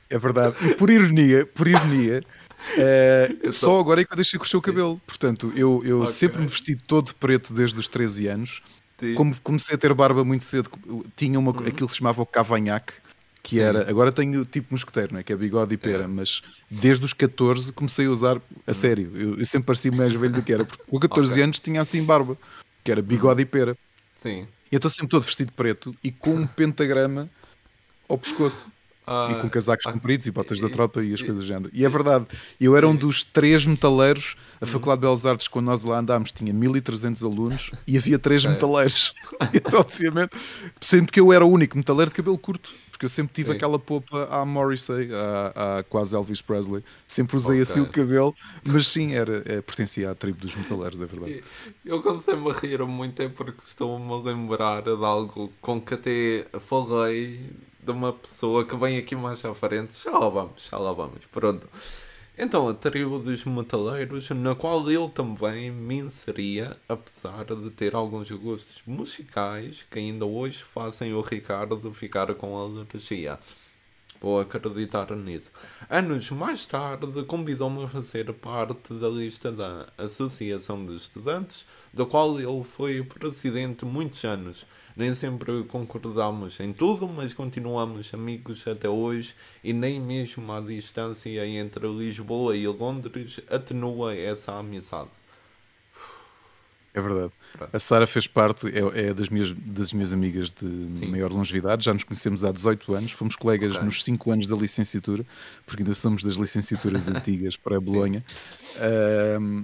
É 0.10 0.18
verdade. 0.20 0.56
E 0.68 0.76
por 0.76 0.90
ironia, 0.90 1.46
por 1.46 1.66
ironia, 1.68 2.22
eh, 2.78 3.36
só 3.46 3.52
só- 3.52 3.80
agora 3.80 4.02
é 4.02 4.06
que 4.06 4.12
eu 4.12 4.18
deixei 4.18 4.38
crescer 4.38 4.58
o 4.58 4.62
cabelo. 4.62 5.00
Portanto, 5.08 5.54
eu, 5.56 5.82
eu 5.86 6.02
Ok. 6.02 6.12
sempre 6.14 6.42
me 6.42 6.48
vesti 6.48 6.76
todo 6.76 7.08
de 7.08 7.14
preto 7.16 7.54
desde 7.54 7.80
os 7.80 7.88
13 7.88 8.28
anos. 8.28 8.62
Sim. 8.98 9.16
Como 9.16 9.34
comecei 9.42 9.76
a 9.76 9.78
ter 9.78 9.94
barba 9.94 10.26
muito 10.26 10.44
cedo, 10.44 10.70
tinha 11.16 11.40
uma, 11.40 11.52
aquilo 11.52 11.88
que 11.88 11.94
se 11.94 12.00
chamava 12.00 12.22
o 12.22 12.26
cavanhaque, 12.26 12.92
que. 13.50 13.56
Sim. 13.58 13.62
era. 13.62 13.90
Agora 13.90 14.12
tenho 14.12 14.46
tipo 14.46 14.68
mosqueteiro, 14.72 15.14
né? 15.14 15.24
que 15.24 15.32
é 15.34 15.36
bigode 15.36 15.74
e 15.74 15.78
pera, 15.78 16.04
É. 16.04 16.08
mas 16.08 16.42
desde 16.70 17.04
os 17.06 17.14
14 17.14 17.72
comecei 17.74 18.06
a 18.06 18.10
usar 18.12 18.42
a 18.68 18.74
sério. 18.74 19.12
Eu, 19.16 19.40
eu 19.40 19.46
sempre 19.46 19.68
parecia 19.68 19.92
mais 19.92 20.14
velho 20.14 20.34
do 20.34 20.42
que 20.42 20.54
era, 20.54 20.66
porque 20.66 20.84
com 20.88 21.00
14 21.00 21.28
Uhum. 21.28 21.32
Ok. 21.34 21.42
Uhum. 21.42 21.44
anos 21.46 21.60
tinha 21.60 21.82
assim 21.82 22.04
barba, 22.04 22.38
que 22.84 22.92
era 22.92 23.02
bigode 23.02 23.42
e 23.42 23.46
pera. 23.46 23.78
Sim. 24.18 24.48
E 24.72 24.76
eu 24.76 24.78
estou 24.78 24.92
sempre 24.92 25.10
todo 25.10 25.24
vestido 25.24 25.48
de 25.48 25.54
preto 25.54 25.96
e 26.04 26.12
com 26.12 26.36
um 26.36 26.46
pentagrama 26.48 27.30
ao 28.08 28.18
pescoço. 28.18 28.70
Ah, 29.12 29.30
E 29.32 29.42
com 29.42 29.50
casacos 29.50 29.86
ah, 29.88 29.92
compridos 29.92 30.28
e 30.28 30.32
botas 30.32 30.60
da 30.60 30.68
e- 30.68 30.72
tropa 30.72 31.02
e 31.04 31.14
as 31.14 31.20
e- 31.20 31.26
coisas 31.26 31.44
do 31.44 31.48
género. 31.48 31.72
E 31.74 31.84
é 31.84 31.90
verdade, 31.90 32.28
eu 32.62 32.78
era 32.78 32.88
um 32.88 32.96
dos 32.96 33.24
três 33.24 33.66
metaleiros. 33.66 34.36
A 34.62 34.66
Uhum. 34.66 34.72
Faculdade 34.72 35.00
de 35.00 35.08
Belas 35.08 35.26
Artes, 35.26 35.48
quando 35.48 35.66
nós 35.66 35.84
lá 35.84 36.00
andámos, 36.00 36.32
tinha 36.32 36.54
1300 36.54 37.24
alunos 37.24 37.72
e 37.88 37.98
havia 37.98 38.20
três 38.20 38.44
Ok. 38.44 38.54
metaleiros. 38.54 39.14
então, 39.54 39.80
obviamente, 39.80 40.32
sendo 40.80 41.12
que 41.12 41.20
eu 41.20 41.34
era 41.34 41.44
o 41.46 41.50
único 41.50 41.76
metaleiro 41.78 42.12
de 42.12 42.16
cabelo 42.16 42.38
curto, 42.38 42.70
porque 42.92 43.06
eu 43.06 43.10
sempre 43.10 43.34
tive 43.34 43.52
Sim. 43.52 43.56
aquela 43.56 43.80
popa 43.80 44.28
à 44.30 44.46
Morrissey, 44.46 45.10
à, 45.56 45.78
à 45.80 45.84
quase 45.84 46.14
Elvis 46.14 46.42
Presley. 46.42 46.84
Sempre 47.08 47.38
usei 47.38 47.62
Ok. 47.62 47.62
assim 47.62 47.80
o 47.80 47.88
cabelo, 47.88 48.36
mas 48.68 48.88
sim, 48.88 49.14
era, 49.14 49.42
é, 49.46 49.62
pertencia 49.62 50.12
à 50.12 50.16
tribo 50.16 50.40
dos 50.40 50.54
metaleiros, 50.54 51.02
é 51.02 51.06
verdade. 51.06 51.42
Eu 51.86 52.02
comecei-me 52.02 52.50
a 52.50 52.54
rir 52.54 52.86
muito 52.86 53.22
é 53.22 53.30
porque 53.30 53.64
estou-me 53.66 54.12
a 54.12 54.18
lembrar 54.18 54.82
de 54.84 54.90
algo 54.92 55.52
com 55.62 55.80
que 55.82 55.94
até 55.94 56.46
falei 56.60 57.40
de 57.84 57.92
uma 57.92 58.14
pessoa 58.14 58.66
que 58.66 58.76
vem 58.76 58.98
aqui 58.98 59.16
mais 59.16 59.44
à 59.46 59.54
frente. 59.54 60.02
Já 60.04 60.12
lá 60.12 60.30
vamos, 60.30 60.68
já 60.70 60.78
lá 60.78 60.92
vamos. 60.92 61.26
Pronto. 61.32 61.68
Então, 62.42 62.70
a 62.70 62.74
tribo 62.74 63.20
dos 63.20 63.44
metaleiros, 63.44 64.30
na 64.30 64.56
qual 64.56 64.90
eu 64.90 65.10
também 65.10 65.70
me 65.70 65.98
inseria, 65.98 66.78
apesar 66.88 67.44
de 67.44 67.70
ter 67.72 67.94
alguns 67.94 68.32
gostos 68.32 68.82
musicais 68.88 69.86
que 69.92 70.00
ainda 70.00 70.26
hoje 70.26 70.64
fazem 70.64 71.14
o 71.14 71.20
Ricardo 71.20 71.94
ficar 71.94 72.34
com 72.36 72.58
alergia. 72.58 73.38
Vou 74.22 74.42
acreditar 74.42 75.16
nisso. 75.16 75.50
Anos 75.90 76.30
mais 76.32 76.66
tarde, 76.66 77.24
convidou-me 77.24 77.86
a 77.86 77.88
fazer 77.88 78.34
parte 78.34 78.94
da 78.94 79.08
lista 79.08 79.50
da 79.50 79.88
Associação 79.98 80.86
de 80.86 80.94
Estudantes, 80.96 81.66
da 81.94 82.06
qual 82.06 82.38
ele 82.38 82.64
foi 82.66 83.02
presidente 83.02 83.86
muitos 83.86 84.26
anos. 84.26 84.66
Nem 84.94 85.16
sempre 85.16 85.64
concordamos 85.64 86.60
em 86.60 86.74
tudo, 86.74 87.08
mas 87.08 87.34
continuamos 87.34 88.14
amigos 88.14 88.68
até 88.68 88.90
hoje 88.90 89.34
e 89.64 89.72
nem 89.72 90.02
mesmo 90.02 90.52
a 90.52 90.60
distância 90.60 91.48
entre 91.48 91.88
Lisboa 91.88 92.58
e 92.58 92.68
Londres 92.68 93.40
atenua 93.50 94.14
essa 94.14 94.52
amizade. 94.52 95.19
É 96.94 97.02
verdade. 97.02 97.32
Pronto. 97.54 97.76
A 97.76 97.80
Sara 97.80 98.08
fez 98.08 98.26
parte, 98.26 98.68
é, 98.68 99.10
é, 99.10 99.14
das, 99.14 99.30
minhas, 99.30 99.52
das 99.52 99.94
minhas 99.94 100.12
amigas 100.12 100.52
de 100.52 100.98
Sim. 100.98 101.08
maior 101.08 101.32
longevidade, 101.32 101.86
já 101.86 101.94
nos 101.94 102.04
conhecemos 102.04 102.44
há 102.44 102.52
18 102.52 102.94
anos, 102.94 103.12
fomos 103.12 103.36
colegas 103.36 103.74
okay. 103.74 103.86
nos 103.86 104.04
5 104.04 104.32
anos 104.32 104.48
da 104.48 104.56
licenciatura, 104.56 105.26
porque 105.66 105.84
ainda 105.84 105.94
somos 105.94 106.24
das 106.24 106.36
licenciaturas 106.36 107.08
antigas 107.10 107.56
para 107.56 107.80
Bolonha. 107.80 108.24
Um, 109.40 109.64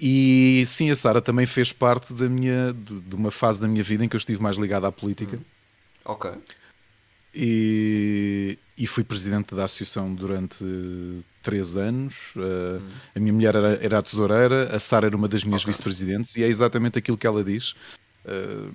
e 0.00 0.62
sim, 0.66 0.90
a 0.90 0.96
Sara 0.96 1.20
também 1.20 1.44
fez 1.46 1.72
parte 1.72 2.14
da 2.14 2.28
minha, 2.28 2.72
de, 2.72 3.00
de, 3.00 3.14
uma 3.14 3.30
fase 3.30 3.60
da 3.60 3.68
minha 3.68 3.84
vida 3.84 4.04
em 4.04 4.08
que 4.08 4.16
eu 4.16 4.18
estive 4.18 4.42
mais 4.42 4.56
ligado 4.56 4.86
à 4.86 4.92
política. 4.92 5.36
Hum. 5.36 5.44
Ok. 6.06 6.30
E, 7.34 8.58
e 8.76 8.86
fui 8.86 9.04
presidente 9.04 9.54
da 9.54 9.64
associação 9.64 10.12
durante 10.12 10.64
três 11.42 11.76
anos. 11.76 12.34
Uh, 12.36 12.82
A 13.14 13.20
minha 13.20 13.32
mulher 13.32 13.54
era, 13.54 13.78
era 13.82 13.98
a 13.98 14.02
tesoureira, 14.02 14.74
a 14.74 14.78
Sara 14.78 15.06
era 15.06 15.16
uma 15.16 15.28
das 15.28 15.44
minhas 15.44 15.62
okay. 15.62 15.72
vice-presidentes, 15.72 16.36
e 16.36 16.42
é 16.42 16.48
exatamente 16.48 16.98
aquilo 16.98 17.18
que 17.18 17.26
ela 17.26 17.42
diz. 17.42 17.74
Uh, 18.24 18.72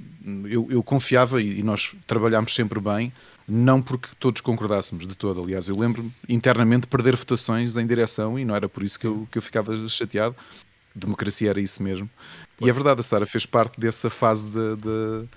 eu, 0.48 0.68
eu, 0.72 0.84
confiava 0.84 1.40
e, 1.40 1.60
e, 1.60 1.64
nós 1.64 1.96
trabalhámos 2.08 2.56
sempre 2.56 2.80
bem, 2.80 3.14
não 3.48 3.80
porque 3.80 4.10
todos 4.20 4.42
concordássemos 4.42 5.08
de 5.08 5.14
todo. 5.14 5.42
Aliás, 5.42 5.68
eu 5.68 5.78
lembro-me 5.78 6.12
internamente 6.28 6.88
perder 6.88 7.16
votações 7.16 7.78
em 7.78 7.86
direção 7.86 8.40
e 8.40 8.46
não 8.46 8.56
era 8.56 8.68
por 8.68 8.84
isso 8.84 9.00
que 9.00 9.06
eu, 9.06 9.28
que 9.32 9.38
eu 9.38 9.42
ficava 9.42 9.76
chateado. 9.88 10.36
Democracia 10.96 11.52
era 11.52 11.62
isso 11.62 11.84
mesmo. 11.84 12.10
Pois. 12.58 12.68
E 12.68 12.70
é 12.70 12.74
verdade, 12.74 13.02
a 13.02 13.04
Sara 13.04 13.26
fez 13.28 13.46
parte 13.46 13.80
dessa 13.80 14.10
fase 14.10 14.48
de, 14.50 14.76
de, 14.78 15.28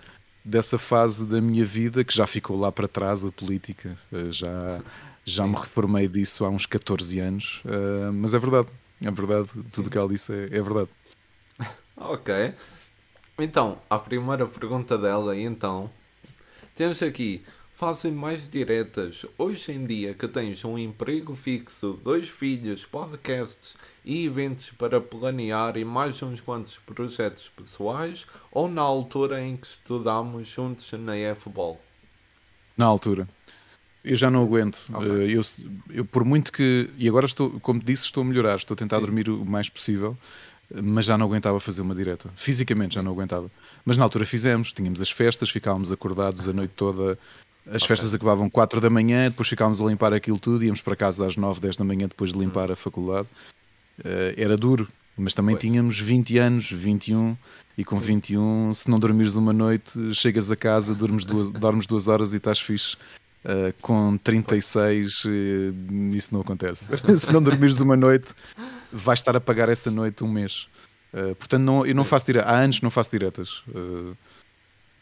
dessa 0.43 0.79
fase 0.79 1.27
da 1.27 1.41
minha 1.41 1.67
vida 1.67 2.03
que 2.03 2.15
já 2.15 2.27
ficou 2.27 2.59
lá 2.59 2.73
para 2.73 2.89
trás, 2.89 3.25
a 3.27 3.31
política. 3.31 3.95
Uh, 4.11 4.83
já 5.29 5.47
me 5.47 5.55
reformei 5.55 6.09
disso 6.09 6.45
há 6.45 6.49
uns 6.49 6.67
14 6.67 7.21
anos, 7.21 7.63
uh, 7.65 8.13
mas 8.13 8.35
é 8.35 8.39
verdade, 8.39 8.69
é 9.05 9.11
verdade, 9.11 9.49
tudo 9.73 9.87
o 9.87 9.91
que 9.91 9.99
ela 9.99 10.09
disse 10.09 10.33
é, 10.33 10.45
é 10.45 10.63
verdade. 10.63 10.89
ok. 11.97 12.55
Então, 13.39 13.79
a 13.89 13.99
primeira 13.99 14.47
pergunta 14.47 14.99
dela, 14.99 15.37
então, 15.37 15.91
temos 16.75 17.03
aqui, 17.03 17.45
fazem 17.79 18.11
mais 18.11 18.49
diretas. 18.49 19.25
Hoje 19.39 19.71
em 19.71 19.87
dia 19.87 20.13
que 20.13 20.27
tens 20.27 20.65
um 20.65 20.77
emprego 20.77 21.37
fixo, 21.37 22.01
dois 22.03 22.29
filhos, 22.29 22.85
podcasts 22.85 23.77
e 24.05 24.27
eventos 24.27 24.71
para 24.71 25.01
planear 25.01 25.77
e 25.77 25.85
mais 25.85 26.21
uns 26.21 26.41
quantos 26.41 26.77
projetos 26.79 27.49
pessoais, 27.49 28.27
ou 28.51 28.69
na 28.69 28.83
altura 28.83 29.41
em 29.41 29.57
que 29.57 29.69
estudamos 29.69 30.49
juntos 30.49 30.91
na 30.95 31.17
F-Ball? 31.17 31.81
Na 32.77 32.87
altura. 32.87 33.29
Eu 34.05 34.17
já 34.17 34.31
não 34.31 34.43
aguento. 34.43 34.89
Okay. 34.93 35.11
Eh, 35.11 35.37
eu, 35.37 35.43
eu, 35.91 36.05
por 36.05 36.25
muito 36.25 36.53
que. 36.53 36.89
E 36.97 37.09
agora 37.09 37.27
estou, 37.27 37.59
como 37.61 37.81
disse, 37.83 38.05
estou 38.05 38.23
a 38.23 38.25
melhorar, 38.25 38.57
estou 38.57 38.75
a 38.75 38.79
tentar 38.79 38.97
Sim. 38.97 39.03
dormir 39.03 39.29
o 39.29 39.45
mais 39.45 39.69
possível, 39.69 40.17
mas 40.73 41.05
já 41.07 41.19
não 41.19 41.27
aguentava 41.27 41.59
fazer 41.61 41.83
uma 41.83 41.95
direta. 41.95 42.31
Fisicamente 42.37 42.95
já 42.95 43.03
não 43.03 43.13
aguentava. 43.13 43.51
Mas 43.85 43.97
na 43.97 44.05
altura 44.05 44.25
fizemos, 44.25 44.73
tínhamos 44.73 45.01
as 45.01 45.11
festas, 45.11 45.51
ficávamos 45.51 45.91
acordados 45.91 46.49
a 46.49 46.53
noite 46.53 46.73
toda. 46.77 47.19
As 47.67 47.83
okay. 47.83 47.89
festas 47.89 48.15
acabavam 48.15 48.49
4 48.49 48.81
da 48.81 48.89
manhã, 48.89 49.29
depois 49.29 49.49
ficávamos 49.49 49.81
a 49.81 49.85
limpar 49.85 50.15
aquilo 50.15 50.39
tudo, 50.39 50.65
íamos 50.65 50.81
para 50.81 50.97
casa 50.97 51.27
às 51.27 51.37
9, 51.37 51.61
10 51.61 51.77
da 51.77 51.85
manhã 51.85 52.09
depois 52.09 52.33
de 52.33 52.39
limpar 52.39 52.71
hum. 52.71 52.73
a 52.73 52.77
faculdade. 52.77 53.29
Uh, 53.99 54.33
era 54.37 54.57
duro, 54.57 54.89
mas 55.17 55.35
também 55.35 55.55
Foi. 55.55 55.61
tínhamos 55.61 55.99
20 55.99 56.39
anos, 56.39 56.71
21, 56.71 57.37
e 57.77 57.85
com 57.85 57.99
21, 57.99 58.73
se 58.75 58.91
não 58.91 58.99
dormires 58.99 59.37
uma 59.37 59.53
noite, 59.53 60.15
chegas 60.15 60.51
a 60.51 60.57
casa, 60.57 60.95
dormes 60.95 61.25
duas, 61.25 61.51
dormes 61.51 61.87
duas 61.87 62.09
horas 62.09 62.33
e 62.33 62.37
estás 62.39 62.61
fixe. 62.61 62.97
Uh, 63.45 63.73
com 63.81 64.19
36, 64.19 65.25
uh, 65.25 65.29
eh, 65.29 66.17
isso 66.17 66.35
não 66.35 66.41
acontece. 66.41 66.91
Se 67.17 67.33
não 67.33 67.41
dormires 67.43 67.79
uma 67.79 67.97
noite, 67.97 68.35
vais 68.93 69.21
estar 69.21 69.37
a 69.37 69.41
pagar 69.41 69.69
essa 69.69 69.91
noite 69.91 70.25
um 70.25 70.29
mês. 70.29 70.69
Uh, 71.13 71.35
portanto, 71.37 71.63
não, 71.63 71.87
eu 71.87 71.95
não 71.95 72.05
faço 72.05 72.27
diretas. 72.27 72.51
Há 72.51 72.57
anos 72.59 72.81
não 72.81 72.91
faço 72.91 73.11
diretas. 73.11 73.63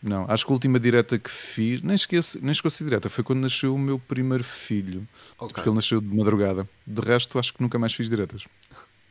não, 0.02 0.26
acho 0.28 0.44
que 0.44 0.52
a 0.52 0.54
última 0.54 0.78
direta 0.78 1.18
que 1.18 1.30
fiz, 1.30 1.80
nem 1.80 1.94
esqueci, 1.94 2.38
nem 2.42 2.52
esqueci 2.52 2.84
direta, 2.84 3.08
foi 3.08 3.24
quando 3.24 3.40
nasceu 3.40 3.74
o 3.74 3.78
meu 3.78 3.98
primeiro 3.98 4.44
filho. 4.44 5.08
Okay. 5.38 5.54
Porque 5.54 5.68
ele 5.68 5.76
nasceu 5.76 6.00
de 6.00 6.14
madrugada. 6.14 6.68
De 6.86 7.00
resto, 7.00 7.38
acho 7.38 7.54
que 7.54 7.62
nunca 7.62 7.78
mais 7.78 7.94
fiz 7.94 8.10
diretas. 8.10 8.44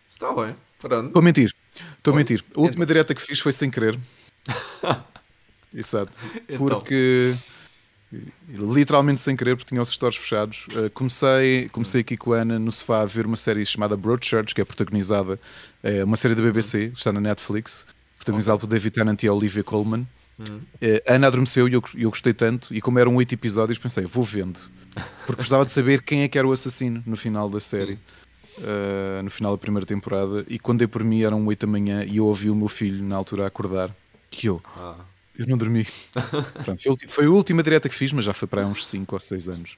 Está 0.09 0.31
bem, 0.33 0.55
pronto. 0.79 1.07
Estou 1.07 1.19
a 1.19 1.23
mentir. 1.23 1.53
Estou 1.97 2.13
a 2.13 2.15
mentir. 2.15 2.45
A 2.55 2.61
última 2.61 2.85
direta 2.85 3.13
que 3.15 3.21
fiz 3.21 3.39
foi 3.39 3.51
sem 3.51 3.71
querer. 3.71 3.99
Exato. 5.73 6.11
Então. 6.47 6.57
Porque 6.57 7.35
literalmente 8.47 9.19
sem 9.19 9.35
querer, 9.35 9.55
porque 9.55 9.69
tinha 9.69 9.81
os 9.81 9.89
stores 9.89 10.15
fechados. 10.15 10.67
Uh, 10.67 10.89
comecei, 10.91 11.69
comecei 11.69 12.01
aqui 12.01 12.15
com 12.15 12.33
a 12.33 12.37
Ana 12.37 12.59
no 12.59 12.71
sofá 12.71 13.01
a 13.01 13.05
ver 13.05 13.25
uma 13.25 13.35
série 13.35 13.65
chamada 13.65 13.97
Broadchurch, 13.97 14.53
que 14.53 14.61
é 14.61 14.65
protagonizada, 14.65 15.39
é 15.83 16.03
uma 16.03 16.17
série 16.17 16.35
da 16.35 16.41
BBC, 16.41 16.91
está 16.93 17.11
na 17.11 17.19
Netflix, 17.19 17.85
protagonizada 18.15 18.57
okay. 18.57 18.67
por 18.67 18.73
David 18.73 18.93
Tennant 18.93 19.23
e 19.23 19.29
Olivia 19.29 19.63
Colman. 19.63 20.07
Uhum. 20.37 20.57
Uh, 20.81 21.01
a 21.07 21.13
Ana 21.13 21.27
adormeceu 21.27 21.67
e 21.67 21.73
eu, 21.73 21.83
eu 21.95 22.09
gostei 22.09 22.33
tanto, 22.33 22.73
e 22.73 22.81
como 22.81 22.99
eram 22.99 23.15
oito 23.15 23.33
episódios, 23.33 23.77
pensei, 23.77 24.05
vou 24.05 24.23
vendo, 24.23 24.59
porque 25.25 25.37
precisava 25.37 25.65
de 25.65 25.71
saber 25.71 26.01
quem 26.01 26.23
é 26.23 26.27
que 26.27 26.37
era 26.37 26.47
o 26.47 26.51
assassino 26.51 27.03
no 27.05 27.17
final 27.17 27.49
da 27.49 27.59
série. 27.59 27.97
Uh, 28.57 29.21
no 29.21 29.29
final 29.29 29.51
da 29.51 29.57
primeira 29.57 29.85
temporada, 29.85 30.45
e 30.47 30.57
quando 30.57 30.77
dei 30.77 30.87
por 30.87 31.03
mim 31.03 31.23
eram 31.23 31.45
oito 31.45 31.65
da 31.65 31.69
manhã 31.69 32.05
e 32.05 32.15
eu 32.17 32.25
ouvi 32.25 32.49
o 32.49 32.55
meu 32.55 32.69
filho 32.69 33.03
na 33.03 33.17
altura 33.17 33.43
a 33.43 33.47
acordar, 33.47 33.93
que 34.31 34.47
eu, 34.47 34.61
ah 34.77 34.95
eu 35.37 35.47
não 35.47 35.57
dormi. 35.57 35.87
Pronto, 36.63 36.81
foi 37.09 37.25
a 37.25 37.29
última 37.29 37.63
direta 37.63 37.89
que 37.89 37.95
fiz, 37.95 38.11
mas 38.13 38.25
já 38.25 38.33
foi 38.33 38.47
para 38.47 38.65
uns 38.65 38.85
5 38.87 39.15
ou 39.15 39.19
6 39.19 39.49
anos. 39.49 39.77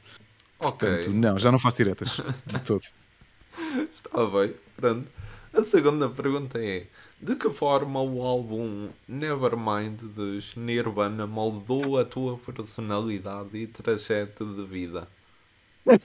Ok. 0.60 0.88
Portanto, 0.88 1.14
não, 1.14 1.38
já 1.38 1.52
não 1.52 1.60
faço 1.60 1.78
diretas 1.78 2.22
de 2.46 2.62
todo. 2.62 2.82
Está 3.92 4.26
bem, 4.28 4.54
pronto. 4.76 5.08
A 5.54 5.64
segunda 5.64 6.10
pergunta 6.10 6.60
é: 6.62 6.86
de 7.20 7.36
que 7.36 7.50
forma 7.50 8.02
o 8.02 8.22
álbum 8.22 8.90
Nevermind 9.08 10.02
dos 10.02 10.56
Nirvana 10.56 11.26
moldou 11.26 11.98
a 11.98 12.06
tua 12.06 12.38
personalidade 12.38 13.58
e 13.58 13.66
trajeto 13.68 14.46
de 14.46 14.66
vida? 14.66 15.08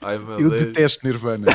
Ai, 0.00 0.16
eu 0.16 0.50
Deus. 0.50 0.64
detesto 0.64 1.06
Nirvana. 1.06 1.46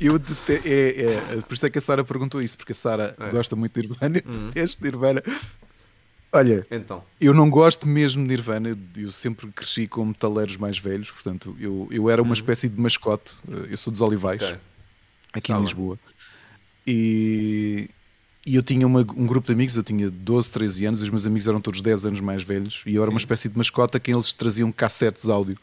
Eu 0.00 0.18
dete... 0.18 0.68
é, 0.68 1.34
é, 1.34 1.40
por 1.40 1.54
isso 1.54 1.66
é 1.66 1.70
que 1.70 1.78
a 1.78 1.80
Sara 1.80 2.04
perguntou 2.04 2.40
isso, 2.40 2.56
porque 2.56 2.72
a 2.72 2.74
Sara 2.74 3.16
é. 3.18 3.30
gosta 3.30 3.56
muito 3.56 3.80
de 3.80 3.88
Nirvana. 3.88 4.22
Eu 4.24 4.32
uhum. 4.32 4.46
detesto 4.48 4.82
Nirvana. 4.82 5.22
Olha, 6.30 6.66
então. 6.70 7.02
eu 7.20 7.32
não 7.32 7.48
gosto 7.48 7.86
mesmo 7.86 8.22
de 8.22 8.28
Nirvana. 8.28 8.78
Eu 8.96 9.10
sempre 9.10 9.48
cresci 9.48 9.88
com 9.88 10.04
metaleiros 10.04 10.56
mais 10.56 10.78
velhos, 10.78 11.10
portanto, 11.10 11.56
eu, 11.58 11.88
eu 11.90 12.08
era 12.08 12.22
uma 12.22 12.28
uhum. 12.28 12.34
espécie 12.34 12.68
de 12.68 12.80
mascote. 12.80 13.32
Eu 13.68 13.76
sou 13.76 13.90
dos 13.90 14.00
Olivais, 14.00 14.40
okay. 14.40 14.56
aqui 15.32 15.52
tá 15.52 15.58
em 15.58 15.62
Lisboa. 15.62 15.98
E, 16.86 17.90
e 18.46 18.54
eu 18.54 18.62
tinha 18.62 18.86
uma, 18.86 19.00
um 19.00 19.26
grupo 19.26 19.46
de 19.46 19.52
amigos, 19.52 19.76
eu 19.76 19.82
tinha 19.82 20.10
12, 20.10 20.52
13 20.52 20.86
anos, 20.86 21.00
e 21.00 21.04
os 21.04 21.10
meus 21.10 21.26
amigos 21.26 21.48
eram 21.48 21.60
todos 21.60 21.80
10 21.80 22.06
anos 22.06 22.20
mais 22.20 22.42
velhos, 22.42 22.82
e 22.86 22.94
eu 22.94 23.02
era 23.02 23.10
Sim. 23.10 23.14
uma 23.14 23.18
espécie 23.18 23.48
de 23.48 23.58
mascota 23.58 23.98
a 23.98 24.00
quem 24.00 24.14
eles 24.14 24.32
traziam 24.32 24.70
cassetes 24.70 25.28
áudio. 25.28 25.58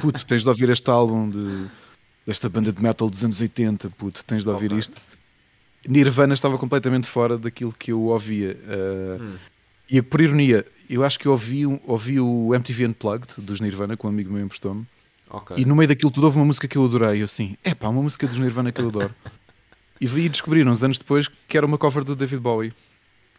Puto, 0.00 0.24
tens 0.24 0.42
de 0.42 0.48
ouvir 0.48 0.70
este 0.70 0.90
álbum 0.90 1.28
de 1.28 1.66
desta 2.26 2.48
banda 2.48 2.72
de 2.72 2.82
metal 2.82 3.08
dos 3.08 3.24
anos 3.24 3.40
80, 3.40 3.90
puto, 3.90 4.24
tens 4.24 4.42
de 4.42 4.48
ouvir 4.48 4.66
okay. 4.66 4.78
isto. 4.78 5.00
Nirvana 5.86 6.34
estava 6.34 6.56
completamente 6.56 7.06
fora 7.06 7.36
daquilo 7.36 7.72
que 7.72 7.92
eu 7.92 8.02
ouvia. 8.04 8.56
Uh, 8.64 9.22
hum. 9.22 9.36
E 9.90 10.00
por 10.00 10.20
ironia, 10.20 10.64
eu 10.88 11.04
acho 11.04 11.18
que 11.18 11.26
eu 11.26 11.32
ouvi, 11.32 11.66
ouvi 11.66 12.18
o 12.18 12.54
MTV 12.54 12.86
Unplugged 12.86 13.40
dos 13.40 13.60
Nirvana, 13.60 13.96
com 13.96 14.06
um 14.06 14.10
amigo 14.10 14.32
meu 14.32 14.44
emprestou-me. 14.44 14.86
Okay. 15.28 15.58
E 15.58 15.64
no 15.64 15.74
meio 15.74 15.88
daquilo 15.88 16.10
tudo 16.10 16.24
houve 16.24 16.38
uma 16.38 16.46
música 16.46 16.66
que 16.68 16.78
eu 16.78 16.84
adorei. 16.84 17.20
Eu 17.20 17.24
assim, 17.24 17.56
é 17.62 17.74
pá, 17.74 17.88
uma 17.88 18.02
música 18.02 18.26
dos 18.26 18.38
Nirvana 18.38 18.72
que 18.72 18.80
eu 18.80 18.88
adoro. 18.88 19.14
e 20.00 20.06
vi 20.06 20.28
descobrir 20.28 20.66
uns 20.66 20.82
anos 20.82 20.98
depois 20.98 21.28
que 21.48 21.56
era 21.56 21.66
uma 21.66 21.76
cover 21.76 22.04
do 22.04 22.16
David 22.16 22.40
Bowie. 22.40 22.72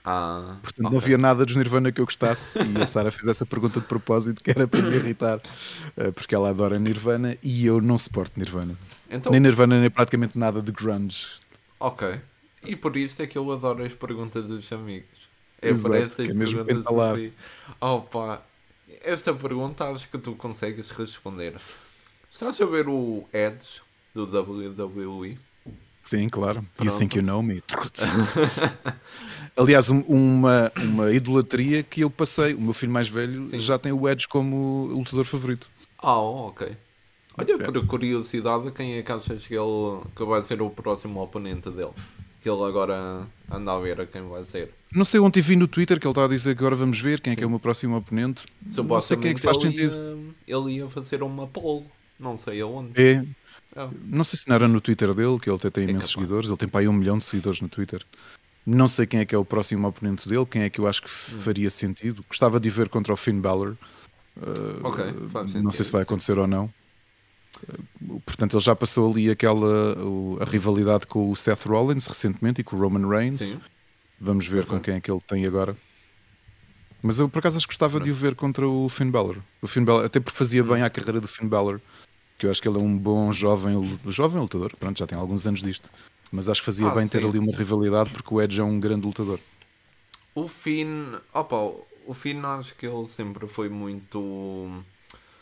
Ah, 0.06 0.58
Portanto, 0.62 0.86
okay. 0.86 0.92
não 0.92 1.04
havia 1.04 1.18
nada 1.18 1.44
dos 1.44 1.56
Nirvana 1.56 1.92
que 1.92 2.00
eu 2.00 2.06
gostasse 2.06 2.60
e 2.60 2.80
a 2.80 2.86
Sara 2.86 3.10
fez 3.10 3.26
essa 3.26 3.44
pergunta 3.44 3.80
de 3.80 3.88
propósito 3.88 4.44
que 4.44 4.52
era 4.52 4.68
para 4.68 4.82
me 4.84 4.96
irritar, 4.96 5.42
eh, 5.98 6.12
porque 6.12 6.36
ela 6.36 6.50
adora 6.50 6.78
Nirvana 6.78 7.36
e 7.42 7.66
eu 7.66 7.82
não 7.82 7.98
suporto 7.98 8.38
Nirvana. 8.38 8.78
Então... 9.10 9.32
Nem 9.32 9.42
Nirvana, 9.42 9.82
nem 9.82 9.90
praticamente 9.90 10.38
nada 10.38 10.62
de 10.62 10.72
grunge. 10.72 11.40
Ok. 11.80 12.22
E 12.64 12.76
por 12.76 12.96
isso 12.96 13.20
é 13.24 13.28
que 13.28 13.36
eu 13.36 13.52
adoro 13.52 13.84
as 13.84 13.94
perguntas 13.94 14.44
dos 14.46 14.72
amigos. 14.72 15.26
É 15.60 15.70
Exato, 15.70 15.90
por 15.90 15.98
esta 15.98 16.24
é 16.24 16.28
pergunta 16.28 17.12
assim. 17.12 17.34
Opa, 17.82 18.44
esta 19.04 19.34
pergunta 19.34 19.90
acho 19.90 20.08
que 20.08 20.20
tu 20.20 20.36
consegues 20.36 20.92
responder. 20.92 21.56
Estás 22.30 22.62
a 22.62 22.66
ver 22.66 22.88
o 22.88 23.28
Edge 23.34 23.82
do 24.14 24.26
WWE? 24.26 25.40
Sim, 26.06 26.30
claro. 26.30 26.64
Pronto. 26.78 26.92
You 26.92 26.98
think 26.98 27.18
you 27.18 27.24
know 27.24 27.42
me. 27.42 27.64
Aliás, 29.58 29.90
uma, 29.90 30.72
uma 30.78 31.12
idolatria 31.12 31.82
que 31.82 32.02
eu 32.02 32.12
passei. 32.12 32.54
O 32.54 32.62
meu 32.62 32.74
filho 32.74 32.92
mais 32.92 33.10
velho 33.10 33.48
Sim. 33.48 33.58
já 33.58 33.80
tem 33.80 33.92
o 33.92 34.08
Edge 34.08 34.28
como 34.28 34.88
lutador 34.92 35.26
favorito. 35.26 35.72
Ah, 35.98 36.20
oh, 36.20 36.48
ok. 36.50 36.78
Olha, 37.38 37.54
é. 37.54 37.58
por 37.58 37.88
curiosidade, 37.88 38.72
quem 38.72 38.94
é 38.94 39.02
que 39.02 39.12
achas 39.12 39.48
que 39.48 39.56
ele 39.56 40.02
que 40.16 40.24
vai 40.24 40.44
ser 40.44 40.62
o 40.62 40.70
próximo 40.70 41.22
oponente 41.22 41.72
dele? 41.72 41.92
Que 42.42 42.50
ele 42.50 42.64
agora 42.64 43.28
anda 43.52 43.74
a 43.74 43.80
ver 43.80 44.00
a 44.00 44.06
quem 44.06 44.22
vai 44.22 44.46
ser. 44.46 44.70
Não 44.94 45.04
sei, 45.04 45.20
ontem 45.20 45.42
vi 45.42 45.56
no 45.56 45.68
Twitter 45.68 46.00
que 46.00 46.06
ele 46.06 46.12
está 46.12 46.26
a 46.26 46.28
dizer 46.28 46.56
que 46.56 46.62
agora 46.62 46.76
vamos 46.76 47.00
ver 47.00 47.20
quem 47.20 47.32
Sim. 47.32 47.34
é 47.34 47.38
que 47.38 47.44
é 47.44 47.48
o 47.48 47.50
meu 47.50 47.60
próximo 47.60 47.98
oponente. 47.98 48.46
Não 48.64 49.02
sei 49.02 49.18
quem 49.18 49.32
é 49.32 49.34
que 49.34 49.42
faz 49.42 49.58
ele 49.58 49.72
sentido. 49.72 50.36
Ia, 50.48 50.56
ele 50.56 50.76
ia 50.76 50.88
fazer 50.88 51.24
uma 51.24 51.48
poll, 51.48 51.86
não 52.20 52.38
sei 52.38 52.62
aonde. 52.62 52.92
É. 53.02 53.26
Oh. 53.76 53.90
Não 54.06 54.24
sei 54.24 54.40
se 54.40 54.48
não 54.48 54.56
era 54.56 54.68
no 54.68 54.80
Twitter 54.80 55.14
dele, 55.14 55.38
que 55.40 55.50
ele 55.50 55.58
até 55.58 55.70
tem 55.70 55.86
é 55.86 55.90
imensos 55.90 56.12
é 56.12 56.14
seguidores, 56.14 56.50
ele 56.50 56.58
tem 56.58 56.70
para 56.70 56.82
aí 56.82 56.88
um 56.88 56.94
milhão 56.94 57.18
de 57.18 57.26
seguidores 57.26 57.60
no 57.60 57.68
Twitter. 57.68 58.06
Não 58.66 58.88
sei 58.88 59.06
quem 59.06 59.20
é 59.20 59.26
que 59.26 59.36
é 59.36 59.38
o 59.38 59.46
próximo 59.46 59.88
oponente 59.88 60.28
dele, 60.28 60.46
quem 60.46 60.64
é 60.64 60.70
que 60.70 60.80
eu 60.80 60.88
acho 60.88 61.02
que 61.02 61.10
hum. 61.10 61.40
faria 61.40 61.70
sentido. 61.70 62.24
Gostava 62.28 62.60
de 62.60 62.70
ver 62.70 62.90
contra 62.90 63.14
o 63.14 63.16
Finn 63.18 63.40
Balor. 63.40 63.76
Uh, 64.38 64.84
ok, 64.84 65.06
não 65.62 65.72
sei 65.72 65.86
se 65.86 65.92
vai 65.92 66.02
acontecer 66.02 66.38
ou 66.38 66.48
não. 66.48 66.72
Uh, 68.02 68.20
portanto, 68.26 68.56
ele 68.56 68.64
já 68.64 68.76
passou 68.76 69.12
ali 69.12 69.30
aquela 69.30 69.98
uh, 69.98 70.42
a 70.42 70.46
rivalidade 70.46 71.06
com 71.06 71.30
o 71.30 71.36
Seth 71.36 71.66
Rollins 71.66 72.08
recentemente 72.08 72.62
e 72.62 72.64
com 72.64 72.76
o 72.76 72.80
Roman 72.80 73.08
Reigns. 73.08 73.38
Sim. 73.38 73.60
Vamos 74.20 74.48
ver 74.48 74.64
okay. 74.64 74.72
com 74.72 74.80
quem 74.82 74.96
é 74.96 75.00
que 75.02 75.12
ele 75.12 75.22
tem 75.22 75.46
agora. 75.46 75.76
Mas 77.04 77.20
eu 77.20 77.30
por 77.30 77.40
acaso 77.40 77.58
acho 77.58 77.68
que 77.68 77.74
gostava 77.74 78.00
de 78.00 78.10
o 78.10 78.16
ver 78.16 78.36
contra 78.36 78.68
o 78.68 78.90
Finn 78.90 79.12
Balor. 79.12 79.38
O 79.62 79.68
Finn 79.68 79.84
Balor 79.84 80.06
até 80.06 80.20
porque 80.20 80.38
fazia 80.38 80.64
hum. 80.64 80.68
bem 80.68 80.82
à 80.82 80.90
carreira 80.90 81.22
do 81.22 81.28
Finn 81.28 81.48
Balor 81.48 81.80
que 82.38 82.46
eu 82.46 82.52
acho 82.52 82.62
que 82.62 82.68
ele 82.68 82.80
é 82.80 82.84
um 82.84 82.98
bom 82.98 83.32
jovem, 83.32 84.00
jovem 84.08 84.42
lutador, 84.42 84.76
pronto, 84.78 84.98
já 84.98 85.08
tem 85.08 85.18
alguns 85.18 85.46
anos 85.48 85.62
disto, 85.62 85.90
mas 86.32 86.50
acho 86.50 86.62
que 86.62 86.66
fazia 86.66 86.88
ah, 86.88 86.96
bem 86.96 87.06
sim. 87.06 87.12
ter 87.20 87.26
ali 87.26 87.40
uma 87.40 87.56
rivalidade 87.56 88.10
porque 88.10 88.34
o 88.34 88.42
Edge 88.42 88.60
é 88.60 88.64
um 88.64 88.80
grande 88.80 89.06
lutador. 89.06 89.40
O 90.34 90.48
Finn, 90.48 91.16
opa, 91.34 91.56
o 92.06 92.14
Finn 92.14 92.44
acho 92.44 92.76
que 92.76 92.86
ele 92.86 93.08
sempre 93.08 93.48
foi 93.48 93.70
muito, 93.70 94.84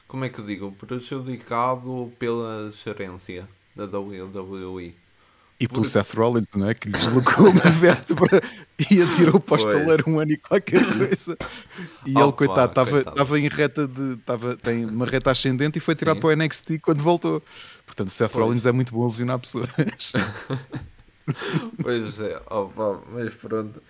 como 0.07 0.24
é 0.24 0.30
que 0.30 0.40
eu 0.40 0.45
digo, 0.45 0.72
prejudicado 0.74 2.11
pela 2.20 2.72
gerência 2.72 3.48
da 3.76 3.86
WWE. 3.86 4.95
E 5.64 5.68
pelo 5.68 5.85
Seth 5.85 6.14
Rollins, 6.14 6.49
não 6.57 6.69
é? 6.69 6.73
Que 6.73 6.90
lhe 6.90 6.98
deslocou 6.98 7.48
uma 7.48 7.61
vértebra 7.72 8.41
e 8.77 9.02
atirou 9.02 9.40
para 9.40 9.53
o 9.53 9.57
estaleiro 9.57 10.03
um 10.10 10.19
ano 10.19 10.31
e 10.34 10.38
qualquer 10.38 10.84
coisa. 10.98 11.38
E 12.06 12.18
oh, 12.18 12.23
ele, 12.23 12.34
coitado, 12.34 12.81
estava 12.81 13.40
em 13.40 13.48
reta 13.48 13.88
de. 13.88 14.18
Tava, 14.18 14.57
tem 14.57 14.85
uma 14.85 15.06
reta 15.06 15.31
ascendente 15.31 15.77
e 15.77 15.80
foi 15.80 15.95
tirado 15.95 16.15
Sim. 16.15 16.22
para 16.22 16.30
o 16.31 16.35
NXT 16.35 16.80
quando 16.81 17.02
voltou. 17.02 17.41
Portanto, 17.85 18.10
Seth 18.10 18.34
pois. 18.34 18.44
Rollins 18.44 18.65
é 18.65 18.73
muito 18.73 18.94
bom 18.94 19.06
a 19.06 19.07
lesionar 19.07 19.40
pessoas. 19.40 19.69
pois 21.81 22.19
é, 22.19 22.41
opa, 22.49 23.02
mas 23.10 23.34
pronto. 23.34 23.81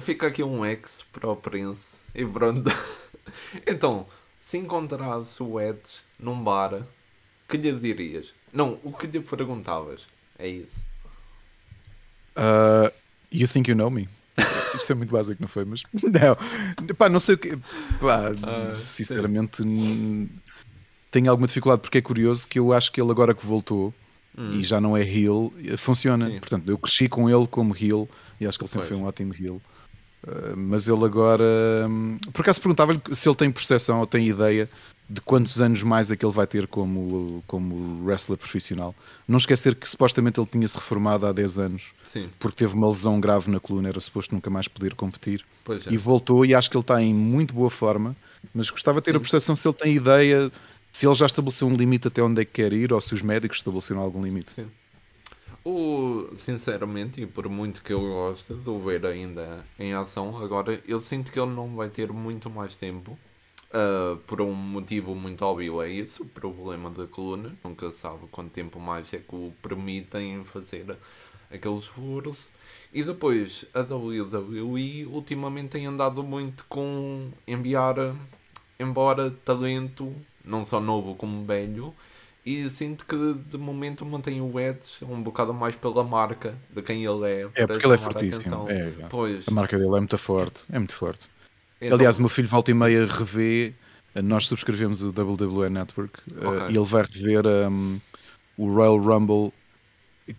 Fica 0.00 0.28
aqui 0.28 0.44
um 0.44 0.64
ex 0.64 1.04
para 1.12 1.28
o 1.28 1.34
Prince 1.34 1.96
e 2.14 2.24
pronto. 2.24 2.70
Então, 3.66 4.06
se 4.40 4.58
encontrasse 4.58 5.42
o 5.42 5.60
Edge 5.60 6.04
num 6.20 6.40
bar, 6.40 6.86
que 7.48 7.56
lhe 7.56 7.72
dirias? 7.72 8.32
Não, 8.52 8.78
o 8.84 8.92
que 8.92 9.08
lhe 9.08 9.18
perguntavas? 9.18 10.06
É 10.38 10.48
isso. 10.48 10.84
Uh, 12.36 12.92
you 13.30 13.46
think 13.46 13.70
you 13.70 13.76
know 13.76 13.90
me? 13.90 14.08
Isto 14.74 14.92
é 14.92 14.94
muito 14.94 15.10
básico, 15.10 15.40
não 15.40 15.48
foi? 15.48 15.64
Mas 15.64 15.82
não, 15.92 16.94
pá, 16.96 17.08
não 17.08 17.20
sei 17.20 17.36
o 17.36 17.38
que. 17.38 17.56
Pá, 18.00 18.30
uh, 18.30 18.76
sinceramente, 18.76 19.62
tenho 21.10 21.30
alguma 21.30 21.46
dificuldade 21.46 21.82
porque 21.82 21.98
é 21.98 22.02
curioso 22.02 22.46
que 22.48 22.58
eu 22.58 22.72
acho 22.72 22.90
que 22.90 23.00
ele 23.00 23.10
agora 23.10 23.34
que 23.34 23.46
voltou 23.46 23.94
hum. 24.36 24.50
e 24.50 24.64
já 24.64 24.80
não 24.80 24.96
é 24.96 25.02
heel, 25.02 25.52
funciona. 25.78 26.26
Sim. 26.26 26.40
Portanto, 26.40 26.68
eu 26.68 26.78
cresci 26.78 27.08
com 27.08 27.30
ele 27.30 27.46
como 27.46 27.76
heel 27.76 28.08
e 28.40 28.46
acho 28.46 28.58
que 28.58 28.64
ele 28.64 28.70
sempre 28.70 28.88
pois. 28.88 28.98
foi 28.98 29.04
um 29.04 29.08
ótimo 29.08 29.34
heel. 29.34 29.62
Uh, 30.26 30.56
mas 30.56 30.88
ele 30.88 31.04
agora. 31.04 31.44
Um, 31.88 32.18
por 32.32 32.42
acaso 32.42 32.60
perguntava-lhe 32.60 33.00
se 33.12 33.28
ele 33.28 33.36
tem 33.36 33.52
percepção 33.52 34.00
ou 34.00 34.06
tem 34.06 34.26
ideia 34.26 34.68
de 35.08 35.20
quantos 35.20 35.60
anos 35.60 35.82
mais 35.82 36.10
é 36.10 36.16
que 36.16 36.24
ele 36.24 36.32
vai 36.32 36.46
ter 36.46 36.66
como, 36.66 37.42
como 37.46 38.04
wrestler 38.04 38.38
profissional. 38.38 38.94
Não 39.28 39.36
esquecer 39.36 39.74
que 39.74 39.88
supostamente 39.88 40.40
ele 40.40 40.46
tinha-se 40.46 40.76
reformado 40.76 41.26
há 41.26 41.32
10 41.32 41.58
anos 41.58 41.92
Sim. 42.02 42.30
porque 42.38 42.64
teve 42.64 42.74
uma 42.74 42.88
lesão 42.88 43.20
grave 43.20 43.50
na 43.50 43.60
coluna, 43.60 43.88
era 43.88 44.00
suposto 44.00 44.34
nunca 44.34 44.48
mais 44.48 44.66
poder 44.66 44.94
competir. 44.94 45.44
É. 45.68 45.92
E 45.92 45.96
voltou 45.96 46.44
e 46.46 46.54
acho 46.54 46.70
que 46.70 46.76
ele 46.76 46.82
está 46.82 47.02
em 47.02 47.12
muito 47.12 47.52
boa 47.52 47.70
forma, 47.70 48.16
mas 48.54 48.70
gostava 48.70 49.00
de 49.00 49.04
ter 49.04 49.10
Sim. 49.12 49.16
a 49.18 49.20
percepção 49.20 49.56
se 49.56 49.68
ele 49.68 49.74
tem 49.74 49.94
ideia, 49.94 50.50
se 50.90 51.06
ele 51.06 51.14
já 51.14 51.26
estabeleceu 51.26 51.68
um 51.68 51.74
limite 51.74 52.08
até 52.08 52.22
onde 52.22 52.40
é 52.40 52.44
que 52.44 52.52
quer 52.52 52.72
ir 52.72 52.92
ou 52.92 53.00
se 53.00 53.12
os 53.12 53.20
médicos 53.20 53.58
estabeleceram 53.58 54.00
algum 54.00 54.22
limite. 54.24 54.52
Sim. 54.52 54.66
O, 55.62 56.28
sinceramente, 56.36 57.22
e 57.22 57.26
por 57.26 57.48
muito 57.48 57.82
que 57.82 57.92
eu 57.92 58.00
goste 58.00 58.52
de 58.52 58.68
o 58.68 58.78
ver 58.78 59.04
ainda 59.06 59.64
em 59.78 59.94
ação, 59.94 60.36
agora 60.36 60.82
eu 60.86 61.00
sinto 61.00 61.32
que 61.32 61.40
ele 61.40 61.52
não 61.52 61.74
vai 61.74 61.88
ter 61.88 62.12
muito 62.12 62.50
mais 62.50 62.76
tempo 62.76 63.18
Uh, 63.74 64.16
por 64.18 64.40
um 64.40 64.52
motivo 64.52 65.16
muito 65.16 65.44
óbvio 65.44 65.82
é 65.82 65.92
esse, 65.92 66.22
o 66.22 66.26
problema 66.26 66.90
da 66.90 67.08
coluna. 67.08 67.52
Nunca 67.64 67.90
sabe 67.90 68.28
quanto 68.30 68.50
tempo 68.50 68.78
mais 68.78 69.12
é 69.12 69.18
que 69.18 69.34
o 69.34 69.52
permitem 69.60 70.44
fazer 70.44 70.96
aquele 71.50 71.78
esforço. 71.78 72.52
E 72.92 73.02
depois, 73.02 73.66
a 73.74 73.80
WWE 73.80 75.06
ultimamente 75.06 75.70
tem 75.70 75.86
andado 75.86 76.22
muito 76.22 76.64
com 76.68 77.30
enviar, 77.48 77.96
embora 78.78 79.32
talento, 79.44 80.14
não 80.44 80.64
só 80.64 80.78
novo 80.78 81.16
como 81.16 81.44
velho, 81.44 81.92
e 82.46 82.68
sinto 82.68 83.06
que 83.06 83.16
de 83.48 83.56
momento 83.56 84.04
mantém 84.04 84.40
o 84.40 84.60
Edge 84.60 85.04
um 85.04 85.20
bocado 85.22 85.52
mais 85.52 85.74
pela 85.74 86.04
marca 86.04 86.54
de 86.70 86.82
quem 86.82 87.04
ele 87.04 87.26
é. 87.26 87.48
É 87.54 87.66
porque 87.66 87.86
ele 87.86 87.94
é 87.94 87.98
fortíssimo. 87.98 88.70
É, 88.70 88.74
é. 88.74 89.06
Pois. 89.08 89.48
A 89.48 89.50
marca 89.50 89.76
dele 89.78 89.96
é 89.96 89.98
muito 89.98 90.18
forte. 90.18 90.60
É 90.70 90.78
muito 90.78 90.94
forte. 90.94 91.33
Então, 91.86 91.98
Aliás, 91.98 92.18
o 92.18 92.20
meu 92.20 92.28
filho 92.28 92.48
volta 92.48 92.70
e 92.70 92.74
meia 92.74 93.06
revê. 93.06 93.72
Nós 94.22 94.46
subscrevemos 94.46 95.02
o 95.02 95.08
WWE 95.08 95.68
Network 95.68 96.20
eh, 96.30 96.46
okay. 96.46 96.68
uh, 96.68 96.70
e 96.70 96.76
ele 96.76 96.86
vai 96.86 97.02
rever 97.02 97.44
um, 97.68 98.00
o 98.56 98.72
Royal 98.72 98.96
Rumble 98.96 99.52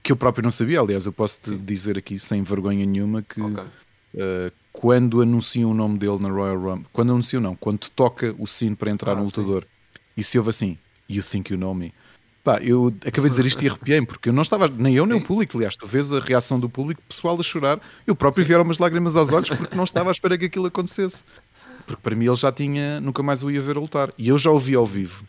que 0.02 0.12
eu 0.12 0.16
próprio 0.16 0.44
não 0.44 0.52
sabia. 0.52 0.80
Aliás, 0.80 1.06
eu 1.06 1.12
posso 1.12 1.40
te 1.42 1.56
dizer 1.58 1.98
aqui 1.98 2.18
sem 2.18 2.42
vergonha 2.42 2.86
nenhuma 2.86 3.22
que 3.22 3.42
okay. 3.42 3.64
uh, 3.64 4.52
quando 4.72 5.22
anunciam 5.22 5.72
o 5.72 5.74
nome 5.74 5.98
dele 5.98 6.20
na 6.20 6.30
Royal 6.30 6.58
Rumble, 6.58 6.88
quando 6.94 7.12
anunciam, 7.12 7.42
não, 7.42 7.56
quando 7.56 7.90
toca 7.90 8.34
o 8.40 8.48
sino 8.48 8.76
para 8.76 8.92
entrar 8.92 9.12
ah, 9.12 9.16
no 9.16 9.26
lutador 9.26 9.64
sim. 9.64 10.02
e 10.18 10.24
se 10.24 10.38
ouve 10.38 10.50
assim, 10.52 10.78
You 11.08 11.22
think 11.22 11.52
you 11.52 11.58
know 11.58 11.74
me. 11.74 11.94
Pá, 12.46 12.60
eu 12.62 12.94
acabei 13.04 13.24
de 13.24 13.30
dizer 13.30 13.46
isto 13.48 13.64
e 13.64 13.68
arrepiei-me, 13.68 14.06
porque 14.06 14.30
eu 14.30 14.34
não 14.34 14.44
estava, 14.44 14.68
nem 14.68 14.94
eu 14.94 15.08
nem 15.08 15.18
Sim. 15.18 15.24
o 15.24 15.28
público, 15.28 15.58
aliás, 15.58 15.76
tu 15.76 15.88
vês 15.88 16.14
a 16.14 16.20
reação 16.20 16.60
do 16.60 16.70
público, 16.70 17.02
pessoal 17.10 17.36
a 17.40 17.42
chorar, 17.42 17.82
eu 18.06 18.16
próprio 18.16 18.44
Sim. 18.44 18.50
vieram 18.50 18.64
umas 18.64 18.78
lágrimas 18.78 19.16
aos 19.16 19.32
olhos 19.32 19.50
porque 19.50 19.76
não 19.76 19.84
estava 19.84 20.12
à 20.12 20.14
espera 20.14 20.38
que 20.38 20.46
aquilo 20.46 20.68
acontecesse. 20.68 21.26
Porque 21.88 22.02
para 22.04 22.16
mim 22.16 22.28
ele 22.28 22.36
já 22.36 22.52
tinha, 22.52 23.02
nunca 23.02 23.24
mais 23.24 23.42
o 23.42 23.50
ia 23.50 23.60
ver 23.62 23.78
a 23.78 23.80
lutar. 23.80 24.14
E 24.16 24.28
eu 24.28 24.38
já 24.38 24.52
o 24.52 24.60
vi 24.60 24.76
ao 24.76 24.86
vivo. 24.86 25.24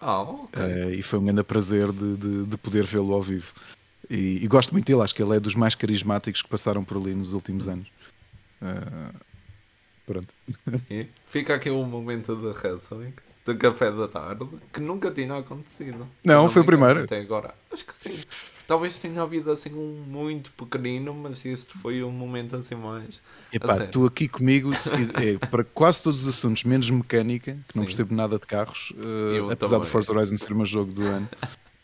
Ah, 0.00 0.22
ok. 0.22 0.62
Uh, 0.62 0.90
e 0.94 1.02
foi 1.02 1.18
um 1.18 1.24
grande 1.24 1.42
prazer 1.42 1.90
de, 1.90 2.16
de, 2.16 2.44
de 2.44 2.56
poder 2.56 2.84
vê-lo 2.84 3.12
ao 3.12 3.22
vivo. 3.22 3.52
E, 4.08 4.42
e, 4.42 4.46
gosto 4.46 4.72
muito 4.72 4.86
dele, 4.86 5.02
acho 5.02 5.14
que 5.14 5.22
ele 5.22 5.36
é 5.36 5.40
dos 5.40 5.54
mais 5.54 5.74
carismáticos 5.74 6.40
que 6.40 6.48
passaram 6.48 6.84
por 6.84 6.96
ali 6.96 7.14
nos 7.14 7.32
últimos 7.32 7.68
anos. 7.68 7.88
Uh, 8.62 9.14
pronto. 10.06 10.34
Fica 11.26 11.54
aqui 11.54 11.70
um 11.70 11.84
momento 11.84 12.34
de 12.34 12.46
wrestling 12.46 13.12
de 13.48 13.54
café 13.54 13.90
da 13.90 14.06
tarde 14.06 14.46
que 14.72 14.80
nunca 14.80 15.10
tinha 15.10 15.36
acontecido. 15.36 16.06
Não, 16.22 16.42
não 16.42 16.48
foi 16.48 16.62
o 16.62 16.64
primeiro. 16.64 17.04
Até 17.04 17.20
agora. 17.20 17.54
Acho 17.72 17.84
que 17.84 17.96
sim. 17.96 18.18
Talvez 18.66 18.98
tenha 18.98 19.22
havido 19.22 19.50
assim 19.50 19.72
um 19.72 20.04
muito 20.06 20.52
pequenino, 20.52 21.14
mas 21.14 21.44
este 21.46 21.72
foi 21.78 22.02
um 22.02 22.10
momento 22.10 22.56
assim 22.56 22.74
mais. 22.74 23.20
Epá, 23.50 23.86
tu 23.86 24.04
aqui 24.04 24.28
comigo 24.28 24.72
é, 24.74 25.46
para 25.46 25.64
quase 25.64 26.02
todos 26.02 26.22
os 26.22 26.28
assuntos, 26.28 26.64
menos 26.64 26.90
mecânica, 26.90 27.56
que 27.66 27.72
sim. 27.72 27.78
não 27.78 27.86
percebo 27.86 28.14
nada 28.14 28.38
de 28.38 28.46
carros, 28.46 28.92
uh, 28.96 29.50
apesar 29.50 29.76
também. 29.76 29.86
de 29.86 29.86
Forza 29.86 30.12
Horizon 30.12 30.36
ser 30.36 30.52
o 30.52 30.56
meu 30.56 30.66
jogo 30.66 30.92
do 30.92 31.02
ano. 31.02 31.28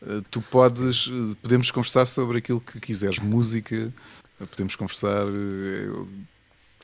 Uh, 0.03 0.21
tu 0.31 0.43
podes, 0.43 1.07
uh, 1.07 1.35
podemos 1.41 1.71
conversar 1.71 2.05
sobre 2.05 2.37
aquilo 2.37 2.61
que 2.61 2.79
quiseres, 2.79 3.19
música, 3.19 3.91
podemos 4.51 4.77
conversar 4.77 5.25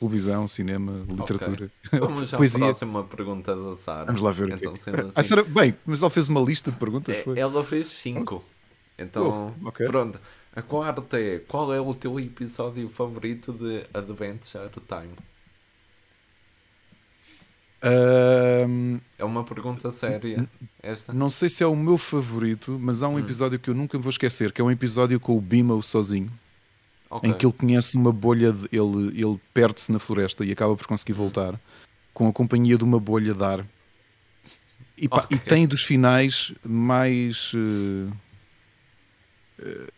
televisão, 0.00 0.48
cinema, 0.48 1.04
literatura. 1.06 1.70
Okay. 1.86 2.00
Vamos 2.00 2.28
já 2.28 2.36
poesia. 2.38 2.58
à 2.58 2.68
próxima 2.68 3.04
pergunta 3.04 3.54
da 3.54 3.76
Sara. 3.76 4.06
Vamos 4.06 4.22
lá 4.22 4.32
ver 4.32 4.50
então, 4.50 4.72
é. 4.72 4.90
Assim... 4.90 5.10
Ah, 5.14 5.22
Sarah, 5.22 5.44
bem, 5.44 5.76
mas 5.84 6.00
ela 6.00 6.10
fez 6.10 6.28
uma 6.28 6.40
lista 6.40 6.70
de 6.70 6.78
perguntas. 6.78 7.14
É, 7.14 7.38
ela 7.38 7.62
fez 7.62 7.88
cinco. 7.88 8.42
Então, 8.98 9.54
oh, 9.62 9.68
okay. 9.68 9.86
pronto. 9.86 10.18
A 10.54 10.62
quarta 10.62 11.20
é: 11.20 11.38
qual 11.38 11.72
é 11.72 11.80
o 11.80 11.94
teu 11.94 12.18
episódio 12.18 12.88
favorito 12.88 13.52
de 13.52 13.86
Adventure 13.92 14.70
Time? 14.88 15.14
É 17.82 19.24
uma 19.24 19.44
pergunta 19.44 19.92
séria. 19.92 20.48
Esta. 20.82 21.12
Não 21.12 21.30
sei 21.30 21.48
se 21.48 21.62
é 21.62 21.66
o 21.66 21.76
meu 21.76 21.96
favorito, 21.96 22.78
mas 22.80 23.02
há 23.02 23.08
um 23.08 23.14
hum. 23.14 23.18
episódio 23.18 23.58
que 23.58 23.70
eu 23.70 23.74
nunca 23.74 23.98
vou 23.98 24.10
esquecer, 24.10 24.50
que 24.52 24.60
é 24.60 24.64
um 24.64 24.70
episódio 24.70 25.20
com 25.20 25.36
o 25.36 25.40
Bima 25.40 25.80
sozinho 25.82 26.30
okay. 27.10 27.30
em 27.30 27.32
que 27.34 27.44
ele 27.44 27.52
conhece 27.52 27.96
uma 27.96 28.12
bolha, 28.12 28.52
de, 28.52 28.68
ele, 28.72 29.20
ele 29.20 29.40
perde-se 29.52 29.90
na 29.90 29.98
floresta 29.98 30.44
e 30.44 30.52
acaba 30.52 30.76
por 30.76 30.86
conseguir 30.86 31.12
voltar 31.12 31.60
com 32.14 32.28
a 32.28 32.32
companhia 32.32 32.78
de 32.78 32.84
uma 32.84 33.00
bolha 33.00 33.34
de 33.34 33.42
ar. 33.42 33.66
E, 34.96 35.08
pá, 35.08 35.24
okay. 35.24 35.36
e 35.36 35.40
tem 35.40 35.66
dos 35.66 35.82
finais 35.82 36.52
mais. 36.64 37.52
Uh, 37.54 38.12
uh, 39.58 39.88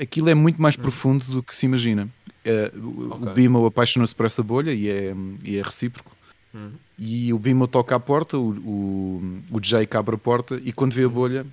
aquilo 0.00 0.30
é 0.30 0.34
muito 0.34 0.60
mais 0.62 0.76
hum. 0.76 0.82
profundo 0.82 1.26
do 1.26 1.42
que 1.42 1.54
se 1.54 1.66
imagina. 1.66 2.08
Uh, 2.44 3.14
okay. 3.14 3.28
O 3.28 3.34
Bimo 3.34 3.66
apaixona-se 3.66 4.14
por 4.14 4.26
essa 4.26 4.42
bolha 4.42 4.72
e 4.72 4.88
é, 4.88 5.14
e 5.42 5.56
é 5.56 5.62
recíproco. 5.62 6.12
Hum. 6.54 6.72
E 6.98 7.32
o 7.32 7.38
Bimo 7.38 7.66
toca 7.66 7.96
à 7.96 8.00
porta, 8.00 8.38
o, 8.38 8.50
o, 8.50 9.40
o 9.50 9.60
Jake 9.60 9.96
abre 9.96 10.14
a 10.14 10.18
porta 10.18 10.60
e 10.62 10.72
quando 10.72 10.92
vê 10.92 11.04
a 11.04 11.08
bolha, 11.08 11.46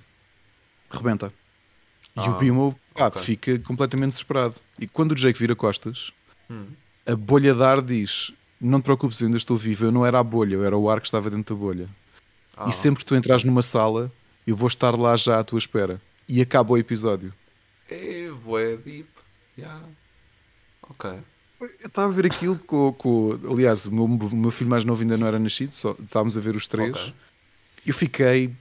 rebenta. 0.90 1.32
E 2.16 2.20
ah, 2.20 2.30
o 2.30 2.38
Bimo 2.38 2.78
pá, 2.94 3.06
okay. 3.06 3.22
fica 3.22 3.58
completamente 3.60 4.10
desesperado. 4.10 4.56
E 4.78 4.86
quando 4.86 5.12
o 5.12 5.14
Jake 5.14 5.38
vira 5.38 5.54
costas, 5.54 6.12
hum. 6.50 6.66
a 7.06 7.16
bolha 7.16 7.54
de 7.54 7.62
ar 7.62 7.80
diz: 7.82 8.32
Não 8.60 8.80
te 8.80 8.84
preocupes, 8.84 9.20
eu 9.20 9.26
ainda 9.26 9.36
estou 9.36 9.56
vivo. 9.56 9.86
Eu 9.86 9.92
não 9.92 10.04
era 10.04 10.18
a 10.18 10.24
bolha, 10.24 10.54
eu 10.54 10.64
era 10.64 10.76
o 10.76 10.90
ar 10.90 11.00
que 11.00 11.06
estava 11.06 11.30
dentro 11.30 11.54
da 11.54 11.60
bolha. 11.60 11.88
Ah. 12.56 12.68
E 12.68 12.72
sempre 12.72 13.04
que 13.04 13.04
tu 13.04 13.14
entras 13.14 13.44
numa 13.44 13.62
sala, 13.62 14.12
eu 14.46 14.56
vou 14.56 14.68
estar 14.68 14.96
lá 14.96 15.16
já 15.16 15.38
à 15.38 15.44
tua 15.44 15.58
espera. 15.58 16.00
E 16.28 16.40
acaba 16.40 16.72
o 16.72 16.78
episódio. 16.78 17.32
É, 17.90 18.30
bué 18.44 18.76
deep. 18.76 19.08
Yeah. 19.58 19.84
Ok. 20.88 21.10
Eu 21.60 21.68
estava 21.86 22.10
a 22.10 22.14
ver 22.14 22.26
aquilo 22.26 22.58
com, 22.58 22.92
com 22.92 23.38
aliás, 23.50 23.84
o 23.84 23.92
meu, 23.92 24.04
o 24.04 24.36
meu, 24.36 24.50
filho 24.50 24.70
mais 24.70 24.84
novo 24.84 25.02
ainda 25.02 25.18
não 25.18 25.26
era 25.26 25.38
nascido, 25.38 25.72
só 25.72 25.94
estávamos 26.00 26.36
a 26.38 26.40
ver 26.40 26.56
os 26.56 26.66
três. 26.66 26.96
Okay. 26.96 27.14
Eu 27.86 27.94
fiquei 27.94 28.54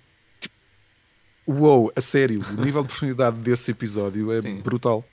uou, 1.52 1.92
a 1.96 2.02
sério, 2.02 2.42
o 2.58 2.62
nível 2.62 2.82
de 2.82 2.90
profundidade 2.90 3.38
desse 3.42 3.72
episódio 3.72 4.32
é 4.32 4.42
Sim. 4.42 4.62
brutal. 4.62 5.04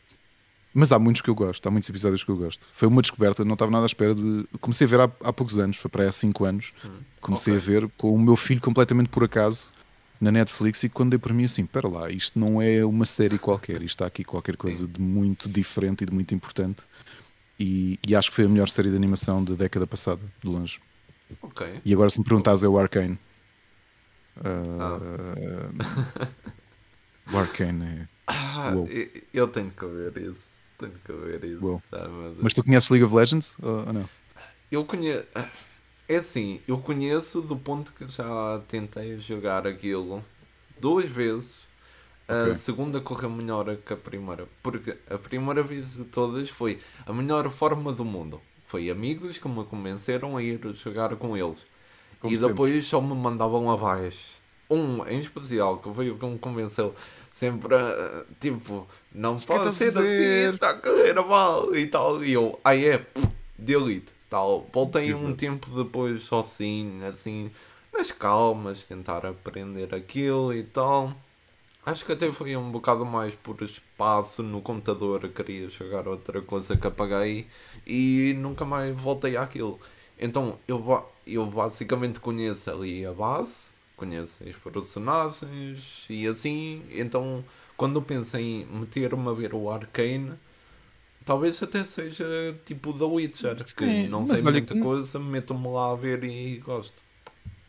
Mas 0.74 0.92
há 0.92 0.98
muitos 0.98 1.22
que 1.22 1.30
eu 1.30 1.34
gosto, 1.34 1.66
há 1.66 1.70
muitos 1.70 1.88
episódios 1.88 2.22
que 2.22 2.30
eu 2.30 2.36
gosto. 2.36 2.68
Foi 2.74 2.86
uma 2.86 3.00
descoberta, 3.00 3.42
não 3.44 3.54
estava 3.54 3.70
nada 3.70 3.84
à 3.84 3.86
espera 3.86 4.14
de. 4.14 4.46
Comecei 4.60 4.86
a 4.86 4.90
ver 4.90 5.00
há, 5.00 5.10
há 5.24 5.32
poucos 5.32 5.58
anos, 5.58 5.78
foi 5.78 5.90
para 5.90 6.02
aí 6.02 6.08
há 6.08 6.12
5 6.12 6.44
anos. 6.44 6.74
Hum, 6.84 6.98
comecei 7.20 7.56
okay. 7.56 7.76
a 7.76 7.80
ver 7.80 7.90
com 7.96 8.14
o 8.14 8.18
meu 8.18 8.36
filho 8.36 8.60
completamente 8.60 9.08
por 9.08 9.24
acaso 9.24 9.72
na 10.20 10.30
Netflix 10.30 10.82
e 10.84 10.88
quando 10.88 11.10
dei 11.10 11.18
para 11.18 11.32
mim 11.32 11.44
assim, 11.44 11.62
espera 11.62 11.88
lá, 11.88 12.10
isto 12.10 12.38
não 12.38 12.60
é 12.60 12.84
uma 12.84 13.04
série 13.04 13.38
qualquer, 13.38 13.76
isto 13.76 13.86
está 13.86 14.06
aqui 14.06 14.24
qualquer 14.24 14.56
coisa 14.56 14.86
Sim. 14.86 14.92
de 14.92 15.00
muito 15.00 15.48
diferente 15.48 16.02
e 16.02 16.06
de 16.06 16.12
muito 16.12 16.34
importante. 16.34 16.84
E, 17.58 17.98
e, 18.06 18.14
acho 18.14 18.28
que 18.28 18.36
foi 18.36 18.44
a 18.44 18.48
melhor 18.48 18.68
série 18.68 18.90
de 18.90 18.96
animação 18.96 19.42
da 19.42 19.54
década 19.54 19.86
passada, 19.86 20.20
de 20.42 20.48
longe. 20.48 20.78
Ok. 21.40 21.66
E 21.84 21.92
agora 21.92 22.10
se 22.10 22.18
me 22.18 22.24
perguntas 22.24 22.62
é 22.62 22.68
o 22.68 22.78
Arcane. 22.78 23.18
Uh, 24.38 24.80
ah. 24.80 26.28
o 27.32 27.38
Arcane 27.38 27.84
é. 27.84 28.08
Ah, 28.26 28.72
eu 29.32 29.48
tenho 29.48 29.70
que 29.70 29.86
ver 29.86 30.16
isso. 30.18 30.50
Tenho 30.78 30.92
que 31.04 31.12
ver 31.12 31.44
isso. 31.44 31.82
Ah, 31.92 32.08
mas 32.38 32.52
tu 32.52 32.62
conheces 32.62 32.90
League 32.90 33.04
of 33.04 33.14
Legends 33.14 33.56
ou, 33.62 33.86
ou 33.86 33.92
não? 33.92 34.08
Eu 34.70 34.84
conheço. 34.84 35.24
É 36.08 36.16
assim, 36.16 36.60
eu 36.68 36.78
conheço 36.78 37.40
do 37.40 37.56
ponto 37.56 37.92
que 37.92 38.06
já 38.08 38.60
tentei 38.68 39.18
jogar 39.18 39.66
aquilo 39.66 40.24
duas 40.80 41.08
vezes. 41.08 41.66
Okay. 42.28 42.52
A 42.52 42.54
segunda 42.56 43.00
correu 43.00 43.30
melhor 43.30 43.76
que 43.76 43.92
a 43.92 43.96
primeira, 43.96 44.48
porque 44.62 44.96
a 45.08 45.16
primeira 45.16 45.62
vez 45.62 45.94
de 45.94 46.04
todas 46.04 46.48
foi 46.50 46.80
a 47.06 47.12
melhor 47.12 47.48
forma 47.50 47.92
do 47.92 48.04
mundo. 48.04 48.40
Foi 48.64 48.90
amigos 48.90 49.38
que 49.38 49.48
me 49.48 49.64
convenceram 49.64 50.36
a 50.36 50.42
ir 50.42 50.60
jogar 50.74 51.14
com 51.16 51.36
eles. 51.36 51.64
Como 52.20 52.32
e 52.32 52.36
depois 52.36 52.70
sempre. 52.70 52.86
só 52.86 53.00
me 53.00 53.14
mandavam 53.14 53.70
abaixo. 53.70 54.36
Um 54.68 55.06
em 55.06 55.20
especial 55.20 55.78
que 55.78 55.88
veio 55.90 56.18
que 56.18 56.26
me 56.26 56.38
convenceu 56.38 56.94
sempre 57.32 57.74
a, 57.74 58.24
tipo, 58.40 58.86
não 59.12 59.36
pode 59.36 59.74
ser 59.74 59.88
assim, 59.88 60.54
está 60.54 60.70
a 60.70 60.74
correr 60.74 61.14
mal 61.14 61.74
e 61.74 61.86
tal. 61.86 62.24
E 62.24 62.32
eu, 62.32 62.58
aí 62.64 62.86
é, 62.86 63.06
delete 63.58 64.16
tal. 64.28 64.66
Voltei 64.72 65.10
Exato. 65.10 65.24
um 65.24 65.34
tempo 65.34 65.70
depois 65.70 66.22
sozinho, 66.22 67.06
assim, 67.06 67.50
nas 67.96 68.10
calmas, 68.10 68.84
tentar 68.84 69.24
aprender 69.26 69.94
aquilo 69.94 70.52
e 70.52 70.62
tal. 70.62 71.14
Acho 71.84 72.04
que 72.04 72.12
até 72.12 72.32
foi 72.32 72.56
um 72.56 72.70
bocado 72.70 73.06
mais 73.06 73.34
por 73.34 73.62
espaço 73.62 74.42
no 74.42 74.60
computador, 74.60 75.28
queria 75.28 75.70
jogar 75.70 76.08
outra 76.08 76.42
coisa 76.42 76.76
que 76.76 76.86
apaguei 76.86 77.46
e 77.86 78.34
nunca 78.38 78.64
mais 78.64 78.94
voltei 78.96 79.36
àquilo. 79.36 79.78
Então 80.18 80.58
eu, 80.66 81.04
eu 81.26 81.46
basicamente 81.46 82.20
conheço 82.20 82.70
ali 82.70 83.04
a 83.04 83.12
base, 83.12 83.74
conheço 83.96 84.42
os 84.44 84.56
personagens 84.72 86.06
e 86.08 86.26
assim. 86.26 86.82
Então 86.90 87.44
quando 87.76 88.00
penso 88.00 88.36
em 88.38 88.64
meter-me 88.66 89.28
a 89.28 89.32
ver 89.32 89.54
o 89.54 89.70
Arcane, 89.70 90.32
Talvez 91.26 91.60
até 91.60 91.84
seja 91.84 92.24
tipo 92.64 92.96
The 92.96 93.04
Witcher, 93.04 93.56
Sim, 93.58 93.74
que 93.74 94.08
não 94.08 94.24
sei 94.24 94.42
muita 94.42 94.74
que... 94.74 94.80
coisa, 94.80 95.18
meto-me 95.18 95.66
lá 95.66 95.90
a 95.90 95.96
ver 95.96 96.22
e 96.22 96.58
gosto. 96.58 96.94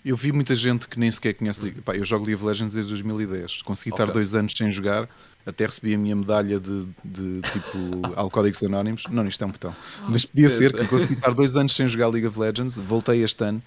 Eu 0.06 0.15
vi 0.15 0.32
muita 0.32 0.56
gente 0.56 0.88
que 0.88 0.99
nem 0.99 1.11
sequer 1.11 1.34
conhece 1.34 1.61
League. 1.61 1.82
Pá, 1.82 1.95
eu 1.95 2.06
jogo 2.06 2.26
League 2.26 2.36
of 2.36 2.45
Legends 2.45 2.74
desde 2.74 2.91
2010. 2.91 3.61
Consegui 3.61 3.91
okay. 3.91 4.03
estar 4.03 4.14
dois 4.14 4.36
anos 4.36 4.53
sem 4.56 4.72
jogar, 4.72 5.10
até 5.45 5.65
recebi 5.65 5.94
a 5.94 5.98
minha 5.98 6.15
medalha 6.15 6.60
de, 6.60 6.88
de 7.03 7.41
tipo 7.52 8.02
Alcoólicos 8.15 8.64
Anónimos. 8.64 9.03
Não, 9.10 9.28
isto 9.28 9.44
é 9.44 9.48
um 9.48 9.52
botão. 9.52 9.76
Mas 10.07 10.26
podia 10.26 10.49
ser 10.49 10.74
que 10.74 10.86
consegui 10.88 11.15
estar 11.15 11.32
dois 11.34 11.57
anos 11.57 11.76
sem 11.76 11.88
jogar 11.88 12.07
League 12.07 12.28
of 12.28 12.40
Legends. 12.40 12.78
Voltei 12.78 13.24
este 13.24 13.44
ano. 13.44 13.61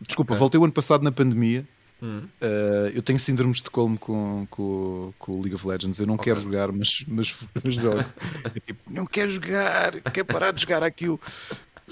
Desculpa, 0.00 0.34
okay. 0.34 0.38
voltei 0.38 0.60
o 0.60 0.64
ano 0.64 0.72
passado 0.72 1.02
na 1.02 1.10
pandemia 1.10 1.66
Uh, 2.04 2.92
eu 2.94 3.02
tenho 3.02 3.18
síndrome 3.18 3.52
de 3.52 3.58
Estocolmo 3.58 3.98
com, 3.98 4.46
com, 4.50 5.14
com 5.18 5.32
o 5.32 5.40
League 5.40 5.54
of 5.54 5.66
Legends. 5.66 5.98
Eu 5.98 6.06
não 6.06 6.14
okay. 6.14 6.32
quero 6.32 6.40
jogar, 6.44 6.70
mas, 6.70 7.04
mas, 7.08 7.34
mas 7.62 7.74
jogo. 7.74 8.04
é 8.44 8.60
tipo, 8.60 8.92
não 8.92 9.06
quero 9.06 9.30
jogar, 9.30 9.92
quero 10.12 10.26
parar 10.26 10.52
de 10.52 10.60
jogar 10.60 10.82
aquilo. 10.82 11.20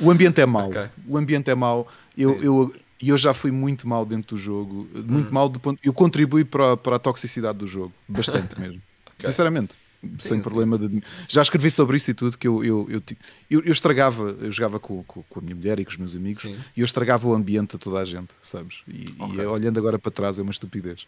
O 0.01 0.11
ambiente 0.11 0.40
é 0.40 0.47
mau. 0.47 0.70
Okay. 0.70 0.89
O 1.07 1.19
ambiente 1.19 1.51
é 1.51 1.55
mau. 1.55 1.86
Eu, 2.16 2.43
eu, 2.43 2.74
eu 3.09 3.19
já 3.19 3.35
fui 3.35 3.51
muito 3.51 3.87
mal 3.89 4.05
dentro 4.05 4.37
do 4.37 4.41
jogo. 4.41 4.89
Muito 4.95 5.29
hum. 5.29 5.33
mal 5.33 5.49
do 5.49 5.59
ponto. 5.59 5.81
Eu 5.83 5.93
contribuí 5.93 6.45
para, 6.45 6.77
para 6.77 6.97
a 6.97 6.99
toxicidade 6.99 7.59
do 7.59 7.66
jogo. 7.66 7.93
Bastante 8.09 8.59
mesmo. 8.61 8.81
okay. 9.07 9.31
Sinceramente 9.31 9.77
sem 10.19 10.39
sim, 10.39 10.43
problema 10.43 10.77
de... 10.77 11.03
Já 11.29 11.43
escrevi 11.43 11.70
sobre 11.70 11.97
isso 11.97 12.11
e 12.11 12.15
tudo, 12.15 12.37
que 12.37 12.49
eu, 12.49 12.65
eu, 12.65 12.89
eu, 12.91 13.03
eu, 13.51 13.61
eu 13.61 13.73
estragava, 13.73 14.37
eu 14.41 14.51
jogava 14.51 14.81
com, 14.81 15.03
com, 15.05 15.23
com, 15.23 15.39
a 15.39 15.43
minha 15.43 15.55
mulher 15.55 15.79
e 15.79 15.85
com 15.85 15.91
os 15.91 15.97
meus 15.97 16.16
amigos 16.16 16.43
sim. 16.43 16.57
e 16.77 16.81
eu 16.81 16.85
estragava 16.85 17.29
o 17.29 17.33
ambiente 17.33 17.77
a 17.77 17.79
toda 17.79 18.01
a 18.01 18.05
gente, 18.05 18.33
sabes? 18.43 18.79
E, 18.89 19.15
okay. 19.19 19.45
e 19.45 19.47
olhando 19.47 19.79
agora 19.79 19.99
para 19.99 20.11
trás 20.11 20.39
é 20.39 20.43
uma 20.43 20.51
estupidez. 20.51 21.07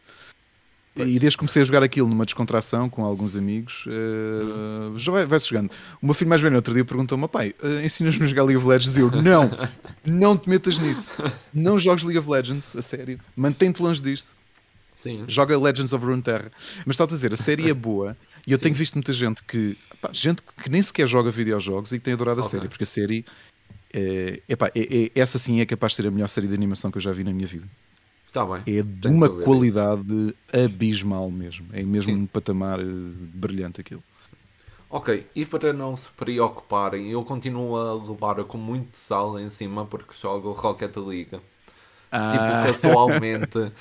Pois. 0.95 1.09
E 1.09 1.19
desde 1.19 1.37
que 1.37 1.41
comecei 1.41 1.61
a 1.61 1.65
jogar 1.65 1.83
aquilo 1.83 2.09
numa 2.09 2.25
descontração 2.25 2.89
com 2.89 3.05
alguns 3.05 3.35
amigos, 3.35 3.85
uh, 3.87 4.97
vai, 5.11 5.27
vai-se 5.27 5.49
jogando. 5.49 5.71
O 6.01 6.07
meu 6.07 6.15
filho 6.15 6.29
mais 6.29 6.41
velho 6.41 6.55
outro 6.55 6.73
dia 6.73 6.85
perguntou-me: 6.85 7.27
pai, 7.27 7.53
uh, 7.63 7.85
ensinas-me 7.85 8.25
a 8.25 8.29
jogar 8.29 8.45
League 8.45 8.59
of 8.59 8.67
Legends? 8.67 8.97
E 8.97 9.01
eu: 9.01 9.11
não, 9.11 9.51
não 10.07 10.37
te 10.37 10.49
metas 10.49 10.79
nisso. 10.79 11.13
Não 11.53 11.81
jogues 11.81 12.05
League 12.05 12.19
of 12.19 12.31
Legends, 12.31 12.77
a 12.77 12.83
sério. 12.83 13.19
Mantém-te 13.35 13.83
longe 13.83 14.01
disto. 14.01 14.37
Sim. 14.95 15.25
Joga 15.29 15.59
Legends 15.59 15.93
of 15.93 16.05
Runeterra. 16.05 16.51
Mas 16.87 16.95
está 16.95 17.05
a 17.05 17.07
dizer, 17.07 17.33
a 17.33 17.37
série 17.37 17.69
é 17.69 17.75
boa 17.75 18.17
e 18.47 18.53
eu 18.53 18.57
Sim. 18.59 18.65
tenho 18.65 18.75
visto 18.75 18.95
muita 18.95 19.13
gente 19.13 19.45
que 19.45 19.77
pá, 20.01 20.11
gente 20.13 20.41
que 20.63 20.71
nem 20.71 20.81
sequer 20.81 21.07
joga 21.07 21.31
videojogos 21.31 21.93
e 21.93 21.99
que 21.99 22.05
tem 22.05 22.15
adorado 22.15 22.41
a 22.41 22.45
série, 22.45 22.69
porque 22.69 22.85
a 22.85 22.87
série 22.87 23.25
é, 23.93 24.41
epá, 24.49 24.71
é, 24.75 24.81
é, 24.81 25.11
essa 25.15 25.39
sim 25.39 25.61
é 25.61 25.67
capaz 25.67 25.93
de 25.93 25.97
ser 25.97 26.07
a 26.09 26.11
melhor 26.11 26.29
série 26.29 26.49
de 26.49 26.55
animação 26.55 26.91
que 26.91 26.97
eu 26.97 27.03
já 27.03 27.13
vi 27.13 27.23
na 27.23 27.33
minha 27.33 27.47
vida. 27.47 27.69
Está 28.35 28.45
bem. 28.45 28.79
É 28.79 28.83
de 28.83 29.07
uma 29.07 29.29
qualidade 29.29 30.03
isso. 30.03 30.35
abismal 30.65 31.31
mesmo. 31.31 31.69
É 31.73 31.85
mesmo 31.85 32.11
sim. 32.11 32.23
um 32.23 32.27
patamar 32.27 32.81
uh, 32.81 32.85
brilhante 33.33 33.81
aquilo. 33.81 34.03
Ok, 34.91 35.25
e 35.37 35.47
para 35.47 35.73
não 35.73 35.95
se 35.95 36.09
preocuparem, 36.17 37.09
eu 37.13 37.23
continuo 37.25 37.77
a 37.77 37.95
levar 37.95 38.43
com 38.43 38.59
muito 38.59 38.97
sal 38.97 39.39
em 39.39 39.49
cima 39.51 39.87
porque 39.87 40.13
jogo 40.21 40.51
Rocket 40.51 40.97
League. 40.97 41.41
Ah. 42.11 42.31
Tipo, 42.33 42.83
casualmente. 42.83 43.73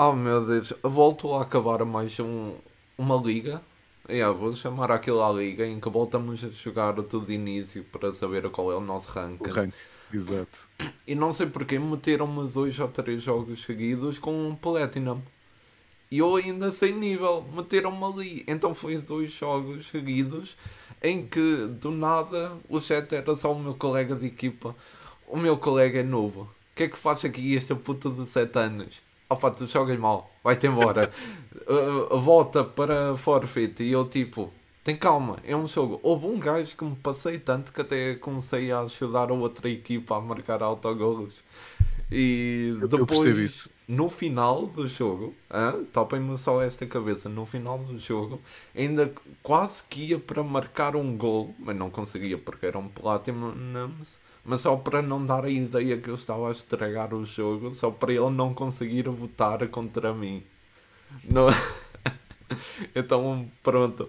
Oh 0.00 0.12
meu 0.12 0.46
Deus, 0.46 0.72
voltou 0.80 1.36
a 1.36 1.42
acabar 1.42 1.84
mais 1.84 2.20
um, 2.20 2.52
uma 2.96 3.16
liga. 3.16 3.60
Yeah, 4.08 4.32
vou 4.32 4.54
chamar 4.54 4.92
aquilo 4.92 5.20
a 5.20 5.32
liga 5.32 5.66
em 5.66 5.80
que 5.80 5.88
voltamos 5.88 6.44
a 6.44 6.50
jogar 6.50 6.94
tudo 7.02 7.26
de 7.26 7.32
início 7.32 7.82
para 7.82 8.14
saber 8.14 8.48
qual 8.50 8.70
é 8.70 8.76
o 8.76 8.80
nosso 8.80 9.10
rank. 9.10 9.40
O 9.40 9.50
rank, 9.50 9.74
exato. 10.12 10.68
E 11.06 11.14
não 11.14 11.32
sei 11.32 11.46
porque 11.46 11.78
meteram-me 11.78 12.48
dois 12.48 12.78
ou 12.78 12.88
três 12.88 13.22
jogos 13.22 13.62
seguidos 13.62 14.18
com 14.18 14.48
um 14.48 14.54
Platinum. 14.54 15.20
E 16.10 16.18
eu 16.18 16.36
ainda 16.36 16.72
sem 16.72 16.92
nível, 16.92 17.46
meteram-me 17.54 18.04
ali. 18.04 18.44
Então 18.46 18.74
foi 18.74 18.96
dois 18.98 19.32
jogos 19.32 19.86
seguidos 19.88 20.56
em 21.02 21.26
que 21.26 21.66
do 21.66 21.90
nada 21.90 22.56
o 22.68 22.80
chat 22.80 23.12
era 23.14 23.36
só 23.36 23.52
o 23.52 23.60
meu 23.60 23.74
colega 23.74 24.14
de 24.14 24.26
equipa. 24.26 24.74
O 25.26 25.36
meu 25.36 25.58
colega 25.58 26.00
é 26.00 26.02
novo. 26.02 26.42
O 26.42 26.48
que 26.74 26.84
é 26.84 26.88
que 26.88 26.96
faz 26.96 27.24
aqui 27.24 27.56
esta 27.56 27.74
puta 27.74 28.08
de 28.08 28.26
7 28.26 28.58
anos? 28.58 29.08
opa, 29.28 29.50
tu 29.50 29.66
jogas 29.66 29.98
mal, 29.98 30.30
vai-te 30.42 30.66
embora, 30.66 31.10
uh, 31.66 32.18
volta 32.20 32.64
para 32.64 33.16
forfeit. 33.16 33.82
E 33.82 33.92
eu 33.92 34.06
tipo, 34.06 34.52
tem 34.88 34.96
calma, 34.96 35.36
é 35.44 35.54
um 35.54 35.68
jogo. 35.68 36.00
Houve 36.02 36.24
um 36.24 36.38
gajo 36.38 36.74
que 36.74 36.82
me 36.82 36.96
passei 36.96 37.38
tanto 37.38 37.74
que 37.74 37.82
até 37.82 38.14
comecei 38.14 38.72
a 38.72 38.80
ajudar 38.80 39.30
a 39.30 39.34
outra 39.34 39.68
equipa 39.68 40.16
a 40.16 40.20
marcar 40.20 40.62
autogolos. 40.62 41.44
E 42.10 42.72
depois, 42.88 43.68
no 43.86 44.08
final 44.08 44.66
do 44.66 44.88
jogo, 44.88 45.34
topem-me 45.92 46.38
só 46.38 46.62
esta 46.62 46.86
cabeça, 46.86 47.28
no 47.28 47.44
final 47.44 47.76
do 47.76 47.98
jogo, 47.98 48.40
ainda 48.74 49.12
quase 49.42 49.82
que 49.82 50.06
ia 50.06 50.18
para 50.18 50.42
marcar 50.42 50.96
um 50.96 51.18
gol, 51.18 51.54
mas 51.58 51.76
não 51.76 51.90
conseguia 51.90 52.38
porque 52.38 52.64
era 52.64 52.78
um 52.78 52.88
Platinum 52.88 53.92
mas 54.42 54.62
só 54.62 54.74
para 54.74 55.02
não 55.02 55.26
dar 55.26 55.44
a 55.44 55.50
ideia 55.50 55.98
que 55.98 56.08
eu 56.08 56.14
estava 56.14 56.48
a 56.48 56.52
estragar 56.52 57.12
o 57.12 57.26
jogo, 57.26 57.74
só 57.74 57.90
para 57.90 58.14
ele 58.14 58.30
não 58.30 58.54
conseguir 58.54 59.06
votar 59.10 59.68
contra 59.68 60.14
mim. 60.14 60.42
Não... 61.24 61.48
então, 62.96 63.46
pronto. 63.62 64.08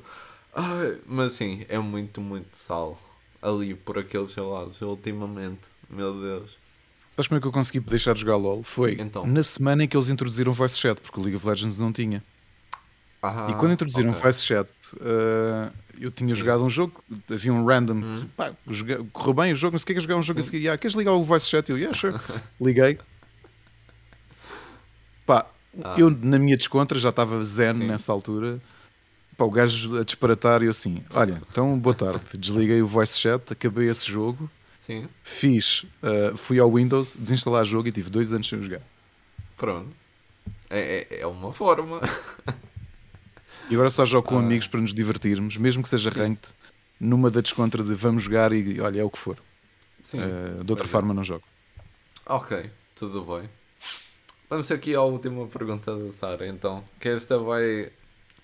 Ai, 0.59 0.97
mas 1.05 1.33
sim, 1.33 1.65
é 1.69 1.79
muito, 1.79 2.21
muito 2.21 2.55
sal 2.55 2.99
ali 3.41 3.73
por 3.73 3.97
aqueles 3.97 4.35
lados 4.35 4.81
ultimamente. 4.81 5.61
Meu 5.89 6.13
Deus. 6.19 6.57
Sabes 7.11 7.27
como 7.27 7.37
é 7.37 7.41
que 7.41 7.47
eu 7.47 7.51
consegui 7.51 7.79
deixar 7.79 8.13
de 8.13 8.21
jogar 8.21 8.37
LOL? 8.37 8.63
Foi 8.63 8.95
então. 8.99 9.25
na 9.25 9.43
semana 9.43 9.83
em 9.83 9.87
que 9.87 9.97
eles 9.97 10.09
introduziram 10.09 10.53
voice 10.53 10.77
chat, 10.77 10.99
porque 11.01 11.19
o 11.19 11.23
League 11.23 11.35
of 11.35 11.47
Legends 11.47 11.79
não 11.79 11.91
tinha. 11.91 12.23
Ah, 13.21 13.47
e 13.49 13.53
quando 13.55 13.73
introduziram 13.73 14.11
okay. 14.11 14.21
voice 14.21 14.45
chat, 14.45 14.69
uh, 14.95 15.73
eu 15.99 16.09
tinha 16.09 16.29
Sim. 16.29 16.35
jogado 16.35 16.63
um 16.63 16.69
jogo, 16.69 17.03
havia 17.29 17.51
um 17.51 17.65
random, 17.65 17.95
hum. 17.95 18.27
pá, 18.37 18.53
joguei, 18.67 18.97
correu 19.11 19.33
bem 19.33 19.51
o 19.51 19.55
jogo, 19.55 19.73
não 19.73 19.79
sei 19.79 19.83
o 19.83 19.87
que 19.87 19.93
é 19.93 20.01
jogar 20.01 20.15
um 20.15 20.21
jogo 20.21 20.41
Sim. 20.41 20.47
a 20.47 20.51
seguir. 20.51 20.69
Ah, 20.69 20.77
queres 20.77 20.95
ligar 20.95 21.11
o 21.13 21.23
voice 21.23 21.49
chat? 21.49 21.69
Eu, 21.69 21.77
yeah, 21.77 21.97
sure. 21.97 22.15
Liguei. 22.61 22.97
Pá, 25.25 25.45
ah. 25.83 25.95
eu 25.97 26.09
na 26.09 26.39
minha 26.39 26.55
descontra 26.55 26.97
já 26.97 27.09
estava 27.09 27.43
zen 27.43 27.73
Sim. 27.73 27.87
nessa 27.87 28.13
altura. 28.13 28.61
Pá, 29.39 29.45
o 29.45 29.49
gajo 29.49 29.97
a 29.97 30.03
disparatar 30.03 30.61
e 30.61 30.65
eu 30.65 30.71
assim: 30.71 31.01
Olha, 31.13 31.41
então 31.49 31.79
boa 31.79 31.95
tarde. 31.95 32.37
Desliguei 32.37 32.81
o 32.81 32.87
voice 32.87 33.17
chat, 33.17 33.41
acabei 33.53 33.89
esse 33.89 34.05
jogo. 34.05 34.51
Sim. 34.81 35.07
Fiz, 35.23 35.85
uh, 36.03 36.35
fui 36.35 36.59
ao 36.59 36.69
Windows, 36.69 37.15
desinstalar 37.15 37.61
o 37.61 37.65
jogo 37.65 37.87
e 37.87 37.91
tive 37.93 38.09
dois 38.09 38.33
anos 38.33 38.49
sem 38.49 38.61
jogar. 38.61 38.81
Pronto. 39.55 39.89
É, 40.69 41.07
é, 41.09 41.21
é 41.21 41.25
uma 41.25 41.53
forma. 41.53 42.01
E 43.69 43.75
agora 43.75 43.89
só 43.91 44.03
jogo 44.05 44.27
com 44.27 44.35
ah. 44.35 44.41
amigos 44.41 44.67
para 44.67 44.81
nos 44.81 44.93
divertirmos, 44.95 45.55
mesmo 45.55 45.83
que 45.83 45.89
seja 45.89 46.09
ranked, 46.09 46.51
numa 46.99 47.29
da 47.29 47.39
descontra 47.39 47.83
de 47.83 47.93
vamos 47.93 48.23
jogar 48.23 48.51
e 48.51 48.81
olha, 48.81 48.99
é 48.99 49.03
o 49.03 49.09
que 49.11 49.19
for. 49.19 49.37
Sim, 50.03 50.19
uh, 50.19 50.63
de 50.63 50.71
outra 50.71 50.87
forma, 50.87 51.13
não 51.13 51.23
jogo. 51.23 51.43
Ok, 52.25 52.69
tudo 52.95 53.23
bem. 53.23 53.47
Vamos 54.49 54.71
aqui 54.71 54.95
à 54.95 55.01
última 55.01 55.47
pergunta 55.47 55.95
da 55.95 56.11
Sara, 56.11 56.47
então. 56.47 56.83
Que 56.99 57.09
esta 57.09 57.37
vai. 57.37 57.91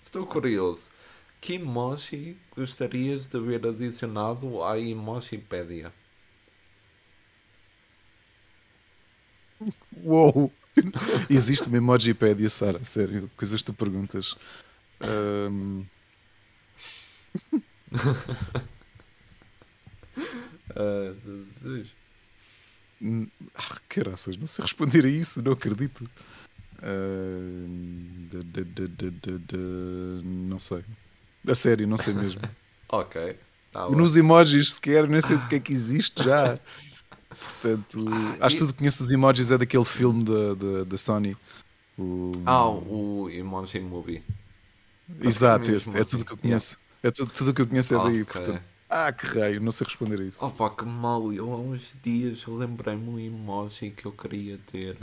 Estou 0.06 0.24
curioso. 0.24 0.88
Que 1.40 1.54
emoji 1.54 2.38
gostarias 2.54 3.26
de 3.26 3.40
ver 3.40 3.66
adicionado 3.66 4.62
à 4.62 4.78
Emojipédia? 4.78 5.92
Uou! 10.04 10.52
Existe 11.28 11.66
uma 11.66 11.78
Emojipédia, 11.78 12.48
Sara? 12.48 12.84
Sério, 12.84 13.28
coisas 13.36 13.60
que 13.60 13.66
tu 13.66 13.74
perguntas. 13.74 14.36
Um... 15.02 15.84
ah, 20.70 21.14
Jesus. 21.58 21.88
Ah, 23.56 23.80
caraças, 23.88 24.36
não 24.36 24.46
sei 24.46 24.62
responder 24.62 25.04
a 25.04 25.08
isso, 25.08 25.42
não 25.42 25.50
acredito. 25.52 26.08
Uh, 26.82 28.06
de, 28.28 28.64
de, 28.64 29.38
de, 29.38 30.20
não 30.24 30.58
sei. 30.58 30.84
A 31.46 31.54
sério, 31.54 31.86
não 31.86 31.96
sei 31.96 32.12
mesmo. 32.14 32.40
ok. 32.88 33.38
Tá 33.72 33.88
Nos 33.90 34.16
emojis 34.16 34.74
sequer, 34.74 35.08
nem 35.08 35.20
sei 35.20 35.36
o 35.36 35.48
que 35.48 35.56
é 35.56 35.60
que 35.60 35.72
existe 35.72 36.22
já. 36.22 36.58
Portanto, 37.28 38.06
ah, 38.08 38.46
acho 38.46 38.56
que 38.56 38.62
tudo 38.62 38.72
que 38.72 38.78
conheço 38.78 39.02
os 39.02 39.12
emojis 39.12 39.50
é 39.50 39.58
daquele 39.58 39.84
filme 39.84 40.24
da, 40.24 40.54
da, 40.54 40.84
da 40.84 40.96
Sony. 40.96 41.36
O... 41.98 42.32
Ah, 42.44 42.68
o 42.68 43.28
Emoji 43.30 43.80
Movie. 43.80 44.22
Exato, 45.20 45.70
esse, 45.70 45.96
é 45.96 46.04
tudo 46.04 46.24
que 46.24 46.32
eu 46.32 46.36
conheço. 46.36 46.78
É 47.02 47.10
tudo, 47.10 47.30
tudo 47.30 47.54
que 47.54 47.62
eu 47.62 47.66
conheço 47.66 47.94
é 47.94 47.98
daí, 47.98 48.22
okay. 48.22 48.24
portanto. 48.24 48.62
Ah, 48.88 49.12
que 49.12 49.26
raio, 49.26 49.60
não 49.60 49.72
sei 49.72 49.84
responder 49.86 50.20
a 50.20 50.24
isso. 50.24 50.44
Opa, 50.44 50.70
que 50.70 50.84
mal. 50.84 51.32
Eu 51.32 51.52
há 51.52 51.56
uns 51.56 51.96
dias 52.02 52.46
lembrei-me 52.46 53.08
um 53.08 53.18
emoji 53.18 53.90
que 53.90 54.06
eu 54.06 54.12
queria 54.12 54.58
ter 54.70 54.96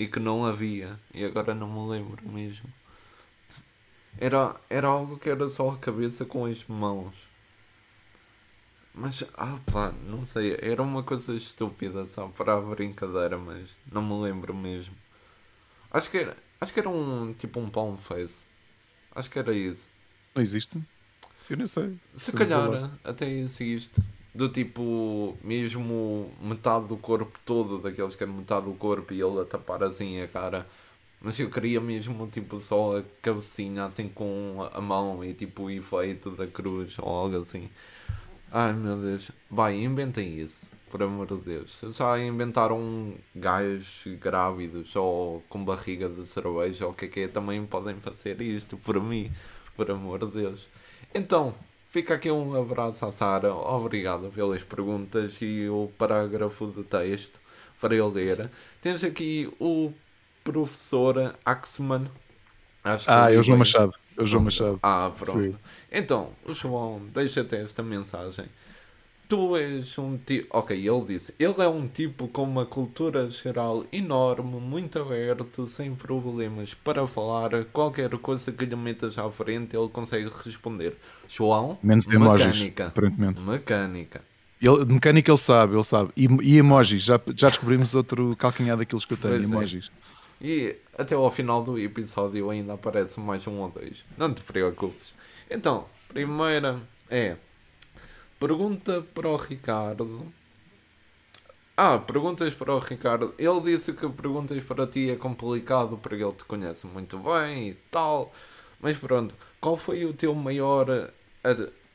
e 0.00 0.08
que 0.08 0.18
não 0.18 0.46
havia. 0.46 0.98
E 1.12 1.22
agora 1.22 1.54
não 1.54 1.68
me 1.68 1.90
lembro 1.92 2.26
mesmo. 2.26 2.72
Era, 4.18 4.56
era 4.70 4.88
algo 4.88 5.18
que 5.18 5.28
era 5.28 5.50
só 5.50 5.68
a 5.68 5.76
cabeça 5.76 6.24
com 6.24 6.46
as 6.46 6.64
mãos. 6.64 7.14
Mas, 8.94 9.22
ah 9.36 9.58
pá, 9.70 9.92
não 10.06 10.24
sei. 10.24 10.56
Era 10.58 10.82
uma 10.82 11.02
coisa 11.02 11.34
estúpida 11.34 12.08
só 12.08 12.28
para 12.28 12.54
a 12.54 12.60
brincadeira, 12.62 13.36
mas 13.36 13.68
não 13.92 14.02
me 14.02 14.24
lembro 14.24 14.54
mesmo. 14.54 14.96
Acho 15.90 16.10
que 16.10 16.16
era, 16.16 16.36
acho 16.58 16.72
que 16.72 16.80
era 16.80 16.88
um 16.88 17.34
tipo 17.34 17.60
um 17.60 17.68
palm 17.68 17.98
face. 17.98 18.46
Acho 19.14 19.28
que 19.28 19.38
era 19.38 19.54
isso. 19.54 19.90
Não 20.34 20.42
existe? 20.42 20.82
Eu 21.50 21.58
não 21.58 21.66
sei. 21.66 21.98
Se 22.14 22.32
calhar 22.32 22.98
até 23.04 23.28
existe. 23.28 24.00
Do 24.34 24.48
tipo, 24.48 25.36
mesmo 25.42 26.30
metade 26.40 26.86
do 26.86 26.96
corpo 26.96 27.38
todo, 27.44 27.78
daqueles 27.78 28.14
que 28.14 28.22
é 28.22 28.26
metade 28.26 28.66
do 28.66 28.74
corpo 28.74 29.12
e 29.12 29.20
ele 29.20 29.40
a 29.40 29.44
tapar 29.44 29.82
assim 29.82 30.20
a 30.20 30.28
cara. 30.28 30.66
Mas 31.20 31.38
eu 31.38 31.50
queria 31.50 31.80
mesmo, 31.80 32.26
tipo, 32.28 32.58
só 32.58 32.98
a 32.98 33.02
cabecinha 33.20 33.84
assim 33.84 34.08
com 34.08 34.68
a 34.72 34.80
mão 34.80 35.22
e 35.24 35.34
tipo 35.34 35.64
o 35.64 35.70
efeito 35.70 36.30
da 36.30 36.46
cruz 36.46 36.98
ou 36.98 37.08
algo 37.08 37.38
assim. 37.38 37.68
Ai 38.52 38.72
meu 38.72 38.96
Deus. 38.96 39.30
Vai, 39.50 39.76
inventem 39.76 40.38
isso. 40.40 40.66
Por 40.90 41.02
amor 41.02 41.26
de 41.26 41.36
Deus. 41.36 41.84
Já 41.90 42.18
inventaram 42.18 43.14
gajos 43.34 44.04
grávidos 44.18 44.96
ou 44.96 45.40
com 45.48 45.64
barriga 45.64 46.08
de 46.08 46.26
cerveja 46.26 46.86
ou 46.86 46.92
o 46.92 46.94
que 46.94 47.04
é 47.04 47.08
que 47.08 47.20
é, 47.20 47.28
também 47.28 47.64
podem 47.64 47.96
fazer 47.96 48.40
isto 48.40 48.76
por 48.76 49.00
mim. 49.00 49.30
Por 49.76 49.90
amor 49.90 50.18
de 50.26 50.32
Deus. 50.32 50.66
Então, 51.14 51.54
fica 51.90 52.14
aqui 52.14 52.30
um 52.30 52.58
abraço 52.58 53.04
à 53.04 53.12
Sara. 53.12 53.52
Obrigado 53.52 54.30
pelas 54.30 54.62
perguntas 54.62 55.38
e 55.42 55.68
o 55.68 55.90
parágrafo 55.98 56.68
de 56.68 56.82
texto 56.84 57.38
para 57.80 57.94
eu 57.94 58.08
ler. 58.08 58.50
Temos 58.80 59.04
aqui 59.04 59.52
o 59.60 59.92
professor 60.42 61.34
Axman. 61.44 62.10
Acho 62.82 63.04
que 63.04 63.10
ah, 63.10 63.30
é 63.30 63.38
o 63.38 63.42
João 63.42 63.58
Machado. 63.58 63.92
É 64.16 64.22
o 64.22 64.26
João 64.26 64.44
Machado. 64.44 64.78
Ah, 64.82 65.12
pronto. 65.18 65.38
Sim. 65.38 65.56
Então, 65.92 66.30
o 66.46 66.54
João 66.54 67.02
deixa-te 67.12 67.56
esta 67.56 67.82
mensagem 67.82 68.46
tu 69.30 69.56
és 69.56 69.96
um 69.96 70.18
tipo. 70.18 70.48
Ok, 70.58 70.76
ele 70.76 71.04
disse. 71.06 71.32
Ele 71.38 71.54
é 71.62 71.68
um 71.68 71.86
tipo 71.86 72.26
com 72.26 72.42
uma 72.42 72.66
cultura 72.66 73.30
geral 73.30 73.84
enorme, 73.92 74.60
muito 74.60 74.98
aberto, 74.98 75.68
sem 75.68 75.94
problemas 75.94 76.74
para 76.74 77.06
falar. 77.06 77.64
Qualquer 77.66 78.10
coisa 78.18 78.50
que 78.50 78.64
lhe 78.66 78.74
metas 78.74 79.16
à 79.16 79.30
frente, 79.30 79.76
ele 79.76 79.88
consegue 79.88 80.28
responder. 80.44 80.96
João, 81.28 81.78
Menos 81.80 82.06
de 82.06 82.18
mecânica. 82.18 82.88
aparentemente. 82.88 83.40
Mecânica. 83.42 84.20
Ele, 84.60 84.84
mecânica 84.84 85.30
ele 85.30 85.38
sabe, 85.38 85.74
ele 85.74 85.84
sabe. 85.84 86.10
E, 86.16 86.26
e 86.42 86.58
emojis, 86.58 87.00
já, 87.00 87.18
já 87.36 87.48
descobrimos 87.48 87.94
outro 87.94 88.34
calcanhar 88.36 88.76
daqueles 88.76 89.04
que 89.04 89.12
eu 89.12 89.16
tenho, 89.16 89.34
pois 89.34 89.48
é. 89.48 89.54
emojis. 89.54 89.90
É. 90.42 90.46
E 90.46 90.76
até 90.98 91.14
ao 91.14 91.30
final 91.30 91.62
do 91.62 91.78
episódio 91.78 92.50
ainda 92.50 92.72
aparece 92.72 93.20
mais 93.20 93.46
um 93.46 93.60
ou 93.60 93.70
dois. 93.70 94.04
Não 94.18 94.34
te 94.34 94.42
preocupes. 94.42 95.14
Então, 95.48 95.86
primeira 96.08 96.80
é 97.08 97.36
Pergunta 98.40 99.02
para 99.14 99.28
o 99.28 99.36
Ricardo. 99.36 100.32
Ah, 101.76 101.98
perguntas 101.98 102.54
para 102.54 102.74
o 102.74 102.78
Ricardo. 102.78 103.34
Ele 103.38 103.60
disse 103.60 103.92
que 103.92 104.08
perguntas 104.08 104.64
para 104.64 104.86
ti 104.86 105.10
é 105.10 105.16
complicado 105.16 105.98
porque 105.98 106.22
ele 106.22 106.32
te 106.32 106.44
conhece 106.44 106.86
muito 106.86 107.18
bem 107.18 107.68
e 107.68 107.74
tal. 107.90 108.32
Mas 108.80 108.96
pronto, 108.96 109.34
qual 109.60 109.76
foi 109.76 110.06
o 110.06 110.14
teu 110.14 110.34
maior 110.34 111.12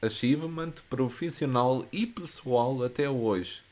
achievement 0.04 0.74
profissional 0.88 1.84
e 1.92 2.06
pessoal 2.06 2.84
até 2.84 3.10
hoje? 3.10 3.64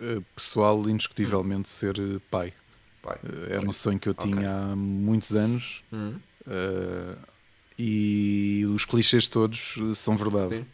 Eh, 0.00 0.20
pessoal, 0.34 0.88
indiscutivelmente, 0.88 1.68
ser 1.68 1.98
eh, 1.98 2.20
pai. 2.30 2.54
pai. 3.02 3.18
Eh, 3.22 3.56
é 3.56 3.60
um 3.60 3.70
sonho 3.70 3.98
que 3.98 4.08
eu 4.08 4.14
tinha 4.14 4.34
okay. 4.34 4.46
há 4.46 4.74
muitos 4.74 5.36
anos. 5.36 5.84
Uhum. 5.92 6.18
Uh, 6.46 7.31
e 7.78 8.64
os 8.74 8.84
clichês 8.84 9.26
todos 9.26 9.76
eh, 9.78 9.94
são 9.94 10.16
verdade. 10.16 10.64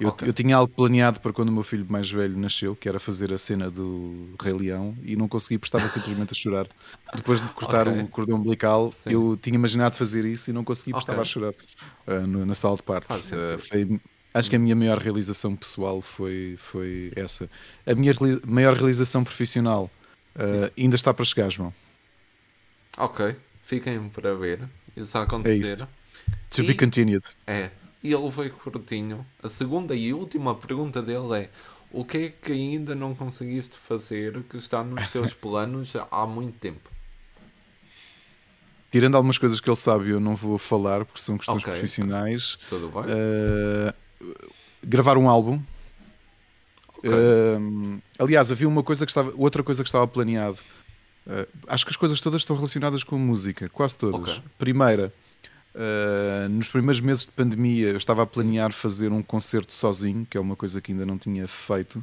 Eu, 0.00 0.08
okay. 0.08 0.26
eu, 0.26 0.32
tinha 0.32 0.56
algo 0.56 0.72
planeado 0.72 1.20
para 1.20 1.30
quando 1.30 1.50
o 1.50 1.52
meu 1.52 1.62
filho 1.62 1.84
mais 1.86 2.10
velho 2.10 2.36
nasceu, 2.38 2.74
que 2.74 2.88
era 2.88 2.98
fazer 2.98 3.34
a 3.34 3.38
cena 3.38 3.70
do 3.70 4.34
Rei 4.42 4.54
Leão, 4.54 4.96
e 5.02 5.14
não 5.14 5.28
consegui, 5.28 5.58
porque 5.58 5.76
estava 5.76 5.86
simplesmente 5.88 6.30
a 6.32 6.34
chorar. 6.34 6.66
Depois 7.14 7.42
de 7.42 7.50
cortar 7.50 7.86
okay. 7.86 8.02
o 8.02 8.08
cordão 8.08 8.38
umbilical, 8.38 8.94
Sim. 9.04 9.10
eu 9.10 9.38
tinha 9.40 9.54
imaginado 9.54 9.96
fazer 9.96 10.24
isso 10.24 10.48
e 10.48 10.54
não 10.54 10.64
consegui, 10.64 10.92
porque 10.92 11.10
okay. 11.10 11.20
estava 11.20 11.20
a 11.20 11.24
chorar 11.24 12.22
uh, 12.22 12.26
no, 12.26 12.46
na 12.46 12.54
sala 12.54 12.76
de 12.76 12.82
parto. 12.82 13.12
Uh, 13.12 13.58
foi, 13.58 14.00
acho 14.32 14.48
que 14.48 14.56
a 14.56 14.58
minha 14.58 14.74
maior 14.74 14.96
realização 14.96 15.54
pessoal 15.54 16.00
foi, 16.00 16.56
foi 16.58 17.12
essa. 17.14 17.50
A 17.86 17.94
minha 17.94 18.14
maior 18.46 18.74
realização 18.74 19.22
profissional 19.22 19.90
uh, 20.34 20.72
ainda 20.78 20.96
está 20.96 21.12
para 21.12 21.26
chegar, 21.26 21.50
João. 21.50 21.74
Ok, 22.96 23.36
fiquem 23.64 24.08
para 24.08 24.34
ver 24.34 24.60
isso 24.96 25.18
a 25.18 25.24
acontecer. 25.24 25.82
É 25.82 25.99
To 26.50 26.62
e, 26.62 26.66
be 26.66 26.74
continued. 26.74 27.24
É. 27.46 27.70
E 28.02 28.12
ele 28.12 28.30
foi 28.30 28.48
curtinho. 28.48 29.26
A 29.42 29.48
segunda 29.48 29.94
e 29.94 30.12
última 30.12 30.54
pergunta 30.54 31.02
dele 31.02 31.34
é: 31.34 31.50
o 31.92 32.04
que 32.04 32.16
é 32.16 32.28
que 32.30 32.52
ainda 32.52 32.94
não 32.94 33.14
conseguiste 33.14 33.76
fazer 33.76 34.42
que 34.44 34.56
está 34.56 34.82
nos 34.82 35.10
teus 35.10 35.34
planos 35.34 35.92
há 36.10 36.26
muito 36.26 36.58
tempo? 36.58 36.88
Tirando 38.90 39.16
algumas 39.16 39.38
coisas 39.38 39.60
que 39.60 39.68
ele 39.68 39.76
sabe, 39.76 40.10
eu 40.10 40.18
não 40.18 40.34
vou 40.34 40.58
falar 40.58 41.04
porque 41.04 41.20
são 41.20 41.36
questões 41.36 41.62
okay. 41.62 41.74
profissionais. 41.74 42.58
Tudo 42.68 42.88
bem. 42.88 43.02
Uh, 43.04 44.50
gravar 44.82 45.16
um 45.16 45.28
álbum. 45.28 45.62
Okay. 46.98 47.10
Uh, 47.10 48.02
aliás, 48.18 48.50
havia 48.50 48.66
uma 48.66 48.82
coisa 48.82 49.06
que 49.06 49.10
estava, 49.10 49.32
outra 49.36 49.62
coisa 49.62 49.82
que 49.82 49.88
estava 49.88 50.08
planeado. 50.08 50.58
Uh, 51.26 51.46
acho 51.68 51.84
que 51.84 51.90
as 51.90 51.96
coisas 51.96 52.20
todas 52.20 52.42
estão 52.42 52.56
relacionadas 52.56 53.04
com 53.04 53.16
música, 53.16 53.68
quase 53.68 53.96
todas. 53.96 54.20
Okay. 54.20 54.42
Primeira, 54.58 55.12
Uh, 55.74 56.48
nos 56.48 56.68
primeiros 56.68 57.00
meses 57.00 57.26
de 57.26 57.32
pandemia, 57.32 57.88
eu 57.88 57.96
estava 57.96 58.22
a 58.22 58.26
planear 58.26 58.72
fazer 58.72 59.12
um 59.12 59.22
concerto 59.22 59.72
sozinho, 59.72 60.26
que 60.28 60.36
é 60.36 60.40
uma 60.40 60.56
coisa 60.56 60.80
que 60.80 60.92
ainda 60.92 61.06
não 61.06 61.16
tinha 61.16 61.46
feito 61.46 62.02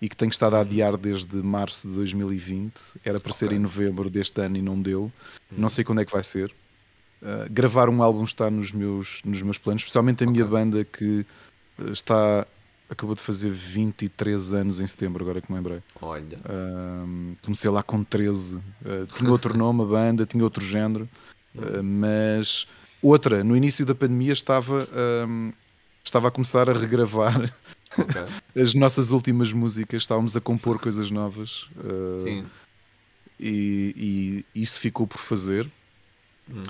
e 0.00 0.08
que 0.08 0.16
tenho 0.16 0.30
estado 0.30 0.56
a 0.56 0.60
adiar 0.60 0.96
desde 0.96 1.36
março 1.36 1.88
de 1.88 1.94
2020. 1.94 2.72
Era 3.04 3.20
para 3.20 3.30
okay. 3.30 3.48
ser 3.48 3.54
em 3.54 3.58
novembro 3.58 4.10
deste 4.10 4.40
ano 4.40 4.56
e 4.56 4.62
não 4.62 4.80
deu. 4.80 5.12
Não 5.50 5.70
sei 5.70 5.84
quando 5.84 6.00
é 6.00 6.04
que 6.04 6.12
vai 6.12 6.24
ser. 6.24 6.52
Uh, 7.22 7.50
gravar 7.50 7.88
um 7.88 8.02
álbum 8.02 8.24
está 8.24 8.50
nos 8.50 8.72
meus, 8.72 9.22
nos 9.24 9.40
meus 9.40 9.58
planos, 9.58 9.82
especialmente 9.82 10.24
a 10.24 10.26
okay. 10.26 10.32
minha 10.32 10.44
banda 10.44 10.84
que 10.84 11.24
está 11.90 12.46
acabou 12.88 13.14
de 13.14 13.20
fazer 13.20 13.50
23 13.50 14.54
anos 14.54 14.80
em 14.80 14.86
setembro, 14.86 15.22
agora 15.22 15.40
que 15.40 15.50
me 15.50 15.58
lembrei. 15.58 15.82
Olha. 16.00 16.38
Uh, 16.38 17.36
comecei 17.42 17.70
lá 17.70 17.82
com 17.82 18.02
13. 18.02 18.56
Uh, 18.56 18.62
tinha 19.14 19.30
outro 19.30 19.56
nome 19.56 19.82
a 19.82 19.86
banda, 19.86 20.26
tinha 20.26 20.42
outro 20.42 20.64
género, 20.64 21.08
uh, 21.54 21.82
mas 21.82 22.66
outra, 23.08 23.44
no 23.44 23.56
início 23.56 23.84
da 23.84 23.94
pandemia 23.94 24.32
estava, 24.32 24.88
estava 26.02 26.28
a 26.28 26.30
começar 26.30 26.68
a 26.68 26.72
regravar 26.72 27.52
okay. 27.98 28.62
as 28.62 28.74
nossas 28.74 29.10
últimas 29.10 29.52
músicas, 29.52 30.02
estávamos 30.02 30.36
a 30.36 30.40
compor 30.40 30.78
coisas 30.78 31.10
novas. 31.10 31.68
Sim. 32.22 32.46
E, 33.38 34.44
e, 34.54 34.62
isso 34.62 34.80
ficou 34.80 35.06
por 35.06 35.18
fazer. 35.18 35.70
Hum. 36.50 36.62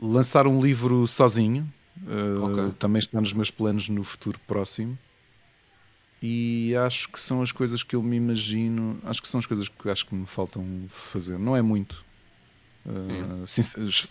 lançar 0.00 0.46
um 0.46 0.62
livro 0.62 1.06
sozinho, 1.06 1.70
Uh, 2.06 2.44
okay. 2.44 2.74
Também 2.78 2.98
está 2.98 3.20
nos 3.20 3.32
meus 3.32 3.50
planos 3.50 3.88
no 3.88 4.02
futuro 4.02 4.38
próximo. 4.46 4.98
E 6.22 6.74
acho 6.76 7.08
que 7.10 7.20
são 7.20 7.40
as 7.40 7.50
coisas 7.50 7.82
que 7.82 7.96
eu 7.96 8.02
me 8.02 8.16
imagino. 8.16 8.98
Acho 9.04 9.22
que 9.22 9.28
são 9.28 9.38
as 9.38 9.46
coisas 9.46 9.68
que 9.68 9.88
acho 9.88 10.06
que 10.06 10.14
me 10.14 10.26
faltam 10.26 10.84
fazer. 10.88 11.38
Não 11.38 11.56
é 11.56 11.62
muito. 11.62 12.04
Uh, 12.86 13.44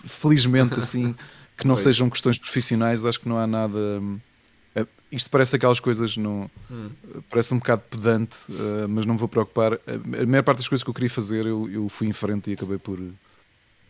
felizmente, 0.08 0.76
assim, 0.76 1.16
que 1.58 1.68
não 1.68 1.76
sejam 1.76 2.10
questões 2.10 2.38
profissionais, 2.38 3.04
acho 3.06 3.20
que 3.20 3.28
não 3.28 3.38
há 3.38 3.48
nada. 3.48 3.78
Uh, 3.78 4.20
isto 5.12 5.30
parece 5.30 5.56
aquelas 5.56 5.80
coisas, 5.80 6.16
não, 6.18 6.50
hum. 6.70 6.92
parece 7.30 7.52
um 7.54 7.58
bocado 7.58 7.82
pedante, 7.90 8.38
uh, 8.52 8.88
mas 8.88 9.06
não 9.06 9.16
me 9.16 9.20
vou 9.20 9.28
preocupar. 9.28 9.74
A 9.74 10.26
maior 10.26 10.44
parte 10.44 10.60
das 10.60 10.68
coisas 10.68 10.84
que 10.84 10.90
eu 10.90 10.94
queria 10.94 11.10
fazer, 11.10 11.48
eu, 11.48 11.70
eu 11.70 11.90
fui 11.90 12.08
em 12.08 12.14
frente 12.14 12.52
e 12.52 12.54
acabei 12.54 12.78
por, 12.78 13.00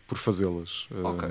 por 0.08 0.16
fazê-las. 0.16 0.86
Ok, 1.02 1.28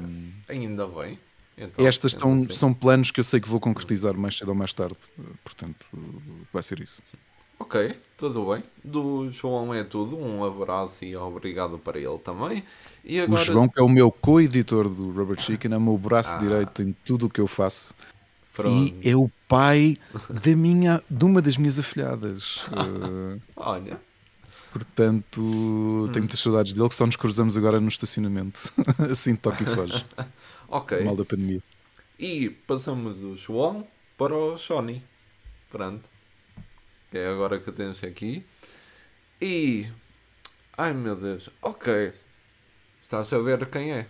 ainda 0.47 0.87
bem. 0.87 1.19
Então, 1.57 1.85
Estas 1.85 2.13
estão, 2.13 2.35
assim. 2.35 2.53
são 2.53 2.73
planos 2.73 3.11
que 3.11 3.19
eu 3.19 3.23
sei 3.23 3.39
que 3.41 3.49
vou 3.49 3.59
concretizar 3.59 4.15
mais 4.15 4.37
cedo 4.37 4.49
ou 4.49 4.55
mais 4.55 4.71
tarde. 4.71 4.95
Portanto, 5.43 5.85
vai 6.53 6.63
ser 6.63 6.79
isso. 6.79 7.01
Ok, 7.59 7.95
tudo 8.17 8.53
bem. 8.53 8.63
Do 8.83 9.29
João 9.31 9.73
é 9.73 9.83
tudo. 9.83 10.17
Um 10.17 10.43
abraço 10.43 11.03
e 11.03 11.15
obrigado 11.15 11.77
para 11.77 11.99
ele 11.99 12.17
também. 12.19 12.63
E 13.03 13.19
agora... 13.19 13.41
O 13.41 13.45
João, 13.45 13.67
que 13.67 13.79
é 13.79 13.83
o 13.83 13.89
meu 13.89 14.11
co-editor 14.11 14.87
do 14.87 15.11
Rubber 15.11 15.39
Chicken, 15.39 15.73
é 15.73 15.77
o 15.77 15.81
meu 15.81 15.97
braço 15.97 16.35
ah. 16.35 16.37
direito 16.39 16.81
em 16.81 16.95
tudo 17.05 17.25
o 17.25 17.29
que 17.29 17.41
eu 17.41 17.47
faço. 17.47 17.93
Pronto. 18.53 18.93
E 19.01 19.09
é 19.09 19.15
o 19.15 19.29
pai 19.47 19.97
da 20.29 20.55
minha, 20.55 21.03
de 21.09 21.25
uma 21.25 21.41
das 21.41 21.57
minhas 21.57 21.77
afilhadas. 21.77 22.67
uh... 22.67 23.39
Olha. 23.55 23.99
Portanto, 24.71 25.41
hum. 25.41 26.09
tenho 26.11 26.23
muitas 26.23 26.39
saudades 26.39 26.73
dele 26.73 26.89
que 26.89 26.95
só 26.95 27.05
nos 27.05 27.15
cruzamos 27.15 27.57
agora 27.57 27.79
no 27.79 27.87
estacionamento. 27.87 28.71
assim 29.09 29.35
toque 29.35 29.63
e 29.63 29.65
foge. 29.65 30.05
Ok. 30.71 31.03
Mal 31.03 31.15
da 31.15 31.25
pandemia. 31.25 31.63
E 32.19 32.47
passamos 32.67 33.15
do 33.15 33.35
João 33.35 33.87
para 34.15 34.35
o 34.35 34.55
Sony. 34.55 35.01
Pronto. 35.71 36.07
É 37.13 37.27
agora 37.27 37.59
que 37.59 37.71
temos 37.71 38.03
aqui. 38.03 38.45
E. 39.41 39.87
Ai 40.77 40.93
meu 40.93 41.15
Deus. 41.15 41.49
Ok. 41.61 42.13
Estás 43.01 43.33
a 43.33 43.39
ver 43.39 43.65
quem 43.69 43.91
é? 43.93 44.07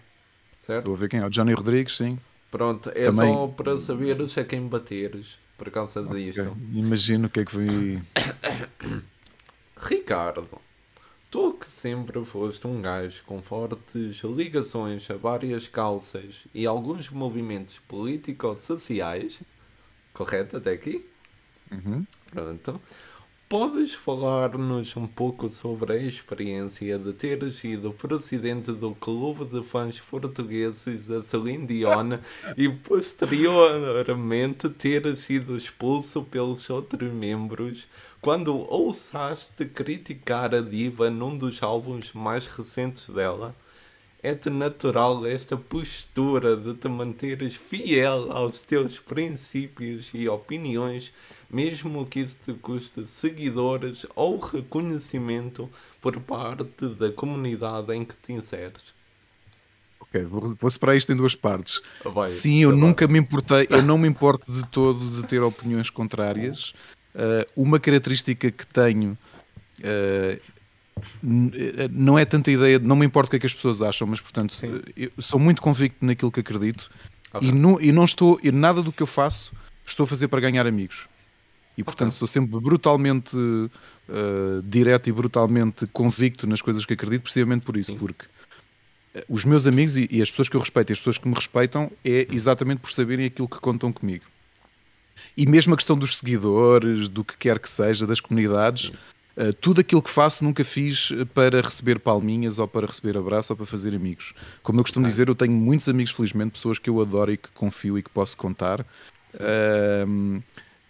Certo? 0.62 0.80
Estou 0.80 0.94
a 0.94 0.98
ver 0.98 1.10
quem 1.10 1.22
é. 1.22 1.26
O 1.26 1.30
Johnny 1.30 1.54
Rodrigues, 1.54 1.96
sim. 1.96 2.20
Pronto, 2.52 2.90
é 2.90 3.06
Também... 3.06 3.34
só 3.34 3.48
para 3.48 3.80
saber 3.80 4.28
se 4.28 4.40
é 4.40 4.44
quem 4.44 4.68
bateres 4.68 5.38
por 5.58 5.70
causa 5.72 6.02
okay. 6.02 6.26
disto. 6.26 6.58
Imagino 6.74 7.28
o 7.28 7.30
que 7.30 7.42
é 7.42 7.46
que 7.46 7.52
foi. 7.52 8.02
Ricardo. 9.78 10.50
Tu 11.32 11.54
que 11.54 11.68
sempre 11.68 12.26
foste 12.26 12.66
um 12.66 12.82
gajo 12.82 13.24
com 13.26 13.42
fortes 13.42 14.24
ligações 14.24 15.10
a 15.12 15.16
várias 15.16 15.68
calças 15.68 16.48
e 16.56 16.66
alguns 16.66 17.10
movimentos 17.10 17.78
político-sociais, 17.88 19.40
correto 20.12 20.58
até 20.58 20.72
aqui? 20.72 21.08
Uhum. 21.72 22.06
Pronto. 22.32 22.82
Podes 23.48 23.96
falar-nos 23.96 24.96
um 24.96 25.08
pouco 25.08 25.50
sobre 25.50 25.94
a 25.94 25.98
experiência 25.98 27.00
de 27.00 27.14
ter 27.14 27.52
sido 27.52 27.92
presidente 27.92 28.72
do 28.72 28.94
clube 28.94 29.46
de 29.46 29.64
fãs 29.64 30.00
portugueses 30.00 31.08
da 31.08 31.24
Celine 31.24 31.66
Dion 31.66 32.20
e 32.56 32.70
posteriormente 32.70 34.70
ter 34.70 35.18
sido 35.18 35.58
expulso 35.58 36.22
pelos 36.22 36.70
outros 36.70 37.12
membros 37.12 37.88
quando 38.22 38.56
ousaste 38.72 39.66
criticar 39.66 40.54
a 40.54 40.62
diva 40.62 41.10
num 41.10 41.38
dos 41.38 41.64
álbuns 41.64 42.14
mais 42.14 42.46
recentes 42.46 43.10
dela, 43.10 43.56
é-te 44.22 44.50
natural 44.50 45.26
esta 45.26 45.56
postura 45.56 46.58
de 46.58 46.74
te 46.74 46.90
manteres 46.90 47.56
fiel 47.56 48.30
aos 48.32 48.62
teus 48.62 49.00
princípios 49.00 50.12
e 50.14 50.28
opiniões, 50.28 51.14
mesmo 51.50 52.06
que 52.06 52.20
isso 52.20 52.38
te 52.44 52.54
custe 52.54 53.08
seguidores 53.08 54.06
ou 54.16 54.38
reconhecimento 54.38 55.70
por 56.02 56.20
parte 56.20 56.88
da 56.90 57.12
comunidade 57.12 57.94
em 57.94 58.06
que 58.06 58.16
te 58.16 58.34
inseres. 58.34 58.94
Ok, 60.00 60.24
vou, 60.24 60.56
vou 60.60 60.70
separar 60.70 60.96
isto 60.96 61.12
em 61.12 61.16
duas 61.16 61.36
partes. 61.36 61.82
Vai, 62.04 62.30
Sim, 62.30 62.64
eu 62.64 62.76
nunca 62.76 63.08
me 63.08 63.20
importei, 63.20 63.68
eu 63.70 63.82
não 63.82 63.98
me 63.98 64.08
importo 64.08 64.52
de 64.52 64.66
todo 64.68 65.22
de 65.22 65.28
ter 65.28 65.42
opiniões 65.42 65.90
contrárias. 65.90 66.74
Uh, 67.14 67.46
uma 67.56 67.80
característica 67.80 68.52
que 68.52 68.68
tenho 68.68 69.18
uh, 69.80 70.42
não 71.92 72.18
é 72.18 72.26
tanta 72.26 72.52
ideia, 72.52 72.80
não 72.80 72.96
me 72.96 73.06
importa 73.06 73.28
o 73.28 73.30
que 73.32 73.38
é 73.38 73.40
que 73.40 73.46
as 73.46 73.54
pessoas 73.54 73.82
acham, 73.82 74.08
mas 74.08 74.20
portanto 74.20 74.54
eu 74.96 75.12
sou 75.20 75.40
muito 75.40 75.62
convicto 75.62 76.06
naquilo 76.06 76.32
que 76.32 76.40
acredito 76.40 76.90
okay. 77.34 77.50
e, 77.50 77.52
não, 77.52 77.80
e 77.80 77.92
não 77.92 78.04
estou, 78.04 78.40
e 78.44 78.52
nada 78.52 78.82
do 78.82 78.92
que 78.92 79.02
eu 79.02 79.08
faço 79.08 79.54
estou 79.86 80.04
a 80.04 80.08
fazer 80.08 80.28
para 80.28 80.40
ganhar 80.40 80.68
amigos. 80.68 81.08
E 81.78 81.84
portanto 81.84 82.10
okay. 82.10 82.20
sou 82.20 82.28
sempre 82.28 82.60
brutalmente 82.60 83.36
uh, 83.36 84.62
direto 84.64 85.10
e 85.10 85.14
brutalmente 85.14 85.88
convicto 85.88 86.46
nas 86.46 86.62
coisas 86.62 86.86
que 86.86 86.94
acredito, 86.94 87.24
precisamente 87.24 87.66
por 87.66 87.78
isso, 87.78 87.94
Sim. 87.94 87.98
porque 87.98 88.26
os 89.28 89.44
meus 89.44 89.66
amigos 89.66 89.98
e, 89.98 90.08
e, 90.12 90.22
as 90.22 90.30
pessoas 90.30 90.50
que 90.50 90.56
eu 90.56 90.60
respeito 90.60 90.92
e 90.92 90.94
as 90.94 91.00
pessoas 91.00 91.18
que 91.18 91.28
me 91.28 91.34
respeitam 91.34 91.92
é 92.06 92.28
exatamente 92.32 92.80
por 92.80 92.92
saberem 92.92 93.26
aquilo 93.26 93.48
que 93.48 93.60
contam 93.60 93.92
comigo. 93.92 94.26
E 95.36 95.46
mesmo 95.46 95.74
a 95.74 95.78
questão 95.78 95.98
dos 95.98 96.18
seguidores, 96.18 97.10
do 97.10 97.24
que 97.24 97.38
quer 97.38 97.60
que 97.60 97.70
seja, 97.70 98.06
das 98.06 98.20
comunidades, 98.20 98.92
uh, 99.36 99.54
tudo 99.60 99.82
aquilo 99.82 100.02
que 100.02 100.10
faço 100.10 100.44
nunca 100.44 100.64
fiz 100.64 101.12
para 101.34 101.62
receber 101.62 102.00
palminhas 102.00 102.60
ou 102.60 102.68
para 102.68 102.86
receber 102.86 103.18
abraço 103.18 103.54
ou 103.54 103.58
para 103.58 103.66
fazer 103.66 103.96
amigos. 103.96 104.34
Como 104.62 104.80
eu 104.80 104.84
costumo 104.84 105.06
okay. 105.06 105.12
dizer, 105.12 105.28
eu 105.28 105.36
tenho 105.36 105.54
muitos 105.54 105.88
amigos, 105.90 106.12
felizmente, 106.12 106.52
pessoas 106.52 106.78
que 106.78 106.90
eu 106.90 107.02
adoro 107.02 107.32
e 107.32 107.38
que 107.38 107.50
confio 107.50 107.98
e 107.98 108.04
que 108.04 108.10
posso 108.10 108.38
contar. 108.38 108.82
Uh, 109.34 110.42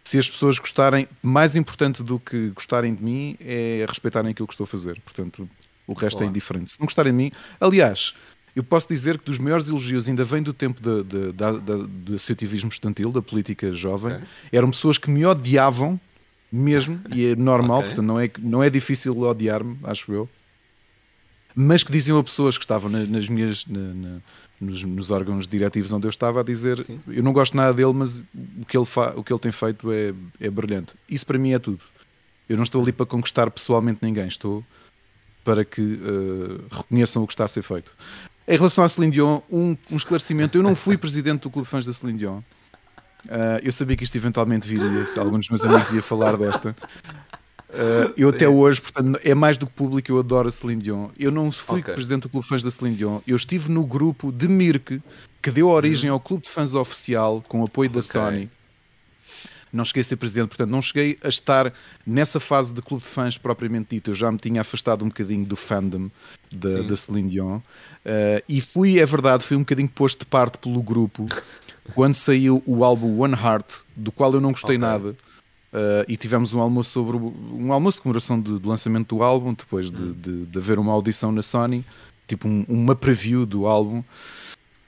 se 0.10 0.18
as 0.18 0.28
pessoas 0.28 0.58
gostarem, 0.58 1.08
mais 1.22 1.56
importante 1.56 2.02
do 2.02 2.20
que 2.20 2.50
gostarem 2.50 2.96
de 2.96 3.04
mim 3.04 3.38
é 3.40 3.86
respeitarem 3.88 4.32
aquilo 4.32 4.48
que 4.48 4.54
estou 4.56 4.64
a 4.64 4.68
fazer. 4.68 5.00
Portanto, 5.02 5.48
o 5.86 5.94
resto 5.94 6.18
é 6.18 6.22
Olá. 6.22 6.26
é 6.26 6.30
indiferente. 6.32 6.72
Se 6.72 6.80
não 6.80 6.88
gostarem 6.88 7.12
de 7.12 7.18
mim, 7.18 7.32
aliás, 7.62 8.16
eu 8.56 8.64
posso 8.64 8.90
dizer 8.90 9.20
que 9.20 9.26
dos 9.26 9.38
maiores 9.38 9.70
elogios 9.70 10.10
ainda 10.10 10.26
vem 10.26 10.42
do 10.42 10.52
tempo 10.52 10.82
de, 10.82 11.04
de, 11.04 11.32
de, 11.32 11.60
de, 11.60 11.88
do 11.88 12.16
associativismo 12.16 12.70
estudantil, 12.70 13.12
da 13.12 13.22
política 13.22 13.72
jovem. 13.72 14.16
Okay. 14.16 14.28
Eram 14.52 14.72
pessoas 14.72 14.98
que 14.98 15.12
me 15.12 15.24
odiavam 15.28 16.02
mesmo, 16.52 17.00
e 17.14 17.28
é 17.28 17.36
normal, 17.36 17.78
okay. 17.78 17.90
portanto 17.90 18.08
não 18.08 18.20
é, 18.20 18.32
não 18.40 18.64
é 18.64 18.70
difícil 18.72 19.16
odiar-me, 19.20 19.78
acho 19.84 20.12
eu. 20.12 20.28
Mas 21.56 21.84
que 21.84 21.92
diziam 21.92 22.18
a 22.18 22.24
pessoas 22.24 22.58
que 22.58 22.64
estavam 22.64 22.90
na, 22.90 23.06
nas 23.06 23.28
minhas, 23.28 23.66
na, 23.66 23.80
na, 23.80 24.18
nos, 24.62 24.84
nos, 24.84 25.10
órgãos 25.10 25.48
diretivos 25.48 25.92
onde 25.92 26.06
eu 26.06 26.10
estava 26.10 26.42
a 26.42 26.44
dizer 26.44 26.84
Sim. 26.84 27.00
eu 27.08 27.24
não 27.24 27.34
gosto 27.34 27.58
nada 27.58 27.74
dele, 27.74 27.94
mas 27.94 28.26
o 28.62 28.66
que 28.68 28.78
ele, 28.78 28.86
fa, 28.86 29.14
o 29.16 29.24
que 29.24 29.34
ele 29.34 29.40
tem 29.40 29.52
feito 29.52 29.92
é, 29.92 30.14
é 30.40 30.50
brilhante. 30.50 30.94
Isso 31.10 31.26
para 31.26 31.38
mim 31.38 31.54
é 31.54 31.60
tudo. 31.60 31.82
Eu 32.48 32.56
não 32.56 32.64
estou 32.64 32.82
ali 32.82 32.92
para 32.92 33.06
conquistar 33.06 33.50
pessoalmente 33.52 34.00
ninguém, 34.02 34.28
estou 34.28 34.64
para 35.44 35.64
que 35.66 35.82
uh, 35.82 36.64
reconheçam 36.70 37.24
o 37.24 37.28
que 37.28 37.34
está 37.34 37.46
a 37.46 37.48
ser 37.48 37.62
feito. 37.64 37.96
Em 38.48 38.58
relação 38.58 38.84
à 38.84 38.90
Celine 38.90 39.14
Dion, 39.14 39.42
um, 39.52 39.78
um 39.92 39.98
esclarecimento. 39.98 40.58
Eu 40.58 40.64
não 40.64 40.76
fui 40.76 40.98
presidente 40.98 41.42
do 41.42 41.50
Clube 41.50 41.68
Fãs 41.68 41.86
da 41.86 41.94
Celine 41.94 42.18
Dion. 42.18 42.40
Uh, 43.26 43.60
eu 43.64 43.72
sabia 43.72 43.96
que 43.96 44.04
isto 44.04 44.16
eventualmente 44.16 44.68
viria, 44.68 45.06
se 45.06 45.20
alguns 45.20 45.48
dos 45.48 45.50
meus 45.50 45.66
amigos 45.66 45.92
ia 45.94 46.02
falar 46.02 46.38
desta. 46.38 46.76
Uh, 47.70 48.12
eu 48.18 48.30
até 48.30 48.50
hoje, 48.50 48.82
portanto, 48.82 49.20
é 49.24 49.36
mais 49.36 49.58
do 49.58 49.68
que 49.68 49.74
público, 49.74 50.12
eu 50.12 50.18
adoro 50.18 50.48
a 50.48 50.52
Celine 50.52 50.82
Dion. 50.82 51.10
Eu 51.18 51.32
não 51.32 51.52
fui 51.52 51.82
okay. 51.82 51.94
presidente 51.94 52.24
do 52.24 52.30
Clube 52.30 52.44
de 52.44 52.50
Fãs 52.50 52.64
da 52.64 52.72
Celine 52.72 52.96
Dion. 52.96 53.20
Eu 53.28 53.36
estive 53.36 53.72
no 53.72 53.86
grupo 53.86 54.32
de 54.32 54.48
Mirk, 54.48 55.02
que 55.42 55.52
deu 55.52 55.70
origem 55.70 56.10
hum. 56.10 56.14
ao 56.14 56.20
Clube 56.20 56.44
de 56.44 56.50
Fãs 56.50 56.74
Oficial, 56.74 57.44
com 57.48 57.64
apoio 57.64 57.90
da 57.90 58.00
okay. 58.00 58.10
Sony. 58.10 58.50
não 59.72 59.86
cheguei 59.86 60.02
a 60.02 60.04
ser 60.04 60.16
presidente, 60.16 60.50
portanto, 60.50 60.72
não 60.72 60.82
cheguei 60.82 61.20
a 61.24 61.30
estar 61.30 61.72
nessa 62.06 62.40
fase 62.40 62.74
de 62.74 62.82
clube 62.82 63.04
de 63.04 63.10
fãs 63.10 63.38
propriamente 63.38 63.90
dito. 63.92 64.10
Eu 64.10 64.16
já 64.16 64.32
me 64.32 64.40
tinha 64.40 64.62
afastado 64.62 65.06
um 65.06 65.10
bocadinho 65.10 65.46
do 65.46 65.56
fandom 65.56 66.10
da, 66.52 66.82
da 66.82 66.98
Celine 66.98 67.30
Dion. 67.30 67.58
Uh, 67.58 67.62
e 68.50 68.62
fui, 68.62 68.98
é 68.98 69.06
verdade, 69.06 69.44
fui 69.44 69.56
um 69.56 69.62
bocadinho 69.62 69.90
posto 69.90 70.22
de 70.22 70.26
parte 70.26 70.58
pelo 70.58 70.82
grupo 70.82 71.28
quando 71.94 72.16
saiu 72.16 72.64
o 72.66 72.84
álbum 72.84 73.20
One 73.20 73.36
Heart, 73.36 73.84
do 73.96 74.12
qual 74.12 74.34
eu 74.34 74.42
não 74.42 74.52
gostei 74.52 74.78
okay. 74.78 74.78
nada. 74.78 75.16
Uh, 75.72 76.02
e 76.08 76.18
tivemos 76.18 76.52
um 76.54 76.60
almoço 76.60 76.90
sobre 76.90 77.16
um 77.16 77.72
almoço 77.72 77.98
de 77.98 78.02
comemoração 78.02 78.42
de, 78.42 78.58
de 78.58 78.68
lançamento 78.68 79.16
do 79.16 79.22
álbum, 79.22 79.54
depois 79.54 79.92
de, 79.92 80.02
hum. 80.02 80.16
de, 80.18 80.46
de, 80.48 80.58
haver 80.58 80.80
uma 80.80 80.92
audição 80.92 81.32
na 81.32 81.44
Sony, 81.44 81.86
tipo 82.28 82.48
um, 82.48 82.66
uma 82.68 82.96
preview 82.96 83.46
do 83.46 83.68
álbum. 83.68 84.04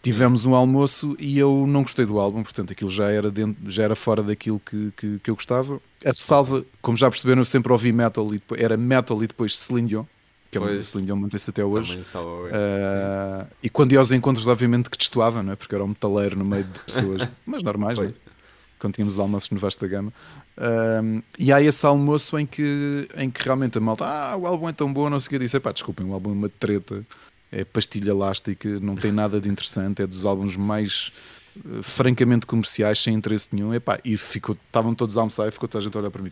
Tivemos 0.01 0.43
um 0.43 0.55
almoço 0.55 1.15
e 1.19 1.37
eu 1.37 1.65
não 1.67 1.83
gostei 1.83 2.03
do 2.03 2.19
álbum, 2.19 2.41
portanto 2.41 2.73
aquilo 2.73 2.89
já 2.89 3.11
era, 3.11 3.29
dentro, 3.29 3.69
já 3.69 3.83
era 3.83 3.95
fora 3.95 4.23
daquilo 4.23 4.59
que, 4.59 4.91
que, 4.97 5.19
que 5.19 5.29
eu 5.29 5.35
gostava. 5.35 5.79
A 6.03 6.13
salva, 6.15 6.65
como 6.81 6.97
já 6.97 7.07
perceberam, 7.07 7.41
eu 7.41 7.45
sempre 7.45 7.71
ouvi 7.71 7.91
metal 7.91 8.25
e 8.29 8.39
depois, 8.39 8.59
era 8.59 8.75
metal 8.75 9.23
e 9.23 9.27
depois 9.27 9.55
Celine 9.55 9.87
Dion, 9.87 10.05
que 10.49 10.57
é 10.57 10.61
pois, 10.61 10.87
Celine 10.87 11.05
Dion 11.05 11.15
mantém-se 11.15 11.51
até 11.51 11.63
hoje. 11.63 11.99
Uh, 11.99 13.47
e 13.61 13.69
quando 13.69 13.91
ia 13.91 13.99
aos 13.99 14.11
encontros, 14.11 14.47
obviamente 14.47 14.89
que 14.89 14.97
destoava, 14.97 15.43
não 15.43 15.53
é? 15.53 15.55
porque 15.55 15.75
era 15.75 15.83
um 15.83 15.89
metaleiro 15.89 16.35
no 16.35 16.43
meio 16.45 16.63
de 16.63 16.79
pessoas, 16.79 17.29
mas 17.45 17.61
normais, 17.61 17.99
não 17.99 18.05
é? 18.05 18.13
Quando 18.81 18.95
tínhamos 18.95 19.19
almoços 19.19 19.51
no 19.51 19.59
Vasta 19.59 19.87
Gama. 19.87 20.11
Um, 20.57 21.21
e 21.37 21.53
há 21.53 21.61
esse 21.61 21.85
almoço 21.85 22.37
em 22.37 22.45
que, 22.45 23.07
em 23.15 23.29
que 23.29 23.43
realmente 23.43 23.77
a 23.77 23.81
malta, 23.81 24.05
ah, 24.05 24.35
o 24.35 24.47
álbum 24.47 24.67
é 24.67 24.73
tão 24.73 24.91
bom, 24.91 25.09
não 25.09 25.19
sei 25.19 25.27
o 25.27 25.29
que, 25.29 25.39
disse, 25.39 25.59
pá, 25.59 25.71
desculpem, 25.71 26.05
o 26.05 26.13
álbum 26.13 26.31
é 26.31 26.33
uma 26.33 26.49
treta, 26.49 27.05
é 27.51 27.63
pastilha 27.63 28.09
elástica, 28.09 28.79
não 28.79 28.95
tem 28.95 29.11
nada 29.11 29.39
de 29.39 29.47
interessante, 29.47 30.01
é 30.01 30.07
dos 30.07 30.25
álbuns 30.25 30.55
mais 30.55 31.11
uh, 31.63 31.83
francamente 31.83 32.47
comerciais, 32.47 32.99
sem 32.99 33.13
interesse 33.13 33.53
nenhum, 33.53 33.73
epá, 33.73 33.99
e 34.03 34.17
ficou, 34.17 34.57
estavam 34.65 34.95
todos 34.95 35.17
a 35.17 35.21
almoçar 35.21 35.47
e 35.47 35.51
ficou 35.51 35.69
toda 35.69 35.83
a 35.83 35.85
gente 35.85 35.95
a 35.95 35.99
olhar 35.99 36.11
para 36.11 36.23
mim 36.23 36.31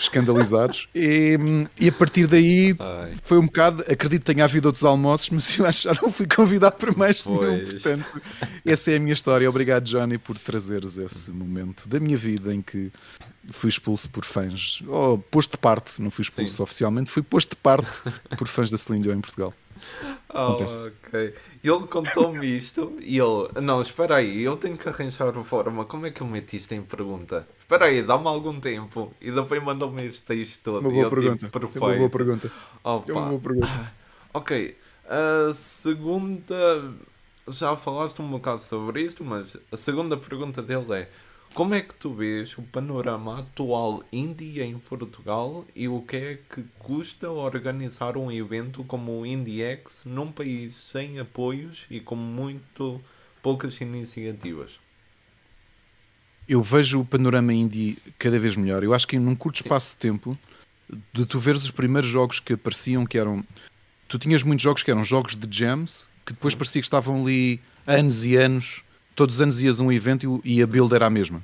escandalizados. 0.00 0.88
E, 0.94 1.38
e, 1.78 1.88
a 1.88 1.92
partir 1.92 2.26
daí 2.26 2.74
Ai. 2.78 3.12
foi 3.22 3.38
um 3.38 3.46
bocado. 3.46 3.82
Acredito 3.82 4.24
que 4.24 4.32
tenha 4.32 4.44
havido 4.44 4.68
outros 4.68 4.84
almoços, 4.84 5.30
mas 5.30 5.58
eu 5.58 5.66
acho 5.66 5.88
que 5.88 5.94
já 5.94 6.00
não 6.00 6.10
fui 6.10 6.26
convidado 6.26 6.76
para 6.76 6.92
mais 6.92 7.20
pois. 7.20 7.38
nenhum. 7.40 7.70
Portanto, 7.70 8.22
essa 8.64 8.90
é 8.90 8.96
a 8.96 9.00
minha 9.00 9.12
história. 9.12 9.48
Obrigado, 9.48 9.84
Johnny, 9.84 10.18
por 10.18 10.38
trazeres 10.38 10.98
esse 10.98 11.30
momento 11.30 11.88
da 11.88 12.00
minha 12.00 12.16
vida 12.16 12.54
em 12.54 12.62
que 12.62 12.90
fui 13.50 13.70
expulso 13.70 14.10
por 14.10 14.24
fãs, 14.24 14.82
ou 14.88 15.18
posto 15.18 15.52
de 15.52 15.58
parte, 15.58 16.02
não 16.02 16.10
fui 16.10 16.22
expulso 16.22 16.56
Sim. 16.56 16.62
oficialmente, 16.62 17.10
fui 17.10 17.22
posto 17.22 17.50
de 17.50 17.56
parte 17.56 17.90
por 18.36 18.48
fãs 18.48 18.70
da 18.70 18.76
Celine 18.76 19.04
Dion 19.04 19.14
em 19.14 19.20
Portugal. 19.20 19.54
Oh, 20.34 20.56
ok. 20.62 21.34
Ele 21.62 21.86
contou-me 21.86 22.46
isto 22.46 22.96
e 23.00 23.18
ele. 23.18 23.60
Não, 23.62 23.80
espera 23.82 24.16
aí, 24.16 24.42
eu 24.42 24.56
tenho 24.56 24.76
que 24.76 24.88
arranjar 24.88 25.36
a 25.36 25.44
forma. 25.44 25.84
Como 25.84 26.06
é 26.06 26.10
que 26.10 26.20
eu 26.20 26.26
meti 26.26 26.56
isto 26.56 26.72
em 26.72 26.82
pergunta? 26.82 27.46
Espera 27.66 27.86
aí, 27.86 28.00
dá-me 28.00 28.28
algum 28.28 28.60
tempo. 28.60 29.12
E 29.20 29.32
depois 29.32 29.60
mandou-me 29.60 30.06
este 30.06 30.22
texto 30.22 30.62
todo. 30.62 30.80
Uma 30.82 30.90
boa 30.90 31.02
eu, 31.02 31.10
tipo, 31.10 31.20
pergunta. 31.20 31.46
Tipo, 31.46 31.58
perfeito. 31.58 31.84
Uma 31.84 31.96
boa 31.96 32.10
pergunta. 32.10 32.52
Uma 32.84 33.00
boa 33.00 33.40
pergunta. 33.40 33.92
Ok. 34.32 34.76
A 35.08 35.54
segunda. 35.54 36.94
Já 37.48 37.74
falaste 37.74 38.20
um 38.22 38.30
bocado 38.30 38.62
sobre 38.62 39.02
isto, 39.02 39.24
mas 39.24 39.56
a 39.72 39.76
segunda 39.76 40.16
pergunta 40.16 40.62
dele 40.62 40.92
é 40.92 41.10
como 41.54 41.74
é 41.74 41.80
que 41.80 41.94
tu 41.94 42.12
vês 42.12 42.56
o 42.58 42.62
panorama 42.62 43.38
atual 43.40 44.04
indie 44.12 44.62
em 44.62 44.78
Portugal 44.78 45.64
e 45.74 45.88
o 45.88 46.02
que 46.02 46.16
é 46.16 46.36
que 46.36 46.62
custa 46.78 47.30
organizar 47.30 48.16
um 48.16 48.30
evento 48.30 48.84
como 48.84 49.20
o 49.20 49.26
IndieX 49.26 50.04
num 50.04 50.30
país 50.30 50.74
sem 50.74 51.18
apoios 51.18 51.86
e 51.90 51.98
com 51.98 52.14
muito 52.14 53.02
poucas 53.42 53.80
iniciativas? 53.80 54.78
Eu 56.48 56.62
vejo 56.62 57.00
o 57.00 57.04
panorama 57.04 57.52
indie 57.52 57.98
cada 58.18 58.38
vez 58.38 58.56
melhor. 58.56 58.82
Eu 58.82 58.94
acho 58.94 59.06
que 59.06 59.18
num 59.18 59.34
curto 59.34 59.60
espaço 59.60 59.94
de 59.94 59.98
tempo, 59.98 60.38
de 61.12 61.26
tu 61.26 61.38
veres 61.38 61.64
os 61.64 61.70
primeiros 61.70 62.08
jogos 62.08 62.40
que 62.40 62.52
apareciam, 62.52 63.04
que 63.04 63.18
eram. 63.18 63.44
Tu 64.08 64.18
tinhas 64.18 64.42
muitos 64.42 64.62
jogos 64.62 64.82
que 64.82 64.90
eram 64.90 65.02
jogos 65.02 65.34
de 65.34 65.48
jams, 65.50 66.08
que 66.24 66.32
depois 66.32 66.52
Sim. 66.52 66.58
parecia 66.58 66.80
que 66.80 66.86
estavam 66.86 67.22
ali 67.22 67.60
anos 67.86 68.24
e 68.24 68.36
anos 68.36 68.82
todos 69.16 69.36
os 69.36 69.40
anos 69.40 69.60
ias 69.62 69.80
a 69.80 69.82
um 69.82 69.90
evento 69.90 70.40
e 70.44 70.62
a 70.62 70.66
build 70.66 70.94
era 70.94 71.06
a 71.06 71.10
mesma. 71.10 71.42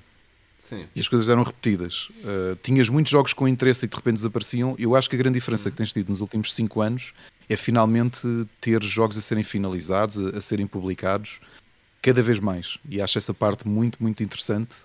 Sim. 0.59 0.87
E 0.95 1.01
as 1.01 1.09
coisas 1.09 1.29
eram 1.29 1.43
repetidas. 1.43 2.09
Uh, 2.21 2.57
tinhas 2.63 2.89
muitos 2.89 3.11
jogos 3.11 3.33
com 3.33 3.49
interesse 3.49 3.87
e 3.87 3.89
de 3.89 3.97
repente 3.97 4.17
desapareciam. 4.17 4.77
Eu 4.79 4.95
acho 4.95 5.11
que 5.11 5.17
a 5.17 5.19
grande 5.19 5.35
diferença 5.35 5.69
uhum. 5.69 5.73
que 5.73 5.77
tens 5.79 5.93
tido 5.93 6.09
nos 6.09 6.21
últimos 6.21 6.55
5 6.55 6.81
anos 6.81 7.13
é 7.49 7.57
finalmente 7.57 8.21
ter 8.61 8.81
jogos 8.85 9.19
a 9.19 9.21
serem 9.21 9.43
finalizados, 9.43 10.23
a, 10.23 10.39
a, 10.39 10.41
serem 10.41 10.67
publicados, 10.67 11.41
cada 12.01 12.23
vez 12.23 12.39
mais. 12.39 12.79
E 12.89 13.01
acho 13.01 13.19
essa 13.19 13.35
parte 13.35 13.67
muito, 13.67 14.01
muito 14.01 14.23
interessante. 14.23 14.77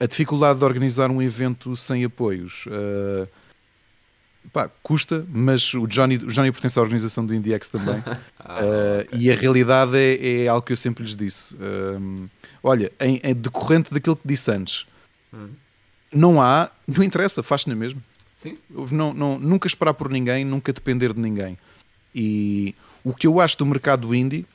A 0.00 0.06
dificuldade 0.06 0.58
de 0.58 0.64
organizar 0.64 1.10
um 1.10 1.22
evento 1.22 1.76
sem 1.76 2.04
apoios. 2.04 2.66
Uh, 2.66 3.28
Pá, 4.52 4.70
custa, 4.82 5.26
mas 5.32 5.72
o 5.74 5.86
Johnny, 5.86 6.16
o 6.16 6.26
Johnny 6.26 6.52
pertence 6.52 6.78
à 6.78 6.82
organização 6.82 7.24
do 7.24 7.34
IndieX 7.34 7.68
também. 7.68 8.02
ah, 8.38 8.60
uh, 8.60 9.00
okay. 9.00 9.18
E 9.18 9.32
a 9.32 9.34
realidade 9.34 9.96
é, 9.96 10.44
é, 10.44 10.48
algo 10.48 10.66
que 10.66 10.72
eu 10.72 10.76
sempre 10.76 11.02
lhes 11.02 11.16
disse. 11.16 11.56
Um, 11.56 12.28
olha, 12.62 12.92
em, 13.00 13.20
em, 13.24 13.34
decorrente 13.34 13.92
daquilo 13.92 14.16
que 14.16 14.28
disse 14.28 14.50
antes, 14.50 14.86
hum. 15.32 15.48
não 16.12 16.42
há, 16.42 16.70
não 16.86 17.02
interessa, 17.02 17.42
faz-se 17.42 17.68
na 17.68 17.74
mesma. 17.74 18.02
Sim. 18.36 18.58
Não, 18.90 19.14
não, 19.14 19.38
nunca 19.38 19.66
esperar 19.66 19.94
por 19.94 20.10
ninguém, 20.10 20.44
nunca 20.44 20.72
depender 20.72 21.14
de 21.14 21.20
ninguém. 21.20 21.56
E 22.14 22.74
o 23.02 23.14
que 23.14 23.26
eu 23.26 23.40
acho 23.40 23.56
do 23.56 23.66
mercado 23.66 24.14
indie, 24.14 24.46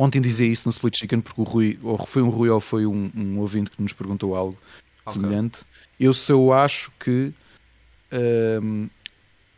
ontem 0.00 0.20
dizia 0.20 0.46
isso 0.46 0.66
no 0.66 0.72
Split 0.72 0.96
Chicken, 0.96 1.20
porque 1.20 1.40
o 1.40 1.44
Rui, 1.44 1.78
ou 1.82 1.98
foi 2.06 2.22
um 2.22 2.30
Rui 2.30 2.48
ou 2.48 2.60
foi 2.60 2.86
um, 2.86 3.10
um 3.14 3.38
ouvinte 3.38 3.70
que 3.70 3.82
nos 3.82 3.92
perguntou 3.92 4.34
algo 4.34 4.56
okay. 5.04 5.12
semelhante. 5.12 5.60
Eu 5.98 6.14
só 6.14 6.52
acho 6.52 6.90
que 6.98 7.32
um, 8.62 8.88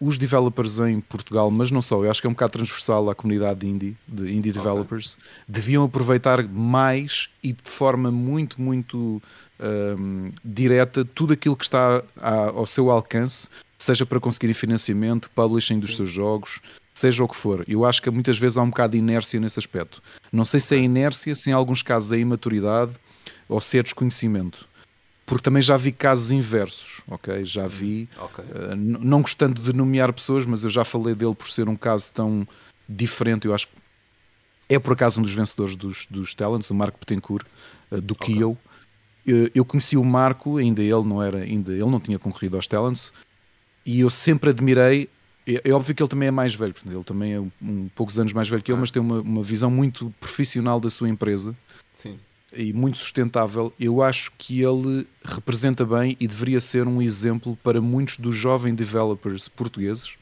os 0.00 0.18
developers 0.18 0.80
em 0.80 1.00
Portugal, 1.00 1.48
mas 1.48 1.70
não 1.70 1.80
só, 1.80 2.02
eu 2.04 2.10
acho 2.10 2.20
que 2.20 2.26
é 2.26 2.30
um 2.30 2.32
bocado 2.32 2.54
transversal 2.54 3.08
à 3.08 3.14
comunidade 3.14 3.64
indie, 3.64 3.96
de 4.08 4.32
indie 4.32 4.50
developers, 4.50 5.14
okay. 5.14 5.44
deviam 5.46 5.84
aproveitar 5.84 6.42
mais 6.48 7.30
e 7.40 7.52
de 7.52 7.70
forma 7.70 8.10
muito, 8.10 8.60
muito 8.60 9.22
um, 9.60 10.32
direta 10.44 11.04
tudo 11.04 11.32
aquilo 11.32 11.56
que 11.56 11.64
está 11.64 12.02
ao 12.20 12.66
seu 12.66 12.90
alcance, 12.90 13.48
seja 13.78 14.04
para 14.04 14.18
conseguirem 14.18 14.54
financiamento, 14.54 15.30
publishing 15.30 15.78
dos 15.78 15.90
Sim. 15.90 15.98
seus 15.98 16.10
jogos, 16.10 16.60
seja 16.94 17.24
o 17.24 17.28
que 17.28 17.36
for. 17.36 17.64
Eu 17.66 17.84
acho 17.84 18.02
que 18.02 18.10
muitas 18.10 18.38
vezes 18.38 18.58
há 18.58 18.62
um 18.62 18.70
bocado 18.70 18.92
de 18.92 18.98
inércia 18.98 19.40
nesse 19.40 19.58
aspecto. 19.58 20.02
Não 20.32 20.44
sei 20.44 20.60
se 20.60 20.74
é 20.74 20.78
inércia, 20.78 21.34
se 21.34 21.50
em 21.50 21.52
alguns 21.52 21.82
casos 21.82 22.12
é 22.12 22.18
imaturidade 22.18 22.94
ou 23.48 23.60
se 23.60 23.78
é 23.78 23.82
desconhecimento 23.82 24.68
porque 25.32 25.44
também 25.44 25.62
já 25.62 25.76
vi 25.76 25.92
casos 25.92 26.30
inversos, 26.30 27.00
ok? 27.08 27.44
Já 27.44 27.66
vi, 27.66 28.08
okay. 28.20 28.44
Uh, 28.44 28.76
não 28.76 29.22
gostando 29.22 29.62
de 29.62 29.72
nomear 29.72 30.12
pessoas, 30.12 30.44
mas 30.44 30.62
eu 30.62 30.70
já 30.70 30.84
falei 30.84 31.14
dele 31.14 31.34
por 31.34 31.48
ser 31.48 31.70
um 31.70 31.76
caso 31.76 32.12
tão 32.12 32.46
diferente. 32.88 33.46
Eu 33.46 33.54
acho 33.54 33.66
que 33.68 33.74
é 34.68 34.78
por 34.78 34.92
acaso 34.92 35.20
um 35.20 35.22
dos 35.22 35.32
vencedores 35.32 35.76
dos, 35.76 36.06
dos 36.06 36.34
Talents, 36.34 36.70
o 36.70 36.74
Marco 36.74 36.98
Petencourt, 36.98 37.46
uh, 37.90 38.00
do 38.00 38.12
okay. 38.12 38.34
Kio. 38.34 38.58
Eu, 39.24 39.50
eu 39.54 39.64
conheci 39.64 39.96
o 39.96 40.04
Marco, 40.04 40.58
ainda 40.58 40.82
ele 40.82 41.02
não 41.04 41.22
era, 41.22 41.38
ainda 41.38 41.72
ele 41.72 41.86
não 41.86 42.00
tinha 42.00 42.18
concorrido 42.18 42.56
aos 42.56 42.66
Talents, 42.66 43.12
e 43.86 44.00
eu 44.00 44.10
sempre 44.10 44.50
admirei. 44.50 45.08
É, 45.46 45.62
é 45.64 45.72
óbvio 45.72 45.94
que 45.94 46.02
ele 46.02 46.10
também 46.10 46.28
é 46.28 46.30
mais 46.30 46.54
velho, 46.54 46.72
portanto, 46.72 46.94
ele 46.94 47.04
também 47.04 47.32
é 47.34 47.40
um, 47.40 47.50
um 47.60 47.88
poucos 47.94 48.18
anos 48.18 48.32
mais 48.32 48.48
velho 48.48 48.62
que 48.62 48.70
eu, 48.70 48.76
ah. 48.76 48.80
mas 48.80 48.90
tem 48.90 49.02
uma, 49.02 49.20
uma 49.20 49.42
visão 49.42 49.70
muito 49.70 50.12
profissional 50.20 50.78
da 50.80 50.90
sua 50.90 51.08
empresa. 51.08 51.56
Sim 51.92 52.18
e 52.54 52.72
muito 52.72 52.98
sustentável, 52.98 53.72
eu 53.80 54.02
acho 54.02 54.30
que 54.36 54.60
ele 54.60 55.06
representa 55.24 55.84
bem 55.84 56.16
e 56.20 56.28
deveria 56.28 56.60
ser 56.60 56.86
um 56.86 57.00
exemplo 57.00 57.56
para 57.62 57.80
muitos 57.80 58.18
dos 58.18 58.36
jovens 58.36 58.74
developers 58.74 59.48
portugueses 59.48 60.16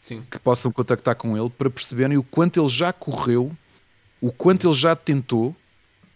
Sim. 0.00 0.22
que 0.30 0.38
possam 0.38 0.70
contactar 0.70 1.16
com 1.16 1.36
ele 1.36 1.50
para 1.50 1.68
perceberem 1.68 2.16
o 2.16 2.22
quanto 2.22 2.60
ele 2.60 2.68
já 2.68 2.92
correu, 2.92 3.52
o 4.20 4.30
quanto 4.30 4.66
ele 4.66 4.74
já 4.74 4.94
tentou 4.94 5.54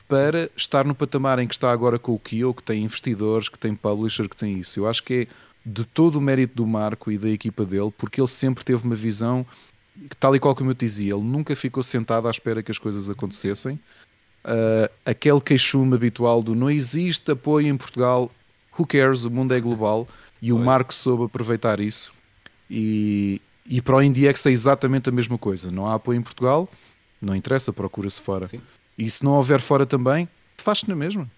para 0.08 0.48
estar 0.56 0.84
no 0.84 0.94
patamar 0.94 1.40
em 1.40 1.48
que 1.48 1.54
está 1.54 1.72
agora 1.72 1.98
com 1.98 2.12
o 2.12 2.18
Kio, 2.18 2.54
que 2.54 2.62
tem 2.62 2.84
investidores, 2.84 3.48
que 3.48 3.58
tem 3.58 3.74
publisher, 3.74 4.28
que 4.28 4.36
tem 4.36 4.58
isso. 4.58 4.78
Eu 4.78 4.86
acho 4.86 5.02
que 5.02 5.14
é 5.14 5.26
de 5.66 5.84
todo 5.84 6.16
o 6.16 6.20
mérito 6.20 6.54
do 6.54 6.66
Marco 6.66 7.10
e 7.10 7.18
da 7.18 7.28
equipa 7.28 7.64
dele, 7.64 7.92
porque 7.98 8.20
ele 8.20 8.28
sempre 8.28 8.64
teve 8.64 8.86
uma 8.86 8.94
visão, 8.94 9.44
tal 10.20 10.36
e 10.36 10.38
qual 10.38 10.54
como 10.54 10.70
eu 10.70 10.74
te 10.74 10.86
dizia, 10.86 11.12
ele 11.12 11.24
nunca 11.24 11.56
ficou 11.56 11.82
sentado 11.82 12.28
à 12.28 12.30
espera 12.30 12.62
que 12.62 12.70
as 12.70 12.78
coisas 12.78 13.10
acontecessem 13.10 13.80
uh, 14.46 14.90
aquele 15.04 15.40
queixume 15.40 15.94
habitual 15.94 16.42
do 16.42 16.54
não 16.54 16.70
existe 16.70 17.32
apoio 17.32 17.66
em 17.66 17.76
Portugal, 17.76 18.30
who 18.78 18.86
cares, 18.86 19.24
o 19.24 19.30
mundo 19.30 19.52
é 19.52 19.60
global, 19.60 20.06
e 20.40 20.52
o 20.52 20.58
Marco 20.58 20.94
soube 20.94 21.24
aproveitar 21.24 21.80
isso. 21.80 22.12
E, 22.70 23.40
e 23.64 23.80
para 23.82 23.96
o 23.96 24.02
IndieX 24.02 24.46
é 24.46 24.50
exatamente 24.50 25.08
a 25.08 25.12
mesma 25.12 25.38
coisa. 25.38 25.70
Não 25.70 25.86
há 25.86 25.94
apoio 25.94 26.18
em 26.18 26.22
Portugal, 26.22 26.68
não 27.20 27.34
interessa, 27.34 27.72
procura-se 27.72 28.20
fora. 28.20 28.46
Sim. 28.46 28.60
E 28.96 29.08
se 29.10 29.24
não 29.24 29.32
houver 29.32 29.60
fora 29.60 29.84
também, 29.84 30.28
faz-se 30.56 30.88
na 30.88 30.94
mesma. 30.94 31.28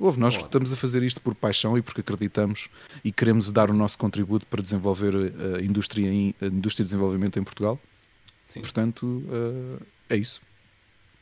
Houve, 0.00 0.18
nós 0.18 0.34
Olá. 0.34 0.46
estamos 0.46 0.72
a 0.72 0.76
fazer 0.76 1.02
isto 1.02 1.20
por 1.20 1.34
paixão 1.34 1.76
e 1.76 1.82
porque 1.82 2.00
acreditamos 2.00 2.70
e 3.04 3.12
queremos 3.12 3.50
dar 3.50 3.70
o 3.70 3.74
nosso 3.74 3.98
contributo 3.98 4.46
para 4.46 4.62
desenvolver 4.62 5.14
a 5.14 5.60
indústria, 5.60 6.08
a 6.08 6.46
indústria 6.46 6.82
de 6.82 6.88
desenvolvimento 6.88 7.38
em 7.38 7.44
Portugal. 7.44 7.78
Sim. 8.46 8.62
Portanto, 8.62 9.04
uh, 9.04 9.78
é 10.08 10.16
isso. 10.16 10.40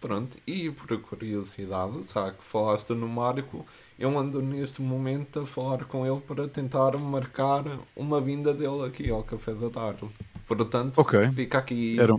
Pronto, 0.01 0.39
e 0.47 0.71
por 0.71 0.97
curiosidade, 1.01 2.03
já 2.15 2.31
que 2.31 2.45
falaste 2.45 2.91
no 2.91 3.09
Marco, 3.09 3.67
eu 3.99 4.17
ando 4.17 4.41
neste 4.41 4.81
momento 4.81 5.41
a 5.41 5.47
falar 5.47 5.85
com 5.87 6.07
ele 6.07 6.21
para 6.21 6.47
tentar 6.47 6.97
marcar 6.97 7.65
uma 7.97 8.21
vinda 8.21 8.55
dele 8.55 8.85
aqui 8.87 9.11
ao 9.11 9.25
Café 9.25 9.55
da 9.55 9.69
Tarde. 9.71 10.09
Portanto, 10.47 10.99
okay. 11.01 11.29
fica 11.33 11.59
aqui 11.59 11.99
Era... 11.99 12.15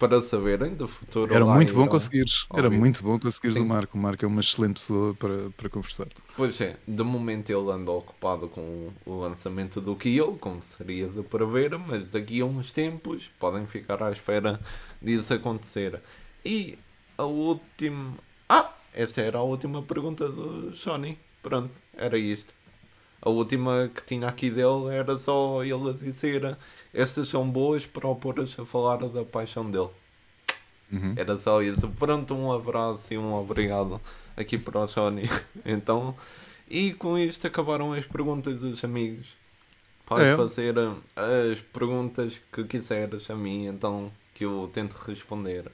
para 0.00 0.22
saberem 0.22 0.74
do 0.74 0.88
futuro. 0.88 1.32
Era 1.32 1.44
muito 1.44 1.74
bom 1.74 1.86
conseguires. 1.86 2.46
Era 2.54 2.70
muito 2.70 3.02
bom 3.02 3.18
conseguires 3.18 3.58
Sim. 3.58 3.62
o 3.62 3.66
Marco. 3.66 3.98
O 3.98 4.00
Marco 4.00 4.24
é 4.24 4.26
uma 4.26 4.40
excelente 4.40 4.74
pessoa 4.74 5.14
para, 5.14 5.50
para 5.50 5.68
conversar. 5.68 6.08
Pois 6.34 6.58
é, 6.62 6.78
de 6.88 7.02
momento 7.02 7.50
ele 7.50 7.70
anda 7.70 7.90
ocupado 7.90 8.48
com 8.48 8.88
o 9.04 9.20
lançamento 9.20 9.78
do 9.78 9.94
Kill, 9.94 10.38
como 10.40 10.62
seria 10.62 11.06
de 11.06 11.22
prever, 11.22 11.78
mas 11.78 12.10
daqui 12.10 12.40
a 12.40 12.46
uns 12.46 12.72
tempos 12.72 13.30
podem 13.38 13.66
ficar 13.66 14.02
à 14.02 14.10
espera 14.10 14.58
disso 15.02 15.34
acontecer. 15.34 16.00
E 16.42 16.78
a 17.18 17.24
última. 17.24 18.14
Ah! 18.48 18.72
Esta 18.94 19.20
era 19.20 19.38
a 19.38 19.42
última 19.42 19.82
pergunta 19.82 20.26
do 20.30 20.74
Sony. 20.74 21.18
Pronto, 21.42 21.70
era 21.94 22.16
isto. 22.16 22.54
A 23.20 23.28
última 23.28 23.90
que 23.94 24.02
tinha 24.02 24.26
aqui 24.26 24.48
dele 24.48 24.94
era 24.94 25.18
só 25.18 25.62
ele 25.62 25.90
a 25.90 25.92
dizer: 25.92 26.56
Estas 26.92 27.28
são 27.28 27.48
boas 27.48 27.86
para 27.86 28.08
opor-as 28.08 28.58
a 28.58 28.64
falar 28.64 28.96
da 29.08 29.24
paixão 29.24 29.70
dele. 29.70 29.90
Uhum. 30.92 31.14
Era 31.16 31.38
só 31.38 31.62
isso. 31.62 31.88
Pronto, 31.90 32.34
um 32.34 32.52
abraço 32.52 33.14
e 33.14 33.18
um 33.18 33.34
obrigado 33.34 34.00
aqui 34.36 34.58
para 34.58 34.80
o 34.80 34.88
Sony. 34.88 35.22
então, 35.64 36.16
e 36.68 36.92
com 36.94 37.16
isto 37.16 37.46
acabaram 37.46 37.92
as 37.92 38.06
perguntas 38.06 38.56
dos 38.56 38.82
amigos. 38.84 39.38
Podes 40.04 40.26
é. 40.26 40.36
fazer 40.36 40.74
as 41.14 41.60
perguntas 41.72 42.40
que 42.52 42.64
quiseres 42.64 43.30
a 43.30 43.36
mim, 43.36 43.66
então 43.66 44.10
que 44.34 44.44
eu 44.44 44.68
tento 44.72 44.94
responder. 44.94 45.70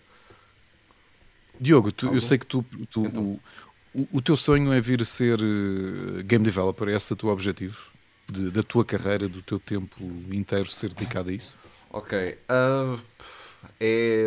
Diogo, 1.58 1.90
tu, 1.90 2.12
eu 2.12 2.20
sei 2.20 2.36
que 2.36 2.44
tu, 2.44 2.62
tu 2.90 3.06
então. 3.06 3.40
o, 3.94 4.08
o, 4.12 4.20
teu 4.20 4.36
sonho 4.36 4.70
é 4.74 4.80
vir 4.80 5.00
a 5.00 5.06
ser 5.06 5.40
uh, 5.40 6.22
game 6.22 6.44
developer, 6.44 6.88
é 6.88 6.96
esse 6.96 7.10
o 7.10 7.16
teu 7.16 7.30
objetivo? 7.30 7.78
De, 8.28 8.50
da 8.50 8.62
tua 8.62 8.84
carreira, 8.84 9.28
do 9.28 9.42
teu 9.42 9.60
tempo 9.60 10.02
inteiro 10.32 10.68
ser 10.68 10.92
dedicado 10.92 11.30
a 11.30 11.32
isso? 11.32 11.56
Ok. 11.90 12.38
Uh, 12.50 13.00
é, 13.80 14.26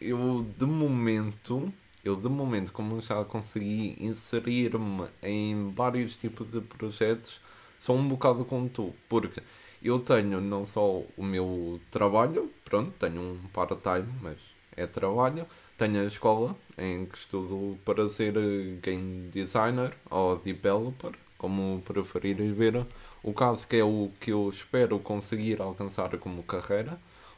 eu 0.00 0.52
de 0.58 0.66
momento, 0.66 1.72
eu 2.04 2.16
de 2.16 2.28
momento, 2.28 2.72
como 2.72 3.00
já 3.00 3.24
consegui 3.24 3.96
inserir-me 4.00 5.08
em 5.22 5.70
vários 5.72 6.16
tipos 6.16 6.50
de 6.50 6.60
projetos, 6.60 7.40
sou 7.78 7.96
um 7.96 8.08
bocado 8.08 8.44
como 8.44 8.68
tu, 8.68 8.94
porque 9.08 9.42
eu 9.82 9.98
tenho 10.00 10.40
não 10.40 10.66
só 10.66 11.02
o 11.16 11.22
meu 11.24 11.80
trabalho, 11.90 12.52
pronto, 12.64 12.92
tenho 12.98 13.20
um 13.22 13.48
part-time, 13.52 14.12
mas 14.20 14.38
é 14.76 14.86
trabalho, 14.86 15.46
tenho 15.78 16.00
a 16.00 16.04
escola 16.04 16.56
em 16.76 17.06
que 17.06 17.16
estudo 17.18 17.78
para 17.84 18.08
ser 18.10 18.32
game 18.82 19.28
designer 19.30 19.96
ou 20.10 20.36
developer, 20.38 21.12
como 21.38 21.82
preferires 21.82 22.56
ver. 22.56 22.86
O 23.26 23.34
caso 23.34 23.66
que 23.66 23.76
é 23.76 23.84
o 23.84 24.10
que 24.20 24.30
eu 24.30 24.48
espero 24.48 24.98
conseguir 25.00 25.60
alcançar 25.60 26.16
como 26.16 26.44
carreira 26.44 26.96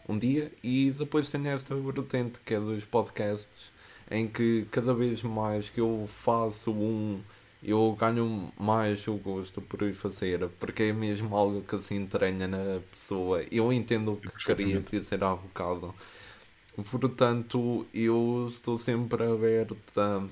um 0.08 0.18
dia. 0.18 0.52
E 0.62 0.90
depois 0.90 1.28
tenho 1.28 1.48
esta 1.48 1.74
vertente 1.74 2.40
que 2.44 2.54
é 2.54 2.60
dos 2.60 2.84
podcasts, 2.84 3.72
em 4.10 4.28
que 4.28 4.66
cada 4.70 4.92
vez 4.94 5.22
mais 5.22 5.70
que 5.70 5.80
eu 5.80 6.06
faço 6.06 6.72
um, 6.72 7.20
eu 7.62 7.96
ganho 7.98 8.52
mais 8.58 9.08
o 9.08 9.14
gosto 9.14 9.62
por 9.62 9.92
fazer, 9.94 10.48
porque 10.60 10.84
é 10.84 10.92
mesmo 10.92 11.34
algo 11.34 11.62
que 11.62 11.80
se 11.82 11.94
entranha 11.94 12.46
na 12.46 12.80
pessoa. 12.90 13.42
Eu 13.50 13.72
entendo 13.72 14.12
o 14.12 14.16
que 14.16 14.44
queria 14.44 14.80
dizer 14.80 15.24
há 15.24 15.34
bocado. 15.34 15.94
Portanto, 16.90 17.86
eu 17.94 18.46
estou 18.48 18.78
sempre 18.78 19.24
aberto 19.24 19.76
a, 19.96 20.22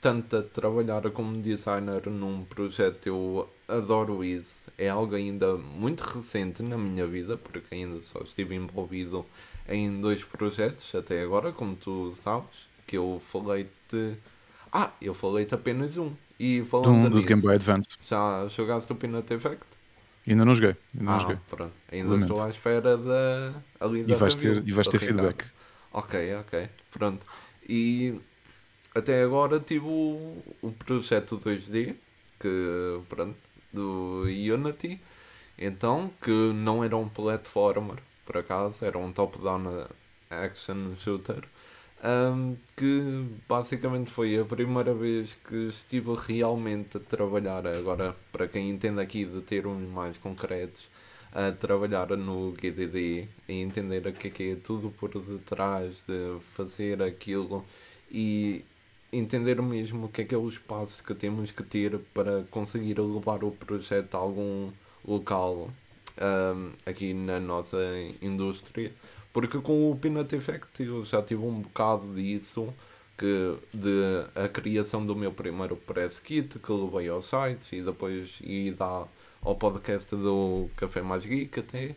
tanto 0.00 0.36
a 0.36 0.42
trabalhar 0.42 1.10
como 1.10 1.42
designer 1.42 2.06
num 2.08 2.44
projeto. 2.44 3.06
Eu 3.08 3.48
adoro 3.68 4.24
isso. 4.24 4.70
É 4.78 4.88
algo 4.88 5.14
ainda 5.14 5.56
muito 5.56 6.00
recente 6.02 6.62
na 6.62 6.76
minha 6.76 7.06
vida, 7.06 7.36
porque 7.36 7.74
ainda 7.74 8.02
só 8.02 8.20
estive 8.20 8.54
envolvido 8.54 9.24
em 9.68 10.00
dois 10.00 10.22
projetos 10.22 10.94
até 10.94 11.22
agora, 11.22 11.52
como 11.52 11.74
tu 11.76 12.12
sabes, 12.14 12.66
que 12.86 12.96
eu 12.96 13.20
falei-te. 13.26 14.16
Ah, 14.72 14.90
eu 15.00 15.14
falei-te 15.14 15.54
apenas 15.54 15.96
um. 15.98 16.12
E 16.38 16.62
falando 16.64 17.10
do, 17.10 17.20
do 17.20 17.26
Game 17.26 17.40
Boy 17.40 17.54
Advance. 17.54 17.88
Já 18.02 18.46
jogaste 18.48 18.92
o 18.92 18.94
Peanut 18.94 19.32
Effect? 19.32 19.64
Ainda 20.28 20.44
não 20.44 20.54
joguei. 20.54 20.76
Ainda 20.98 21.10
ah, 21.10 21.14
não 21.14 21.20
joguei. 21.20 21.38
Pronto. 21.48 21.72
Ainda 21.90 22.16
estou 22.16 22.42
à 22.42 22.48
espera 22.48 22.96
da. 22.96 23.54
Ali 23.80 24.04
e 24.06 24.14
vais 24.14 24.36
ter, 24.36 24.62
e 24.66 24.72
vais 24.72 24.88
ter 24.88 24.98
feedback. 24.98 25.46
Ok, 25.92 26.34
ok. 26.34 26.68
Pronto. 26.90 27.24
E 27.68 28.20
até 28.94 29.22
agora 29.22 29.60
tive 29.60 29.86
o, 29.86 30.42
o 30.60 30.72
projeto 30.72 31.38
2D, 31.38 31.94
que 32.40 33.00
pronto, 33.08 33.36
do 33.76 34.22
Unity. 34.24 35.00
Então, 35.58 36.10
que 36.20 36.30
não 36.52 36.84
era 36.84 36.96
um 36.96 37.08
platformer, 37.08 37.98
por 38.24 38.38
acaso, 38.38 38.84
era 38.84 38.98
um 38.98 39.12
top-down 39.12 39.86
action 40.30 40.94
shooter. 40.96 41.44
Um, 42.04 42.56
que 42.76 43.26
basicamente 43.48 44.10
foi 44.10 44.38
a 44.38 44.44
primeira 44.44 44.92
vez 44.94 45.34
que 45.48 45.68
estive 45.68 46.14
realmente 46.14 46.98
a 46.98 47.00
trabalhar. 47.00 47.66
Agora, 47.66 48.14
para 48.30 48.46
quem 48.46 48.70
entende 48.70 49.00
aqui 49.00 49.24
de 49.24 49.40
termos 49.40 49.88
mais 49.88 50.16
concretos, 50.18 50.88
a 51.32 51.52
trabalhar 51.52 52.08
no 52.16 52.52
GDD, 52.52 53.28
a 53.48 53.52
entender 53.52 54.06
o 54.06 54.12
que 54.12 54.28
é, 54.28 54.30
que 54.30 54.50
é 54.52 54.56
tudo 54.56 54.90
por 54.90 55.10
detrás 55.10 56.02
de 56.06 56.38
fazer 56.54 57.02
aquilo 57.02 57.64
e 58.10 58.64
entender 59.12 59.60
mesmo 59.62 60.06
o 60.06 60.08
que 60.08 60.22
é 60.22 60.24
que 60.24 60.34
é 60.34 60.38
o 60.38 60.48
espaço 60.48 61.02
que 61.02 61.14
temos 61.14 61.50
que 61.50 61.62
ter 61.62 61.98
para 62.12 62.44
conseguir 62.50 62.98
levar 63.00 63.44
o 63.44 63.50
projeto 63.50 64.14
a 64.14 64.18
algum 64.18 64.70
local 65.06 65.70
um, 66.18 66.72
aqui 66.84 67.14
na 67.14 67.38
nossa 67.38 67.78
indústria. 68.20 68.92
Porque 69.32 69.58
com 69.60 69.90
o 69.90 69.96
Peanut 69.96 70.34
Effect 70.34 70.82
eu 70.82 71.04
já 71.04 71.22
tive 71.22 71.44
um 71.44 71.60
bocado 71.60 72.14
disso, 72.14 72.72
que 73.18 73.54
de 73.72 74.26
a 74.34 74.48
criação 74.48 75.04
do 75.04 75.14
meu 75.14 75.32
primeiro 75.32 75.76
press 75.76 76.18
kit 76.18 76.58
que 76.58 76.72
levei 76.72 77.08
ao 77.08 77.22
site 77.22 77.76
e 77.76 77.82
depois 77.82 78.40
dá 78.76 79.06
ao 79.42 79.54
podcast 79.54 80.14
do 80.14 80.68
Café 80.76 81.02
Mais 81.02 81.24
Geek 81.24 81.60
até, 81.60 81.94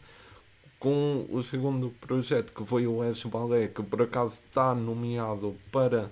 com 0.80 1.26
o 1.30 1.42
segundo 1.42 1.90
projeto 2.02 2.54
que 2.54 2.66
foi 2.66 2.88
o 2.88 3.02
Ash 3.02 3.24
Ballet, 3.24 3.74
que 3.74 3.84
por 3.84 4.02
acaso 4.02 4.42
está 4.46 4.76
nomeado 4.76 5.56
para 5.72 6.12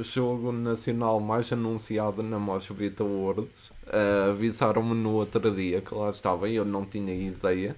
jogo 0.00 0.52
nacional 0.52 1.20
mais 1.20 1.52
anunciado 1.52 2.22
na 2.22 2.38
Mosfet 2.38 3.00
Awards. 3.00 3.70
Uh, 3.86 4.30
Avisaram-me 4.30 4.94
no 4.94 5.12
outro 5.12 5.50
dia 5.54 5.80
que 5.80 5.94
lá 5.94 6.10
estava 6.10 6.48
e 6.48 6.56
eu 6.56 6.64
não 6.64 6.84
tinha 6.84 7.14
ideia. 7.14 7.76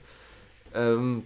Um, 0.75 1.23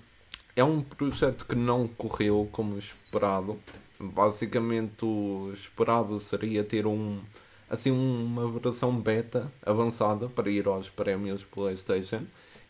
é 0.57 0.63
um 0.63 0.83
projeto 0.83 1.47
que 1.47 1.55
não 1.55 1.89
correu 1.89 2.49
como 2.53 2.79
esperado. 2.79 3.59
Basicamente, 3.99 5.05
o 5.05 5.51
esperado 5.53 6.19
seria 6.21 6.65
ter 6.65 6.87
um 6.87 7.21
assim 7.69 7.91
uma 7.91 8.51
versão 8.51 8.95
beta 9.01 9.51
avançada 9.65 10.29
para 10.29 10.51
ir 10.51 10.67
aos 10.67 10.89
prémios 10.89 11.43
PlayStation 11.43 12.23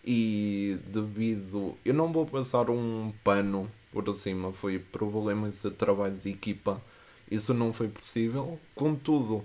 e 0.05 0.79
devido 0.87 1.75
eu 1.85 1.93
não 1.93 2.13
vou 2.13 2.25
passar 2.25 2.71
um 2.71 3.13
pano 3.25 3.69
por 3.95 4.17
cima, 4.17 4.53
foi 4.53 4.79
problemas 4.79 5.63
de 5.63 5.71
trabalho 5.71 6.17
de 6.17 6.31
equipa, 6.31 6.83
isso 7.31 7.55
não 7.55 7.73
foi 7.73 7.89
possível. 7.89 8.59
Contudo, 8.75 9.45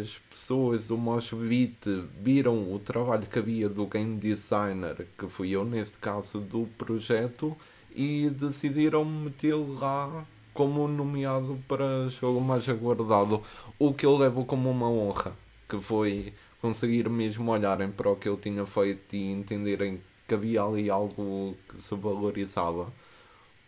as 0.00 0.18
pessoas 0.30 0.88
do 0.88 0.96
Mosh 0.96 1.32
Beat 1.32 1.86
viram 2.20 2.72
o 2.72 2.78
trabalho 2.78 3.26
que 3.26 3.38
havia 3.38 3.68
do 3.68 3.86
game 3.86 4.16
designer, 4.18 5.06
que 5.18 5.28
fui 5.28 5.50
eu 5.50 5.64
neste 5.64 5.98
caso 5.98 6.40
do 6.40 6.66
projeto, 6.78 7.56
e 7.94 8.30
decidiram 8.30 9.04
metê-lo 9.04 9.74
lá 9.78 10.24
como 10.54 10.88
nomeado 10.88 11.58
para 11.68 12.08
jogo 12.08 12.40
mais 12.40 12.68
aguardado, 12.68 13.42
o 13.78 13.92
que 13.92 14.06
eu 14.06 14.16
levo 14.16 14.44
como 14.44 14.70
uma 14.70 14.88
honra, 14.88 15.32
que 15.68 15.78
foi 15.78 16.32
conseguir 16.60 17.08
mesmo 17.08 17.50
olharem 17.50 17.90
para 17.90 18.10
o 18.10 18.16
que 18.16 18.28
eu 18.28 18.36
tinha 18.36 18.64
feito 18.66 19.14
e 19.14 19.30
entenderem 19.30 20.00
que 20.26 20.34
havia 20.34 20.62
ali 20.62 20.90
algo 20.90 21.56
que 21.68 21.82
se 21.82 21.94
valorizava. 21.94 22.92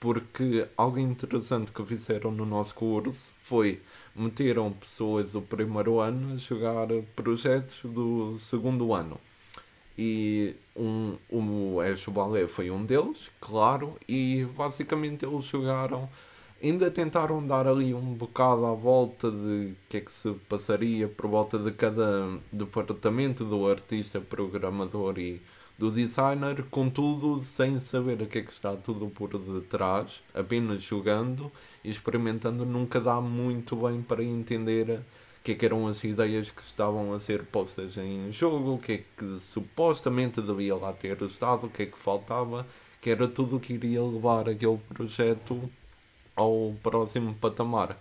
Porque 0.02 0.66
algo 0.76 0.98
interessante 0.98 1.70
que 1.70 1.86
fizeram 1.86 2.32
no 2.32 2.44
nosso 2.44 2.74
curso 2.74 3.30
foi 3.44 3.80
meteram 4.16 4.72
pessoas 4.72 5.30
do 5.30 5.40
primeiro 5.40 6.00
ano 6.00 6.34
a 6.34 6.36
jogar 6.36 6.88
projetos 7.14 7.82
do 7.84 8.36
segundo 8.40 8.92
ano. 8.92 9.16
E 9.96 10.56
um, 10.76 11.16
o 11.30 11.80
Ash 11.80 12.04
Ballet 12.06 12.48
foi 12.48 12.68
um 12.68 12.84
deles, 12.84 13.30
claro, 13.40 13.96
e 14.08 14.44
basicamente 14.56 15.24
eles 15.24 15.44
jogaram 15.44 16.08
ainda 16.60 16.90
tentaram 16.90 17.46
dar 17.46 17.68
ali 17.68 17.94
um 17.94 18.12
bocado 18.12 18.66
à 18.66 18.74
volta 18.74 19.30
de 19.30 19.36
o 19.70 19.76
que 19.88 19.98
é 19.98 20.00
que 20.00 20.10
se 20.10 20.32
passaria 20.48 21.06
por 21.06 21.30
volta 21.30 21.60
de 21.60 21.70
cada 21.70 22.28
departamento 22.50 23.44
do 23.44 23.68
artista, 23.68 24.20
programador 24.20 25.16
e 25.16 25.40
do 25.82 25.90
designer, 25.90 26.62
contudo 26.70 27.42
sem 27.42 27.80
saber 27.80 28.22
o 28.22 28.26
que 28.28 28.38
é 28.38 28.42
que 28.42 28.52
está 28.52 28.76
tudo 28.76 29.08
por 29.08 29.36
detrás, 29.36 30.22
apenas 30.32 30.80
jogando 30.80 31.50
e 31.82 31.90
experimentando, 31.90 32.64
nunca 32.64 33.00
dá 33.00 33.20
muito 33.20 33.74
bem 33.74 34.00
para 34.00 34.22
entender 34.22 35.00
o 35.00 35.42
que, 35.42 35.50
é 35.50 35.54
que 35.56 35.66
eram 35.66 35.88
as 35.88 36.04
ideias 36.04 36.52
que 36.52 36.62
estavam 36.62 37.12
a 37.12 37.18
ser 37.18 37.42
postas 37.46 37.96
em 37.96 38.30
jogo, 38.30 38.74
o 38.74 38.78
que 38.78 38.92
é 38.92 38.98
que 38.98 39.40
supostamente 39.40 40.40
devia 40.40 40.76
lá 40.76 40.92
ter 40.92 41.20
estado, 41.22 41.66
o 41.66 41.68
que 41.68 41.82
é 41.82 41.86
que 41.86 41.98
faltava, 41.98 42.64
que 43.00 43.10
era 43.10 43.26
tudo 43.26 43.56
o 43.56 43.60
que 43.60 43.72
iria 43.72 44.00
levar 44.04 44.48
aquele 44.48 44.78
projeto 44.88 45.68
ao 46.36 46.76
próximo 46.80 47.34
patamar. 47.34 48.00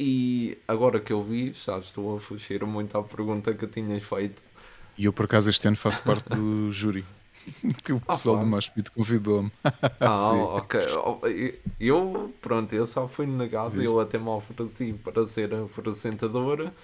E 0.00 0.56
agora 0.66 1.00
que 1.00 1.12
eu 1.12 1.22
vi, 1.22 1.52
já 1.52 1.76
estou 1.78 2.16
a 2.16 2.20
fugir 2.20 2.64
muito 2.64 2.96
à 2.96 3.02
pergunta 3.02 3.52
que 3.52 3.66
tinhas 3.66 4.02
feito. 4.02 4.42
E 4.98 5.04
eu, 5.04 5.12
por 5.12 5.26
acaso, 5.26 5.50
este 5.50 5.66
ano 5.68 5.76
faço 5.76 6.02
parte 6.02 6.28
do 6.28 6.70
júri. 6.72 7.04
Que 7.84 7.92
o 7.92 8.02
ah, 8.08 8.14
pessoal 8.14 8.38
ah, 8.38 8.40
do 8.40 8.46
Moshpit 8.46 8.90
convidou-me. 8.90 9.52
Ah, 10.00 10.32
ok. 10.32 10.80
Eu, 11.78 12.34
pronto, 12.40 12.74
eu 12.74 12.88
só 12.88 13.06
fui 13.06 13.24
negado. 13.24 13.70
Viste? 13.70 13.86
Eu 13.86 14.00
até 14.00 14.18
me 14.18 14.28
ofereci 14.28 14.92
para 14.94 15.26
ser 15.28 15.54
apresentadora. 15.54 16.74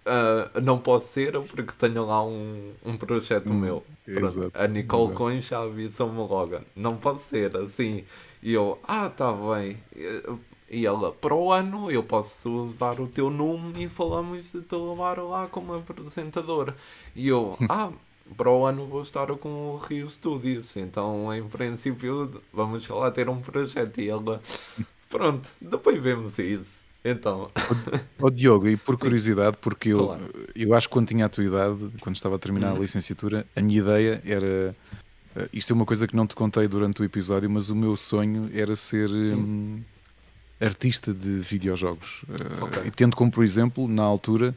Uh, 0.00 0.60
não 0.60 0.78
posso 0.78 1.08
ser 1.08 1.38
porque 1.42 1.72
tenho 1.78 2.06
lá 2.06 2.24
um, 2.24 2.72
um 2.84 2.96
projeto 2.96 3.52
hum, 3.52 3.58
meu. 3.58 3.84
Exato, 4.06 4.50
a 4.54 4.66
Nicole 4.66 5.04
exato. 5.04 5.16
Coin 5.16 5.40
já 5.40 5.62
avisou-me 5.62 6.16
logo. 6.16 6.60
Não 6.74 6.96
pode 6.96 7.20
ser 7.22 7.54
assim. 7.56 8.04
E 8.42 8.52
eu, 8.52 8.78
ah, 8.82 9.10
tá 9.10 9.32
bem. 9.32 9.76
E 10.70 10.86
ela, 10.86 11.10
para 11.10 11.34
o 11.34 11.50
ano 11.50 11.90
eu 11.90 12.02
posso 12.02 12.48
usar 12.48 13.00
o 13.00 13.08
teu 13.08 13.28
nome 13.28 13.84
e 13.84 13.88
falamos 13.88 14.52
de 14.52 14.60
te 14.60 14.76
levar 14.76 15.18
lá 15.18 15.48
como 15.48 15.74
apresentador. 15.74 16.72
E 17.16 17.26
eu, 17.26 17.56
ah, 17.68 17.90
para 18.36 18.48
o 18.48 18.64
ano 18.64 18.86
vou 18.86 19.02
estar 19.02 19.26
com 19.34 19.48
o 19.48 19.76
Rio 19.78 20.08
Studios, 20.08 20.76
então 20.76 21.34
em 21.34 21.42
princípio 21.48 22.40
vamos 22.52 22.88
lá 22.88 23.10
ter 23.10 23.28
um 23.28 23.40
projeto. 23.40 24.00
E 24.00 24.08
ela, 24.08 24.40
pronto, 25.08 25.50
depois 25.60 26.00
vemos 26.00 26.38
isso. 26.38 26.88
Então. 27.04 27.50
O, 28.20 28.26
o 28.26 28.30
Diogo, 28.30 28.68
e 28.68 28.76
por 28.76 28.96
curiosidade, 29.00 29.56
porque 29.60 29.88
eu, 29.88 30.06
claro. 30.06 30.30
eu 30.54 30.74
acho 30.74 30.86
que 30.88 30.92
quando 30.92 31.08
tinha 31.08 31.26
a 31.26 31.28
tua 31.28 31.44
idade, 31.44 31.90
quando 32.00 32.14
estava 32.14 32.36
a 32.36 32.38
terminar 32.38 32.70
a 32.70 32.74
uhum. 32.74 32.82
licenciatura, 32.82 33.44
a 33.56 33.60
minha 33.60 33.80
ideia 33.80 34.22
era. 34.24 34.76
Uh, 35.34 35.48
isto 35.52 35.72
é 35.72 35.74
uma 35.74 35.86
coisa 35.86 36.06
que 36.06 36.14
não 36.14 36.26
te 36.26 36.34
contei 36.34 36.68
durante 36.68 37.00
o 37.00 37.04
episódio, 37.04 37.48
mas 37.48 37.70
o 37.70 37.74
meu 37.74 37.96
sonho 37.96 38.50
era 38.52 38.76
ser. 38.76 39.08
Hum, 39.10 39.80
artista 40.60 41.12
de 41.12 41.40
videojogos. 41.40 42.22
Eh, 42.28 42.64
okay. 42.64 42.82
E 42.86 42.90
tendo 42.90 43.16
como, 43.16 43.30
por 43.30 43.42
exemplo, 43.42 43.88
na 43.88 44.02
altura 44.02 44.54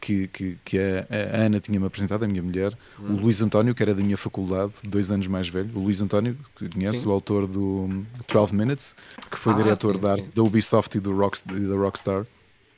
que, 0.00 0.28
que, 0.28 0.58
que 0.64 0.78
a, 0.78 1.06
a, 1.10 1.46
Ana 1.46 1.60
tinha-me 1.60 1.86
apresentado, 1.86 2.24
a 2.24 2.28
minha 2.28 2.42
mulher, 2.42 2.76
hum. 3.00 3.14
o 3.14 3.16
Luís 3.16 3.40
António, 3.40 3.74
que 3.74 3.82
era 3.82 3.94
da 3.94 4.02
minha 4.02 4.18
faculdade, 4.18 4.72
dois 4.82 5.10
anos 5.10 5.26
mais 5.26 5.48
velho, 5.48 5.70
o 5.74 5.80
Luís 5.80 6.00
António, 6.02 6.36
que 6.56 6.68
conhece, 6.68 7.00
sim. 7.00 7.08
o 7.08 7.12
autor 7.12 7.46
do 7.46 8.04
12 8.30 8.54
Minutes, 8.54 8.94
que 9.30 9.38
foi 9.38 9.54
ah, 9.54 9.56
diretor 9.56 9.94
sim, 9.94 10.00
da, 10.02 10.12
arte 10.12 10.28
da 10.34 10.42
Ubisoft 10.42 10.96
e 10.96 11.00
do 11.00 11.16
Rock, 11.16 11.40
da 11.46 11.76
Rockstar. 11.76 12.26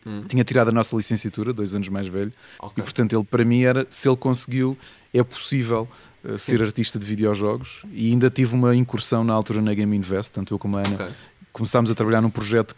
Hum. 0.07 0.23
Tinha 0.29 0.45
tirado 0.45 0.69
a 0.69 0.73
nossa 0.73 0.97
licenciatura, 0.97 1.53
dois 1.53 1.75
anos 1.75 1.89
mais 1.89 2.07
velho, 2.07 2.33
okay. 2.59 2.81
e 2.81 2.83
portanto 2.83 3.15
ele 3.15 3.25
para 3.25 3.45
mim 3.45 3.63
era, 3.63 3.87
se 3.91 4.09
ele 4.09 4.17
conseguiu, 4.17 4.79
é 5.13 5.23
possível 5.23 5.89
uh, 6.25 6.39
ser 6.39 6.63
artista 6.63 6.99
de 6.99 7.05
videojogos 7.05 7.83
e 7.93 8.11
ainda 8.11 8.31
tive 8.31 8.55
uma 8.55 8.75
incursão 8.75 9.25
na 9.25 9.35
altura 9.35 9.61
na 9.61 9.75
Game 9.75 9.95
Invest, 9.95 10.33
tanto 10.33 10.55
eu 10.55 10.59
como 10.59 10.79
a 10.79 10.81
Ana, 10.81 10.95
okay 10.95 11.11
começámos 11.53 11.91
a 11.91 11.95
trabalhar 11.95 12.21
num 12.21 12.31
projeto 12.31 12.75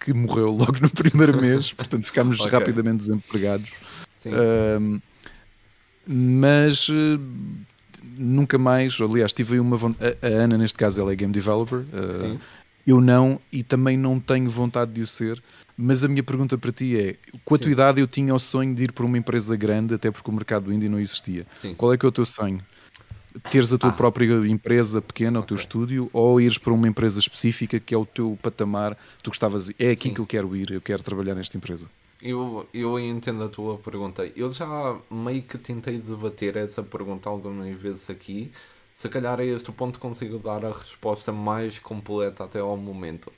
que 0.00 0.12
morreu 0.12 0.50
logo 0.52 0.78
no 0.80 0.90
primeiro 0.90 1.40
mês, 1.40 1.72
portanto 1.72 2.04
ficámos 2.04 2.40
okay. 2.40 2.52
rapidamente 2.52 2.98
desempregados. 2.98 3.70
Uh, 4.26 5.00
mas 6.06 6.88
uh, 6.88 7.20
nunca 8.16 8.58
mais, 8.58 8.98
aliás, 9.00 9.32
tive 9.32 9.58
uma 9.58 9.76
vontade. 9.76 10.16
A, 10.22 10.26
a, 10.26 10.30
Ana, 10.30 10.58
neste 10.58 10.78
caso, 10.78 11.00
ela 11.00 11.12
é 11.12 11.16
game 11.16 11.32
developer. 11.32 11.78
Uh, 11.78 12.38
eu 12.86 13.00
não, 13.00 13.40
e 13.50 13.62
também 13.62 13.96
não 13.96 14.20
tenho 14.20 14.48
vontade 14.48 14.92
de 14.92 15.00
o 15.00 15.06
ser. 15.06 15.42
Mas 15.76 16.04
a 16.04 16.08
minha 16.08 16.22
pergunta 16.22 16.56
para 16.56 16.70
ti 16.70 16.96
é: 16.96 17.16
com 17.44 17.54
a 17.54 17.58
tua 17.58 17.66
Sim. 17.66 17.72
idade 17.72 18.00
eu 18.00 18.06
tinha 18.06 18.34
o 18.34 18.38
sonho 18.38 18.74
de 18.74 18.84
ir 18.84 18.92
para 18.92 19.04
uma 19.04 19.18
empresa 19.18 19.56
grande, 19.56 19.94
até 19.94 20.10
porque 20.10 20.30
o 20.30 20.32
mercado 20.32 20.72
indie 20.72 20.88
não 20.88 21.00
existia. 21.00 21.46
Sim. 21.58 21.74
Qual 21.74 21.92
é 21.92 21.98
que 21.98 22.06
é 22.06 22.08
o 22.08 22.12
teu 22.12 22.24
sonho? 22.24 22.60
Teres 23.50 23.72
a 23.72 23.78
tua 23.78 23.90
ah. 23.90 23.92
própria 23.92 24.26
empresa 24.46 25.02
pequena, 25.02 25.38
okay. 25.38 25.44
o 25.44 25.46
teu 25.48 25.56
estúdio, 25.56 26.10
ou 26.12 26.40
ires 26.40 26.58
para 26.58 26.72
uma 26.72 26.88
empresa 26.88 27.18
específica 27.18 27.80
que 27.80 27.94
é 27.94 27.98
o 27.98 28.06
teu 28.06 28.38
patamar, 28.42 28.96
tu 29.22 29.30
gostavas, 29.30 29.70
é 29.78 29.90
aqui 29.90 30.08
Sim. 30.08 30.14
que 30.14 30.20
eu 30.20 30.26
quero 30.26 30.54
ir, 30.56 30.70
eu 30.70 30.80
quero 30.80 31.02
trabalhar 31.02 31.34
nesta 31.34 31.56
empresa. 31.56 31.88
Eu, 32.22 32.66
eu 32.72 32.98
entendo 32.98 33.44
a 33.44 33.48
tua 33.48 33.76
pergunta. 33.76 34.26
Eu 34.34 34.50
já 34.52 34.96
meio 35.10 35.42
que 35.42 35.58
tentei 35.58 35.98
debater 35.98 36.56
essa 36.56 36.82
pergunta 36.82 37.28
algumas 37.28 37.76
vezes 37.78 38.08
aqui. 38.08 38.50
Se 38.94 39.08
calhar 39.08 39.38
a 39.40 39.44
este 39.44 39.70
ponto 39.72 39.98
consigo 39.98 40.38
dar 40.38 40.64
a 40.64 40.72
resposta 40.72 41.32
mais 41.32 41.78
completa 41.78 42.44
até 42.44 42.60
ao 42.60 42.76
momento. 42.76 43.30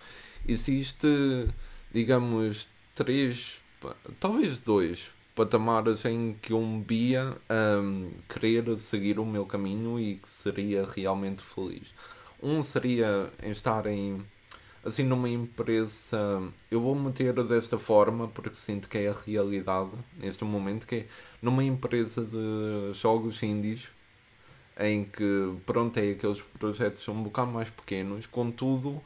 Existe, 0.46 1.48
digamos, 1.92 2.68
três, 2.94 3.56
talvez 4.20 4.58
dois 4.58 5.08
patamares 5.36 6.04
em 6.06 6.34
que 6.40 6.54
um 6.54 6.82
via 6.82 7.36
um, 7.82 8.10
querer 8.28 8.80
seguir 8.80 9.20
o 9.20 9.26
meu 9.26 9.44
caminho 9.44 10.00
e 10.00 10.16
que 10.16 10.28
seria 10.28 10.86
realmente 10.86 11.42
feliz. 11.42 11.92
Um 12.42 12.62
seria 12.62 13.30
estar 13.42 13.86
em 13.86 14.24
assim 14.82 15.02
numa 15.02 15.28
empresa, 15.28 16.18
eu 16.70 16.80
vou 16.80 16.94
meter 16.94 17.34
desta 17.44 17.76
forma 17.76 18.28
porque 18.28 18.56
sinto 18.56 18.88
que 18.88 18.98
é 18.98 19.08
a 19.08 19.14
realidade 19.26 19.90
neste 20.16 20.44
momento, 20.44 20.86
que 20.86 20.94
é 20.94 21.06
numa 21.42 21.62
empresa 21.64 22.24
de 22.24 22.92
jogos 22.94 23.42
indies 23.42 23.88
em 24.78 25.04
que 25.04 25.54
pronto 25.66 25.98
é 25.98 26.12
aqueles 26.12 26.40
projetos 26.58 27.02
são 27.02 27.14
um 27.14 27.22
bocado 27.24 27.50
mais 27.50 27.68
pequenos, 27.68 28.26
contudo 28.26 29.02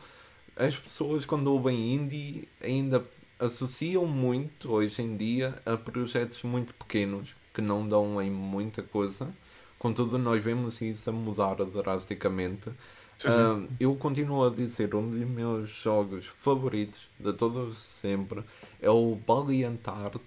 as 0.54 0.76
pessoas 0.76 1.24
quando 1.24 1.46
ouvem 1.46 1.94
indie 1.94 2.46
ainda 2.62 3.04
associam 3.40 4.06
muito 4.06 4.70
hoje 4.70 5.02
em 5.02 5.16
dia 5.16 5.60
a 5.64 5.76
projetos 5.76 6.42
muito 6.42 6.74
pequenos 6.74 7.34
que 7.54 7.62
não 7.62 7.88
dão 7.88 8.20
em 8.20 8.30
muita 8.30 8.82
coisa. 8.82 9.32
Contudo, 9.78 10.18
nós 10.18 10.44
vemos 10.44 10.80
isso 10.82 11.08
a 11.08 11.12
mudar 11.12 11.56
drasticamente. 11.64 12.68
Uh, 12.68 13.68
eu 13.78 13.94
continuo 13.96 14.46
a 14.46 14.50
dizer, 14.50 14.94
um 14.94 15.10
dos 15.10 15.28
meus 15.28 15.68
jogos 15.68 16.26
favoritos 16.26 17.08
de 17.18 17.32
todos 17.32 17.76
sempre 17.78 18.42
é 18.80 18.90
o 18.90 19.18
Valiant 19.26 19.80
Art 19.86 20.20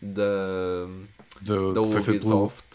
da, 0.00 0.86
Do, 1.40 1.72
da 1.72 1.80
Ubisoft. 1.82 2.66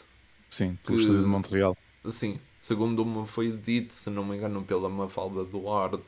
Sim, 0.49 0.77
do 0.83 0.93
que, 0.93 0.99
estúdio 0.99 1.21
de 1.21 1.27
Montreal. 1.27 1.77
Sim, 2.09 2.39
segundo 2.59 3.05
me 3.05 3.25
foi 3.25 3.51
dito, 3.51 3.93
se 3.93 4.09
não 4.09 4.25
me 4.25 4.35
engano, 4.35 4.63
pela 4.63 4.89
Mafalda 4.89 5.43
Duarte, 5.43 6.03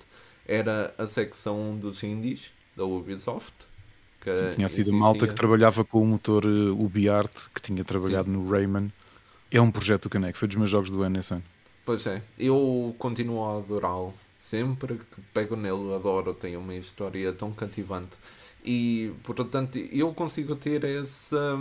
era 0.47 0.93
a 0.97 1.07
secção 1.07 1.77
dos 1.77 2.03
indies 2.03 2.51
da 2.75 2.83
Ubisoft. 2.83 3.53
Que 4.21 4.35
Sim, 4.35 4.51
tinha 4.51 4.69
sido 4.69 4.93
malta 4.93 5.27
que 5.27 5.35
trabalhava 5.35 5.83
com 5.83 6.01
o 6.01 6.05
motor 6.05 6.45
uh, 6.45 6.81
UbiArt, 6.81 7.49
que 7.53 7.61
tinha 7.61 7.83
trabalhado 7.83 8.31
Sim. 8.31 8.37
no 8.37 8.49
Rayman. 8.49 8.91
É 9.51 9.59
um 9.59 9.69
projeto 9.69 10.03
do 10.03 10.09
Caneco, 10.09 10.37
foi 10.37 10.47
dos 10.47 10.57
meus 10.57 10.69
jogos 10.69 10.89
do 10.89 11.03
ano 11.03 11.19
esse 11.19 11.33
ano. 11.33 11.43
Pois 11.85 12.07
é, 12.07 12.21
eu 12.39 12.95
continuo 12.97 13.43
a 13.43 13.57
adorá-lo. 13.57 14.13
Sempre 14.39 14.95
que 14.95 15.21
pego 15.33 15.55
nele, 15.55 15.93
adoro, 15.93 16.33
tem 16.33 16.55
uma 16.55 16.75
história 16.75 17.31
tão 17.33 17.51
cativante. 17.51 18.15
E, 18.63 19.11
portanto, 19.23 19.77
eu 19.77 20.13
consigo 20.13 20.55
ter 20.55 20.83
essa 20.85 21.57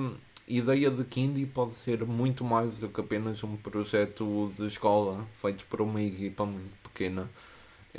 ideia 0.47 0.91
de 0.91 1.05
que 1.05 1.21
indie 1.21 1.47
pode 1.47 1.75
ser 1.75 2.05
muito 2.05 2.45
mais 2.45 2.79
do 2.79 2.89
que 2.89 3.01
apenas 3.01 3.43
um 3.43 3.57
projeto 3.57 4.53
de 4.57 4.67
escola 4.67 5.27
feito 5.41 5.65
por 5.67 5.81
uma 5.81 6.01
equipa 6.01 6.45
muito 6.45 6.73
pequena. 6.83 7.29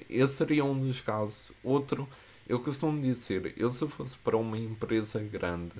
Esse 0.09 0.35
seria 0.35 0.63
um 0.63 0.79
dos 0.79 1.01
casos. 1.01 1.51
Outro 1.63 2.07
eu 2.47 2.59
costumo 2.59 3.01
dizer, 3.01 3.53
eu 3.57 3.71
se 3.71 3.87
fosse 3.87 4.17
para 4.17 4.37
uma 4.37 4.57
empresa 4.57 5.19
grande, 5.19 5.75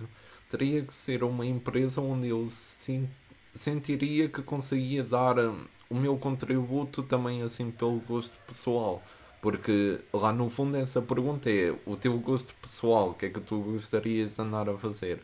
teria 0.50 0.84
que 0.84 0.94
ser 0.94 1.24
uma 1.24 1.46
empresa 1.46 2.00
onde 2.02 2.30
eu 2.30 2.48
sim, 2.50 3.10
sentiria 3.56 4.30
que 4.30 4.42
conseguia 4.42 5.04
dar 5.04 5.38
hum, 5.40 5.66
o 5.90 5.96
meu 5.96 6.18
contributo 6.18 7.04
também 7.04 7.42
assim 7.42 7.72
pelo 7.72 8.00
gosto 8.00 8.34
pessoal. 8.48 9.04
Porque 9.42 10.00
lá 10.14 10.32
no 10.32 10.50
fundo 10.50 10.78
essa 10.78 11.02
pergunta 11.02 11.50
é 11.50 11.76
o 11.86 11.98
teu 11.98 12.18
gosto 12.18 12.54
pessoal, 12.62 13.10
o 13.10 13.14
que 13.14 13.26
é 13.26 13.30
que 13.30 13.42
tu 13.42 13.60
gostarias 13.60 14.36
de 14.36 14.42
andar 14.42 14.70
a 14.70 14.78
fazer? 14.78 15.20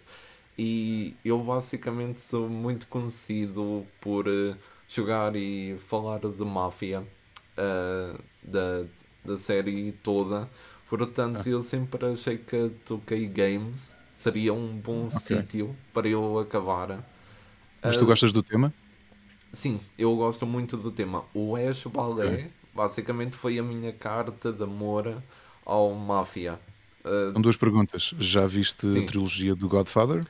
E 0.58 1.16
eu 1.24 1.40
basicamente 1.40 2.22
sou 2.22 2.50
muito 2.50 2.86
conhecido 2.88 3.86
por 4.02 4.28
uh, 4.28 4.58
jogar 4.90 5.36
e 5.38 5.78
falar 5.88 6.20
de 6.20 6.44
máfia 6.44 7.00
uh, 7.00 8.20
da, 8.44 8.84
da 9.24 9.38
série 9.38 9.94
toda 10.04 10.50
Portanto, 10.90 11.44
ah. 11.46 11.50
eu 11.50 11.62
sempre 11.62 12.04
achei 12.08 12.38
que 12.38 12.56
a 12.56 12.70
2K 12.90 13.30
Games 13.32 13.96
seria 14.12 14.54
um 14.54 14.76
bom 14.76 15.06
okay. 15.06 15.38
sítio 15.38 15.76
para 15.94 16.08
eu 16.08 16.40
acabar. 16.40 17.08
Mas 17.82 17.96
tu 17.96 18.04
uh, 18.04 18.08
gostas 18.08 18.34
do 18.34 18.42
tema? 18.42 18.74
Sim, 19.54 19.80
eu 19.98 20.16
gosto 20.16 20.46
muito 20.46 20.76
do 20.76 20.92
tema. 20.92 21.24
O 21.34 21.56
Ash 21.56 21.86
Balé 21.86 22.26
okay. 22.26 22.52
basicamente 22.74 23.38
foi 23.38 23.60
a 23.60 23.64
minha 23.64 23.94
carta 23.94 24.52
de 24.52 24.64
amor 24.64 25.22
ao 25.64 25.94
Máfia. 25.94 26.60
Uh, 27.06 27.34
São 27.34 27.42
duas 27.42 27.56
perguntas. 27.56 28.14
Já 28.20 28.48
viste 28.48 28.92
sim. 28.92 29.04
a 29.04 29.08
trilogia 29.08 29.56
do 29.56 29.70
Godfather? 29.70 30.26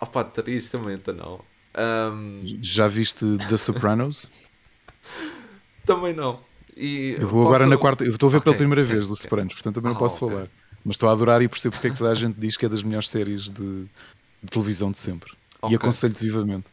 Opa, 0.00 0.24
tristemente 0.24 1.12
não. 1.12 1.40
Um... 1.76 2.40
Já 2.62 2.86
viste 2.86 3.24
The 3.48 3.56
Sopranos? 3.56 4.30
também 5.84 6.12
não. 6.12 6.40
E 6.76 7.16
eu 7.18 7.28
vou 7.28 7.46
agora 7.46 7.66
na 7.66 7.76
quarta, 7.76 8.04
eu 8.04 8.12
estou 8.12 8.28
a 8.28 8.32
ver 8.32 8.38
okay, 8.38 8.44
pela 8.44 8.56
primeira 8.56 8.82
okay, 8.82 8.94
vez 8.94 9.08
The 9.08 9.14
Sopranos, 9.14 9.54
portanto 9.54 9.74
também 9.76 9.90
ah, 9.90 9.94
não 9.94 9.98
posso 9.98 10.24
okay. 10.24 10.36
falar. 10.36 10.48
Mas 10.84 10.94
estou 10.94 11.08
a 11.08 11.12
adorar 11.12 11.42
e 11.42 11.48
percebo 11.48 11.74
porque 11.74 11.88
é 11.88 11.90
que 11.90 11.98
toda 11.98 12.10
a 12.10 12.14
gente 12.14 12.38
diz 12.38 12.56
que 12.56 12.66
é 12.66 12.68
das 12.68 12.82
melhores 12.82 13.08
séries 13.08 13.44
de, 13.44 13.84
de 14.42 14.50
televisão 14.50 14.90
de 14.90 14.98
sempre. 14.98 15.32
E 15.70 15.74
aconselho-te 15.74 16.24
vivamente. 16.24 16.66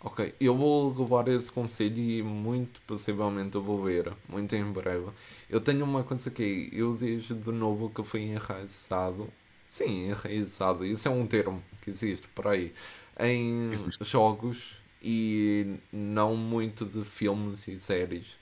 Ok, 0.00 0.34
eu 0.40 0.56
vou 0.56 0.96
levar 0.96 1.26
esse 1.26 1.50
conselho 1.50 1.98
e 1.98 2.22
muito 2.22 2.80
possivelmente 2.86 3.56
eu 3.56 3.62
vou 3.62 3.82
ver, 3.82 4.12
muito 4.28 4.54
em 4.54 4.64
breve. 4.70 5.06
Eu 5.50 5.60
tenho 5.60 5.84
uma 5.84 6.04
coisa 6.04 6.30
que 6.30 6.70
eu 6.72 6.94
desde 6.94 7.34
de 7.34 7.50
novo 7.50 7.90
que 7.90 8.04
fui 8.04 8.20
enraizado, 8.20 9.28
sim, 9.68 10.08
enraizado, 10.08 10.84
isso 10.84 11.08
é 11.08 11.10
um 11.10 11.26
termo 11.26 11.60
que 11.82 11.90
existe 11.90 12.28
por 12.28 12.46
aí, 12.46 12.72
em 13.18 13.70
existe. 13.70 14.04
jogos 14.04 14.76
e 15.02 15.74
não 15.92 16.36
muito 16.36 16.84
de 16.84 17.04
filmes 17.04 17.66
e 17.66 17.80
séries. 17.80 18.36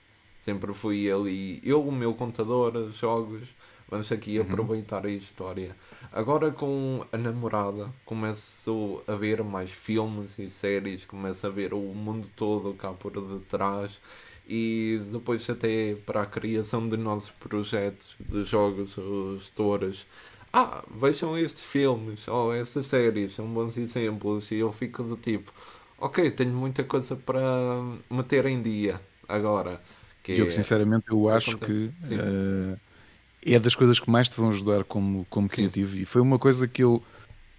Sempre 0.45 0.75
fui 0.75 1.11
ali, 1.11 1.59
eu, 1.65 1.83
o 1.83 1.91
meu 1.91 2.12
contador, 2.12 2.91
jogos, 2.93 3.49
vamos 3.89 4.12
aqui 4.12 4.39
uhum. 4.39 4.45
aproveitar 4.45 5.07
a 5.07 5.09
história. 5.09 5.75
Agora 6.12 6.51
com 6.51 7.03
a 7.11 7.16
namorada 7.16 7.91
começo 8.05 9.03
a 9.09 9.15
ver 9.15 9.43
mais 9.43 9.71
filmes 9.71 10.39
e 10.39 10.51
séries, 10.51 11.07
começo 11.07 11.47
a 11.47 11.49
ver 11.49 11.73
o 11.73 11.81
mundo 11.81 12.29
todo 12.37 12.75
cá 12.75 12.93
por 12.93 13.12
detrás 13.23 13.99
e 14.47 15.01
depois 15.11 15.49
até 15.49 15.95
para 16.05 16.21
a 16.21 16.27
criação 16.27 16.87
de 16.87 16.99
nossos 16.99 17.31
projetos 17.31 18.15
de 18.21 18.45
jogos 18.45 18.99
ou 18.99 19.39
gestores. 19.39 20.05
Ah, 20.53 20.85
vejam 21.01 21.39
estes 21.39 21.65
filmes 21.65 22.29
ou 22.29 22.53
estas 22.53 22.87
séries, 22.89 23.33
são 23.33 23.47
bons 23.47 23.79
exemplos 23.79 24.51
e 24.51 24.57
eu 24.57 24.71
fico 24.71 25.03
do 25.05 25.16
tipo, 25.16 25.51
ok, 25.99 26.31
tenho 26.33 26.53
muita 26.53 26.85
coisa 26.85 27.16
para 27.16 27.43
meter 28.11 28.45
em 28.45 28.61
dia 28.61 29.01
agora. 29.27 29.81
Que 30.25 30.33
eu, 30.33 30.47
é, 30.47 30.51
sinceramente, 30.51 31.05
eu 31.11 31.29
acho 31.29 31.59
que 31.59 31.91
uh, 32.11 32.81
é 33.45 33.59
das 33.59 33.75
coisas 33.75 34.01
que 34.01 34.11
mais 34.11 34.29
te 34.29 34.37
vão 34.37 34.49
ajudar 34.49 34.83
como, 34.83 35.27
como 35.29 35.49
criativo. 35.49 35.97
E 35.99 36.07
foi 36.07 36.23
uma 36.23 36.39
coisa 36.39 36.67
que 36.67 36.83
eu 36.83 37.03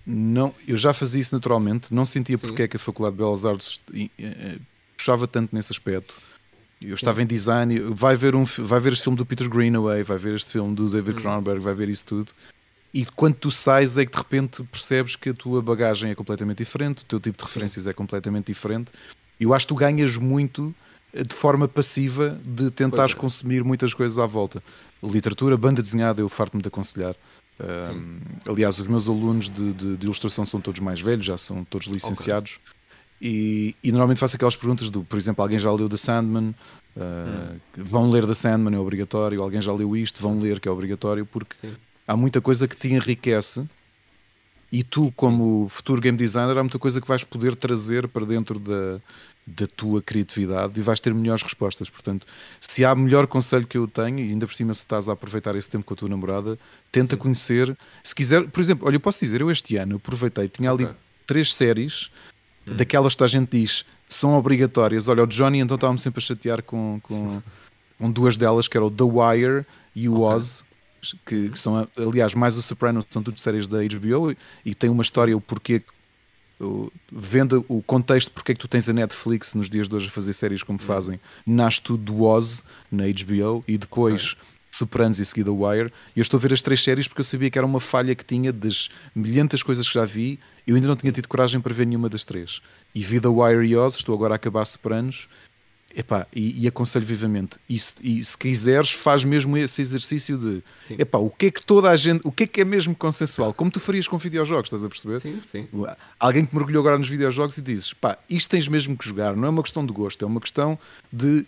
não. 0.05 0.53
Eu 0.67 0.75
já 0.75 0.91
fazia 0.91 1.21
isso 1.21 1.35
naturalmente, 1.35 1.93
não 1.93 2.05
sentia 2.05 2.37
Sim. 2.37 2.47
porque 2.47 2.63
é 2.63 2.67
que 2.67 2.75
a 2.75 2.79
Faculdade 2.79 3.15
de 3.15 3.21
Belas 3.21 3.45
Artes 3.45 3.79
eh, 3.93 4.57
puxava 4.97 5.27
tanto 5.27 5.55
nesse 5.55 5.71
aspecto. 5.71 6.15
Eu 6.81 6.95
estava 6.95 7.19
Sim. 7.19 7.23
em 7.23 7.27
design, 7.27 7.79
vai 7.79 8.15
ver, 8.15 8.35
um, 8.35 8.43
vai 8.43 8.79
ver 8.79 8.93
este 8.93 9.03
filme 9.03 9.17
do 9.17 9.25
Peter 9.25 9.47
Greenaway, 9.47 10.01
vai 10.01 10.17
ver 10.17 10.33
este 10.33 10.51
filme 10.51 10.75
do 10.75 10.89
David 10.89 11.19
hum. 11.19 11.21
Cronenberg, 11.21 11.59
vai 11.59 11.75
ver 11.75 11.87
isso 11.87 12.05
tudo. 12.05 12.31
E 12.91 13.05
quando 13.05 13.35
tu 13.35 13.51
sais 13.51 13.97
é 13.99 14.05
que 14.05 14.11
de 14.11 14.17
repente 14.17 14.63
percebes 14.63 15.15
que 15.15 15.29
a 15.29 15.33
tua 15.33 15.61
bagagem 15.61 16.09
é 16.09 16.15
completamente 16.15 16.59
diferente, 16.59 17.03
o 17.03 17.05
teu 17.05 17.19
tipo 17.19 17.37
de 17.37 17.43
referências 17.43 17.83
Sim. 17.83 17.91
é 17.91 17.93
completamente 17.93 18.47
diferente. 18.47 18.91
Eu 19.39 19.53
acho 19.53 19.67
que 19.67 19.73
tu 19.73 19.77
ganhas 19.77 20.17
muito 20.17 20.73
de 21.23 21.33
forma 21.33 21.67
passiva 21.67 22.39
de 22.43 22.69
tentares 22.71 23.13
é. 23.13 23.17
consumir 23.17 23.63
muitas 23.63 23.93
coisas 23.93 24.17
à 24.17 24.25
volta. 24.25 24.61
Literatura, 25.01 25.55
banda 25.55 25.81
desenhada, 25.81 26.21
eu 26.21 26.29
farto-me 26.29 26.61
de 26.61 26.67
aconselhar. 26.67 27.15
Um, 27.59 28.19
aliás, 28.49 28.77
os 28.79 28.87
meus 28.87 29.07
alunos 29.07 29.49
de, 29.49 29.71
de, 29.73 29.97
de, 29.97 30.05
ilustração 30.05 30.45
são 30.45 30.59
todos 30.59 30.81
mais 30.81 30.99
velhos, 30.99 31.25
já 31.25 31.37
são 31.37 31.63
todos 31.63 31.87
licenciados. 31.87 32.59
Okay. 32.61 32.75
E, 33.21 33.75
e, 33.81 33.91
normalmente 33.91 34.19
faço 34.19 34.35
aquelas 34.35 34.57
perguntas 34.57 34.89
do, 34.89 35.03
por 35.03 35.17
exemplo, 35.17 35.41
alguém 35.41 35.57
já 35.57 35.71
leu 35.71 35.87
The 35.87 35.95
Sandman? 35.95 36.53
Uh, 36.95 36.99
hum. 36.99 37.59
Vão 37.77 38.09
ler 38.09 38.27
The 38.27 38.33
Sandman, 38.33 38.75
é 38.75 38.79
obrigatório. 38.79 39.41
Alguém 39.41 39.61
já 39.61 39.71
leu 39.71 39.95
isto? 39.95 40.21
Vão 40.21 40.39
ler, 40.39 40.59
que 40.59 40.67
é 40.67 40.71
obrigatório, 40.71 41.25
porque 41.25 41.55
Sim. 41.61 41.73
há 42.05 42.17
muita 42.17 42.41
coisa 42.41 42.67
que 42.67 42.75
te 42.75 42.89
enriquece. 42.89 43.65
E 44.69 44.83
tu, 44.83 45.13
como 45.15 45.69
futuro 45.69 46.01
game 46.01 46.17
designer, 46.17 46.57
há 46.57 46.63
muita 46.63 46.79
coisa 46.79 46.99
que 46.99 47.07
vais 47.07 47.23
poder 47.23 47.55
trazer 47.55 48.09
para 48.09 48.25
dentro 48.25 48.59
da, 48.59 48.99
da 49.47 49.67
tua 49.67 50.01
criatividade 50.01 50.73
e 50.79 50.81
vais 50.81 50.99
ter 50.99 51.13
melhores 51.13 51.43
respostas. 51.43 51.89
Portanto, 51.89 52.25
se 52.59 52.83
há 52.83 52.95
melhor 52.95 53.27
conselho 53.27 53.67
que 53.67 53.77
eu 53.77 53.87
tenho, 53.87 54.19
e 54.19 54.29
ainda 54.29 54.47
por 54.47 54.55
cima 54.55 54.73
se 54.73 54.79
estás 54.79 55.07
a 55.07 55.13
aproveitar 55.13 55.55
esse 55.55 55.69
tempo 55.69 55.85
com 55.85 55.93
a 55.93 55.97
tua 55.97 56.09
namorada, 56.09 56.57
tenta 56.91 57.15
Sim. 57.15 57.21
conhecer. 57.21 57.77
Se 58.03 58.15
quiser, 58.15 58.47
por 58.47 58.59
exemplo, 58.59 58.87
olha, 58.87 58.95
eu 58.95 58.99
posso 58.99 59.19
dizer, 59.19 59.41
eu 59.41 59.51
este 59.51 59.77
ano 59.77 59.97
aproveitei, 59.97 60.49
tinha 60.49 60.71
ali 60.71 60.85
okay. 60.85 60.95
três 61.27 61.53
séries 61.53 62.09
hum. 62.67 62.75
daquelas 62.75 63.15
que 63.15 63.23
a 63.23 63.27
gente 63.27 63.57
diz 63.57 63.85
são 64.09 64.33
obrigatórias. 64.33 65.07
Olha, 65.07 65.23
o 65.23 65.27
Johnny 65.27 65.59
então 65.59 65.75
estava-me 65.75 65.99
sempre 65.99 66.19
a 66.19 66.21
chatear 66.21 66.63
com, 66.63 66.99
com, 67.03 67.41
com, 67.99 68.09
duas 68.11 68.37
delas, 68.37 68.67
que 68.67 68.75
era 68.75 68.85
o 68.85 68.91
The 68.91 69.03
Wire 69.03 69.65
e 69.95 70.09
o 70.09 70.21
okay. 70.21 70.37
Oz. 70.37 70.65
Que, 71.23 71.49
que, 71.49 71.59
são, 71.59 71.87
aliás, 71.95 72.33
mais 72.33 72.57
o 72.57 72.63
Sopranos, 72.63 73.05
são 73.07 73.21
tudo 73.21 73.39
séries 73.39 73.67
da 73.67 73.77
HBO 73.77 74.35
e 74.65 74.73
tem 74.73 74.89
uma 74.89 75.03
história, 75.03 75.37
o 75.37 75.41
porquê 75.41 75.83
vendo 77.11 77.65
o 77.67 77.81
contexto 77.81 78.31
porque 78.31 78.51
é 78.51 78.55
que 78.55 78.61
tu 78.61 78.67
tens 78.67 78.87
a 78.87 78.93
Netflix 78.93 79.53
nos 79.53 79.69
dias 79.69 79.87
de 79.89 79.95
hoje 79.95 80.07
a 80.07 80.11
fazer 80.11 80.33
séries 80.33 80.63
como 80.63 80.77
hum. 80.77 80.85
fazem, 80.85 81.19
nasce 81.45 81.81
tudo 81.81 82.03
do 82.03 82.23
Oz 82.23 82.63
na 82.91 83.03
HBO 83.03 83.63
e 83.67 83.77
depois 83.77 84.33
okay. 84.33 84.55
Sopranos 84.75 85.19
e 85.19 85.25
seguida 85.25 85.53
Wire. 85.53 85.91
E 86.13 86.19
eu 86.19 86.21
estou 86.21 86.37
a 86.37 86.41
ver 86.41 86.51
as 86.51 86.61
três 86.61 86.83
séries 86.83 87.07
porque 87.07 87.21
eu 87.21 87.25
sabia 87.25 87.49
que 87.49 87.57
era 87.57 87.65
uma 87.65 87.79
falha 87.79 88.13
que 88.13 88.25
tinha 88.25 88.51
das 88.51 88.89
milhentas 89.15 89.63
coisas 89.63 89.87
que 89.87 89.93
já 89.93 90.03
vi. 90.03 90.37
Eu 90.67 90.75
ainda 90.75 90.87
não 90.87 90.97
tinha 90.97 91.13
tido 91.13 91.29
coragem 91.29 91.61
para 91.61 91.73
ver 91.73 91.87
nenhuma 91.87 92.09
das 92.09 92.25
três. 92.25 92.61
E 92.93 92.99
vi 92.99 93.21
The 93.21 93.29
Wire 93.29 93.65
e 93.65 93.77
Oz, 93.77 93.95
estou 93.95 94.13
agora 94.13 94.33
a 94.33 94.35
acabar 94.35 94.65
Sopranos 94.65 95.29
Epá, 95.97 96.27
e, 96.35 96.63
e 96.63 96.67
aconselho 96.67 97.05
vivamente. 97.05 97.57
E 97.69 97.79
se, 97.79 97.95
e 98.03 98.23
se, 98.23 98.37
quiseres, 98.37 98.91
faz 98.91 99.23
mesmo 99.23 99.57
esse 99.57 99.81
exercício 99.81 100.37
de 100.37 100.61
sim. 100.83 100.95
epá, 100.99 101.17
o 101.17 101.29
que 101.29 101.45
é 101.45 101.51
que 101.51 101.63
toda 101.65 101.89
a 101.89 101.95
gente, 101.95 102.19
o 102.25 102.31
que 102.31 102.43
é 102.43 102.47
que 102.47 102.59
é 102.59 102.65
mesmo 102.65 102.93
consensual? 102.93 103.53
Como 103.53 103.71
tu 103.71 103.79
farias 103.79 104.05
com 104.05 104.17
videojogos, 104.17 104.67
estás 104.67 104.83
a 104.83 104.89
perceber? 104.89 105.21
Sim, 105.21 105.39
sim. 105.41 105.67
Alguém 106.19 106.45
que 106.45 106.53
mergulhou 106.53 106.81
agora 106.81 106.97
nos 106.97 107.07
videojogos 107.07 107.57
e 107.57 107.61
dizes, 107.61 107.93
pá, 107.93 108.17
isto 108.29 108.49
tens 108.49 108.67
mesmo 108.67 108.97
que 108.97 109.07
jogar, 109.07 109.37
não 109.37 109.47
é 109.47 109.49
uma 109.49 109.63
questão 109.63 109.85
de 109.85 109.93
gosto, 109.93 110.25
é 110.25 110.27
uma 110.27 110.41
questão 110.41 110.77
de 111.13 111.45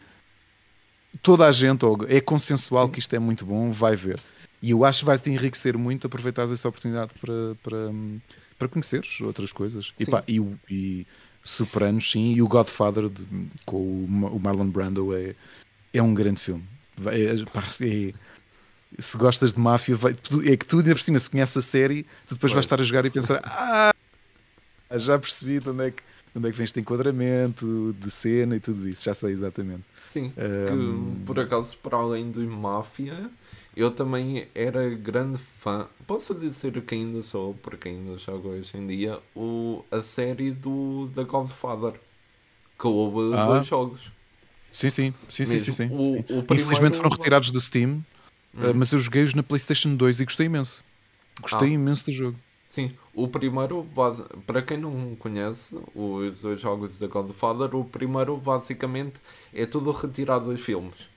toda 1.22 1.46
a 1.46 1.52
gente, 1.52 1.84
ou 1.84 2.00
é 2.08 2.22
consensual 2.22 2.86
sim. 2.86 2.92
que 2.94 3.00
isto 3.00 3.14
é 3.14 3.20
muito 3.20 3.46
bom, 3.46 3.70
vai 3.70 3.98
ver. 3.98 4.18
E 4.62 4.72
eu 4.72 4.86
acho 4.86 5.00
que 5.00 5.06
vais-te 5.06 5.30
enriquecer 5.30 5.78
muito 5.78 6.08
aproveitar 6.08 6.44
essa 6.44 6.70
oportunidade 6.70 7.12
para, 7.20 7.56
para, 7.62 7.92
para 8.58 8.68
conheceres 8.68 9.20
outras 9.22 9.52
coisas. 9.52 9.92
E, 10.00 10.06
pá, 10.06 10.24
e, 10.28 10.40
e 10.70 11.08
Sopranos, 11.48 12.12
sim, 12.12 12.34
e 12.34 12.42
o 12.42 12.48
Godfather 12.48 13.08
de, 13.08 13.26
com 13.66 13.78
o 13.78 14.38
Marlon 14.38 14.68
Brando 14.68 15.16
é, 15.16 15.34
é 15.94 16.04
um 16.04 16.14
grande 16.14 16.42
filme. 16.42 16.64
É, 17.06 17.36
é, 17.36 18.14
se 19.00 19.18
gostas 19.18 19.54
de 19.54 19.60
máfia, 19.60 19.96
vai, 19.96 20.14
é 20.46 20.58
que 20.58 20.66
tu 20.66 20.80
ainda 20.80 20.94
por 20.94 21.02
cima, 21.02 21.18
se 21.20 21.30
conheces 21.30 21.56
a 21.56 21.62
série, 21.62 22.04
tu 22.26 22.36
depois 22.36 22.52
pois. 22.52 22.54
vais 22.54 22.66
estar 22.66 22.82
a 22.82 22.84
jogar 22.84 23.06
e 23.06 23.10
pensar: 23.10 23.40
Ah, 23.46 23.94
já 24.96 25.18
percebi 25.18 25.60
de 25.60 25.70
onde 25.70 25.86
é 25.86 25.92
que, 25.92 26.04
onde 26.36 26.48
é 26.48 26.52
que 26.52 26.58
vem 26.58 26.66
este 26.66 26.80
enquadramento 26.80 27.96
de 28.00 28.12
cena 28.12 28.56
e 28.56 28.60
tudo 28.60 28.88
isso, 28.88 29.06
já 29.06 29.14
sei 29.14 29.32
exatamente. 29.32 29.84
Sim, 30.06 30.32
um... 30.72 31.16
que 31.16 31.26
por 31.26 31.40
acaso, 31.40 31.78
para 31.78 31.98
além 31.98 32.32
do 32.32 32.42
máfia, 32.48 33.30
eu 33.76 33.92
também 33.92 34.48
era 34.56 34.90
grande 34.90 35.38
fã, 35.38 35.88
posso 36.08 36.34
dizer 36.34 36.82
que 36.82 36.96
ainda 36.96 37.22
sou, 37.22 37.54
porque 37.62 37.90
ainda 37.90 38.18
jogo 38.18 38.50
hoje 38.50 38.76
em 38.76 38.88
dia, 38.88 39.20
o, 39.36 39.86
a 39.92 40.02
série 40.02 40.50
do 40.50 41.10
The 41.14 41.24
Godfather, 41.24 41.94
que 42.80 42.88
houve 42.88 43.36
ah. 43.36 43.46
dois 43.46 43.68
jogos. 43.68 44.12
Sim, 44.72 44.90
sim, 44.90 45.14
sim, 45.30 45.46
sim, 45.46 45.60
sim, 45.60 45.72
sim. 45.72 45.90
O, 45.92 46.20
o 46.20 46.54
Infelizmente 46.54 46.98
foram 46.98 47.10
retirados 47.10 47.52
do 47.52 47.62
Steam, 47.62 48.04
hum. 48.56 48.74
mas 48.76 48.92
eu 48.92 48.98
joguei-os 48.98 49.34
na 49.34 49.44
Playstation 49.44 49.96
2 49.96 50.22
e 50.22 50.26
gostei 50.26 50.48
imenso. 50.48 50.84
Gostei 51.42 51.70
ah. 51.70 51.74
imenso 51.74 52.06
do 52.06 52.12
jogo. 52.12 52.40
Sim, 52.68 52.92
o 53.14 53.28
primeiro, 53.28 53.88
para 54.46 54.62
quem 54.62 54.78
não 54.78 55.16
conhece 55.16 55.76
os 55.96 56.42
dois 56.42 56.60
jogos 56.60 57.00
da 57.00 57.08
Godfather, 57.08 57.74
o 57.76 57.86
primeiro 57.86 58.36
basicamente 58.38 59.22
é 59.54 59.66
tudo 59.66 59.92
retirado 59.92 60.52
dos 60.52 60.62
filmes. 60.62 61.10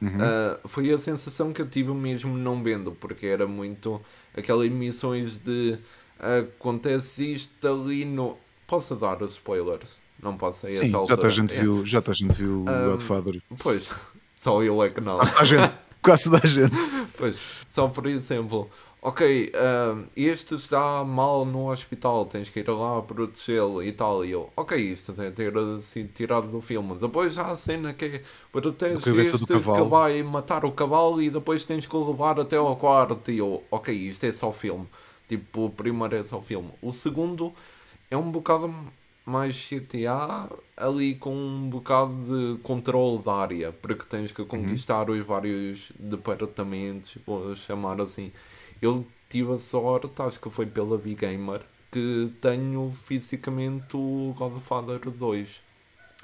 Uhum. 0.00 0.08
Uh, 0.10 0.68
foi 0.68 0.92
a 0.92 0.98
sensação 0.98 1.52
que 1.52 1.62
eu 1.62 1.68
tive 1.68 1.92
mesmo 1.92 2.36
não 2.36 2.62
vendo, 2.62 2.92
porque 2.92 3.26
era 3.26 3.46
muito 3.46 4.00
aquelas 4.36 4.66
emissões 4.66 5.40
de 5.40 5.78
acontece 6.18 7.34
isto 7.34 7.66
ali 7.66 8.04
no. 8.04 8.36
Posso 8.66 8.94
dar 8.96 9.22
os 9.22 9.32
spoilers? 9.32 9.88
Não 10.22 10.36
posso 10.36 10.66
aí 10.66 10.74
Sim, 10.74 10.88
já 10.88 11.26
a 11.26 11.30
gente 11.30 11.54
é. 11.54 11.60
viu, 11.60 11.86
já 11.86 12.02
a 12.04 12.12
gente 12.12 12.34
viu 12.34 12.58
o 12.58 12.70
um, 12.70 12.90
Godfather. 12.90 13.40
Pois, 13.58 13.90
só 14.36 14.62
ele 14.62 14.80
é 14.80 14.90
que 14.90 15.00
não. 15.00 15.18
Quase 15.18 15.36
a 15.36 15.44
gente, 15.44 15.78
quase 16.02 16.30
da 16.30 16.40
gente. 16.40 16.76
Pois, 17.16 17.40
só 17.68 17.88
por 17.88 18.06
exemplo, 18.06 18.68
ok, 19.08 19.52
uh, 19.54 20.06
este 20.14 20.54
está 20.54 21.02
mal 21.02 21.46
no 21.46 21.70
hospital, 21.70 22.26
tens 22.26 22.50
que 22.50 22.60
ir 22.60 22.68
lá 22.68 23.00
protegê-lo 23.00 23.82
e 23.82 23.90
tal. 23.90 24.22
E 24.22 24.32
eu, 24.32 24.52
ok, 24.54 24.76
isto 24.76 25.14
tem 25.14 25.30
que 25.30 25.36
ter 25.36 25.52
sido 25.80 26.12
tirado 26.12 26.48
do 26.48 26.60
filme. 26.60 26.94
Depois 26.96 27.38
há 27.38 27.50
a 27.50 27.56
cena 27.56 27.94
que 27.94 28.04
é 28.04 28.22
protege 28.52 29.18
este 29.18 29.46
que 29.46 29.54
vai 29.54 30.22
matar 30.22 30.66
o 30.66 30.72
cavalo 30.72 31.22
e 31.22 31.30
depois 31.30 31.64
tens 31.64 31.86
que 31.86 31.96
o 31.96 32.10
levar 32.10 32.38
até 32.38 32.56
ao 32.56 32.76
quarto. 32.76 33.30
E 33.30 33.38
eu, 33.38 33.62
ok, 33.70 33.94
isto 33.94 34.24
é 34.26 34.32
só 34.32 34.52
filme. 34.52 34.86
Tipo, 35.26 35.66
o 35.66 35.70
primeiro 35.70 36.14
é 36.14 36.24
só 36.24 36.42
filme. 36.42 36.70
O 36.82 36.92
segundo 36.92 37.54
é 38.10 38.16
um 38.16 38.30
bocado 38.30 38.74
mais 39.24 39.68
GTA 39.70 40.50
ali 40.76 41.14
com 41.14 41.34
um 41.34 41.70
bocado 41.70 42.12
de 42.12 42.58
controle 42.62 43.22
da 43.22 43.32
área, 43.32 43.72
porque 43.72 44.04
tens 44.04 44.32
que 44.32 44.42
uhum. 44.42 44.48
conquistar 44.48 45.08
uhum. 45.08 45.18
os 45.18 45.26
vários 45.26 45.92
departamentos, 45.98 47.16
vou 47.26 47.54
chamar 47.54 48.00
assim. 48.02 48.30
Eu 48.80 49.06
tive 49.28 49.52
a 49.54 49.58
sorte, 49.58 50.10
acho 50.20 50.40
que 50.40 50.50
foi 50.50 50.66
pela 50.66 50.96
Big 50.98 51.16
Gamer, 51.20 51.60
que 51.92 52.30
tenho 52.40 52.92
fisicamente 53.04 53.96
o 53.96 54.34
Godfather 54.36 54.98
2. 55.10 55.60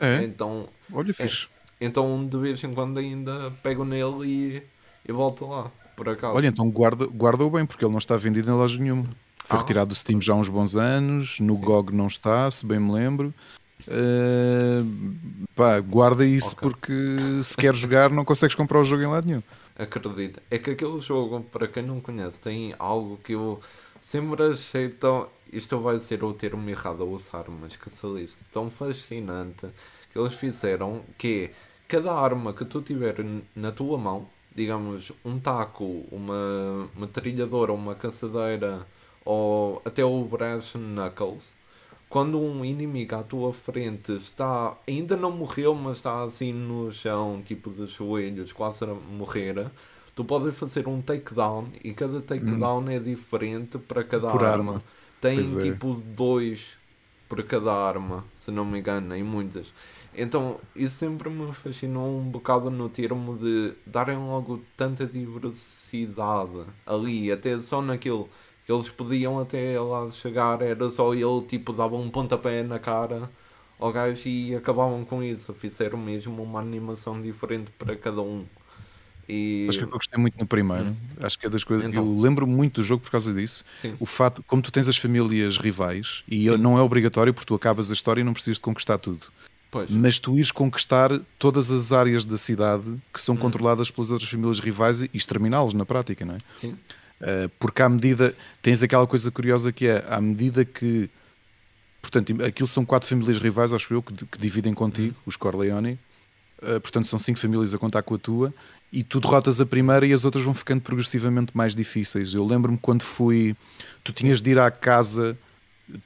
É? 0.01 0.23
Então, 0.25 0.69
Olha, 0.93 1.11
é, 1.11 1.15
fixe. 1.15 1.47
então 1.81 2.27
de 2.27 2.37
vez 2.39 2.63
em 2.65 2.75
quando 2.75 2.99
ainda 2.99 3.53
pego 3.63 3.85
nele 3.85 4.27
e, 4.27 4.63
e 5.09 5.13
volto 5.13 5.47
lá, 5.47 5.71
por 5.97 6.09
acaso. 6.09 6.35
Olha, 6.35 6.49
então 6.49 6.69
guarda, 6.71 7.07
guarda-o 7.07 7.51
bem, 7.51 7.65
porque 7.67 7.85
ele 7.85 7.93
não 7.93 7.99
está 7.99 8.17
vendido 8.17 8.51
em 8.51 8.55
loja 8.55 8.79
nenhuma. 8.79 9.05
Foi 9.45 9.59
Ah. 9.59 9.61
retirado 9.61 9.89
do 9.89 9.95
Steam 9.95 10.21
já 10.21 10.33
há 10.33 10.37
uns 10.37 10.49
bons 10.49 10.75
anos, 10.75 11.39
no 11.41 11.55
Sim. 11.57 11.61
GOG 11.61 11.93
não 11.95 12.07
está, 12.07 12.51
se 12.51 12.65
bem 12.65 12.81
me 12.81 12.91
lembro. 12.93 13.33
Uh, 13.87 15.45
pá, 15.55 15.79
guarda 15.81 16.25
isso 16.25 16.55
Ok. 16.57 16.61
porque 16.71 16.93
se 17.43 17.55
queres 17.57 17.79
jogar 17.79 18.09
não 18.11 18.25
consegues 18.25 18.55
comprar 18.55 18.81
o 18.81 18.85
jogo 18.85 19.03
em 19.03 19.07
lado 19.07 19.27
nenhum. 19.27 19.43
Acredito. 19.77 20.41
É 20.51 20.59
que 20.59 20.71
aquele 20.71 21.01
jogo, 21.01 21.43
para 21.43 21.67
quem 21.67 21.83
não 21.83 22.01
conhece, 22.01 22.41
tem 22.41 22.75
algo 22.79 23.19
que 23.19 23.33
eu 23.33 23.61
sempre 24.01 24.43
achei 24.45 24.89
tão. 24.89 25.29
Isto 25.53 25.81
vai 25.81 25.99
ser 26.01 26.23
o 26.25 26.33
termo 26.33 26.69
errado 26.71 27.03
a 27.03 27.07
usar, 27.07 27.45
mas 27.49 27.77
que 27.77 27.91
se 27.91 28.07
lixe. 28.07 28.39
Tão 28.53 28.71
fascinante 28.71 29.69
que 30.13 30.19
eles 30.19 30.35
fizeram 30.35 31.05
que 31.19 31.51
é 31.51 31.55
cada 31.89 32.13
arma 32.13 32.53
que 32.53 32.65
tu 32.65 32.81
tiver 32.83 33.17
na 33.55 33.73
tua 33.73 33.99
mão, 33.99 34.29
digamos 34.55 35.13
um 35.25 35.39
taco, 35.39 36.05
uma 36.11 36.89
metralhadora, 36.97 37.73
uma 37.73 37.95
caçadeira 37.95 38.87
ou 39.25 39.83
até 39.85 40.05
o 40.05 40.25
Brass 40.25 40.75
Knuckles, 40.75 41.55
quando 42.15 42.41
um 42.41 42.65
inimigo 42.65 43.17
à 43.17 43.25
tua 43.25 43.53
frente 43.53 44.13
está, 44.13 44.79
ainda 44.87 45.17
não 45.17 45.33
morreu, 45.33 45.75
mas 45.75 45.97
está 45.97 46.23
assim 46.23 46.53
no 46.53 46.93
chão, 46.93 47.43
tipo 47.45 47.71
de 47.73 47.87
joelhos, 47.87 48.53
quase 48.53 48.85
a 48.85 48.95
morrer, 48.95 49.69
tu 50.15 50.25
podes 50.25 50.57
fazer 50.57 50.87
um 50.87 51.03
takedown 51.03 51.67
e 51.83 51.93
cada 51.93 52.21
takedown 52.21 52.89
é 52.89 53.01
diferente 53.01 53.79
para 53.79 54.05
cada 54.05 54.29
Por 54.29 54.45
arma. 54.45 54.75
arma. 54.75 54.85
Tem 55.21 55.35
Pois 55.35 55.57
é. 55.57 55.61
tipo 55.61 55.93
dois 55.95 56.77
por 57.29 57.43
cada 57.43 57.73
arma, 57.73 58.25
se 58.37 58.53
não 58.53 58.65
me 58.65 58.79
engano, 58.79 59.13
em 59.17 59.25
muitas. 59.25 59.73
Então, 60.17 60.61
isso 60.77 60.95
sempre 60.97 61.29
me 61.29 61.53
fascinou 61.53 62.21
um 62.21 62.31
bocado 62.31 62.71
no 62.71 62.89
termo 62.89 63.37
de 63.37 63.75
darem 63.85 64.17
logo 64.17 64.63
tanta 64.77 65.05
diversidade 65.05 66.65
ali, 66.87 67.33
até 67.33 67.61
só 67.61 67.83
naquilo 67.83 68.29
eles 68.69 68.89
podiam 68.89 69.39
até 69.41 69.79
lá 69.81 70.11
chegar, 70.11 70.61
era 70.63 70.89
só 70.91 71.13
ele 71.15 71.43
tipo 71.49 71.73
dava 71.73 71.97
um 71.97 72.09
pontapé 72.11 72.63
na 72.63 72.79
cara 72.79 73.31
ao 73.79 73.93
gajo 73.93 74.29
e 74.29 74.55
acabavam 74.55 75.05
com 75.05 75.23
isso. 75.23 75.53
Fizeram 75.55 75.99
mesmo 75.99 76.43
uma 76.43 76.61
animação 76.61 77.21
diferente 77.21 77.71
para 77.79 77.95
cada 77.97 78.23
um. 78.23 78.45
E 79.29 79.63
Sabes 79.65 79.79
que 79.79 79.85
eu 79.85 79.89
gostei 79.89 80.21
muito 80.21 80.39
no 80.39 80.47
primeiro. 80.47 80.95
Acho 81.21 81.39
que 81.39 81.47
é 81.47 81.51
das 81.51 81.65
coisas. 81.65 81.87
Então. 81.87 82.05
Eu 82.05 82.21
lembro 82.21 82.47
muito 82.47 82.81
do 82.81 82.85
jogo 82.85 83.03
por 83.03 83.11
causa 83.11 83.33
disso. 83.33 83.65
sim, 83.81 83.95
O 83.99 84.05
fato, 84.07 84.43
como 84.47 84.61
tu 84.61 84.71
tens 84.71 84.87
as 84.87 84.97
famílias 84.99 85.57
rivais, 85.57 86.23
e 86.29 86.49
Sim. 86.49 86.57
não 86.59 86.77
é 86.79 86.83
obrigatório 86.83 87.33
porque 87.33 87.47
tu 87.47 87.55
acabas 87.55 87.91
a 87.91 87.95
história 87.95 88.21
e 88.21 88.25
não 88.25 88.35
precisas 88.35 88.57
de 88.57 88.61
conquistar 88.63 88.99
tudo. 88.99 89.27
pois, 89.71 89.91
Mas 89.91 90.19
tu 90.19 90.35
ires 90.37 90.53
conquistar 90.53 91.11
todas 91.39 91.71
as 91.71 91.91
áreas 91.91 92.25
da 92.25 92.37
cidade 92.37 92.85
que 92.85 93.19
Hum. 93.21 93.25
são 93.25 93.37
controladas 93.37 93.91
pelas 93.91 94.11
outras 94.11 94.29
famílias 94.31 94.61
rivais 94.61 95.03
e 95.03 95.11
exterminá-los 95.15 95.73
na 95.73 95.87
prática, 95.87 96.25
não 96.25 96.35
é? 96.35 96.39
sim, 96.57 96.77
porque 97.59 97.83
à 97.83 97.89
medida 97.89 98.35
tens 98.63 98.83
aquela 98.83 99.07
coisa 99.07 99.31
curiosa 99.31 99.73
que 99.73 99.87
é 99.87 100.05
à 100.09 100.21
medida 100.21 100.65
que 100.65 101.09
portanto 102.03 102.43
aquilo 102.45 102.69
são 102.69 102.85
quatro 102.85 103.09
famílias 103.09 103.39
rivais 103.39 103.73
acho 103.73 103.95
eu 103.95 104.03
que, 104.03 104.27
que 104.27 104.39
dividem 104.39 104.75
contigo 104.75 105.17
os 105.27 105.37
Corleone 105.37 105.99
Uh, 106.63 106.81
portanto 106.81 107.07
são 107.09 107.19
cinco 107.19 107.39
famílias 107.39 107.75
a 107.75 107.79
contar 107.79 108.03
com 108.03 108.15
a 108.15 108.19
tua 108.19 108.55
e 108.91 109.03
tu 109.03 109.21
derrotas 109.21 109.61
a 109.61 109.67
primeira 109.67 110.07
e 110.07 110.13
as 110.15 110.25
outras 110.25 110.45
vão 110.45 110.55
ficando 110.55 110.81
progressivamente 110.81 111.51
mais 111.53 111.75
difíceis 111.75 112.33
eu 112.33 112.47
lembro-me 112.47 112.79
quando 112.79 113.03
fui 113.03 113.55
tu 114.03 114.13
tinhas 114.13 114.41
de 114.41 114.53
ir 114.53 114.59
à 114.59 114.71
casa 114.71 115.37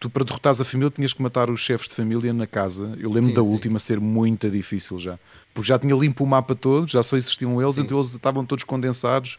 tu 0.00 0.10
para 0.10 0.24
derrotares 0.24 0.60
a 0.60 0.64
família 0.64 0.90
tinhas 0.90 1.12
que 1.12 1.22
matar 1.22 1.50
os 1.50 1.60
chefes 1.60 1.88
de 1.88 1.94
família 1.94 2.32
na 2.32 2.46
casa 2.46 2.96
eu 2.98 3.08
lembro 3.10 3.28
Sim, 3.28 3.34
da 3.34 3.42
sim. 3.42 3.46
última 3.46 3.78
ser 3.78 4.00
muito 4.00 4.50
difícil 4.50 4.98
já 4.98 5.18
porque 5.54 5.68
já 5.68 5.78
tinha 5.78 5.94
limpo 5.94 6.24
o 6.24 6.26
mapa 6.26 6.54
todo 6.54 6.88
já 6.88 7.02
só 7.02 7.16
existiam 7.16 7.60
eles 7.62 7.76
Sim. 7.76 7.82
então 7.82 7.96
eles 7.98 8.14
estavam 8.14 8.44
todos 8.44 8.64
condensados 8.64 9.38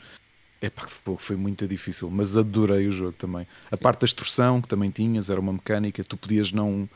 Epá, 0.62 0.86
fogo, 0.88 1.18
foi 1.20 1.36
muito 1.38 1.66
difícil, 1.68 2.10
mas 2.10 2.36
adorei 2.36 2.88
o 2.88 2.92
jogo 2.92 3.14
também. 3.14 3.48
A 3.72 3.78
parte 3.78 4.02
da 4.02 4.06
extorsão 4.06 4.62
que 4.62 4.68
também 4.68 4.90
tinhas, 4.90 5.30
era 5.30 5.40
uma 5.40 5.54
mecânica, 5.54 6.04
tu 6.04 6.18
podias 6.18 6.52
não, 6.52 6.88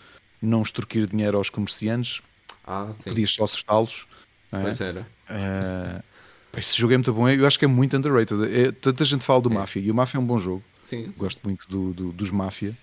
não 0.42 0.62
extorquir 0.62 1.08
dinheiro 1.08 1.38
aos 1.38 1.50
comerciantes, 1.50 2.22
ah, 2.68 2.92
sim, 2.94 3.10
podias 3.10 3.32
só 3.34 3.46
assustá-los. 3.46 4.06
é? 4.52 4.62
pois 4.62 4.82
era. 4.82 5.08
Eh, 5.30 6.02
pá, 6.52 6.60
esse 6.60 6.78
jogo 6.78 6.94
é 6.94 6.98
muito 6.98 7.14
bom, 7.14 7.30
eu 7.30 7.48
acho 7.48 7.58
que 7.58 7.64
é 7.64 7.68
muito 7.70 7.96
underrated. 7.96 8.44
É, 8.54 8.72
tanta 8.74 9.06
gente 9.06 9.24
fala 9.24 9.42
do 9.42 9.50
É. 9.50 9.54
Mafia, 9.56 9.82
e 9.82 9.90
o 9.90 9.96
Mafia 9.96 10.18
é 10.20 10.22
um 10.22 10.26
bom 10.28 10.38
jogo, 10.38 10.62
Sim, 10.84 11.06
sim. 11.06 11.14
gosto 11.18 11.40
muito 11.46 11.66
do, 11.70 11.94
do- 11.94 12.12
dos 12.12 12.32
Mafia. 12.32 12.78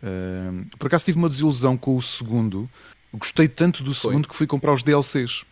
Eh, 0.00 0.64
por 0.78 0.86
acaso 0.86 1.04
tive 1.04 1.18
uma 1.18 1.28
desilusão 1.28 1.76
com 1.76 1.96
o 1.96 2.02
segundo, 2.02 2.70
gostei 3.12 3.48
tanto 3.48 3.82
do 3.82 3.92
Foi? 3.92 4.12
segundo 4.12 4.28
que 4.28 4.36
fui 4.36 4.46
comprar 4.46 4.72
os 4.72 4.84
DLCs. 4.84 5.44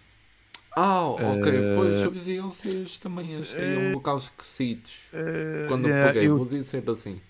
Ah, 0.76 1.06
ok. 1.06 1.52
Eh, 1.52 1.74
Pois 1.74 2.02
os 2.16 2.22
DLCs 2.22 2.98
também 2.98 3.36
achei 3.36 3.76
um 3.76 3.92
bocado 3.92 4.18
esquisitos. 4.18 5.01
Quando 5.68 5.88
Eh, 5.88 6.06
peguei, 6.06 6.28
eu- 6.28 6.36
vou 6.36 6.47
dizer 6.47 6.88
assim. 6.90 7.20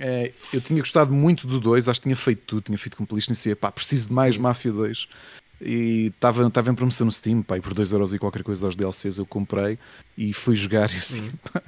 É, 0.00 0.32
eu 0.52 0.60
tinha 0.60 0.78
gostado 0.80 1.12
muito 1.12 1.46
do 1.46 1.58
2, 1.58 1.88
acho 1.88 2.00
que 2.00 2.04
tinha 2.04 2.16
feito 2.16 2.42
tudo, 2.46 2.62
tinha 2.62 2.78
feito 2.78 2.96
completion 2.96 3.32
e 3.32 3.34
disse, 3.34 3.54
pá, 3.56 3.70
preciso 3.72 4.08
de 4.08 4.12
mais 4.12 4.36
Sim. 4.36 4.40
Mafia 4.42 4.72
2. 4.72 5.08
E 5.60 6.12
estava 6.14 6.44
em 6.70 6.74
promoção 6.74 7.04
no 7.06 7.10
Steam, 7.12 7.42
pá, 7.42 7.56
e 7.56 7.60
por 7.60 7.74
2€ 7.74 7.90
euros 7.92 8.14
e 8.14 8.18
qualquer 8.18 8.44
coisa 8.44 8.64
aos 8.66 8.76
DLCs 8.76 9.18
eu 9.18 9.26
comprei 9.26 9.76
e 10.16 10.32
fui 10.32 10.54
jogar 10.54 10.88
e 10.94 10.98
assim, 10.98 11.32
pá, 11.52 11.60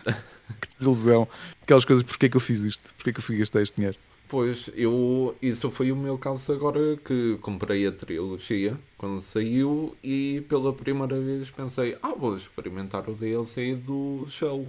que 0.61 0.69
desilusão. 0.77 1.27
Aquelas 1.62 1.85
coisas, 1.85 2.05
porquê 2.05 2.29
que 2.29 2.37
eu 2.37 2.41
fiz 2.41 2.62
isto? 2.62 2.95
Porquê 2.95 3.12
que 3.12 3.19
eu 3.19 3.23
fui 3.23 3.37
gastar 3.39 3.62
este 3.62 3.75
dinheiro? 3.77 3.97
Pois, 4.31 4.70
eu, 4.77 5.36
isso 5.43 5.70
foi 5.73 5.90
o 5.90 5.97
meu 5.97 6.16
caso 6.16 6.52
agora 6.52 6.97
que 6.98 7.36
comprei 7.39 7.85
a 7.86 7.90
trilogia 7.93 8.78
quando 8.97 9.20
saiu 9.23 9.97
e 10.05 10.44
pela 10.48 10.73
primeira 10.73 11.20
vez 11.20 11.51
pensei, 11.51 11.98
ah, 12.01 12.15
vou 12.15 12.36
experimentar 12.36 13.09
o 13.11 13.15
DLC 13.15 13.74
do 13.74 14.24
show. 14.28 14.69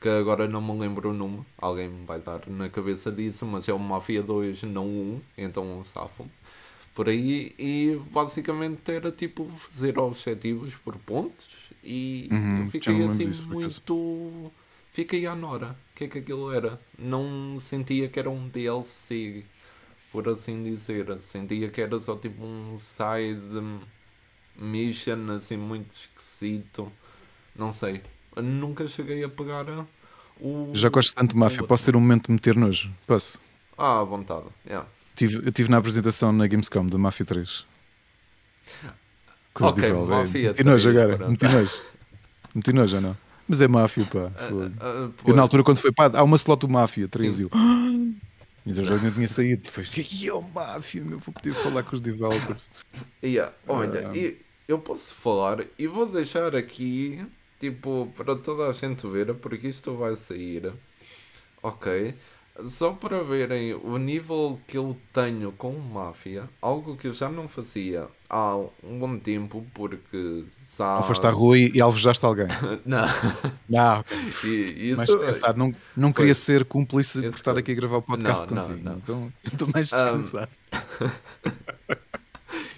Que 0.00 0.08
agora 0.08 0.48
não 0.48 0.62
me 0.62 0.78
lembro 0.78 1.10
o 1.10 1.14
nome, 1.14 1.44
alguém 1.58 1.88
me 1.88 2.04
vai 2.06 2.20
dar 2.20 2.48
na 2.48 2.68
cabeça 2.70 3.12
disso, 3.12 3.46
mas 3.46 3.68
é 3.68 3.72
o 3.72 3.78
Mafia 3.78 4.22
2, 4.22 4.62
não 4.64 4.86
o 4.86 5.14
1, 5.16 5.22
então 5.38 5.84
safam 5.84 6.30
por 6.94 7.08
aí 7.08 7.54
e 7.58 8.00
basicamente 8.10 8.90
era 8.92 9.12
tipo 9.12 9.46
fazer 9.56 9.98
objetivos 9.98 10.74
por 10.76 10.98
pontos 10.98 11.48
e 11.84 12.30
Uhum, 12.30 12.58
eu 12.58 12.66
fiquei 12.66 13.02
assim 13.04 13.30
disso, 13.30 13.44
por 13.48 13.58
muito 14.90 14.94
fiquei 14.94 15.26
à 15.26 15.34
nora 15.34 15.76
o 15.92 15.94
que 15.96 16.04
é 16.04 16.08
que 16.08 16.18
aquilo 16.18 16.52
era 16.52 16.80
não 16.98 17.56
sentia 17.58 18.08
que 18.08 18.18
era 18.18 18.30
um 18.30 18.48
DLC 18.48 19.44
por 20.12 20.28
assim 20.28 20.62
dizer 20.62 21.20
sentia 21.20 21.68
que 21.70 21.80
era 21.80 22.00
só 22.00 22.16
tipo 22.16 22.44
um 22.44 22.78
side 22.78 23.40
mission 24.56 25.30
assim 25.36 25.56
muito 25.56 25.92
esquisito 25.92 26.90
não 27.56 27.72
sei 27.72 28.02
nunca 28.36 28.86
cheguei 28.88 29.24
a 29.24 29.28
pegar 29.28 29.66
o 30.40 30.70
Já 30.72 30.88
gosto 30.88 31.14
tanto 31.14 31.34
de 31.34 31.36
Mafia, 31.38 31.62
posso 31.62 31.84
ter 31.84 31.94
um 31.96 32.00
momento 32.00 32.26
de 32.26 32.32
meter 32.32 32.56
nojo? 32.56 32.90
Posso? 33.06 33.40
ah 33.76 34.00
à 34.00 34.04
vontade 34.04 34.46
yeah. 34.66 34.86
Tive, 35.14 35.36
eu 35.36 35.48
estive 35.48 35.70
na 35.70 35.76
apresentação 35.78 36.32
na 36.32 36.46
Gamescom 36.46 36.86
de 36.86 36.96
Mafia 36.96 37.26
3. 37.26 37.66
Com 39.52 39.66
os 39.66 39.72
Ok, 39.72 39.82
developers. 39.82 40.18
Mafia 40.26 40.48
Meti 40.48 40.64
nojo 40.64 40.90
3, 40.90 41.04
agora, 41.04 41.28
meti 41.28 41.44
nojo. 41.46 41.80
Meti 42.54 42.72
nojo 42.72 42.96
ou 42.96 43.02
não? 43.02 43.16
Mas 43.50 43.60
é 43.60 43.66
Mafia, 43.66 44.04
pá. 44.04 44.30
fogo. 44.48 44.70
Ah, 44.78 45.10
Eu 45.26 45.34
na 45.34 45.42
altura 45.42 45.64
quando 45.64 45.78
foi 45.78 45.90
pá, 45.90 46.08
há 46.14 46.22
uma 46.22 46.36
slot 46.36 46.60
do 46.60 46.68
Mafia 46.68 47.08
3 47.08 47.34
Sim. 47.34 47.42
e 47.42 47.44
eu. 47.50 48.74
E 48.76 48.80
o 48.80 48.84
jogo 48.84 49.04
não 49.04 49.10
tinha 49.10 49.26
saído. 49.26 49.62
Depois, 49.64 49.92
e 49.96 50.28
é 50.28 50.32
o 50.32 50.40
Mafia, 50.40 51.02
meu, 51.02 51.18
vou 51.18 51.34
poder 51.34 51.52
falar 51.54 51.82
com 51.82 51.94
os 51.96 52.00
developers. 52.00 52.70
Yeah, 53.24 53.52
olha, 53.66 54.08
Ah. 54.10 54.16
e 54.16 54.38
eu 54.68 54.78
posso 54.78 55.12
falar 55.14 55.64
e 55.76 55.88
vou 55.88 56.06
deixar 56.06 56.54
aqui, 56.54 57.26
tipo, 57.58 58.12
para 58.16 58.36
toda 58.36 58.68
a 58.68 58.72
gente 58.72 59.04
ver, 59.08 59.34
porque 59.34 59.66
isto 59.66 59.96
vai 59.96 60.14
sair. 60.14 60.72
Ok? 61.60 62.14
Só 62.68 62.92
para 62.92 63.22
verem 63.22 63.74
o 63.74 63.96
nível 63.96 64.58
que 64.66 64.76
eu 64.76 64.96
tenho 65.12 65.52
com 65.52 65.72
Máfia, 65.72 66.48
algo 66.60 66.96
que 66.96 67.06
eu 67.08 67.14
já 67.14 67.28
não 67.28 67.48
fazia 67.48 68.08
há 68.28 68.56
um 68.84 68.98
bom 68.98 69.18
tempo, 69.18 69.64
porque 69.74 70.44
foste 71.02 71.26
à 71.26 71.30
rua 71.30 71.58
e, 71.58 71.80
alvejaste 71.80 72.24
alguém. 72.24 72.46
Não, 72.86 73.06
Não, 73.68 74.04
e, 74.44 74.88
isso, 74.90 74.96
mais 74.96 75.08
descansado. 75.08 75.58
Não, 75.58 75.74
não 75.96 76.12
queria 76.12 76.34
ser 76.34 76.64
cúmplice 76.64 77.20
por 77.22 77.34
estar 77.34 77.56
aqui 77.58 77.72
a 77.72 77.74
gravar 77.74 77.98
o 77.98 78.02
podcast 78.02 78.46
Não, 78.48 78.62
não, 78.62 78.68
contigo. 78.68 78.84
não. 78.84 78.96
Então 78.96 79.32
estou 79.44 79.68
mais 79.72 79.88
descansado. 79.88 80.50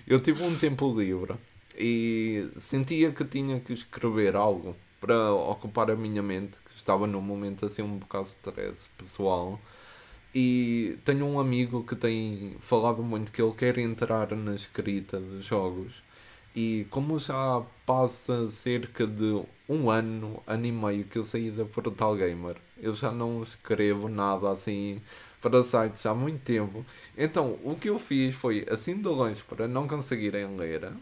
Eu 0.07 0.21
tive 0.21 0.43
um 0.43 0.55
tempo 0.55 0.93
livre 0.99 1.35
e 1.79 2.49
sentia 2.59 3.13
que 3.13 3.25
tinha 3.25 3.61
que 3.61 3.73
escrever 3.73 4.37
algo 4.37 4.77
para 5.01 5.33
ocupar 5.33 5.91
a 5.91 5.97
minha 5.97 6.23
mente, 6.23 6.59
estava 6.83 7.07
num 7.07 7.21
momento 7.21 7.67
assim 7.67 7.83
um 7.83 7.99
bocado 7.99 8.25
de 8.25 8.31
stress 8.31 8.89
pessoal. 8.99 9.61
E 10.35 10.99
tenho 11.05 11.27
um 11.27 11.39
amigo 11.39 11.85
que 11.85 11.95
tem 11.95 12.57
falado 12.61 13.03
muito 13.03 13.31
que 13.33 13.43
ele 13.43 13.53
quer 13.53 13.79
entrar 13.79 14.35
na 14.35 14.55
escrita 14.55 15.21
de 15.21 15.41
jogos. 15.43 16.03
E 16.55 16.87
como 16.91 17.19
já 17.19 17.63
passa 17.87 18.51
cerca 18.51 19.07
de 19.07 19.43
um 19.69 19.91
ano, 19.91 20.43
ano 20.47 20.67
e 20.67 20.73
meio 20.73 21.05
que 21.05 21.19
eu 21.19 21.25
saí 21.25 21.51
da 21.51 21.65
Portal 21.65 22.17
Gamer, 22.17 22.57
eu 22.79 22.95
já 22.95 23.11
não 23.11 23.43
escrevo 23.43 24.09
nada 24.09 24.51
assim 24.51 25.01
para 25.41 25.65
sites 25.65 26.05
há 26.07 26.15
muito 26.15 26.41
tempo. 26.41 26.85
Então, 27.17 27.59
o 27.65 27.75
que 27.75 27.89
eu 27.89 27.99
fiz 27.99 28.35
foi, 28.35 28.67
assim 28.71 28.97
de 28.97 29.09
longe, 29.09 29.43
para 29.43 29.67
não 29.67 29.89
conseguirem 29.89 30.57
ler, 30.57 30.93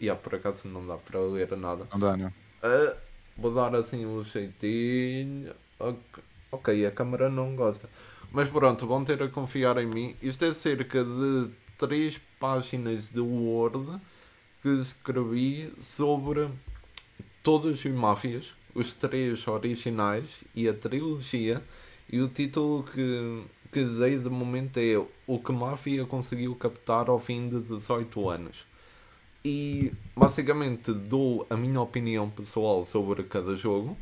e 0.00 0.04
yeah, 0.06 0.20
por 0.20 0.34
acaso 0.34 0.68
não 0.68 0.86
dá 0.86 0.96
para 0.96 1.20
ler 1.20 1.56
nada. 1.56 1.86
Não 1.92 1.98
dá, 1.98 2.16
não. 2.16 2.28
Uh, 2.28 2.96
vou 3.38 3.54
dar 3.54 3.74
assim 3.74 4.04
um 4.04 4.22
jeitinho. 4.24 5.54
Ok, 6.50 6.84
a 6.84 6.90
câmera 6.90 7.28
não 7.30 7.54
gosta. 7.54 7.88
Mas 8.32 8.48
pronto, 8.50 8.86
vão 8.86 9.04
ter 9.04 9.22
a 9.22 9.28
confiar 9.28 9.78
em 9.78 9.86
mim. 9.86 10.16
Isto 10.20 10.44
é 10.44 10.52
cerca 10.52 11.04
de 11.04 11.48
3 11.78 12.20
páginas 12.38 13.10
de 13.10 13.20
Word 13.20 14.00
que 14.60 14.68
escrevi 14.68 15.72
sobre 15.78 16.50
todas 17.42 17.86
as 17.86 17.92
máfias, 17.92 18.54
os 18.74 18.92
três 18.92 19.46
originais 19.46 20.44
e 20.54 20.68
a 20.68 20.74
trilogia. 20.74 21.62
E 22.10 22.20
o 22.20 22.28
título 22.28 22.82
que, 22.82 23.44
que 23.72 23.84
dei 23.84 24.18
de 24.18 24.28
momento 24.28 24.78
é 24.78 24.98
O 25.26 25.38
que 25.38 25.52
Máfia 25.52 26.04
conseguiu 26.06 26.54
captar 26.56 27.08
ao 27.08 27.20
fim 27.20 27.48
de 27.48 27.60
18 27.60 28.28
anos. 28.28 28.66
E 29.44 29.92
basicamente 30.16 30.92
dou 30.92 31.46
a 31.48 31.56
minha 31.56 31.80
opinião 31.80 32.28
pessoal 32.28 32.84
sobre 32.84 33.22
cada 33.22 33.56
jogo. 33.56 33.96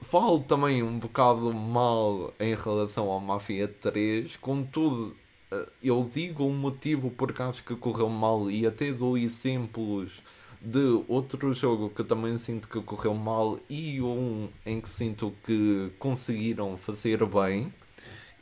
Falo 0.00 0.40
também 0.40 0.82
um 0.82 0.98
bocado 0.98 1.52
mal 1.52 2.32
em 2.38 2.54
relação 2.54 3.10
ao 3.10 3.20
Mafia 3.20 3.66
3, 3.66 4.36
contudo, 4.36 5.16
eh, 5.50 5.68
eu 5.82 6.08
digo 6.12 6.46
o 6.46 6.52
motivo 6.52 7.10
porque 7.10 7.42
acho 7.42 7.64
que 7.64 7.74
correu 7.74 8.08
mal 8.08 8.48
e 8.48 8.64
até 8.64 8.92
dou 8.92 9.18
exemplos 9.18 10.22
de 10.60 11.04
outro 11.08 11.52
jogo 11.52 11.90
que 11.90 12.04
também 12.04 12.38
sinto 12.38 12.68
que 12.68 12.80
correu 12.80 13.14
mal 13.14 13.58
e 13.68 14.00
um 14.00 14.48
em 14.64 14.80
que 14.80 14.88
sinto 14.88 15.34
que 15.44 15.90
conseguiram 15.98 16.76
fazer 16.76 17.24
bem 17.26 17.72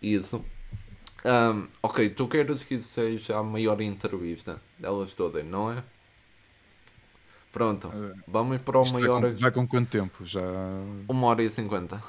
isso. 0.01 0.45
Um, 1.25 1.69
ok, 1.83 2.11
tu 2.11 2.29
queres 2.29 2.63
que 2.63 2.81
seja 2.81 3.39
a 3.39 3.43
maior 3.43 3.81
entrevista 3.81 4.61
delas 4.79 5.13
todas, 5.15 5.45
não 5.45 5.73
é? 5.73 5.83
Pronto, 7.57 7.89
uh, 7.89 8.15
vamos 8.29 8.61
para 8.61 8.79
o 8.79 8.83
Isto 8.83 9.01
maior. 9.01 9.23
Vai 9.23 9.33
com, 9.33 9.39
vai 9.39 9.51
com 9.51 9.67
quanto 9.67 9.89
tempo? 9.89 10.27
Já. 10.27 10.43
Uma 11.09 11.29
hora 11.29 11.43
e 11.43 11.51
cinquenta. 11.51 12.03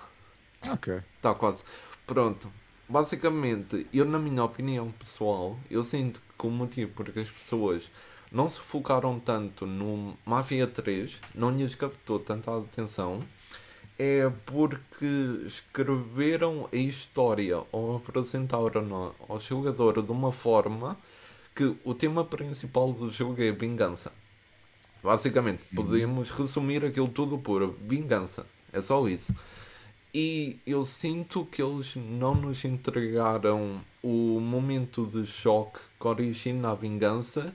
Ok. 0.70 1.02
Está 1.16 1.34
quase. 1.34 1.64
Pronto. 2.06 2.52
Basicamente, 2.90 3.88
eu, 3.94 4.04
na 4.04 4.20
minha 4.20 4.44
opinião 4.44 4.92
pessoal, 4.92 5.58
eu 5.72 5.86
sinto 5.86 6.22
que 6.38 6.46
o 6.46 6.50
motivo 6.50 6.92
porque 6.94 7.22
as 7.22 7.30
pessoas 7.30 7.90
não 8.30 8.50
se 8.50 8.60
focaram 8.60 9.22
tanto 9.22 9.66
no 9.66 10.18
Mafia 10.26 10.68
3, 10.68 11.18
não 11.34 11.52
lhes 11.52 11.76
captou 11.76 12.20
tanta 12.20 12.54
atenção, 12.58 13.24
é 13.98 14.30
porque 14.46 15.06
escreveram 15.46 16.68
a 16.74 16.76
história 16.76 17.64
ou 17.72 17.96
apresentaram 17.96 19.16
ao 19.30 19.40
jogador 19.40 20.02
de 20.02 20.12
uma 20.12 20.34
forma 20.34 20.98
que 21.56 21.74
o 21.86 21.94
tema 21.94 22.26
principal 22.26 22.92
do 22.92 23.10
jogo 23.10 23.42
é 23.42 23.50
vingança. 23.54 24.12
Basicamente, 25.04 25.62
uhum. 25.72 25.84
podemos 25.84 26.30
resumir 26.30 26.84
aquilo 26.86 27.08
tudo 27.08 27.38
por 27.38 27.76
vingança. 27.82 28.46
É 28.72 28.82
só 28.82 29.08
isso. 29.08 29.34
E 30.14 30.60
eu 30.66 30.86
sinto 30.86 31.46
que 31.46 31.62
eles 31.62 31.96
não 31.96 32.34
nos 32.34 32.64
entregaram 32.66 33.82
o 34.02 34.40
momento 34.40 35.06
de 35.06 35.26
choque 35.26 35.80
que 36.00 36.08
origina 36.08 36.72
a 36.72 36.76
vingança 36.76 37.54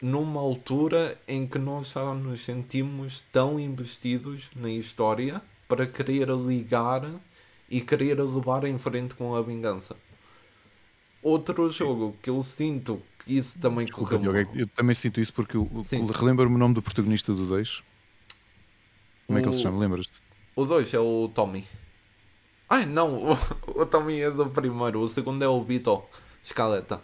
numa 0.00 0.40
altura 0.40 1.18
em 1.26 1.46
que 1.46 1.58
nós 1.58 1.92
já 1.92 2.12
nos 2.12 2.40
sentimos 2.40 3.24
tão 3.32 3.58
investidos 3.58 4.50
na 4.54 4.70
história 4.70 5.40
para 5.66 5.86
querer 5.86 6.28
ligar 6.28 7.10
e 7.68 7.80
querer 7.80 8.20
levar 8.20 8.64
em 8.64 8.78
frente 8.78 9.14
com 9.14 9.34
a 9.34 9.42
vingança. 9.42 9.96
Outro 11.22 11.70
jogo 11.70 12.16
que 12.22 12.30
eu 12.30 12.42
sinto 12.42 13.02
isso 13.26 13.58
também 13.58 13.84
Desculpa, 13.84 14.16
correu 14.16 14.32
Diogo, 14.32 14.58
Eu 14.58 14.66
também 14.68 14.94
sinto 14.94 15.20
isso 15.20 15.32
porque 15.32 15.58
relembro-me 16.14 16.54
o 16.54 16.58
nome 16.58 16.74
do 16.74 16.82
protagonista 16.82 17.32
do 17.32 17.46
2. 17.46 17.82
Como 19.26 19.36
o... 19.36 19.38
é 19.38 19.42
que 19.42 19.48
ele 19.48 19.56
se 19.56 19.62
chama? 19.62 19.78
Lembras-te? 19.78 20.22
O 20.54 20.64
2 20.64 20.94
é 20.94 20.98
o 20.98 21.30
Tommy. 21.34 21.64
Ai 22.68 22.86
não, 22.86 23.32
o, 23.32 23.32
o, 23.82 23.86
Tommy 23.86 24.20
é 24.20 24.30
do 24.30 24.46
primeiro, 24.46 25.00
o 25.00 25.08
segundo 25.08 25.42
é 25.42 25.48
o 25.48 25.62
Vito 25.62 26.02
Scaletta. 26.44 27.00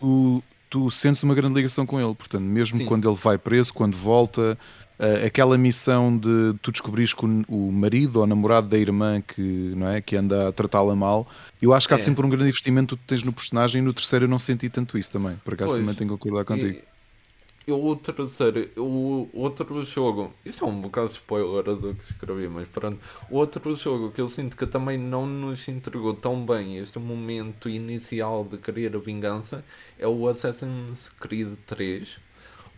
O, 0.00 0.42
tu 0.70 0.90
sentes 0.90 1.22
uma 1.22 1.34
grande 1.34 1.54
ligação 1.54 1.84
com 1.84 2.00
ele, 2.00 2.14
portanto, 2.14 2.42
mesmo 2.42 2.78
Sim. 2.78 2.86
quando 2.86 3.08
ele 3.08 3.16
vai 3.16 3.36
preso, 3.36 3.74
quando 3.74 3.96
volta, 3.96 4.58
uh, 5.00 5.26
aquela 5.26 5.56
missão 5.56 6.16
de 6.16 6.54
tu 6.60 6.70
descobrires 6.70 7.14
que 7.14 7.24
o, 7.24 7.44
o, 7.48 7.72
marido 7.72 8.20
ou 8.20 8.26
namorado 8.26 8.68
da 8.68 8.78
irmã 8.78 9.20
que, 9.20 9.72
não 9.74 9.88
é, 9.88 10.00
que 10.00 10.14
anda 10.14 10.48
a 10.48 10.52
tratá-la 10.52 10.94
mal, 10.94 11.26
eu 11.60 11.72
acho 11.72 11.88
que 11.88 11.94
há 11.94 11.96
é. 11.96 11.98
sempre 11.98 12.24
um 12.24 12.28
grande 12.28 12.48
investimento 12.48 12.96
que 12.96 13.02
tu 13.04 13.08
tens 13.08 13.22
no 13.22 13.32
personagem 13.32 13.80
e 13.80 13.84
no 13.84 13.94
terceiro 13.94 14.26
eu 14.26 14.28
não 14.28 14.38
senti 14.38 14.68
tanto 14.68 14.98
isso 14.98 15.10
também. 15.10 15.36
Por 15.44 15.54
acaso 15.54 15.70
pois, 15.70 15.80
também 15.80 15.94
tenho 15.94 16.10
que 16.10 16.16
concordar 16.16 16.44
contigo. 16.44 16.78
E, 16.78 17.72
o 17.72 17.94
terceiro, 17.94 18.68
o 18.76 19.28
outro 19.32 19.84
jogo, 19.84 20.32
isso 20.44 20.64
é 20.64 20.66
um 20.66 20.80
bocado 20.80 21.10
spoiler 21.10 21.76
do 21.76 21.94
que 21.94 22.02
escrevi, 22.02 22.48
mas 22.48 22.68
pronto. 22.68 22.98
O 23.30 23.36
outro 23.36 23.76
jogo 23.76 24.10
que 24.10 24.20
eu 24.20 24.28
sinto 24.28 24.56
que 24.56 24.66
também 24.66 24.98
não 24.98 25.24
nos 25.24 25.68
entregou 25.68 26.14
tão 26.14 26.44
bem 26.44 26.78
este 26.78 26.98
momento 26.98 27.68
inicial 27.68 28.44
de 28.44 28.58
querer 28.58 28.96
a 28.96 28.98
vingança 28.98 29.64
é 29.98 30.06
o 30.06 30.26
Assassin's 30.26 31.10
Creed 31.10 31.54
3 31.66 32.18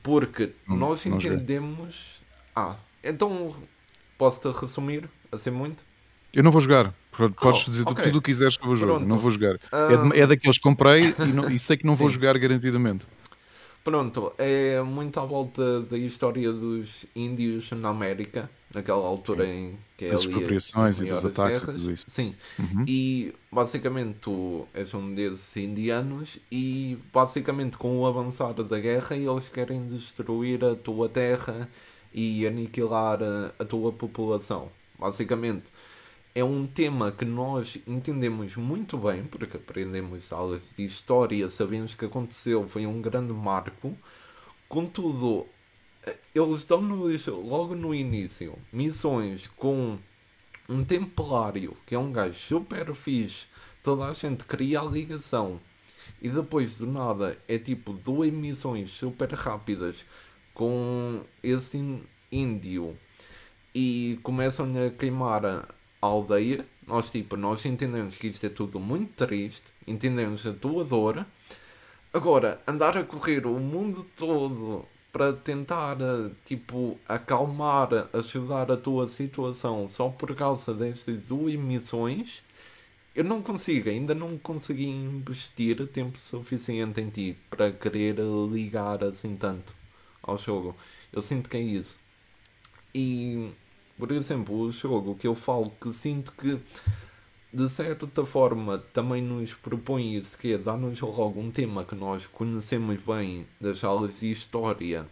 porque 0.03 0.53
hum, 0.69 0.77
nós 0.77 1.07
entendemos. 1.07 2.23
Ah, 2.55 2.77
então 3.03 3.55
posso-te 4.19 4.49
resumir 4.59 5.09
assim 5.31 5.51
muito? 5.51 5.85
Eu 6.33 6.43
não 6.43 6.51
vou 6.51 6.61
jogar. 6.61 6.95
Podes 7.11 7.62
oh, 7.66 7.70
dizer 7.70 7.83
okay. 7.87 8.05
tudo 8.05 8.19
o 8.19 8.23
que 8.23 8.31
quiseres 8.31 8.55
sobre 8.55 8.70
o 8.70 8.77
jogo. 8.77 8.93
Pronto. 8.95 9.09
Não 9.09 9.19
vou 9.19 9.31
jogar. 9.31 9.57
Uh... 9.57 10.12
É, 10.15 10.20
é 10.20 10.27
daqueles 10.27 10.57
que 10.57 10.62
comprei 10.62 11.15
e, 11.19 11.33
não, 11.33 11.51
e 11.51 11.59
sei 11.59 11.77
que 11.77 11.85
não 11.85 11.95
vou 11.95 12.09
jogar 12.09 12.39
garantidamente. 12.39 13.07
Pronto, 13.84 14.32
é 14.38 14.80
muito 14.82 15.18
à 15.18 15.24
volta 15.24 15.80
da 15.80 15.98
história 15.98 16.52
dos 16.52 17.04
índios 17.16 17.72
na 17.72 17.88
América, 17.88 18.48
naquela 18.72 19.04
altura 19.04 19.44
Sim. 19.44 19.50
em 19.50 19.78
que 19.96 20.04
é 20.04 20.10
As 20.12 20.20
expropriações 20.20 21.00
e 21.00 21.06
dos 21.06 21.24
ataques 21.24 21.60
guerras. 21.60 21.80
e 21.80 21.82
tudo 21.82 21.92
isso. 21.92 22.04
Sim, 22.09 22.36
uhum. 22.59 22.84
e 22.86 23.34
basicamente 23.50 24.18
tu 24.20 24.68
és 24.72 24.94
um 24.94 25.12
desses 25.12 25.56
indianos 25.56 26.38
e 26.50 26.96
basicamente 27.12 27.76
com 27.76 27.98
o 27.98 28.06
avançar 28.06 28.52
da 28.54 28.78
guerra 28.78 29.16
eles 29.16 29.48
querem 29.48 29.86
destruir 29.88 30.64
a 30.64 30.76
tua 30.76 31.09
terra 31.09 31.68
e 32.14 32.46
aniquilar 32.46 33.20
a, 33.20 33.52
a 33.59 33.64
tua 33.64 33.92
população. 33.92 34.70
Basicamente, 34.96 35.64
é 36.34 36.42
um 36.42 36.66
tema 36.66 37.12
que 37.12 37.24
nós 37.24 37.78
entendemos 37.86 38.56
muito 38.56 38.96
bem, 38.96 39.24
porque 39.24 39.59
aprendemos 39.59 40.32
aulas 40.32 40.62
de 40.76 40.84
história, 40.84 41.48
sabemos 41.50 41.94
que 41.94 42.06
aconteceu, 42.06 42.66
foi 42.68 42.86
um 42.86 43.02
grande 43.02 43.34
marco. 43.34 43.96
Contudo, 44.68 45.46
eles 46.34 46.64
dão-nos 46.64 47.26
logo 47.26 47.74
no 47.74 47.94
início 47.94 48.59
missões 48.72 49.46
com 49.46 49.98
um 50.68 50.82
templário, 50.84 51.76
que 51.84 51.94
é 51.94 51.98
um 51.98 52.10
gajo 52.10 52.34
super 52.34 52.94
fixe, 52.94 53.46
toda 53.82 54.06
a 54.06 54.14
gente 54.14 54.44
cria 54.44 54.80
a 54.80 54.84
ligação. 54.84 55.60
E 56.20 56.30
depois 56.30 56.78
do 56.78 56.86
nada 56.86 57.36
é 57.46 57.59
tipo 57.59 57.92
duas 57.92 58.32
missões 58.32 58.90
super 58.90 59.30
rápidas 59.34 60.06
com 60.54 61.20
esse 61.42 62.00
índio 62.30 62.96
e 63.74 64.18
começam 64.22 64.66
a 64.86 64.90
queimar 64.90 65.42
aldeia. 66.03 66.66
Nós, 66.87 67.11
tipo, 67.11 67.37
nós 67.37 67.65
entendemos 67.65 68.16
que 68.16 68.27
isto 68.27 68.45
é 68.45 68.49
tudo 68.49 68.79
muito 68.81 69.27
triste, 69.27 69.65
entendemos 69.87 70.47
a 70.47 70.53
tua 70.53 70.85
dor. 70.85 71.24
Agora, 72.12 72.61
andar 72.66 72.99
a 72.99 73.05
correr 73.05 73.47
o 73.47 73.59
mundo 73.59 74.05
todo 74.16 74.85
para 75.12 75.33
tentar, 75.33 75.97
tipo, 76.45 76.99
acalmar, 77.09 78.09
ajudar 78.12 78.70
a 78.73 78.77
tua 78.77 79.07
situação 79.09 79.87
só 79.87 80.09
por 80.09 80.35
causa 80.35 80.74
destas 80.74 81.29
duas 81.29 81.55
missões, 81.55 82.43
eu 83.15 83.23
não 83.23 83.43
consigo, 83.43 83.91
ainda 83.91 84.15
não 84.15 84.39
consegui 84.39 84.87
investir 84.87 85.87
tempo 85.89 86.19
suficiente 86.19 87.01
em 87.01 87.11
ti 87.11 87.37
para 87.51 87.70
querer 87.70 88.16
ligar 88.51 89.05
assim 89.05 89.37
tanto 89.37 89.74
ao 90.23 90.39
jogo. 90.39 90.74
Eu 91.12 91.20
sinto 91.20 91.51
que 91.51 91.59
é 91.59 91.61
isso. 91.61 91.99
E 92.95 93.51
por 93.98 94.12
exemplo, 94.12 94.59
o 94.59 94.70
jogo 94.70 95.14
que 95.14 95.27
eu 95.27 95.35
falo 95.35 95.70
que 95.81 95.93
sinto 95.93 96.32
que 96.32 96.59
de 97.52 97.69
certa 97.69 98.24
forma 98.24 98.78
também 98.93 99.23
nos 99.23 99.52
propõe 99.52 100.16
isso, 100.16 100.39
que 100.39 100.55
é 100.55 100.59
dar-nos 100.59 101.01
logo 101.01 101.39
um 101.39 101.51
tema 101.51 101.85
que 101.85 101.94
nós 101.94 102.27
conhecemos 102.27 102.98
bem 103.02 103.47
das 103.60 103.85
aulas 103.85 104.19
de 104.19 104.31
história 104.31 105.06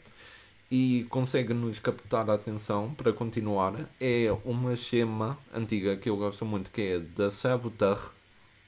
e 0.70 1.06
consegue 1.10 1.52
nos 1.52 1.78
captar 1.78 2.30
a 2.30 2.34
atenção 2.34 2.94
para 2.94 3.12
continuar, 3.12 3.74
é 4.00 4.28
uma 4.44 4.76
schema 4.76 5.36
antiga 5.52 5.96
que 5.96 6.08
eu 6.08 6.16
gosto 6.16 6.46
muito 6.46 6.70
que 6.70 6.82
é 6.82 6.98
da 7.00 7.30
Saboteur. 7.30 8.12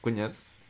Conhece? 0.01 0.62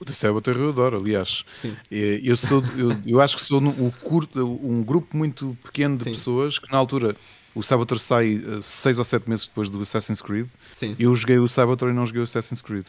O 0.00 0.04
The 0.04 0.14
Saboteur 0.14 0.56
eu 0.56 0.70
adoro, 0.70 0.96
aliás. 0.96 1.44
Sim. 1.54 1.76
É, 1.90 2.20
eu, 2.24 2.34
sou, 2.34 2.64
eu, 2.74 2.96
eu 3.04 3.20
acho 3.20 3.36
que 3.36 3.42
sou 3.42 3.60
um, 3.60 3.90
curto, 3.90 4.42
um 4.42 4.82
grupo 4.82 5.14
muito 5.14 5.56
pequeno 5.62 5.94
de 5.96 6.04
Sim. 6.04 6.10
pessoas 6.12 6.58
que 6.58 6.72
na 6.72 6.78
altura 6.78 7.14
o 7.54 7.62
Saboteur 7.62 7.98
sai 7.98 8.42
6 8.62 8.96
uh, 8.96 9.00
ou 9.00 9.04
7 9.04 9.28
meses 9.28 9.46
depois 9.46 9.68
do 9.68 9.80
Assassin's 9.82 10.22
Creed. 10.22 10.48
Sim. 10.72 10.96
Eu 10.98 11.14
joguei 11.14 11.38
o 11.38 11.46
Saboteur 11.46 11.90
e 11.90 11.92
não 11.92 12.06
joguei 12.06 12.22
o 12.22 12.24
Assassin's 12.24 12.62
Creed. 12.62 12.86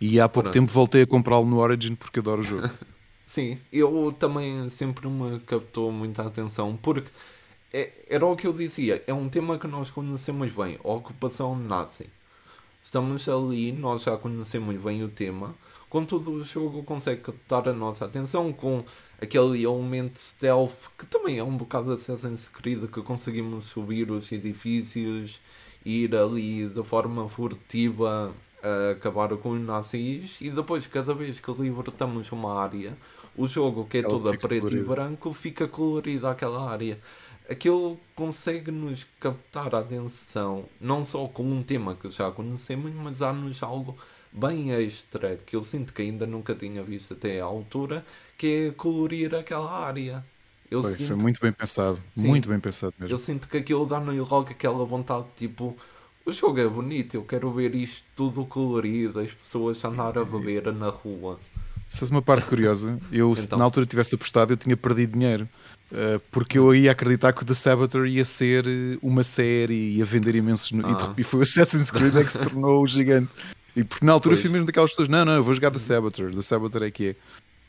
E 0.00 0.18
há 0.18 0.28
pouco 0.28 0.50
Pronto. 0.50 0.54
tempo 0.54 0.72
voltei 0.72 1.02
a 1.02 1.06
comprá-lo 1.06 1.46
no 1.46 1.58
Origin 1.58 1.94
porque 1.94 2.18
adoro 2.18 2.40
o 2.40 2.44
jogo. 2.44 2.68
Sim, 3.24 3.58
eu 3.72 4.12
também 4.18 4.68
sempre 4.68 5.06
me 5.06 5.38
captou 5.40 5.92
muita 5.92 6.22
atenção 6.22 6.76
porque 6.76 7.10
é, 7.72 7.92
era 8.08 8.24
o 8.24 8.34
que 8.34 8.46
eu 8.46 8.52
dizia, 8.52 9.04
é 9.06 9.12
um 9.12 9.28
tema 9.28 9.58
que 9.58 9.66
nós 9.66 9.90
conhecemos 9.90 10.50
bem, 10.52 10.78
a 10.82 10.88
ocupação 10.88 11.54
nazi. 11.54 12.08
Estamos 12.82 13.28
ali, 13.28 13.70
nós 13.70 14.02
já 14.02 14.16
conhecemos 14.16 14.82
bem 14.82 15.04
o 15.04 15.08
tema, 15.08 15.54
contudo 15.88 16.32
o 16.32 16.44
jogo 16.44 16.82
consegue 16.82 17.22
captar 17.22 17.68
a 17.68 17.72
nossa 17.72 18.04
atenção 18.04 18.52
com 18.52 18.84
aquele 19.20 19.64
elemento 19.64 20.18
stealth 20.18 20.88
que 20.98 21.06
também 21.06 21.38
é 21.38 21.44
um 21.44 21.56
bocado 21.56 21.92
Assassin's 21.92 22.48
Creed 22.48 22.84
que 22.86 23.02
conseguimos 23.02 23.64
subir 23.64 24.10
os 24.10 24.30
edifícios, 24.30 25.40
ir 25.84 26.14
ali 26.14 26.68
de 26.68 26.82
forma 26.84 27.28
furtiva 27.28 28.34
a 28.62 28.90
acabar 28.92 29.36
com 29.36 29.50
os 29.50 29.60
nazis 29.60 30.40
e 30.40 30.50
depois 30.50 30.86
cada 30.86 31.14
vez 31.14 31.38
que 31.40 31.50
libertamos 31.52 32.30
uma 32.32 32.60
área 32.60 32.96
o 33.36 33.46
jogo 33.46 33.86
que 33.86 33.98
é 33.98 34.02
toda 34.02 34.36
preto 34.36 34.62
colorido. 34.62 34.82
e 34.82 34.84
branco 34.84 35.32
fica 35.32 35.68
colorido 35.68 36.26
aquela 36.26 36.68
área 36.68 36.98
aquilo 37.48 37.98
consegue 38.16 38.70
nos 38.70 39.06
captar 39.20 39.74
a 39.74 39.78
atenção 39.78 40.64
não 40.80 41.04
só 41.04 41.28
com 41.28 41.44
um 41.44 41.62
tema 41.62 41.94
que 41.94 42.10
já 42.10 42.30
conhecemos 42.32 42.92
mas 42.94 43.22
há-nos 43.22 43.62
algo 43.62 43.96
bem 44.32 44.72
extra 44.72 45.36
que 45.36 45.56
eu 45.56 45.62
sinto 45.62 45.92
que 45.92 46.02
ainda 46.02 46.26
nunca 46.26 46.54
tinha 46.54 46.82
visto 46.82 47.14
até 47.14 47.40
à 47.40 47.44
altura 47.44 48.04
que 48.36 48.68
é 48.68 48.70
colorir 48.72 49.34
aquela 49.34 49.70
área 49.70 50.24
eu 50.70 50.82
pois, 50.82 50.96
sinto... 50.96 51.08
foi 51.08 51.16
muito 51.16 51.40
bem 51.40 51.52
pensado 51.52 52.00
Sim, 52.14 52.26
muito 52.26 52.48
bem 52.48 52.60
pensado 52.60 52.94
mesmo 52.98 53.14
eu 53.14 53.18
sinto 53.18 53.48
que 53.48 53.56
aquilo 53.56 53.86
dá-nos 53.86 54.28
logo 54.28 54.50
aquela 54.50 54.84
vontade 54.84 55.26
tipo 55.36 55.76
o 56.28 56.32
jogo 56.32 56.60
é 56.60 56.68
bonito, 56.68 57.14
eu 57.14 57.22
quero 57.22 57.50
ver 57.50 57.74
isto 57.74 58.04
tudo 58.14 58.44
colorido, 58.44 59.18
as 59.18 59.32
pessoas 59.32 59.82
andar 59.82 60.18
a 60.18 60.24
beber 60.26 60.70
na 60.74 60.90
rua. 60.90 61.40
Se 61.88 62.04
uma 62.10 62.20
parte 62.20 62.44
curiosa, 62.44 63.00
eu 63.10 63.30
então. 63.30 63.34
se 63.34 63.56
na 63.56 63.64
altura 63.64 63.86
tivesse 63.86 64.14
apostado, 64.14 64.52
eu 64.52 64.56
tinha 64.58 64.76
perdido 64.76 65.12
dinheiro. 65.12 65.48
Uh, 65.90 66.20
porque 66.30 66.58
eu 66.58 66.74
ia 66.74 66.92
acreditar 66.92 67.32
que 67.32 67.42
o 67.42 67.46
The 67.46 67.54
Saboteur 67.54 68.04
ia 68.04 68.26
ser 68.26 68.66
eh, 68.66 68.98
uma 69.00 69.24
série 69.24 69.72
e 69.72 69.96
ia 69.96 70.04
vender 70.04 70.34
imensos. 70.34 70.70
Ah. 70.84 71.14
E, 71.16 71.22
foi 71.24 71.40
o 71.40 71.42
Assassin's 71.42 71.90
Creed 71.90 72.14
é 72.14 72.22
que 72.22 72.30
se 72.30 72.38
tornou 72.38 72.82
o 72.82 72.86
gigante. 72.86 73.30
E 73.78 73.84
porque 73.84 74.04
na 74.04 74.12
altura 74.12 74.34
pois. 74.34 74.42
fui 74.42 74.50
mesmo 74.50 74.66
daquelas 74.66 74.90
pessoas: 74.90 75.08
não, 75.08 75.24
não, 75.24 75.34
eu 75.34 75.42
vou 75.44 75.54
jogar 75.54 75.70
The 75.70 75.78
Saboteur, 75.78 76.34
The 76.34 76.42
Saboteur 76.42 76.82
é 76.82 76.90
que 76.90 77.10
é. 77.10 77.12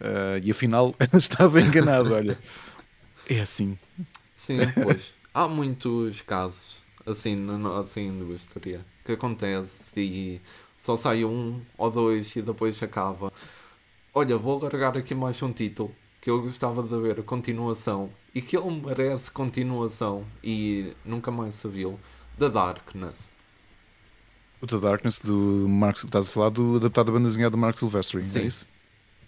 Uh, 0.02 0.42
e 0.44 0.50
afinal 0.50 0.96
estava 1.14 1.62
enganado, 1.62 2.14
olha. 2.16 2.40
É 3.30 3.42
assim. 3.42 3.78
Sim, 4.36 4.58
pois. 4.82 5.14
Há 5.32 5.48
muitos 5.48 6.22
casos 6.22 6.78
assim 7.06 7.36
na 7.36 7.80
assim, 7.80 8.08
indústria 8.08 8.84
que 9.06 9.12
acontece 9.12 10.00
e 10.00 10.42
só 10.80 10.98
sai 10.98 11.24
um 11.24 11.62
ou 11.78 11.92
dois 11.92 12.36
e 12.36 12.42
depois 12.42 12.82
acaba. 12.82 13.32
Olha, 14.14 14.36
vou 14.36 14.60
largar 14.60 14.98
aqui 14.98 15.14
mais 15.14 15.40
um 15.44 15.54
título 15.54 15.94
que 16.20 16.30
eu 16.30 16.42
gostava 16.42 16.82
de 16.82 17.00
ver 17.00 17.20
a 17.20 17.24
continuação 17.24 18.10
e 18.34 18.42
que 18.42 18.58
ele 18.58 18.82
merece 18.84 19.30
continuação 19.30 20.26
e 20.44 20.94
nunca 21.06 21.30
mais 21.30 21.56
se 21.56 21.68
viu. 21.68 22.00
The 22.40 22.50
Darkness. 22.50 23.39
O 24.62 24.68
The 24.68 24.78
Darkness 24.78 25.22
do 25.22 25.68
Mark, 25.70 25.98
estás 25.98 26.28
a 26.28 26.32
falar 26.32 26.50
do 26.50 26.76
adaptado 26.76 27.08
da 27.08 27.12
banda 27.14 27.28
desenhada 27.28 27.52
do 27.52 27.58
Mark 27.58 27.78
Silvestri, 27.78 28.20
é 28.20 28.24
Sim. 28.24 28.40
é 28.40 28.44
isso? 28.44 28.68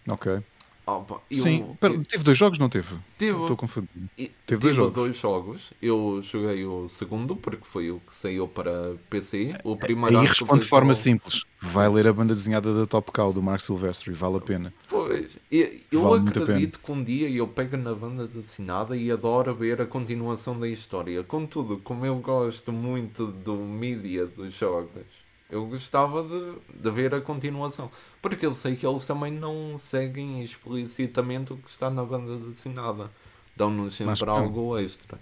Ok. 0.08 0.42
Opa, 0.86 1.22
Sim, 1.32 1.62
eu, 1.62 1.78
Pera, 1.80 2.04
teve 2.04 2.24
dois 2.24 2.38
jogos, 2.38 2.58
não 2.58 2.68
teve? 2.68 2.96
Teve. 3.18 3.40
Estou 3.40 3.56
confundido. 3.56 3.92
Teve, 4.18 4.32
teve 4.48 4.62
dois, 4.62 4.76
jogos. 4.76 4.94
dois 4.94 5.18
jogos. 5.18 5.74
Eu 5.82 6.22
joguei 6.24 6.66
o 6.66 6.90
segundo, 6.90 7.36
porque 7.36 7.64
foi 7.64 7.92
o 7.92 8.00
que 8.00 8.14
saiu 8.14 8.48
para 8.48 8.96
PC. 9.10 9.56
O 9.64 9.78
primeiro 9.78 10.20
Aí 10.20 10.26
responde 10.26 10.64
de 10.64 10.68
forma 10.68 10.94
só... 10.94 11.04
simples. 11.04 11.46
Vai 11.62 11.88
ler 11.88 12.08
a 12.08 12.14
banda 12.14 12.34
desenhada 12.34 12.74
da 12.74 12.88
Top 12.88 13.12
Cow 13.12 13.32
do 13.32 13.44
Mark 13.44 13.62
Silvestre, 13.62 14.12
vale 14.12 14.38
a 14.38 14.42
pena. 14.42 14.74
Pois, 14.90 15.38
eu 15.52 16.02
vale 16.02 16.28
acredito 16.28 16.80
que 16.80 16.92
um 16.92 17.04
dia 17.04 17.30
eu 17.30 17.48
pego 17.48 17.78
na 17.78 17.94
banda 17.94 18.28
desenhada 18.28 18.98
e 18.98 19.12
adoro 19.12 19.54
ver 19.54 19.80
a 19.80 19.86
continuação 19.86 20.60
da 20.60 20.68
história. 20.68 21.24
Contudo, 21.24 21.78
como 21.78 22.06
eu 22.06 22.16
gosto 22.18 22.74
muito 22.74 23.28
do 23.28 23.56
mídia 23.56 24.26
dos 24.26 24.56
jogos 24.56 25.21
eu 25.52 25.66
gostava 25.66 26.24
de, 26.24 26.80
de 26.82 26.90
ver 26.90 27.14
a 27.14 27.22
continuação. 27.22 27.92
Porque 28.22 28.46
eu 28.46 28.56
sei 28.56 28.76
que 28.76 28.88
eles 28.88 29.06
também 29.06 29.32
não 29.32 29.78
seguem 29.78 30.42
explicitamente 30.42 31.52
o 31.52 31.58
que 31.58 31.70
está 31.70 31.90
na 31.90 32.04
banda 32.04 32.38
desenhada. 32.38 33.12
Dão-nos 33.56 33.94
sempre 33.94 34.30
algo 34.30 34.78
extra. 34.80 35.20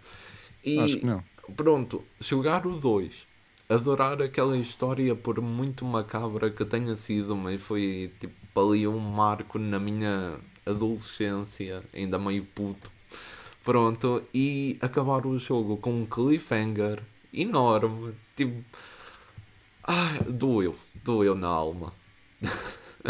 E 0.63 0.79
Acho 0.79 0.97
que 0.99 1.05
não. 1.05 1.23
pronto, 1.55 2.03
jogar 2.19 2.67
o 2.67 2.79
2. 2.79 3.27
Adorar 3.67 4.21
aquela 4.21 4.57
história 4.57 5.15
por 5.15 5.41
muito 5.41 5.83
macabra 5.83 6.49
que 6.49 6.63
tenha 6.65 6.95
sido, 6.95 7.35
mas 7.35 7.61
foi 7.61 8.11
tipo 8.19 8.33
ali 8.59 8.87
um 8.87 8.99
marco 8.99 9.57
na 9.59 9.79
minha 9.79 10.39
adolescência, 10.65 11.83
ainda 11.93 12.17
meio 12.19 12.45
puto. 12.45 12.91
Pronto, 13.63 14.23
e 14.33 14.77
acabar 14.81 15.25
o 15.25 15.37
jogo 15.37 15.77
com 15.77 16.01
um 16.01 16.05
cliffhanger 16.05 17.03
enorme, 17.33 18.13
tipo 18.35 18.63
ah, 19.91 20.19
doeu, 20.29 20.77
doeu 21.03 21.33
na 21.33 21.47
alma. 21.47 21.91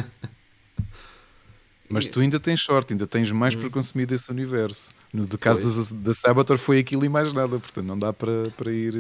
Mas 1.90 2.08
tu 2.08 2.22
ainda 2.22 2.40
tens 2.40 2.62
sorte, 2.62 2.94
ainda 2.94 3.06
tens 3.06 3.30
mais 3.34 3.54
hum. 3.54 3.60
para 3.60 3.70
consumir 3.70 4.06
desse 4.06 4.32
universo. 4.32 4.94
No 5.12 5.26
do 5.26 5.38
caso 5.38 5.94
da 5.96 6.14
Sabator 6.14 6.58
foi 6.58 6.80
aquilo 6.80 7.04
e 7.04 7.10
mais 7.10 7.34
nada, 7.34 7.60
portanto 7.60 7.86
não 7.86 8.00
dá 8.00 8.14
para, 8.14 8.50
para 8.52 8.72
ir. 8.72 8.96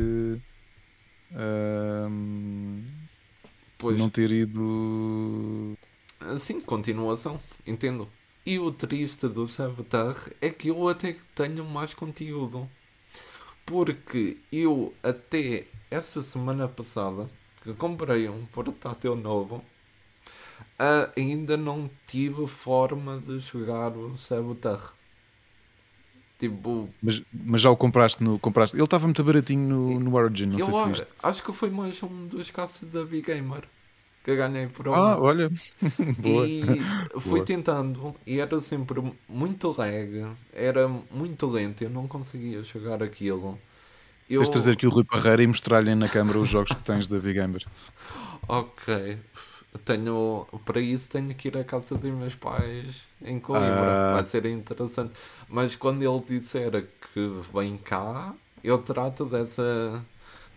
Uh, 1.32 2.84
pois. 3.78 3.98
Não 3.98 4.10
ter 4.10 4.30
ido. 4.30 5.78
Sim, 6.38 6.60
continuação, 6.60 7.40
entendo. 7.66 8.10
E 8.46 8.60
o 8.60 8.74
triste 8.74 9.30
do 9.30 9.48
Saboteur 9.48 10.18
é 10.42 10.50
que 10.50 10.68
eu 10.68 10.90
até 10.90 11.16
tenho 11.34 11.64
mais 11.64 11.94
conteúdo. 11.94 12.70
Porque 13.66 14.36
eu 14.52 14.94
até 15.02 15.66
essa 15.90 16.22
semana 16.22 16.68
passada 16.68 17.30
que 17.62 17.74
comprei 17.74 18.30
um 18.30 18.46
portátil 18.46 19.16
novo, 19.16 19.64
uh, 20.80 21.12
ainda 21.18 21.58
não 21.58 21.90
tive 22.08 22.48
forma 22.48 23.20
de 23.20 23.40
jogar 23.40 23.96
o 23.96 24.18
Saboteur. 24.18 24.94
Tipo, 26.38 26.90
mas, 27.02 27.22
mas 27.34 27.60
já 27.60 27.70
o 27.70 27.76
compraste 27.76 28.24
no. 28.24 28.40
Compraste, 28.40 28.76
ele 28.76 28.84
estava 28.84 29.06
muito 29.06 29.22
baratinho 29.24 29.68
no, 29.68 30.00
no 30.00 30.16
Origin, 30.16 30.46
não 30.46 30.60
sei 30.60 30.74
se 30.74 30.88
viste. 30.88 31.14
Acho 31.22 31.44
que 31.44 31.52
foi 31.52 31.70
mais 31.70 32.02
um 32.02 32.28
dos 32.28 32.50
casos 32.50 32.90
da 32.92 33.04
V-Gamer 33.04 33.68
que 34.24 34.36
ganhei 34.36 34.68
por 34.68 34.88
um. 34.88 34.94
Ah, 34.94 35.20
olha. 35.20 35.50
Boa. 36.18 36.48
E 36.48 36.62
fui 37.20 37.40
Boa. 37.40 37.46
tentando 37.46 38.16
e 38.26 38.40
era 38.40 38.62
sempre 38.62 39.02
muito 39.28 39.76
lag, 39.78 40.28
era 40.54 40.88
muito 40.88 41.48
lento, 41.48 41.84
eu 41.84 41.90
não 41.90 42.08
conseguia 42.08 42.64
jogar 42.64 43.02
aquilo. 43.04 43.60
Eu... 44.30 44.42
Tens 44.42 44.50
trazer 44.50 44.72
aqui 44.74 44.86
o 44.86 44.90
Rui 44.90 45.04
Parreira 45.04 45.42
e 45.42 45.48
mostrar-lhe 45.48 45.96
na 45.96 46.08
câmara 46.08 46.38
os 46.40 46.48
jogos 46.48 46.72
que 46.72 46.84
tens 46.84 47.08
da 47.08 47.18
Vigamer. 47.18 47.66
ok. 48.48 49.18
Tenho, 49.86 50.48
para 50.66 50.80
isso 50.80 51.10
tenho 51.10 51.34
que 51.34 51.48
ir 51.48 51.58
à 51.58 51.64
casa 51.64 51.96
dos 51.96 52.12
meus 52.12 52.36
pais 52.36 53.04
em 53.24 53.40
Coimbra. 53.40 54.10
Ah. 54.10 54.14
Vai 54.14 54.26
ser 54.26 54.46
interessante. 54.46 55.14
Mas 55.48 55.76
quando 55.76 56.04
ele 56.04 56.40
disser 56.40 56.72
que 57.14 57.32
vem 57.54 57.78
cá, 57.78 58.34
eu 58.64 58.78
trato 58.80 59.26
dessa, 59.26 60.04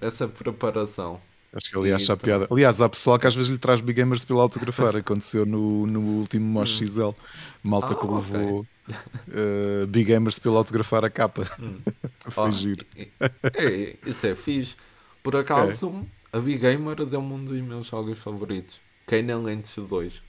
dessa 0.00 0.28
preparação. 0.28 1.20
Acho 1.54 1.70
que 1.70 1.78
ele 1.78 1.92
acha 1.92 2.14
a 2.14 2.16
piada. 2.16 2.46
Aliás, 2.50 2.80
há 2.80 2.88
pessoal 2.88 3.18
que 3.18 3.26
às 3.26 3.34
vezes 3.34 3.50
lhe 3.50 3.58
traz 3.58 3.80
Big 3.82 3.98
Gamers 3.98 4.24
pela 4.24 4.42
autografar. 4.42 4.96
Aconteceu 4.96 5.44
no, 5.44 5.86
no 5.86 6.00
último 6.18 6.46
Mosh 6.46 6.80
hum. 6.80 6.86
XL. 6.86 7.10
Malta 7.62 7.92
ah, 7.92 7.94
que 7.94 8.06
levou 8.06 8.60
okay. 8.60 8.71
Uh, 8.88 9.86
Big 9.88 10.04
Gamers 10.04 10.38
pela 10.38 10.58
autografar 10.58 11.04
a 11.04 11.10
capa. 11.10 11.44
Hum. 11.60 11.80
Foi 12.30 12.48
oh, 12.48 12.50
giro. 12.50 12.86
É, 12.98 13.96
isso 14.06 14.26
é 14.26 14.34
fixe. 14.34 14.76
Por 15.22 15.36
acaso, 15.36 16.06
é. 16.32 16.36
a 16.36 16.40
Big 16.40 16.58
Gamer 16.58 17.04
deu-me 17.04 17.32
um 17.32 17.44
dos 17.44 17.60
meus 17.60 17.86
jogos 17.86 18.18
favoritos. 18.18 18.80
Kane 19.06 19.34
Lentes 19.34 19.76
2. 19.76 20.22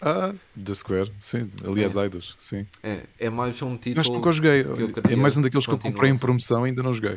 Ah, 0.00 0.32
The 0.64 0.74
Square, 0.74 1.12
sim. 1.18 1.50
Aliás, 1.64 1.96
é. 1.96 2.04
Eidos, 2.04 2.36
sim. 2.38 2.66
É, 2.82 3.04
é 3.18 3.30
mais 3.30 3.60
um 3.62 3.76
título. 3.76 4.00
Acho 4.00 4.10
que 4.10 4.16
nunca 4.16 4.32
joguei. 4.32 4.64
É 5.10 5.16
mais 5.16 5.36
um 5.36 5.42
daqueles 5.42 5.66
que 5.66 5.72
eu 5.72 5.78
comprei 5.78 6.10
em 6.10 6.16
promoção 6.16 6.64
e 6.64 6.70
ainda 6.70 6.82
não 6.82 6.94
joguei. 6.94 7.16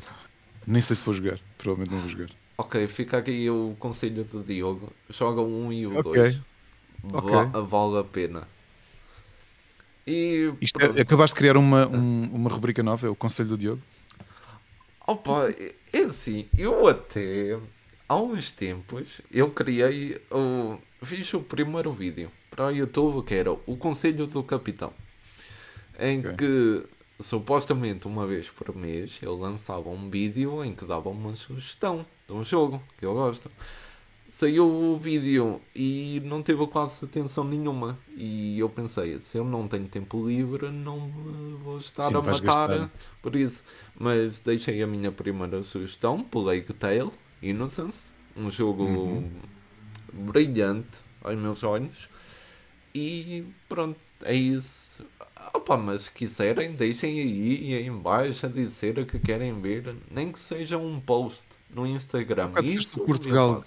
Nem 0.66 0.82
sei 0.82 0.96
se 0.96 1.04
vou 1.04 1.14
jogar. 1.14 1.40
Provavelmente 1.58 1.92
não 1.92 2.00
vou 2.02 2.10
jogar. 2.10 2.30
Ok, 2.58 2.88
fica 2.88 3.18
aqui 3.18 3.50
o 3.50 3.76
conselho 3.80 4.24
do 4.24 4.44
Diogo. 4.44 4.92
Joga 5.10 5.42
o 5.42 5.68
1 5.68 5.74
e 5.74 5.88
o 5.88 6.02
2. 6.02 6.42
Okay. 7.14 7.62
Vale 7.68 8.00
a 8.00 8.04
pena. 8.04 8.48
E 10.06 10.52
é, 10.80 11.02
acabaste 11.02 11.36
de 11.36 11.40
criar 11.40 11.58
uma, 11.58 11.88
um, 11.88 12.30
uma 12.34 12.50
rubrica 12.50 12.82
nova, 12.82 13.08
é 13.08 13.10
o 13.10 13.16
Conselho 13.16 13.50
do 13.50 13.58
Diogo? 13.58 13.82
Opa, 15.06 15.50
é 15.94 16.00
assim, 16.00 16.48
eu 16.58 16.88
até 16.88 17.60
há 18.08 18.16
uns 18.16 18.52
tempos 18.52 19.22
eu 19.32 19.50
criei 19.52 20.22
o. 20.30 20.78
Fiz 21.04 21.34
o 21.34 21.42
primeiro 21.42 21.92
vídeo 21.92 22.32
para 22.50 22.68
o 22.68 22.72
YouTube 22.72 23.26
que 23.26 23.34
era 23.34 23.52
o 23.52 23.78
Conselho 23.78 24.28
do 24.28 24.44
Capitão. 24.44 24.94
Em 26.00 26.20
okay. 26.20 26.34
que 26.36 26.84
supostamente 27.22 28.08
uma 28.08 28.28
vez 28.28 28.50
por 28.50 28.76
mês 28.76 29.20
ele 29.22 29.32
lançava 29.32 29.90
um 29.90 30.10
vídeo 30.10 30.64
em 30.64 30.76
que 30.76 30.86
dava 30.86 31.10
uma 31.10 31.36
sugestão 31.36 32.06
de 32.28 32.34
um 32.34 32.44
jogo 32.44 32.82
que 32.98 33.06
eu 33.06 33.14
gosto. 33.14 33.50
Saiu 34.32 34.66
o 34.66 34.98
vídeo 34.98 35.62
e 35.76 36.22
não 36.24 36.42
teve 36.42 36.66
quase 36.68 37.04
atenção 37.04 37.44
nenhuma. 37.44 38.00
E 38.16 38.58
eu 38.58 38.70
pensei, 38.70 39.20
se 39.20 39.38
eu 39.38 39.44
não 39.44 39.68
tenho 39.68 39.90
tempo 39.90 40.26
livre, 40.26 40.72
não 40.72 41.12
vou 41.62 41.78
estar 41.78 42.06
Sim, 42.06 42.16
a 42.16 42.22
matar 42.22 42.40
gastar. 42.40 42.92
por 43.22 43.36
isso. 43.36 43.62
Mas 44.00 44.40
deixei 44.40 44.82
a 44.82 44.88
minha 44.88 45.12
primeira 45.12 45.62
sugestão, 45.64 46.24
Plague 46.24 46.72
Tale 46.74 47.12
Innocence, 47.44 48.14
um 48.38 48.50
jogo 48.50 48.86
uhum. 48.86 49.30
brilhante 50.14 51.02
aos 51.22 51.36
meus 51.38 51.62
olhos. 51.62 52.08
E 52.96 53.44
pronto, 53.68 54.00
é 54.24 54.34
isso. 54.34 55.06
Opa, 55.54 55.76
mas 55.76 56.04
se 56.04 56.12
quiserem, 56.12 56.72
deixem 56.72 57.20
aí, 57.20 57.74
aí 57.74 57.86
embaixo 57.86 58.46
a 58.46 58.50
dizer 58.50 58.98
o 58.98 59.06
que 59.06 59.20
querem 59.20 59.60
ver, 59.60 59.94
nem 60.10 60.32
que 60.32 60.40
seja 60.40 60.78
um 60.78 61.02
post 61.02 61.44
no 61.74 61.86
Instagram. 61.88 62.52
Ah, 62.56 62.62
Isso 62.62 63.00
Portugal, 63.02 63.62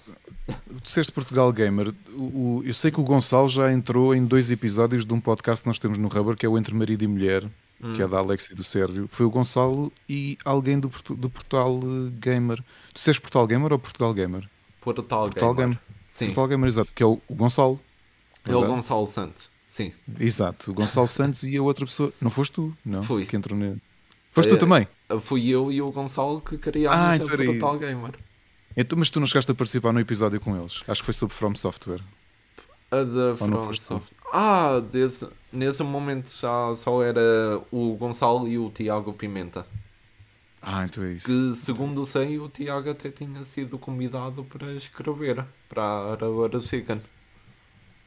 disseste 0.83 1.11
Portugal 1.11 1.51
Gamer. 1.51 1.93
O, 2.13 2.21
o, 2.21 2.63
eu 2.65 2.73
sei 2.73 2.91
que 2.91 2.99
o 2.99 3.03
Gonçalo 3.03 3.47
já 3.49 3.71
entrou 3.71 4.13
em 4.13 4.23
dois 4.23 4.51
episódios 4.51 5.05
de 5.05 5.13
um 5.13 5.19
podcast 5.19 5.63
que 5.63 5.67
nós 5.67 5.79
temos 5.79 5.97
no 5.97 6.07
Rubber, 6.07 6.35
que 6.35 6.45
é 6.45 6.49
o 6.49 6.57
Entre 6.57 6.73
Marido 6.73 7.03
e 7.03 7.07
Mulher, 7.07 7.43
hum. 7.81 7.93
que 7.93 8.01
é 8.01 8.07
da 8.07 8.19
Alex 8.19 8.51
e 8.51 8.55
do 8.55 8.63
Sérgio. 8.63 9.07
Foi 9.09 9.25
o 9.25 9.29
Gonçalo 9.29 9.91
e 10.07 10.37
alguém 10.45 10.79
do, 10.79 10.91
do 11.09 11.29
Portal 11.29 11.79
Gamer. 12.19 12.57
Tu 12.89 12.95
disseste 12.95 13.21
Portal 13.21 13.47
Gamer 13.47 13.73
ou 13.73 13.79
Portugal 13.79 14.13
Gamer? 14.13 14.47
Portal, 14.81 15.23
Portal 15.29 15.53
Gamer. 15.53 15.77
Gamer. 15.77 15.79
Sim. 16.07 16.25
Portal 16.27 16.47
Gamer, 16.47 16.67
exato, 16.67 16.91
que 16.93 17.03
é 17.03 17.05
o, 17.05 17.19
o 17.27 17.35
Gonçalo. 17.35 17.79
É 18.45 18.55
o 18.55 18.65
Gonçalo 18.65 19.07
Santos. 19.07 19.49
Sim. 19.67 19.91
Exato, 20.19 20.71
o 20.71 20.73
Gonçalo 20.73 21.07
Santos 21.07 21.43
e 21.43 21.57
a 21.57 21.61
outra 21.61 21.85
pessoa. 21.85 22.13
Não 22.21 22.29
foste 22.29 22.53
tu? 22.53 22.73
Não. 22.85 23.03
Fui. 23.03 23.25
Que 23.25 23.35
entrou 23.35 23.57
nele. 23.57 23.81
Foste 24.31 24.49
tu 24.49 24.55
é, 24.55 24.57
também? 24.57 24.87
Fui 25.21 25.47
eu 25.47 25.71
e 25.71 25.81
o 25.81 25.91
Gonçalo 25.91 26.41
que 26.41 26.57
criámos 26.57 26.97
ah, 26.97 27.15
então 27.15 27.33
a 27.33 27.37
Brutal 27.37 27.77
Gamer. 27.77 28.15
Então, 28.75 28.97
mas 28.97 29.09
tu 29.09 29.19
não 29.19 29.27
chegaste 29.27 29.51
a 29.51 29.55
participar 29.55 29.93
no 29.93 29.99
episódio 29.99 30.39
com 30.39 30.57
eles? 30.57 30.81
Acho 30.87 31.01
que 31.01 31.05
foi 31.05 31.13
sobre 31.13 31.35
From 31.35 31.55
Software. 31.55 32.01
A 32.91 33.03
da 33.03 33.37
From 33.37 33.71
Software. 33.73 34.01
Ah, 34.33 34.81
desse, 34.91 35.27
nesse 35.51 35.83
momento 35.83 36.29
já 36.29 36.75
só 36.75 37.01
era 37.01 37.21
o 37.71 37.95
Gonçalo 37.95 38.47
e 38.47 38.57
o 38.57 38.69
Tiago 38.69 39.13
Pimenta. 39.13 39.65
Ah, 40.61 40.83
então 40.85 41.03
é 41.03 41.13
isso. 41.13 41.27
Que 41.27 41.55
segundo 41.55 42.05
sei, 42.05 42.39
o 42.39 42.49
Tiago 42.49 42.89
até 42.89 43.09
tinha 43.09 43.45
sido 43.45 43.77
convidado 43.77 44.43
para 44.43 44.73
escrever 44.73 45.45
para 45.69 45.83
a 45.83 46.11
Arabara 46.13 46.59
Chicken 46.59 47.01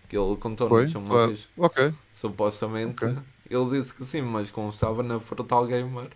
que 0.08 0.16
ele 0.16 0.36
contou-nos 0.36 0.94
uma 0.94 1.28
vez. 1.28 1.48
Ok. 1.56 1.92
Supostamente 2.14 3.04
okay. 3.04 3.16
ele 3.48 3.70
disse 3.70 3.92
que 3.92 4.04
sim, 4.04 4.22
mas 4.22 4.50
como 4.50 4.70
estava 4.70 5.02
na 5.02 5.20
Portal 5.20 5.66
Gamer, 5.66 6.08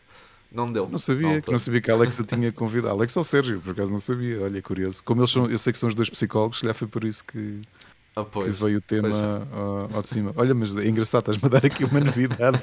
não 0.53 0.71
deu. 0.71 0.89
Não 0.89 0.99
sabia, 0.99 1.41
que 1.41 1.51
não 1.51 1.59
sabia 1.59 1.81
que 1.81 1.91
a 1.91 1.95
Alexa 1.95 2.23
tinha 2.25 2.53
convidado. 2.53 2.95
Alex 2.95 3.17
ou 3.17 3.25
Sérgio, 3.25 3.61
por 3.61 3.73
acaso 3.73 3.91
não 3.91 3.99
sabia. 3.99 4.43
Olha, 4.43 4.59
é 4.59 4.63
curioso. 4.63 5.03
Como 5.03 5.21
eles 5.21 5.31
são, 5.31 5.51
eu 5.51 5.59
sei 5.59 5.73
que 5.73 5.79
são 5.79 5.89
os 5.89 5.95
dois 5.95 6.11
psicólogos, 6.11 6.61
já 6.61 6.75
foi 6.75 6.87
por 6.87 7.05
isso 7.05 7.25
que, 7.25 7.63
ah, 8.15 8.25
que 8.25 8.51
veio 8.51 8.79
o 8.79 8.81
tema 8.81 9.49
ao, 9.51 9.97
ao 9.97 10.03
de 10.03 10.09
cima. 10.09 10.33
Olha, 10.37 10.55
mas 10.55 10.77
é 10.77 10.87
engraçado, 10.87 11.23
estás-me 11.23 11.47
a 11.47 11.61
dar 11.61 11.67
aqui 11.67 11.85
uma 11.85 12.01
novidade 12.01 12.59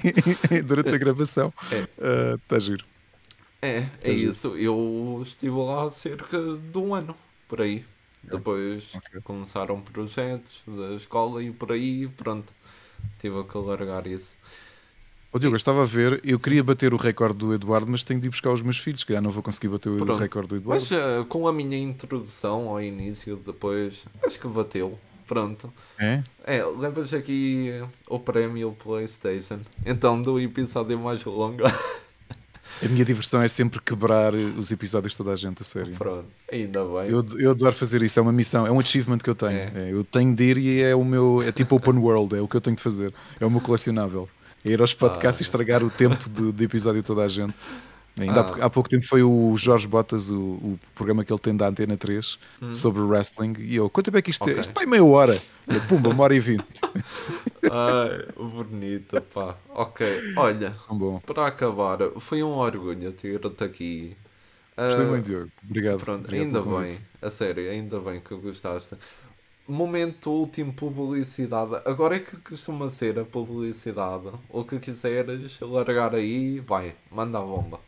durante 0.66 0.90
a 0.90 0.98
gravação. 0.98 1.52
É. 1.72 2.34
uh, 2.34 2.38
tá 2.46 2.58
giro. 2.58 2.84
É, 3.62 3.86
é 4.02 4.12
isso. 4.12 4.56
Eu 4.56 5.20
estive 5.24 5.56
lá 5.56 5.90
cerca 5.90 6.38
de 6.38 6.78
um 6.78 6.94
ano, 6.94 7.16
por 7.48 7.62
aí. 7.62 7.84
Depois 8.22 8.94
okay. 8.94 9.20
começaram 9.22 9.80
projetos 9.80 10.62
da 10.66 10.94
escola 10.94 11.42
e 11.42 11.50
por 11.50 11.72
aí, 11.72 12.06
pronto, 12.08 12.52
tive 13.18 13.42
que 13.44 13.58
largar 13.58 14.06
isso. 14.06 14.36
Ô 15.30 15.38
Diogo, 15.38 15.54
eu 15.54 15.58
estava 15.58 15.82
a 15.82 15.84
ver, 15.84 16.20
eu 16.24 16.38
queria 16.38 16.64
bater 16.64 16.94
o 16.94 16.96
recorde 16.96 17.36
do 17.36 17.52
Eduardo, 17.52 17.90
mas 17.90 18.02
tenho 18.02 18.18
de 18.18 18.28
ir 18.28 18.30
buscar 18.30 18.50
os 18.50 18.62
meus 18.62 18.78
filhos, 18.78 19.04
que 19.04 19.12
já 19.12 19.20
não 19.20 19.30
vou 19.30 19.42
conseguir 19.42 19.68
bater 19.68 19.90
o 19.90 19.96
pronto. 19.96 20.18
recorde 20.18 20.48
do 20.48 20.56
Eduardo. 20.56 20.86
Mas 20.90 20.90
uh, 20.90 21.24
com 21.26 21.46
a 21.46 21.52
minha 21.52 21.76
introdução 21.76 22.70
ao 22.70 22.80
início, 22.80 23.36
depois, 23.36 24.06
acho 24.24 24.40
que 24.40 24.48
bateu. 24.48 24.98
Pronto. 25.26 25.70
É? 25.98 26.22
É, 26.46 26.64
levas 26.64 27.12
aqui 27.12 27.70
o 28.08 28.18
prémio 28.18 28.74
PlayStation. 28.82 29.60
Então, 29.84 30.20
do 30.22 30.40
episódio 30.40 30.98
mais 30.98 31.22
longo. 31.24 31.64
A 32.82 32.88
minha 32.88 33.04
diversão 33.04 33.42
é 33.42 33.48
sempre 33.48 33.80
quebrar 33.80 34.34
os 34.34 34.70
episódios 34.70 35.14
toda 35.14 35.32
a 35.32 35.36
gente, 35.36 35.60
a 35.62 35.64
sério. 35.64 35.94
Pronto, 35.94 36.26
ainda 36.50 36.84
bem. 36.84 37.10
Eu, 37.10 37.26
eu 37.38 37.50
adoro 37.50 37.74
fazer 37.74 38.02
isso, 38.02 38.18
é 38.18 38.22
uma 38.22 38.32
missão, 38.32 38.66
é 38.66 38.70
um 38.70 38.78
achievement 38.78 39.18
que 39.18 39.28
eu 39.28 39.34
tenho. 39.34 39.52
É. 39.52 39.72
É, 39.74 39.92
eu 39.92 40.04
tenho 40.04 40.34
de 40.34 40.44
ir 40.44 40.58
e 40.58 40.82
é 40.82 40.94
o 40.94 41.04
meu, 41.04 41.42
é 41.42 41.50
tipo 41.50 41.76
open 41.76 41.98
world, 41.98 42.36
é 42.36 42.40
o 42.40 42.48
que 42.48 42.56
eu 42.56 42.60
tenho 42.60 42.76
de 42.76 42.82
fazer. 42.82 43.12
É 43.40 43.44
o 43.44 43.50
meu 43.50 43.60
colecionável. 43.60 44.28
Ir 44.64 44.80
aos 44.80 44.92
podcasts 44.94 45.40
ah. 45.40 45.42
e 45.42 45.44
estragar 45.44 45.82
o 45.84 45.90
tempo 45.90 46.28
de, 46.28 46.52
de 46.52 46.64
episódio 46.64 47.00
de 47.00 47.06
toda 47.06 47.22
a 47.22 47.28
gente. 47.28 47.54
Ainda 48.20 48.40
ah. 48.40 48.66
há, 48.66 48.70
pouco 48.70 48.88
tempo 48.88 49.06
foi 49.06 49.22
o 49.22 49.56
Jorge 49.56 49.86
Botas, 49.86 50.28
o, 50.28 50.40
o, 50.40 50.80
programa 50.94 51.24
que 51.24 51.32
ele 51.32 51.38
tem 51.38 51.56
da 51.56 51.68
Antena 51.68 51.96
3 51.96 52.38
hum. 52.60 52.74
sobre 52.74 53.00
wrestling. 53.02 53.54
E 53.58 53.76
eu, 53.76 53.88
quanto 53.88 54.06
tempo 54.06 54.18
é 54.18 54.22
que 54.22 54.30
isto 54.30 54.42
é? 54.42 54.44
okay. 54.46 54.58
é? 54.58 54.60
Isto 54.60 54.74
vai 54.74 54.86
meia 54.86 55.04
hora. 55.04 55.40
Eu, 55.66 55.80
pumba, 55.82 56.10
uma 56.10 56.24
hora 56.24 56.34
e 56.34 56.40
vinte. 56.40 56.64
Ai, 57.70 58.26
bonito, 58.36 59.20
pá. 59.32 59.56
Ok, 59.68 60.34
olha, 60.36 60.74
Bom. 60.90 61.20
para 61.20 61.46
acabar, 61.46 61.98
foi 62.18 62.42
um 62.42 62.56
orgulho 62.56 63.12
ter-te 63.12 63.64
aqui. 63.64 64.16
Gostei 64.76 65.04
uh, 65.04 65.08
muito, 65.08 65.24
Diogo. 65.26 65.50
Obrigado. 65.64 65.98
Pronto, 65.98 66.24
Obrigado 66.24 66.58
ainda 66.58 66.78
bem, 66.78 66.98
a 67.20 67.30
sério, 67.30 67.70
ainda 67.70 68.00
bem 68.00 68.20
que 68.20 68.34
gostaste. 68.34 68.94
Momento 69.70 70.30
último 70.30 70.72
publicidade. 70.72 71.82
Agora 71.84 72.16
é 72.16 72.20
que 72.20 72.38
costuma 72.38 72.90
ser 72.90 73.18
a 73.18 73.24
publicidade. 73.26 74.30
O 74.48 74.64
que 74.64 74.78
quiseres 74.78 75.60
largar 75.60 76.14
aí, 76.14 76.58
vai, 76.58 76.96
manda 77.10 77.38
a 77.38 77.42
bomba. 77.42 77.87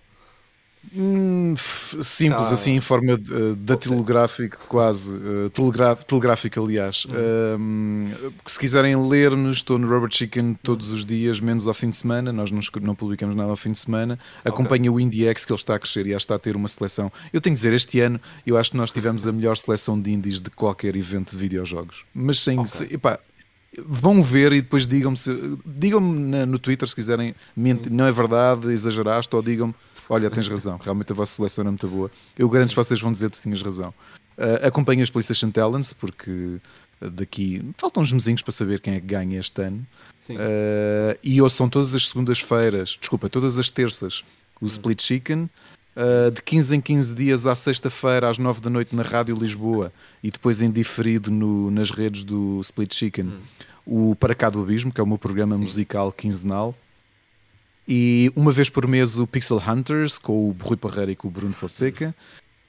Hum, 0.92 1.54
simples, 1.56 2.48
ah, 2.48 2.54
assim, 2.54 2.72
em 2.72 2.80
forma 2.80 3.14
uh, 3.14 3.54
datilográfico, 3.54 4.56
quase, 4.66 5.14
uh, 5.14 5.50
telegráfico, 5.50 6.60
aliás. 6.60 7.06
Hum. 7.58 8.10
Uh, 8.10 8.32
se 8.46 8.58
quiserem 8.58 8.96
ler-nos, 8.96 9.58
estou 9.58 9.78
no 9.78 9.86
Robert 9.86 10.10
Chicken 10.12 10.54
todos 10.62 10.90
os 10.90 11.04
dias, 11.04 11.38
menos 11.38 11.66
ao 11.68 11.74
fim 11.74 11.90
de 11.90 11.96
semana. 11.96 12.32
Nós 12.32 12.50
não, 12.50 12.60
não 12.82 12.94
publicamos 12.94 13.36
nada 13.36 13.50
ao 13.50 13.56
fim 13.56 13.72
de 13.72 13.78
semana. 13.78 14.18
Acompanha 14.44 14.90
okay. 14.90 15.04
o 15.04 15.06
IndieX, 15.06 15.44
que 15.44 15.52
ele 15.52 15.58
está 15.58 15.76
a 15.76 15.78
crescer 15.78 16.06
e 16.06 16.12
está 16.12 16.34
a 16.34 16.38
ter 16.38 16.56
uma 16.56 16.68
seleção. 16.68 17.12
Eu 17.32 17.40
tenho 17.40 17.54
que 17.54 17.58
dizer, 17.58 17.72
este 17.72 18.00
ano, 18.00 18.20
eu 18.44 18.56
acho 18.56 18.72
que 18.72 18.76
nós 18.76 18.90
tivemos 18.90 19.26
a 19.26 19.32
melhor 19.32 19.56
seleção 19.56 20.00
de 20.00 20.10
indies 20.10 20.40
de 20.40 20.50
qualquer 20.50 20.96
evento 20.96 21.30
de 21.32 21.36
videojogos. 21.36 22.04
Mas 22.12 22.40
sem. 22.40 22.58
Okay. 22.58 22.70
Se, 22.70 22.94
epá, 22.94 23.20
vão 23.86 24.22
ver 24.22 24.52
e 24.52 24.60
depois 24.60 24.86
digam-me 24.86 25.16
digam-me 25.64 26.44
no 26.46 26.58
Twitter 26.58 26.88
se 26.88 26.94
quiserem, 26.94 27.34
não 27.56 28.06
é 28.06 28.12
verdade, 28.12 28.72
exageraste, 28.72 29.34
ou 29.34 29.42
digam-me 29.42 29.74
Olha, 30.10 30.28
tens 30.28 30.48
razão, 30.48 30.76
realmente 30.76 31.12
a 31.12 31.14
vossa 31.14 31.36
seleção 31.36 31.62
é 31.62 31.68
muito 31.68 31.86
boa. 31.86 32.10
Eu 32.36 32.48
garanto 32.48 32.70
que 32.70 32.74
vocês 32.74 33.00
vão 33.00 33.12
dizer 33.12 33.30
que 33.30 33.38
tu 33.38 33.42
tinhas 33.42 33.62
razão. 33.62 33.94
Uh, 34.36 34.66
acompanho 34.66 35.04
as 35.04 35.08
PlayStation 35.08 35.52
Talents, 35.52 35.92
porque 35.92 36.58
daqui 37.00 37.64
faltam 37.78 38.02
uns 38.02 38.12
mesinhos 38.12 38.42
para 38.42 38.50
saber 38.50 38.80
quem 38.80 38.94
é 38.94 39.00
que 39.00 39.06
ganha 39.06 39.38
este 39.38 39.62
ano. 39.62 39.86
Uh, 40.28 41.16
e 41.22 41.40
ouçam 41.40 41.68
todas 41.68 41.94
as 41.94 42.08
segundas-feiras, 42.08 42.96
desculpa, 43.00 43.28
todas 43.28 43.56
as 43.56 43.70
terças, 43.70 44.24
o. 44.60 44.66
Split 44.66 45.00
Chicken. 45.00 45.48
Uh, 45.96 46.30
de 46.30 46.42
15 46.42 46.76
em 46.76 46.80
15 46.80 47.14
dias 47.14 47.46
à 47.46 47.54
sexta-feira 47.54 48.28
às 48.28 48.38
9 48.38 48.60
da 48.60 48.70
noite 48.70 48.94
na 48.94 49.02
Rádio 49.02 49.36
Lisboa 49.36 49.92
e 50.22 50.30
depois 50.30 50.62
em 50.62 50.70
diferido 50.70 51.32
no, 51.32 51.68
nas 51.70 51.90
redes 51.90 52.22
do 52.22 52.60
Split 52.60 52.94
Chicken 52.94 53.26
hum. 53.26 53.40
o 53.84 54.14
Para 54.14 54.34
Cá 54.34 54.48
do 54.48 54.62
Abismo, 54.62 54.92
que 54.92 55.00
é 55.00 55.04
o 55.04 55.06
meu 55.06 55.18
programa 55.18 55.56
Sim. 55.56 55.62
musical 55.62 56.12
quinzenal 56.12 56.74
e 57.92 58.32
uma 58.36 58.52
vez 58.52 58.70
por 58.70 58.86
mês 58.86 59.18
o 59.18 59.26
Pixel 59.26 59.58
Hunters 59.58 60.16
com 60.16 60.48
o 60.48 60.56
Rui 60.62 60.76
Parreira 60.76 61.10
e 61.10 61.16
com 61.16 61.26
o 61.26 61.30
Bruno 61.30 61.52
Fonseca. 61.52 62.14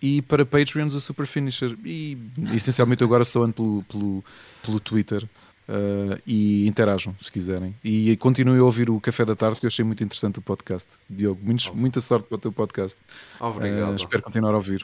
E 0.02 0.24
para 0.24 0.44
Patreons 0.44 0.96
o 0.96 1.00
Super 1.00 1.28
Finisher. 1.28 1.78
E 1.86 2.18
essencialmente 2.56 3.04
eu 3.04 3.06
agora 3.06 3.24
só 3.24 3.44
ando 3.44 3.54
pelo, 3.54 3.84
pelo, 3.84 4.24
pelo 4.64 4.80
Twitter. 4.80 5.24
Uh, 5.70 6.20
e 6.26 6.68
interajam 6.68 7.16
se 7.22 7.32
quiserem. 7.32 7.76
E 7.84 8.18
continuem 8.18 8.60
a 8.60 8.64
ouvir 8.64 8.90
o 8.90 9.00
Café 9.00 9.24
da 9.24 9.36
Tarde, 9.36 9.60
que 9.60 9.68
eu 9.68 9.68
achei 9.68 9.86
muito 9.86 10.04
interessante 10.04 10.40
o 10.40 10.42
podcast. 10.42 10.90
Diogo, 11.08 11.40
muitos, 11.44 11.70
muita 11.70 12.02
sorte 12.02 12.28
para 12.28 12.36
o 12.36 12.40
teu 12.40 12.52
podcast. 12.52 12.98
Obrigado. 13.40 13.92
Uh, 13.92 13.96
espero 13.96 14.24
continuar 14.24 14.54
a 14.54 14.56
ouvir. 14.56 14.84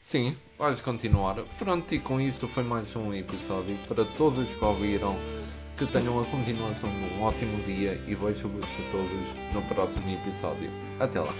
Sim, 0.00 0.36
vais 0.58 0.80
continuar. 0.80 1.36
Pronto, 1.56 1.94
e 1.94 2.00
com 2.00 2.20
isto 2.20 2.48
foi 2.48 2.64
mais 2.64 2.96
um 2.96 3.14
episódio 3.14 3.76
para 3.86 4.04
todos 4.04 4.48
que 4.48 4.64
ouviram 4.64 5.16
que 5.78 5.86
tenham 5.86 6.20
a 6.20 6.24
continuação 6.24 6.90
de 6.90 7.14
um 7.14 7.22
ótimo 7.22 7.62
dia 7.62 8.02
e 8.06 8.14
vejo-vos 8.14 8.64
a 8.64 8.90
todos 8.90 9.54
no 9.54 9.62
próximo 9.62 10.10
episódio. 10.10 10.70
Até 10.98 11.20
lá! 11.20 11.32